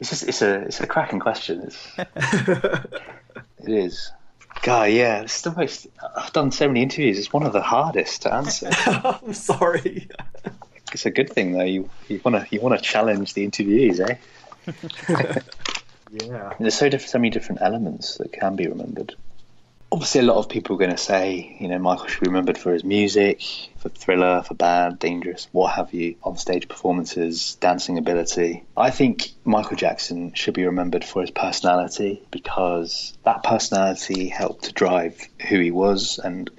It's 0.00 0.08
just, 0.08 0.22
it's 0.22 0.40
a 0.40 0.62
it's 0.62 0.80
a 0.80 0.86
cracking 0.86 1.20
question. 1.20 1.60
It's, 1.60 1.92
it 1.98 3.68
is. 3.68 4.10
God, 4.62 4.84
yeah, 4.92 5.20
it's 5.20 5.42
the 5.42 5.50
most. 5.54 5.88
I've 6.16 6.32
done 6.32 6.52
so 6.52 6.68
many 6.68 6.80
interviews. 6.80 7.18
It's 7.18 7.34
one 7.34 7.44
of 7.44 7.52
the 7.52 7.60
hardest 7.60 8.22
to 8.22 8.32
answer. 8.32 8.70
I'm 8.86 9.34
sorry. 9.34 10.08
It's 10.90 11.04
a 11.04 11.10
good 11.10 11.28
thing 11.28 11.52
though. 11.52 11.64
You 11.64 11.90
you 12.08 12.18
want 12.24 12.36
to 12.36 12.46
you 12.50 12.62
want 12.62 12.78
to 12.78 12.82
challenge 12.82 13.34
the 13.34 13.46
interviewees, 13.46 14.00
eh? 14.00 14.16
yeah. 16.24 16.52
There's 16.58 16.76
so 16.76 16.88
different, 16.88 17.10
so 17.10 17.18
many 17.18 17.30
different 17.30 17.62
elements 17.62 18.16
that 18.18 18.32
can 18.32 18.56
be 18.56 18.66
remembered. 18.66 19.14
Obviously, 19.92 20.20
a 20.20 20.24
lot 20.24 20.36
of 20.38 20.48
people 20.48 20.74
are 20.74 20.78
going 20.78 20.90
to 20.90 20.96
say, 20.96 21.56
you 21.60 21.68
know, 21.68 21.78
Michael 21.78 22.08
should 22.08 22.20
be 22.20 22.28
remembered 22.28 22.58
for 22.58 22.72
his 22.72 22.82
music, 22.82 23.40
for 23.76 23.88
Thriller, 23.88 24.42
for 24.42 24.54
Bad, 24.54 24.98
Dangerous, 24.98 25.48
what 25.52 25.74
have 25.74 25.94
you, 25.94 26.16
on 26.24 26.36
stage 26.36 26.68
performances, 26.68 27.56
dancing 27.60 27.96
ability. 27.96 28.64
I 28.76 28.90
think 28.90 29.30
Michael 29.44 29.76
Jackson 29.76 30.34
should 30.34 30.54
be 30.54 30.66
remembered 30.66 31.04
for 31.04 31.20
his 31.22 31.30
personality 31.30 32.20
because 32.32 33.16
that 33.24 33.44
personality 33.44 34.28
helped 34.28 34.64
to 34.64 34.72
drive 34.72 35.20
who 35.48 35.60
he 35.60 35.70
was 35.70 36.18
and 36.18 36.50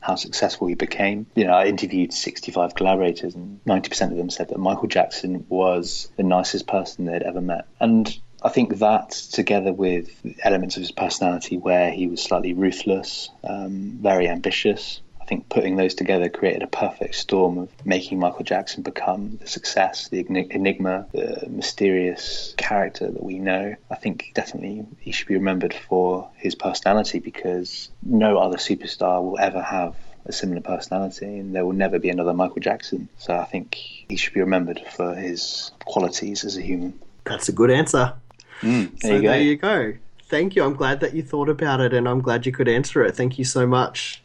how 0.00 0.14
successful 0.14 0.66
he 0.66 0.74
became. 0.74 1.26
You 1.34 1.44
know, 1.44 1.52
I 1.52 1.66
interviewed 1.66 2.12
65 2.12 2.74
collaborators, 2.74 3.34
and 3.34 3.62
90% 3.64 4.10
of 4.10 4.16
them 4.16 4.30
said 4.30 4.48
that 4.48 4.58
Michael 4.58 4.88
Jackson 4.88 5.44
was 5.48 6.10
the 6.16 6.22
nicest 6.22 6.66
person 6.66 7.04
they'd 7.04 7.22
ever 7.22 7.42
met. 7.42 7.66
And 7.78 8.18
I 8.42 8.48
think 8.48 8.78
that, 8.78 9.10
together 9.10 9.72
with 9.72 10.10
elements 10.42 10.76
of 10.76 10.82
his 10.82 10.92
personality 10.92 11.58
where 11.58 11.90
he 11.90 12.06
was 12.06 12.22
slightly 12.22 12.54
ruthless, 12.54 13.28
um, 13.44 13.98
very 14.00 14.28
ambitious, 14.28 15.00
I 15.20 15.24
think 15.26 15.48
putting 15.48 15.76
those 15.76 15.94
together 15.94 16.28
created 16.28 16.62
a 16.62 16.66
perfect 16.66 17.14
storm 17.14 17.58
of 17.58 17.68
making 17.86 18.18
Michael 18.18 18.44
Jackson 18.44 18.82
become 18.82 19.38
the 19.40 19.46
success, 19.46 20.08
the 20.08 20.26
enigma, 20.28 21.06
the 21.12 21.46
mysterious 21.48 22.54
character 22.56 23.10
that 23.10 23.22
we 23.22 23.38
know. 23.38 23.76
I 23.90 23.94
think 23.94 24.32
definitely 24.34 24.86
he 24.98 25.12
should 25.12 25.28
be 25.28 25.34
remembered 25.34 25.74
for 25.74 26.28
his 26.36 26.54
personality 26.54 27.18
because 27.20 27.90
no 28.02 28.38
other 28.38 28.56
superstar 28.56 29.22
will 29.22 29.38
ever 29.38 29.62
have 29.62 29.94
a 30.26 30.32
similar 30.32 30.60
personality 30.60 31.38
and 31.38 31.54
there 31.54 31.64
will 31.64 31.72
never 31.72 31.98
be 31.98 32.08
another 32.08 32.34
Michael 32.34 32.60
Jackson. 32.60 33.08
So 33.18 33.34
I 33.36 33.44
think 33.44 33.74
he 33.74 34.16
should 34.16 34.34
be 34.34 34.40
remembered 34.40 34.80
for 34.90 35.14
his 35.14 35.70
qualities 35.84 36.44
as 36.44 36.56
a 36.56 36.62
human. 36.62 36.98
That's 37.24 37.48
a 37.48 37.52
good 37.52 37.70
answer. 37.70 38.14
Mm, 38.60 39.00
there 39.00 39.10
so 39.10 39.16
you 39.16 39.28
there 39.28 39.40
you 39.40 39.56
go. 39.56 39.94
Thank 40.28 40.54
you. 40.54 40.64
I'm 40.64 40.74
glad 40.74 41.00
that 41.00 41.14
you 41.14 41.22
thought 41.22 41.48
about 41.48 41.80
it 41.80 41.92
and 41.92 42.08
I'm 42.08 42.20
glad 42.20 42.46
you 42.46 42.52
could 42.52 42.68
answer 42.68 43.02
it. 43.04 43.16
Thank 43.16 43.38
you 43.38 43.44
so 43.44 43.66
much. 43.66 44.22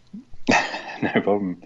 no 1.02 1.22
problem. 1.22 1.64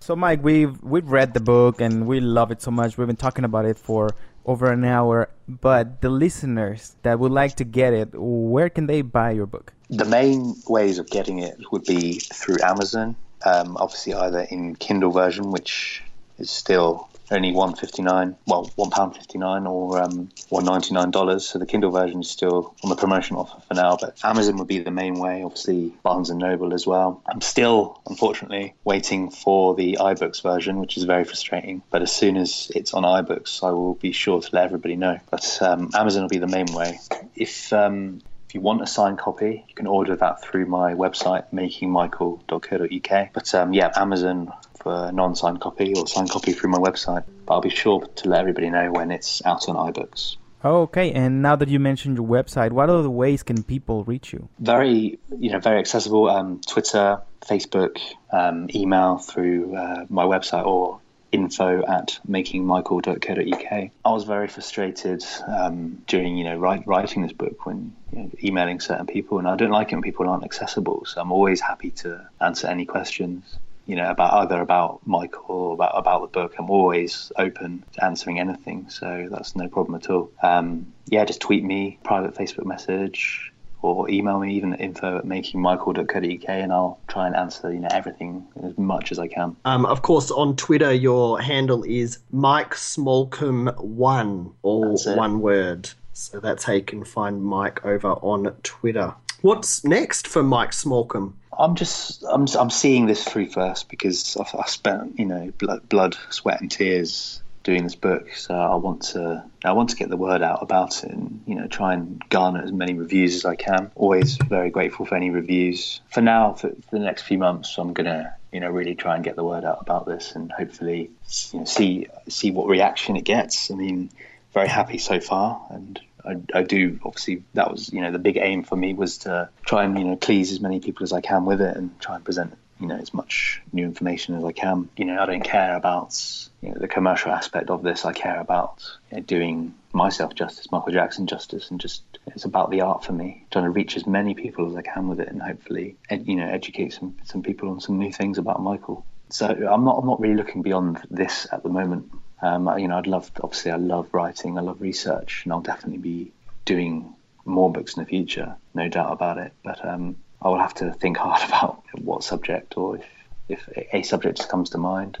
So, 0.00 0.14
Mike, 0.14 0.42
we've 0.42 0.82
we've 0.82 1.08
read 1.08 1.34
the 1.34 1.40
book 1.40 1.80
and 1.80 2.06
we 2.06 2.20
love 2.20 2.50
it 2.50 2.60
so 2.62 2.70
much. 2.70 2.98
We've 2.98 3.06
been 3.06 3.16
talking 3.16 3.44
about 3.44 3.64
it 3.64 3.78
for 3.78 4.10
over 4.46 4.70
an 4.70 4.84
hour. 4.84 5.30
But 5.48 6.00
the 6.00 6.08
listeners 6.08 6.96
that 7.02 7.18
would 7.18 7.32
like 7.32 7.56
to 7.56 7.64
get 7.64 7.92
it, 7.92 8.08
where 8.12 8.68
can 8.70 8.86
they 8.86 9.02
buy 9.02 9.32
your 9.32 9.46
book? 9.46 9.72
The 9.90 10.04
main 10.04 10.56
ways 10.68 10.98
of 10.98 11.08
getting 11.10 11.38
it 11.38 11.58
would 11.70 11.84
be 11.84 12.20
through 12.20 12.56
Amazon. 12.62 13.16
Um, 13.44 13.76
obviously, 13.76 14.14
either 14.14 14.46
in 14.50 14.76
Kindle 14.76 15.10
version, 15.10 15.50
which 15.50 16.02
is 16.38 16.50
still 16.50 17.08
only 17.30 17.52
one 17.52 17.74
fifty 17.74 18.02
nine, 18.02 18.36
well, 18.46 18.70
one 18.76 18.90
pound 18.90 19.16
fifty 19.16 19.38
nine, 19.38 19.66
or 19.66 20.00
um, 20.00 20.30
one 20.48 20.64
ninety 20.64 20.94
nine 20.94 21.10
dollars. 21.10 21.48
So 21.48 21.58
the 21.58 21.66
Kindle 21.66 21.90
version 21.90 22.20
is 22.20 22.30
still 22.30 22.74
on 22.82 22.90
the 22.90 22.96
promotional 22.96 23.42
offer 23.42 23.60
for 23.66 23.74
now. 23.74 23.96
But 24.00 24.18
Amazon 24.24 24.56
would 24.58 24.68
be 24.68 24.78
the 24.78 24.90
main 24.90 25.18
way. 25.18 25.42
Obviously, 25.42 25.94
Barnes 26.02 26.30
and 26.30 26.38
Noble 26.38 26.74
as 26.74 26.86
well. 26.86 27.22
I'm 27.26 27.40
still, 27.40 28.00
unfortunately, 28.06 28.74
waiting 28.84 29.30
for 29.30 29.74
the 29.74 29.98
iBooks 30.00 30.42
version, 30.42 30.78
which 30.78 30.96
is 30.96 31.04
very 31.04 31.24
frustrating. 31.24 31.82
But 31.90 32.02
as 32.02 32.12
soon 32.12 32.36
as 32.36 32.70
it's 32.74 32.94
on 32.94 33.02
iBooks, 33.02 33.62
I 33.62 33.70
will 33.70 33.94
be 33.94 34.12
sure 34.12 34.40
to 34.40 34.48
let 34.52 34.64
everybody 34.64 34.96
know. 34.96 35.18
But 35.30 35.62
um, 35.62 35.90
Amazon 35.94 36.22
will 36.22 36.28
be 36.28 36.38
the 36.38 36.46
main 36.46 36.66
way. 36.72 36.98
If 37.34 37.72
um, 37.72 38.20
you 38.54 38.60
want 38.60 38.82
a 38.82 38.86
signed 38.86 39.18
copy, 39.18 39.64
you 39.68 39.74
can 39.74 39.86
order 39.86 40.14
that 40.16 40.42
through 40.42 40.66
my 40.66 40.94
website, 40.94 41.44
makingmichael.co.uk. 41.52 43.32
But 43.32 43.54
um, 43.54 43.72
yeah, 43.72 43.92
Amazon 43.96 44.52
for 44.84 45.08
a 45.08 45.12
non-signed 45.12 45.60
copy 45.60 45.94
or 45.96 46.06
signed 46.06 46.30
copy 46.30 46.52
through 46.52 46.70
my 46.70 46.78
website. 46.78 47.24
But 47.46 47.54
I'll 47.54 47.60
be 47.60 47.70
sure 47.70 48.06
to 48.06 48.28
let 48.28 48.40
everybody 48.40 48.70
know 48.70 48.92
when 48.92 49.10
it's 49.10 49.44
out 49.44 49.68
on 49.68 49.92
iBooks. 49.92 50.36
Okay, 50.64 51.12
and 51.12 51.42
now 51.42 51.56
that 51.56 51.68
you 51.68 51.78
mentioned 51.78 52.16
your 52.16 52.26
website, 52.26 52.72
what 52.72 52.88
other 52.88 53.10
ways 53.10 53.42
can 53.42 53.62
people 53.64 54.04
reach 54.04 54.32
you? 54.32 54.48
Very, 54.58 55.18
you 55.38 55.50
know, 55.50 55.58
very 55.58 55.78
accessible. 55.78 56.30
Um, 56.30 56.60
Twitter, 56.66 57.20
Facebook, 57.42 57.98
um, 58.30 58.68
email 58.74 59.18
through 59.18 59.76
uh, 59.76 60.06
my 60.08 60.24
website 60.24 60.64
or 60.64 61.00
info 61.32 61.84
at 61.84 62.18
makingmichael.co.uk. 62.26 63.90
I 64.04 64.10
was 64.10 64.24
very 64.24 64.48
frustrated 64.48 65.22
um, 65.46 66.02
during, 66.06 66.38
you 66.38 66.44
know, 66.44 66.56
write, 66.56 66.86
writing 66.86 67.22
this 67.22 67.32
book 67.32 67.66
when 67.66 67.94
you 68.12 68.18
know, 68.20 68.30
emailing 68.42 68.80
certain 68.80 69.06
people, 69.06 69.38
and 69.38 69.46
I 69.46 69.56
don't 69.56 69.70
like 69.70 69.92
it 69.92 69.96
when 69.96 70.02
people 70.02 70.28
aren't 70.30 70.44
accessible. 70.44 71.04
So 71.04 71.20
I'm 71.20 71.32
always 71.32 71.60
happy 71.60 71.90
to 72.02 72.26
answer 72.40 72.68
any 72.68 72.86
questions 72.86 73.58
you 73.86 73.96
know, 73.96 74.10
about 74.10 74.32
either 74.44 74.60
about 74.60 75.06
Michael 75.06 75.44
or 75.48 75.74
about 75.74 75.92
about 75.94 76.20
the 76.22 76.40
book. 76.40 76.54
I'm 76.58 76.70
always 76.70 77.30
open 77.36 77.84
to 77.92 78.04
answering 78.04 78.38
anything, 78.40 78.88
so 78.88 79.28
that's 79.30 79.54
no 79.54 79.68
problem 79.68 79.94
at 79.96 80.10
all. 80.10 80.30
Um, 80.42 80.92
yeah, 81.06 81.24
just 81.24 81.40
tweet 81.40 81.64
me, 81.64 81.98
private 82.02 82.34
Facebook 82.34 82.64
message, 82.64 83.52
or 83.82 84.08
email 84.08 84.38
me 84.38 84.54
even 84.54 84.72
at 84.72 84.80
info 84.80 85.18
at 85.18 85.24
makingmichael.co.uk, 85.24 86.48
and 86.48 86.72
I'll 86.72 86.98
try 87.06 87.26
and 87.26 87.36
answer 87.36 87.72
you 87.72 87.80
know 87.80 87.88
everything 87.90 88.46
as 88.62 88.76
much 88.78 89.12
as 89.12 89.18
I 89.18 89.28
can. 89.28 89.56
Um, 89.64 89.84
of 89.86 90.02
course, 90.02 90.30
on 90.30 90.56
Twitter, 90.56 90.92
your 90.92 91.40
handle 91.40 91.82
is 91.84 92.18
Mike 92.32 92.74
Smallcombe 92.74 93.78
One, 93.82 94.52
all 94.62 94.96
one 95.04 95.40
word. 95.40 95.90
So 96.14 96.38
that's 96.38 96.62
how 96.62 96.74
you 96.74 96.82
can 96.82 97.04
find 97.04 97.42
Mike 97.42 97.84
over 97.84 98.12
on 98.12 98.44
Twitter. 98.62 99.14
What's 99.44 99.84
next 99.84 100.26
for 100.26 100.42
Mike 100.42 100.70
Smallcombe? 100.70 101.34
I'm 101.58 101.74
just 101.74 102.24
I'm 102.24 102.46
I'm 102.58 102.70
seeing 102.70 103.04
this 103.04 103.22
through 103.22 103.50
first 103.50 103.90
because 103.90 104.38
I've, 104.38 104.58
I've 104.58 104.70
spent 104.70 105.18
you 105.18 105.26
know 105.26 105.52
blood, 105.58 105.86
blood, 105.86 106.16
sweat, 106.30 106.62
and 106.62 106.70
tears 106.70 107.42
doing 107.62 107.82
this 107.82 107.94
book. 107.94 108.34
So 108.34 108.54
I 108.54 108.76
want 108.76 109.02
to 109.12 109.44
I 109.62 109.72
want 109.72 109.90
to 109.90 109.96
get 109.96 110.08
the 110.08 110.16
word 110.16 110.40
out 110.40 110.62
about 110.62 111.04
it 111.04 111.10
and 111.10 111.42
you 111.46 111.56
know 111.56 111.66
try 111.66 111.92
and 111.92 112.26
garner 112.30 112.62
as 112.62 112.72
many 112.72 112.94
reviews 112.94 113.34
as 113.34 113.44
I 113.44 113.54
can. 113.54 113.90
Always 113.96 114.38
very 114.38 114.70
grateful 114.70 115.04
for 115.04 115.14
any 115.14 115.28
reviews. 115.28 116.00
For 116.10 116.22
now, 116.22 116.54
for, 116.54 116.70
for 116.70 116.98
the 116.98 117.04
next 117.04 117.24
few 117.24 117.36
months, 117.36 117.76
I'm 117.76 117.92
gonna 117.92 118.34
you 118.50 118.60
know 118.60 118.70
really 118.70 118.94
try 118.94 119.14
and 119.14 119.22
get 119.22 119.36
the 119.36 119.44
word 119.44 119.66
out 119.66 119.76
about 119.82 120.06
this 120.06 120.34
and 120.34 120.50
hopefully 120.52 121.10
you 121.52 121.58
know 121.58 121.64
see 121.66 122.06
see 122.30 122.50
what 122.50 122.66
reaction 122.66 123.14
it 123.16 123.24
gets. 123.24 123.70
I 123.70 123.74
mean, 123.74 124.08
very 124.54 124.68
happy 124.68 124.96
so 124.96 125.20
far 125.20 125.66
and 125.68 126.00
I, 126.24 126.36
I, 126.54 126.62
do 126.62 126.98
obviously 127.04 127.42
that 127.54 127.70
was 127.70 127.92
you 127.92 128.00
know 128.00 128.10
the 128.10 128.18
big 128.18 128.36
aim 128.36 128.62
for 128.64 128.76
me 128.76 128.94
was 128.94 129.18
to 129.18 129.48
try 129.64 129.84
and 129.84 129.98
you 129.98 130.04
know 130.04 130.16
please 130.16 130.52
as 130.52 130.60
many 130.60 130.80
people 130.80 131.04
as 131.04 131.12
I 131.12 131.20
can 131.20 131.44
with 131.44 131.60
it 131.60 131.76
and 131.76 131.98
try 132.00 132.16
and 132.16 132.24
present 132.24 132.56
you 132.80 132.86
know 132.86 132.96
as 132.96 133.12
much 133.14 133.60
new 133.72 133.84
information 133.84 134.34
as 134.34 134.44
I 134.44 134.52
can. 134.52 134.88
You 134.96 135.04
know 135.04 135.20
I 135.20 135.26
don't 135.26 135.44
care 135.44 135.76
about 135.76 136.18
you 136.62 136.70
know, 136.70 136.76
the 136.78 136.88
commercial 136.88 137.32
aspect 137.32 137.70
of 137.70 137.82
this. 137.82 138.04
I 138.04 138.12
care 138.12 138.40
about 138.40 138.82
you 139.10 139.18
know, 139.18 139.22
doing 139.22 139.74
myself 139.92 140.34
justice, 140.34 140.72
Michael 140.72 140.92
Jackson 140.92 141.26
justice, 141.26 141.70
and 141.70 141.80
just 141.80 142.02
it's 142.28 142.44
about 142.44 142.70
the 142.70 142.80
art 142.80 143.04
for 143.04 143.12
me. 143.12 143.44
Trying 143.50 143.64
to 143.64 143.70
reach 143.70 143.96
as 143.96 144.06
many 144.06 144.34
people 144.34 144.68
as 144.70 144.76
I 144.76 144.82
can 144.82 145.08
with 145.08 145.20
it 145.20 145.28
and 145.28 145.42
hopefully 145.42 145.96
ed, 146.08 146.26
you 146.26 146.36
know 146.36 146.46
educate 146.46 146.92
some 146.92 147.16
some 147.24 147.42
people 147.42 147.70
on 147.70 147.80
some 147.80 147.98
new 147.98 148.12
things 148.12 148.38
about 148.38 148.62
Michael. 148.62 149.04
So 149.30 149.46
I'm 149.46 149.84
not 149.84 149.98
I'm 149.98 150.06
not 150.06 150.20
really 150.20 150.36
looking 150.36 150.62
beyond 150.62 151.00
this 151.10 151.46
at 151.52 151.62
the 151.62 151.68
moment. 151.68 152.10
Um, 152.44 152.70
you 152.78 152.88
know, 152.88 152.98
I'd 152.98 153.06
love, 153.06 153.30
obviously, 153.42 153.70
I 153.70 153.76
love 153.76 154.12
writing, 154.12 154.58
I 154.58 154.60
love 154.60 154.82
research, 154.82 155.44
and 155.44 155.52
I'll 155.52 155.62
definitely 155.62 155.96
be 155.96 156.32
doing 156.66 157.14
more 157.46 157.72
books 157.72 157.96
in 157.96 158.02
the 158.02 158.06
future, 158.06 158.54
no 158.74 158.86
doubt 158.86 159.12
about 159.12 159.38
it. 159.38 159.52
But 159.62 159.82
um, 159.82 160.16
I 160.42 160.48
will 160.48 160.58
have 160.58 160.74
to 160.74 160.92
think 160.92 161.16
hard 161.26 161.42
about 161.48 161.82
what 161.94 162.22
subject 162.22 162.76
or 162.76 162.96
if, 162.96 163.06
if 163.48 163.88
a 163.94 164.02
subject 164.02 164.46
comes 164.50 164.68
to 164.70 164.78
mind. 164.78 165.16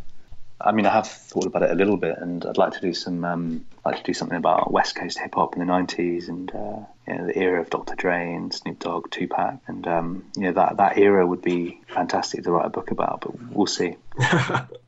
I 0.60 0.72
mean, 0.72 0.84
I 0.84 0.92
have 0.92 1.08
thought 1.08 1.46
about 1.46 1.62
it 1.62 1.70
a 1.70 1.74
little 1.74 1.96
bit, 1.96 2.18
and 2.18 2.44
I'd 2.44 2.58
like 2.58 2.74
to 2.74 2.80
do 2.80 2.92
some, 2.92 3.24
um, 3.24 3.64
like 3.84 3.96
to 3.98 4.02
do 4.02 4.14
something 4.14 4.38
about 4.38 4.72
West 4.72 4.96
Coast 4.96 5.18
hip 5.18 5.34
hop 5.34 5.54
in 5.54 5.66
the 5.66 5.72
'90s 5.72 6.28
and 6.28 6.50
uh, 6.54 6.80
you 7.06 7.14
know, 7.14 7.26
the 7.26 7.38
era 7.38 7.60
of 7.60 7.68
Dr. 7.68 7.94
Dre 7.94 8.32
and 8.32 8.52
Snoop 8.52 8.78
Dogg, 8.78 9.10
Tupac, 9.10 9.58
and 9.66 9.86
um, 9.86 10.24
you 10.36 10.44
know 10.44 10.52
that 10.52 10.78
that 10.78 10.96
era 10.98 11.26
would 11.26 11.42
be 11.42 11.80
fantastic 11.88 12.44
to 12.44 12.50
write 12.50 12.66
a 12.66 12.70
book 12.70 12.90
about. 12.90 13.20
But 13.20 13.50
we'll 13.50 13.66
see. 13.66 13.96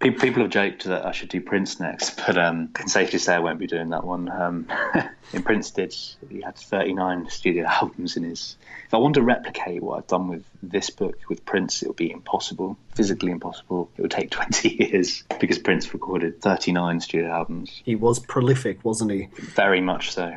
people, 0.00 0.20
people 0.20 0.42
have 0.42 0.50
joked 0.50 0.84
that 0.84 1.04
I 1.04 1.12
should 1.12 1.28
do 1.28 1.40
Prince 1.40 1.78
next, 1.78 2.16
but 2.26 2.38
um, 2.38 2.68
can 2.68 2.88
safely 2.88 3.18
say 3.18 3.34
I 3.34 3.40
won't 3.40 3.58
be 3.58 3.66
doing 3.66 3.90
that 3.90 4.04
one. 4.04 4.30
Um, 4.30 4.68
in 5.32 5.42
Prince 5.42 5.72
did 5.72 5.94
he 6.30 6.40
had 6.40 6.56
39 6.56 7.28
studio 7.28 7.66
albums 7.66 8.16
in 8.16 8.24
his. 8.24 8.56
If 8.86 8.94
I 8.94 8.98
want 8.98 9.16
to 9.16 9.22
replicate 9.22 9.82
what 9.82 9.98
I've 9.98 10.06
done 10.06 10.28
with 10.28 10.44
this 10.62 10.90
book 10.90 11.18
with 11.28 11.44
Prince, 11.44 11.82
it 11.82 11.88
would 11.88 11.96
be 11.96 12.10
impossible, 12.10 12.78
physically 12.94 13.32
impossible. 13.32 13.90
It 13.96 14.02
would 14.02 14.10
take 14.10 14.30
20 14.30 14.68
years 14.68 15.24
because 15.40 15.58
Prince 15.58 15.92
recorded 15.92 16.40
39 16.40 17.00
studio 17.00 17.30
albums. 17.30 17.82
He 17.84 17.96
was 17.96 18.20
prolific, 18.20 18.84
wasn't 18.86 19.10
he? 19.10 19.28
Very 19.54 19.82
much 19.82 20.12
so 20.12 20.34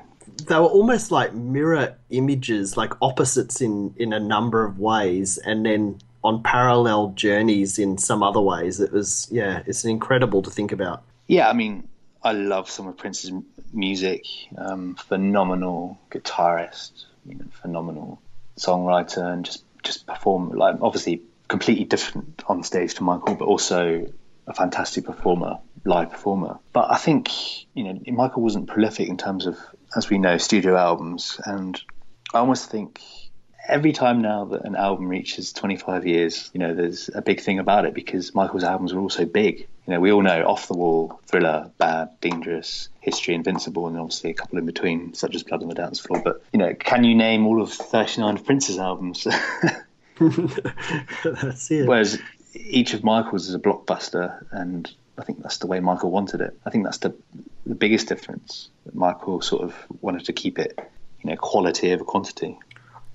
they 0.47 0.55
were 0.55 0.65
almost 0.65 1.11
like 1.11 1.33
mirror 1.33 1.97
images, 2.09 2.77
like 2.77 2.93
opposites 3.01 3.61
in 3.61 3.93
in 3.97 4.13
a 4.13 4.19
number 4.19 4.63
of 4.63 4.79
ways, 4.79 5.37
and 5.37 5.65
then 5.65 5.99
on 6.23 6.43
parallel 6.43 7.09
journeys 7.15 7.79
in 7.79 7.97
some 7.97 8.23
other 8.23 8.41
ways. 8.41 8.79
It 8.79 8.91
was 8.91 9.27
yeah, 9.31 9.63
it's 9.65 9.85
incredible 9.85 10.41
to 10.43 10.49
think 10.49 10.71
about. 10.71 11.03
Yeah, 11.27 11.49
I 11.49 11.53
mean, 11.53 11.87
I 12.23 12.33
love 12.33 12.69
some 12.69 12.87
of 12.87 12.97
Prince's 12.97 13.31
music. 13.73 14.25
Um, 14.57 14.95
phenomenal 14.95 15.99
guitarist, 16.11 17.05
you 17.25 17.35
know, 17.35 17.45
phenomenal 17.61 18.21
songwriter, 18.57 19.23
and 19.23 19.45
just 19.45 19.63
just 19.83 20.05
perform 20.05 20.51
like 20.51 20.77
obviously 20.81 21.21
completely 21.47 21.85
different 21.85 22.43
on 22.47 22.63
stage 22.63 22.95
to 22.95 23.03
Michael, 23.03 23.35
but 23.35 23.45
also 23.45 24.07
a 24.47 24.53
fantastic 24.53 25.05
performer, 25.05 25.59
live 25.85 26.11
performer. 26.11 26.59
But 26.73 26.91
I 26.91 26.97
think 26.97 27.29
you 27.73 27.83
know 27.83 27.99
Michael 28.07 28.43
wasn't 28.43 28.67
prolific 28.67 29.09
in 29.09 29.17
terms 29.17 29.45
of, 29.45 29.57
as 29.95 30.09
we 30.09 30.17
know, 30.17 30.37
studio 30.37 30.75
albums, 30.75 31.39
and 31.45 31.81
I 32.33 32.39
almost 32.39 32.69
think 32.69 33.01
every 33.67 33.91
time 33.91 34.21
now 34.21 34.45
that 34.45 34.65
an 34.65 34.75
album 34.75 35.07
reaches 35.07 35.53
25 35.53 36.05
years, 36.05 36.49
you 36.53 36.59
know, 36.59 36.73
there's 36.73 37.09
a 37.13 37.21
big 37.21 37.39
thing 37.39 37.59
about 37.59 37.85
it 37.85 37.93
because 37.93 38.33
Michael's 38.33 38.63
albums 38.63 38.93
are 38.93 38.99
also 38.99 39.25
big. 39.25 39.67
You 39.85 39.93
know, 39.93 39.99
we 39.99 40.11
all 40.11 40.21
know 40.21 40.45
Off 40.45 40.67
the 40.67 40.73
Wall, 40.73 41.19
Thriller, 41.27 41.71
Bad, 41.77 42.09
Dangerous, 42.19 42.89
History, 42.99 43.35
Invincible, 43.35 43.87
and 43.87 43.97
obviously 43.97 44.31
a 44.31 44.33
couple 44.33 44.57
in 44.57 44.65
between, 44.65 45.13
such 45.13 45.35
as 45.35 45.43
Blood 45.43 45.61
on 45.61 45.69
the 45.69 45.75
Dance 45.75 45.99
Floor. 45.99 46.21
But, 46.23 46.43
you 46.51 46.59
know, 46.59 46.73
can 46.73 47.03
you 47.03 47.15
name 47.15 47.45
all 47.45 47.61
of 47.61 47.71
39 47.71 48.35
of 48.35 48.45
Prince's 48.45 48.79
albums? 48.79 49.27
That's 51.23 51.71
it. 51.71 51.87
Whereas 51.87 52.19
each 52.53 52.93
of 52.93 53.03
Michael's 53.03 53.47
is 53.47 53.55
a 53.55 53.59
blockbuster, 53.59 54.43
and 54.51 54.91
I 55.19 55.23
think 55.23 55.41
that's 55.41 55.57
the 55.57 55.67
way 55.67 55.79
Michael 55.79 56.11
wanted 56.11 56.41
it. 56.41 56.57
I 56.65 56.69
think 56.69 56.85
that's 56.85 56.99
the 56.99 57.13
the 57.65 57.75
biggest 57.75 58.07
difference. 58.07 58.69
Michael 58.93 59.41
sort 59.41 59.63
of 59.63 59.75
wanted 60.01 60.25
to 60.25 60.33
keep 60.33 60.57
it, 60.57 60.79
you 61.21 61.29
know, 61.29 61.35
quality 61.35 61.91
over 61.93 62.03
quantity. 62.03 62.57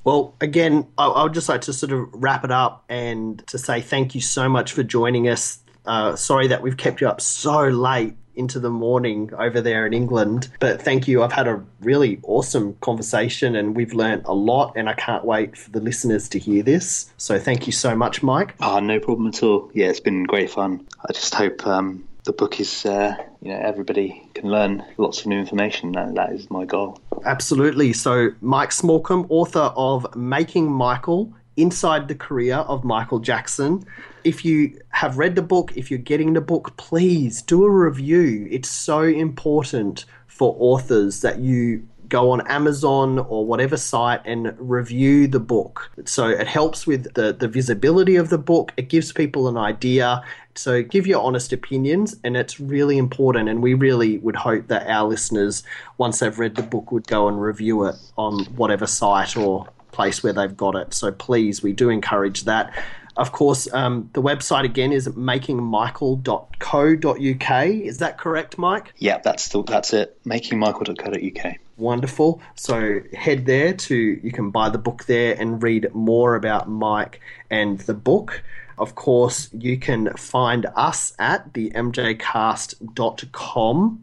Well, 0.05 0.37
again, 0.41 0.87
I, 0.99 1.07
I 1.07 1.23
would 1.25 1.35
just 1.35 1.49
like 1.49 1.63
to 1.63 1.73
sort 1.73 1.93
of 1.93 2.09
wrap 2.13 2.45
it 2.45 2.51
up 2.51 2.85
and 2.89 3.45
to 3.49 3.59
say 3.59 3.81
thank 3.81 4.15
you 4.15 4.21
so 4.21 4.49
much 4.49 4.73
for 4.73 4.83
joining 4.83 5.29
us. 5.29 5.59
Uh, 5.87 6.15
sorry 6.15 6.49
that 6.49 6.63
we've 6.63 6.77
kept 6.77 7.01
you 7.01 7.09
up 7.09 7.21
so 7.21 7.69
late 7.69 8.15
into 8.37 8.61
the 8.61 8.71
morning 8.71 9.31
over 9.39 9.61
there 9.61 9.87
in 9.87 9.93
England. 9.93 10.49
But 10.61 10.83
thank 10.83 11.09
you. 11.09 11.23
I've 11.23 11.33
had 11.33 11.49
a 11.49 11.63
really 11.81 12.21
awesome 12.23 12.77
conversation 12.81 13.57
and 13.57 13.77
we've 13.77 13.93
learned 13.93 14.23
a 14.27 14.35
lot, 14.35 14.73
and 14.77 14.89
I 14.89 14.95
can't 14.95 15.25
wait 15.25 15.57
for 15.57 15.71
the 15.71 15.81
listeners 15.81 16.29
to 16.31 16.39
hear 16.39 16.63
this. 16.63 17.13
So 17.17 17.39
thank 17.39 17.67
you 17.67 17.73
so 17.73 17.95
much, 17.95 18.23
Mike. 18.23 18.55
Oh, 18.61 18.81
no 18.81 19.01
problem 19.01 19.29
at 19.29 19.43
all. 19.43 19.71
Yeah, 19.75 19.89
it's 19.89 20.01
been 20.01 20.25
great 20.25 20.51
fun. 20.51 20.87
I 21.09 21.13
just 21.13 21.35
hope 21.35 21.67
um, 21.67 22.07
the 22.25 22.33
book 22.33 22.59
is, 22.59 22.87
uh, 22.87 23.15
you 23.43 23.51
know, 23.51 23.59
everybody 23.59 24.29
can 24.35 24.51
learn 24.51 24.85
lots 24.97 25.21
of 25.21 25.27
new 25.27 25.39
information. 25.39 25.93
That, 25.93 26.15
that 26.15 26.33
is 26.33 26.51
my 26.51 26.65
goal. 26.65 26.99
Absolutely. 27.25 27.93
So, 27.93 28.31
Mike 28.41 28.71
Smallcombe, 28.71 29.27
author 29.29 29.73
of 29.77 30.15
Making 30.17 30.71
Michael 30.71 31.33
Inside 31.57 32.09
the 32.09 32.15
Career 32.15 32.57
of 32.57 32.85
Michael 32.85 33.19
Jackson. 33.19 33.85
If 34.25 34.45
you 34.45 34.81
have 34.91 35.19
read 35.19 35.37
the 35.37 35.43
book, 35.43 35.73
if 35.77 35.91
you're 35.91 35.99
getting 35.99 36.33
the 36.33 36.41
book, 36.41 36.77
please 36.77 37.43
do 37.43 37.65
a 37.65 37.71
review. 37.71 38.49
It's 38.51 38.71
so 38.71 39.03
important 39.03 40.05
for 40.27 40.57
authors 40.59 41.21
that 41.21 41.39
you 41.39 41.87
go 42.09 42.31
on 42.31 42.47
Amazon 42.49 43.19
or 43.19 43.47
whatever 43.47 43.77
site 43.77 44.21
and 44.25 44.55
review 44.59 45.27
the 45.27 45.41
book. 45.41 45.91
So 46.05 46.29
it 46.29 46.47
helps 46.47 46.87
with 46.87 47.13
the, 47.15 47.33
the 47.33 47.49
visibility 47.49 48.17
of 48.17 48.29
the 48.31 48.39
book, 48.39 48.73
it 48.77 48.89
gives 48.89 49.13
people 49.13 49.49
an 49.49 49.57
idea. 49.57 50.23
So 50.55 50.83
give 50.83 51.07
your 51.07 51.23
honest 51.23 51.53
opinions, 51.53 52.17
and 52.23 52.37
it's 52.37 52.61
really 52.61 52.99
important. 52.99 53.49
And 53.49 53.63
we 53.63 53.75
really 53.75 54.19
would 54.19 54.37
hope 54.37 54.69
that 54.69 54.87
our 54.89 55.09
listeners, 55.09 55.65
once 55.99 56.21
they've 56.21 56.39
read 56.39 56.55
the 56.55 56.63
book, 56.63 56.93
would 56.93 57.07
go 57.09 57.27
and 57.27 57.41
review 57.41 57.85
it 57.87 57.97
on 58.17 58.45
whatever 58.57 58.87
site 58.87 59.37
or 59.37 59.67
place 59.95 60.23
where 60.23 60.33
they've 60.33 60.57
got 60.57 60.75
it. 60.75 60.93
So 60.93 61.13
please, 61.13 61.63
we 61.63 61.73
do 61.73 61.89
encourage 61.89 62.45
that. 62.45 62.75
Of 63.17 63.31
course, 63.31 63.73
um, 63.73 64.11
the 64.13 64.21
website 64.21 64.65
again 64.65 64.93
is 64.93 65.07
makingmichael.co.uk. 65.09 67.67
Is 67.67 67.99
that 67.99 68.19
correct, 68.19 68.59
Mike? 68.59 68.93
Yeah, 68.99 69.19
that's 69.19 69.49
the, 69.49 69.63
that's 69.63 69.93
it. 69.93 70.21
Makingmichael.co.uk. 70.25 71.55
Wonderful. 71.77 72.43
So 72.57 73.01
head 73.13 73.47
there 73.47 73.73
to 73.73 73.95
you 73.95 74.33
can 74.33 74.51
buy 74.51 74.69
the 74.69 74.79
book 74.79 75.05
there 75.07 75.37
and 75.39 75.63
read 75.63 75.95
more 75.95 76.35
about 76.35 76.69
Mike 76.69 77.21
and 77.51 77.79
the 77.81 77.95
book. 77.95 78.43
Of 78.79 78.95
course, 78.97 79.49
you 79.53 79.79
can 79.79 80.13
find 80.17 80.67
us 80.75 81.13
at 81.19 81.53
the 81.55 81.71
mjcast.com. 81.71 82.85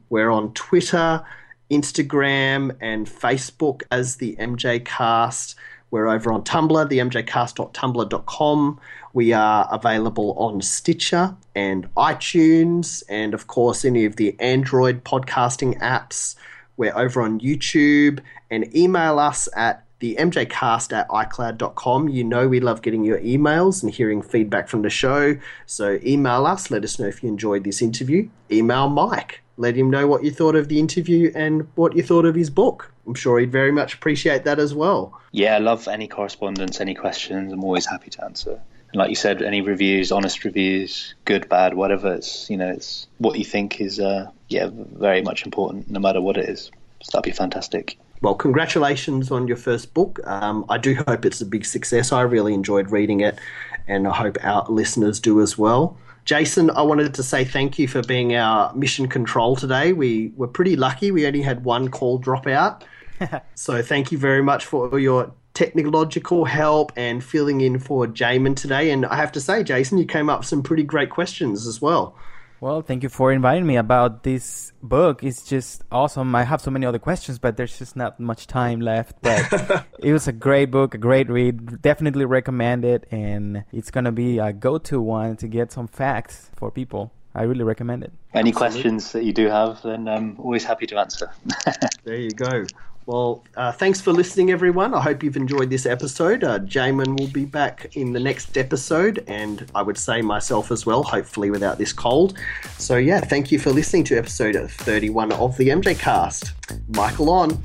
We're 0.10 0.30
on 0.30 0.54
Twitter, 0.54 1.26
Instagram, 1.70 2.78
and 2.80 3.06
Facebook 3.08 3.84
as 3.92 4.16
the 4.18 4.36
MJCast. 4.38 5.56
We're 5.92 6.08
over 6.08 6.32
on 6.32 6.44
Tumblr, 6.44 6.90
the 6.90 7.00
mjcast.tumblr.com. 7.00 8.80
We 9.14 9.34
are 9.34 9.68
available 9.72 10.34
on 10.38 10.62
Stitcher 10.62 11.36
and 11.54 11.94
iTunes, 11.96 13.04
and 13.10 13.34
of 13.34 13.48
course, 13.48 13.84
any 13.84 14.06
of 14.06 14.16
the 14.16 14.36
Android 14.40 15.04
podcasting 15.04 15.78
apps. 15.80 16.36
We're 16.78 16.98
over 16.98 17.22
on 17.22 17.42
YouTube, 17.42 18.22
and 18.50 18.74
email 18.76 19.20
us 19.20 19.50
at 19.56 19.86
the 20.00 20.16
mjcast 20.16 20.92
at 20.94 21.08
icloud.com. 21.10 22.10
You 22.10 22.24
know 22.24 22.48
we 22.48 22.60
love 22.60 22.82
getting 22.82 23.04
your 23.04 23.20
emails 23.20 23.84
and 23.84 23.92
hearing 23.92 24.22
feedback 24.22 24.68
from 24.68 24.82
the 24.82 24.90
show. 24.90 25.38
So 25.66 26.00
email 26.04 26.46
us, 26.46 26.72
let 26.72 26.84
us 26.84 27.00
know 27.00 27.08
if 27.08 27.22
you 27.22 27.30
enjoyed 27.30 27.64
this 27.66 27.82
interview. 27.82 28.30
Email 28.50 28.90
Mike, 28.90 29.42
let 29.62 29.78
him 29.78 29.90
know 29.90 30.08
what 30.08 30.24
you 30.24 30.32
thought 30.32 30.56
of 30.56 30.68
the 30.68 30.80
interview 30.80 31.32
and 31.36 31.68
what 31.76 31.96
you 31.96 32.02
thought 32.04 32.26
of 32.26 32.36
his 32.36 32.50
book. 32.50 32.92
I'm 33.06 33.14
sure 33.14 33.40
he'd 33.40 33.52
very 33.52 33.72
much 33.72 33.94
appreciate 33.94 34.44
that 34.44 34.60
as 34.60 34.74
well. 34.74 35.20
Yeah, 35.32 35.56
I 35.56 35.60
love 35.60 35.88
any 35.88 36.08
correspondence, 36.08 36.82
any 36.82 36.96
questions. 36.96 37.54
I'm 37.54 37.64
always 37.64 37.86
happy 37.86 38.10
to 38.10 38.24
answer. 38.24 38.60
And 38.92 39.00
like 39.00 39.10
you 39.10 39.16
said, 39.16 39.42
any 39.42 39.62
reviews, 39.62 40.12
honest 40.12 40.44
reviews, 40.44 41.14
good, 41.26 41.48
bad, 41.48 41.76
whatever. 41.76 42.14
It's 42.14 42.50
you 42.50 42.58
know, 42.58 42.70
it's 42.70 43.08
what 43.20 43.38
you 43.38 43.46
think 43.46 43.80
is 43.80 44.00
uh, 44.00 44.30
yeah, 44.50 44.70
very 44.74 45.22
much 45.22 45.46
important, 45.46 45.90
no 45.90 46.00
matter 46.00 46.22
what 46.22 46.38
it 46.38 46.50
is. 46.50 46.72
So 47.04 47.10
that'd 47.14 47.24
be 47.24 47.36
fantastic. 47.36 47.98
well, 48.22 48.36
congratulations 48.36 49.32
on 49.32 49.48
your 49.48 49.58
first 49.58 49.94
book. 49.94 50.20
Um, 50.26 50.66
I 50.70 50.78
do 50.78 50.96
hope 51.08 51.26
it's 51.26 51.42
a 51.42 51.46
big 51.46 51.66
success. 51.66 52.12
I 52.12 52.22
really 52.22 52.54
enjoyed 52.54 52.92
reading 52.92 53.22
it, 53.22 53.40
and 53.88 54.08
I 54.08 54.14
hope 54.14 54.38
our 54.42 54.66
listeners 54.70 55.20
do 55.20 55.42
as 55.42 55.58
well. 55.58 55.98
Jason, 56.32 56.70
I 56.70 56.82
wanted 56.82 57.14
to 57.16 57.24
say 57.24 57.44
thank 57.44 57.78
you 57.78 57.90
for 57.90 58.02
being 58.04 58.38
our 58.38 58.74
mission 58.74 59.10
control 59.10 59.58
today. 59.58 59.92
We 59.92 60.32
were 60.38 60.48
pretty 60.48 60.78
lucky. 60.78 61.12
We 61.12 61.28
only 61.28 61.42
had 61.42 61.66
one 61.66 61.90
call 61.90 62.20
drop 62.20 62.48
out. 62.48 62.86
so 63.56 63.82
thank 63.82 64.14
you 64.14 64.18
very 64.18 64.42
much 64.42 64.66
for 64.66 64.98
your 64.98 65.34
technological 65.54 66.46
help 66.46 66.94
and 66.96 67.22
filling 67.22 67.60
in 67.60 67.80
for 67.80 68.08
Jamin 68.08 68.56
today. 68.56 68.92
And 68.92 69.06
I 69.08 69.18
have 69.18 69.34
to 69.34 69.42
say, 69.42 69.62
Jason, 69.62 69.98
you 69.98 70.06
came 70.06 70.30
up 70.30 70.40
with 70.40 70.48
some 70.48 70.64
pretty 70.64 70.84
great 70.84 71.10
questions 71.10 71.68
as 71.68 71.82
well. 71.82 72.16
Well, 72.62 72.84
thank 72.84 73.02
you 73.02 73.10
for 73.10 73.32
inviting 73.32 73.66
me 73.66 73.78
about 73.78 74.22
this 74.22 74.72
book. 74.84 75.24
It's 75.24 75.42
just 75.42 75.84
awesome. 75.92 76.36
I 76.36 76.44
have 76.44 76.62
so 76.62 76.70
many 76.70 76.86
other 76.86 77.00
questions, 77.00 77.40
but 77.40 77.58
there's 77.58 77.76
just 77.80 77.96
not 77.96 78.20
much 78.20 78.46
time 78.46 78.82
left. 78.82 79.20
But 79.24 79.88
it 80.00 80.14
was 80.14 80.28
a 80.28 80.32
great 80.32 80.70
book, 80.70 80.94
a 80.94 81.00
great 81.00 81.28
read. 81.28 81.82
Definitely 81.82 82.26
recommend 82.26 82.86
it. 82.86 83.08
And 83.10 83.66
it's 83.74 83.90
going 83.90 84.06
to 84.06 84.12
be 84.12 84.38
a 84.38 84.54
go 84.54 84.78
to 84.78 85.02
one 85.02 85.38
to 85.38 85.48
get 85.48 85.72
some 85.72 85.88
facts 85.88 86.52
for 86.56 86.70
people. 86.70 87.12
I 87.34 87.44
really 87.44 87.64
recommend 87.64 88.04
it. 88.04 88.12
Any 88.32 88.52
Absolutely. 88.52 88.54
questions 88.54 89.12
that 89.14 89.24
you 89.24 89.34
do 89.34 89.48
have, 89.48 89.82
then 89.82 90.08
I'm 90.08 90.40
always 90.40 90.64
happy 90.64 90.86
to 90.86 91.00
answer. 91.00 91.32
there 92.04 92.18
you 92.18 92.30
go. 92.30 92.66
Well, 93.12 93.44
uh, 93.58 93.74
thanks 93.74 94.00
for 94.00 94.14
listening, 94.14 94.52
everyone. 94.52 94.94
I 94.94 95.02
hope 95.02 95.22
you've 95.22 95.36
enjoyed 95.36 95.70
this 95.70 95.86
episode. 95.86 96.46
Uh, 96.46 96.60
Jamin 96.60 97.20
will 97.20 97.28
be 97.28 97.44
back 97.44 97.98
in 97.98 98.14
the 98.14 98.22
next 98.22 98.58
episode, 98.58 99.26
and 99.28 99.70
I 99.76 99.82
would 99.82 99.98
say 99.98 100.22
myself 100.22 100.72
as 100.72 100.86
well, 100.86 101.04
hopefully 101.04 101.52
without 101.52 101.78
this 101.78 101.92
cold. 101.92 102.38
So, 102.78 102.96
yeah, 102.96 103.20
thank 103.20 103.52
you 103.52 103.60
for 103.60 103.72
listening 103.72 104.06
to 104.06 104.18
episode 104.18 104.56
31 104.72 105.34
of 105.34 105.58
the 105.58 105.68
MJCast. 105.68 106.54
Michael 106.96 107.30
on. 107.32 107.62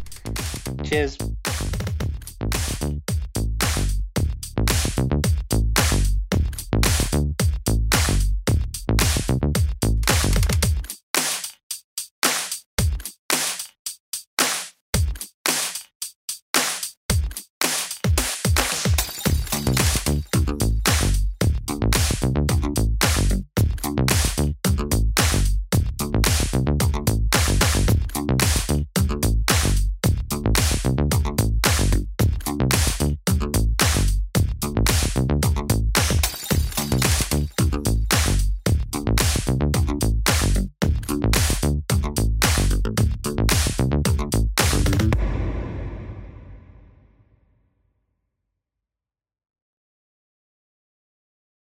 Cheers. 0.82 1.16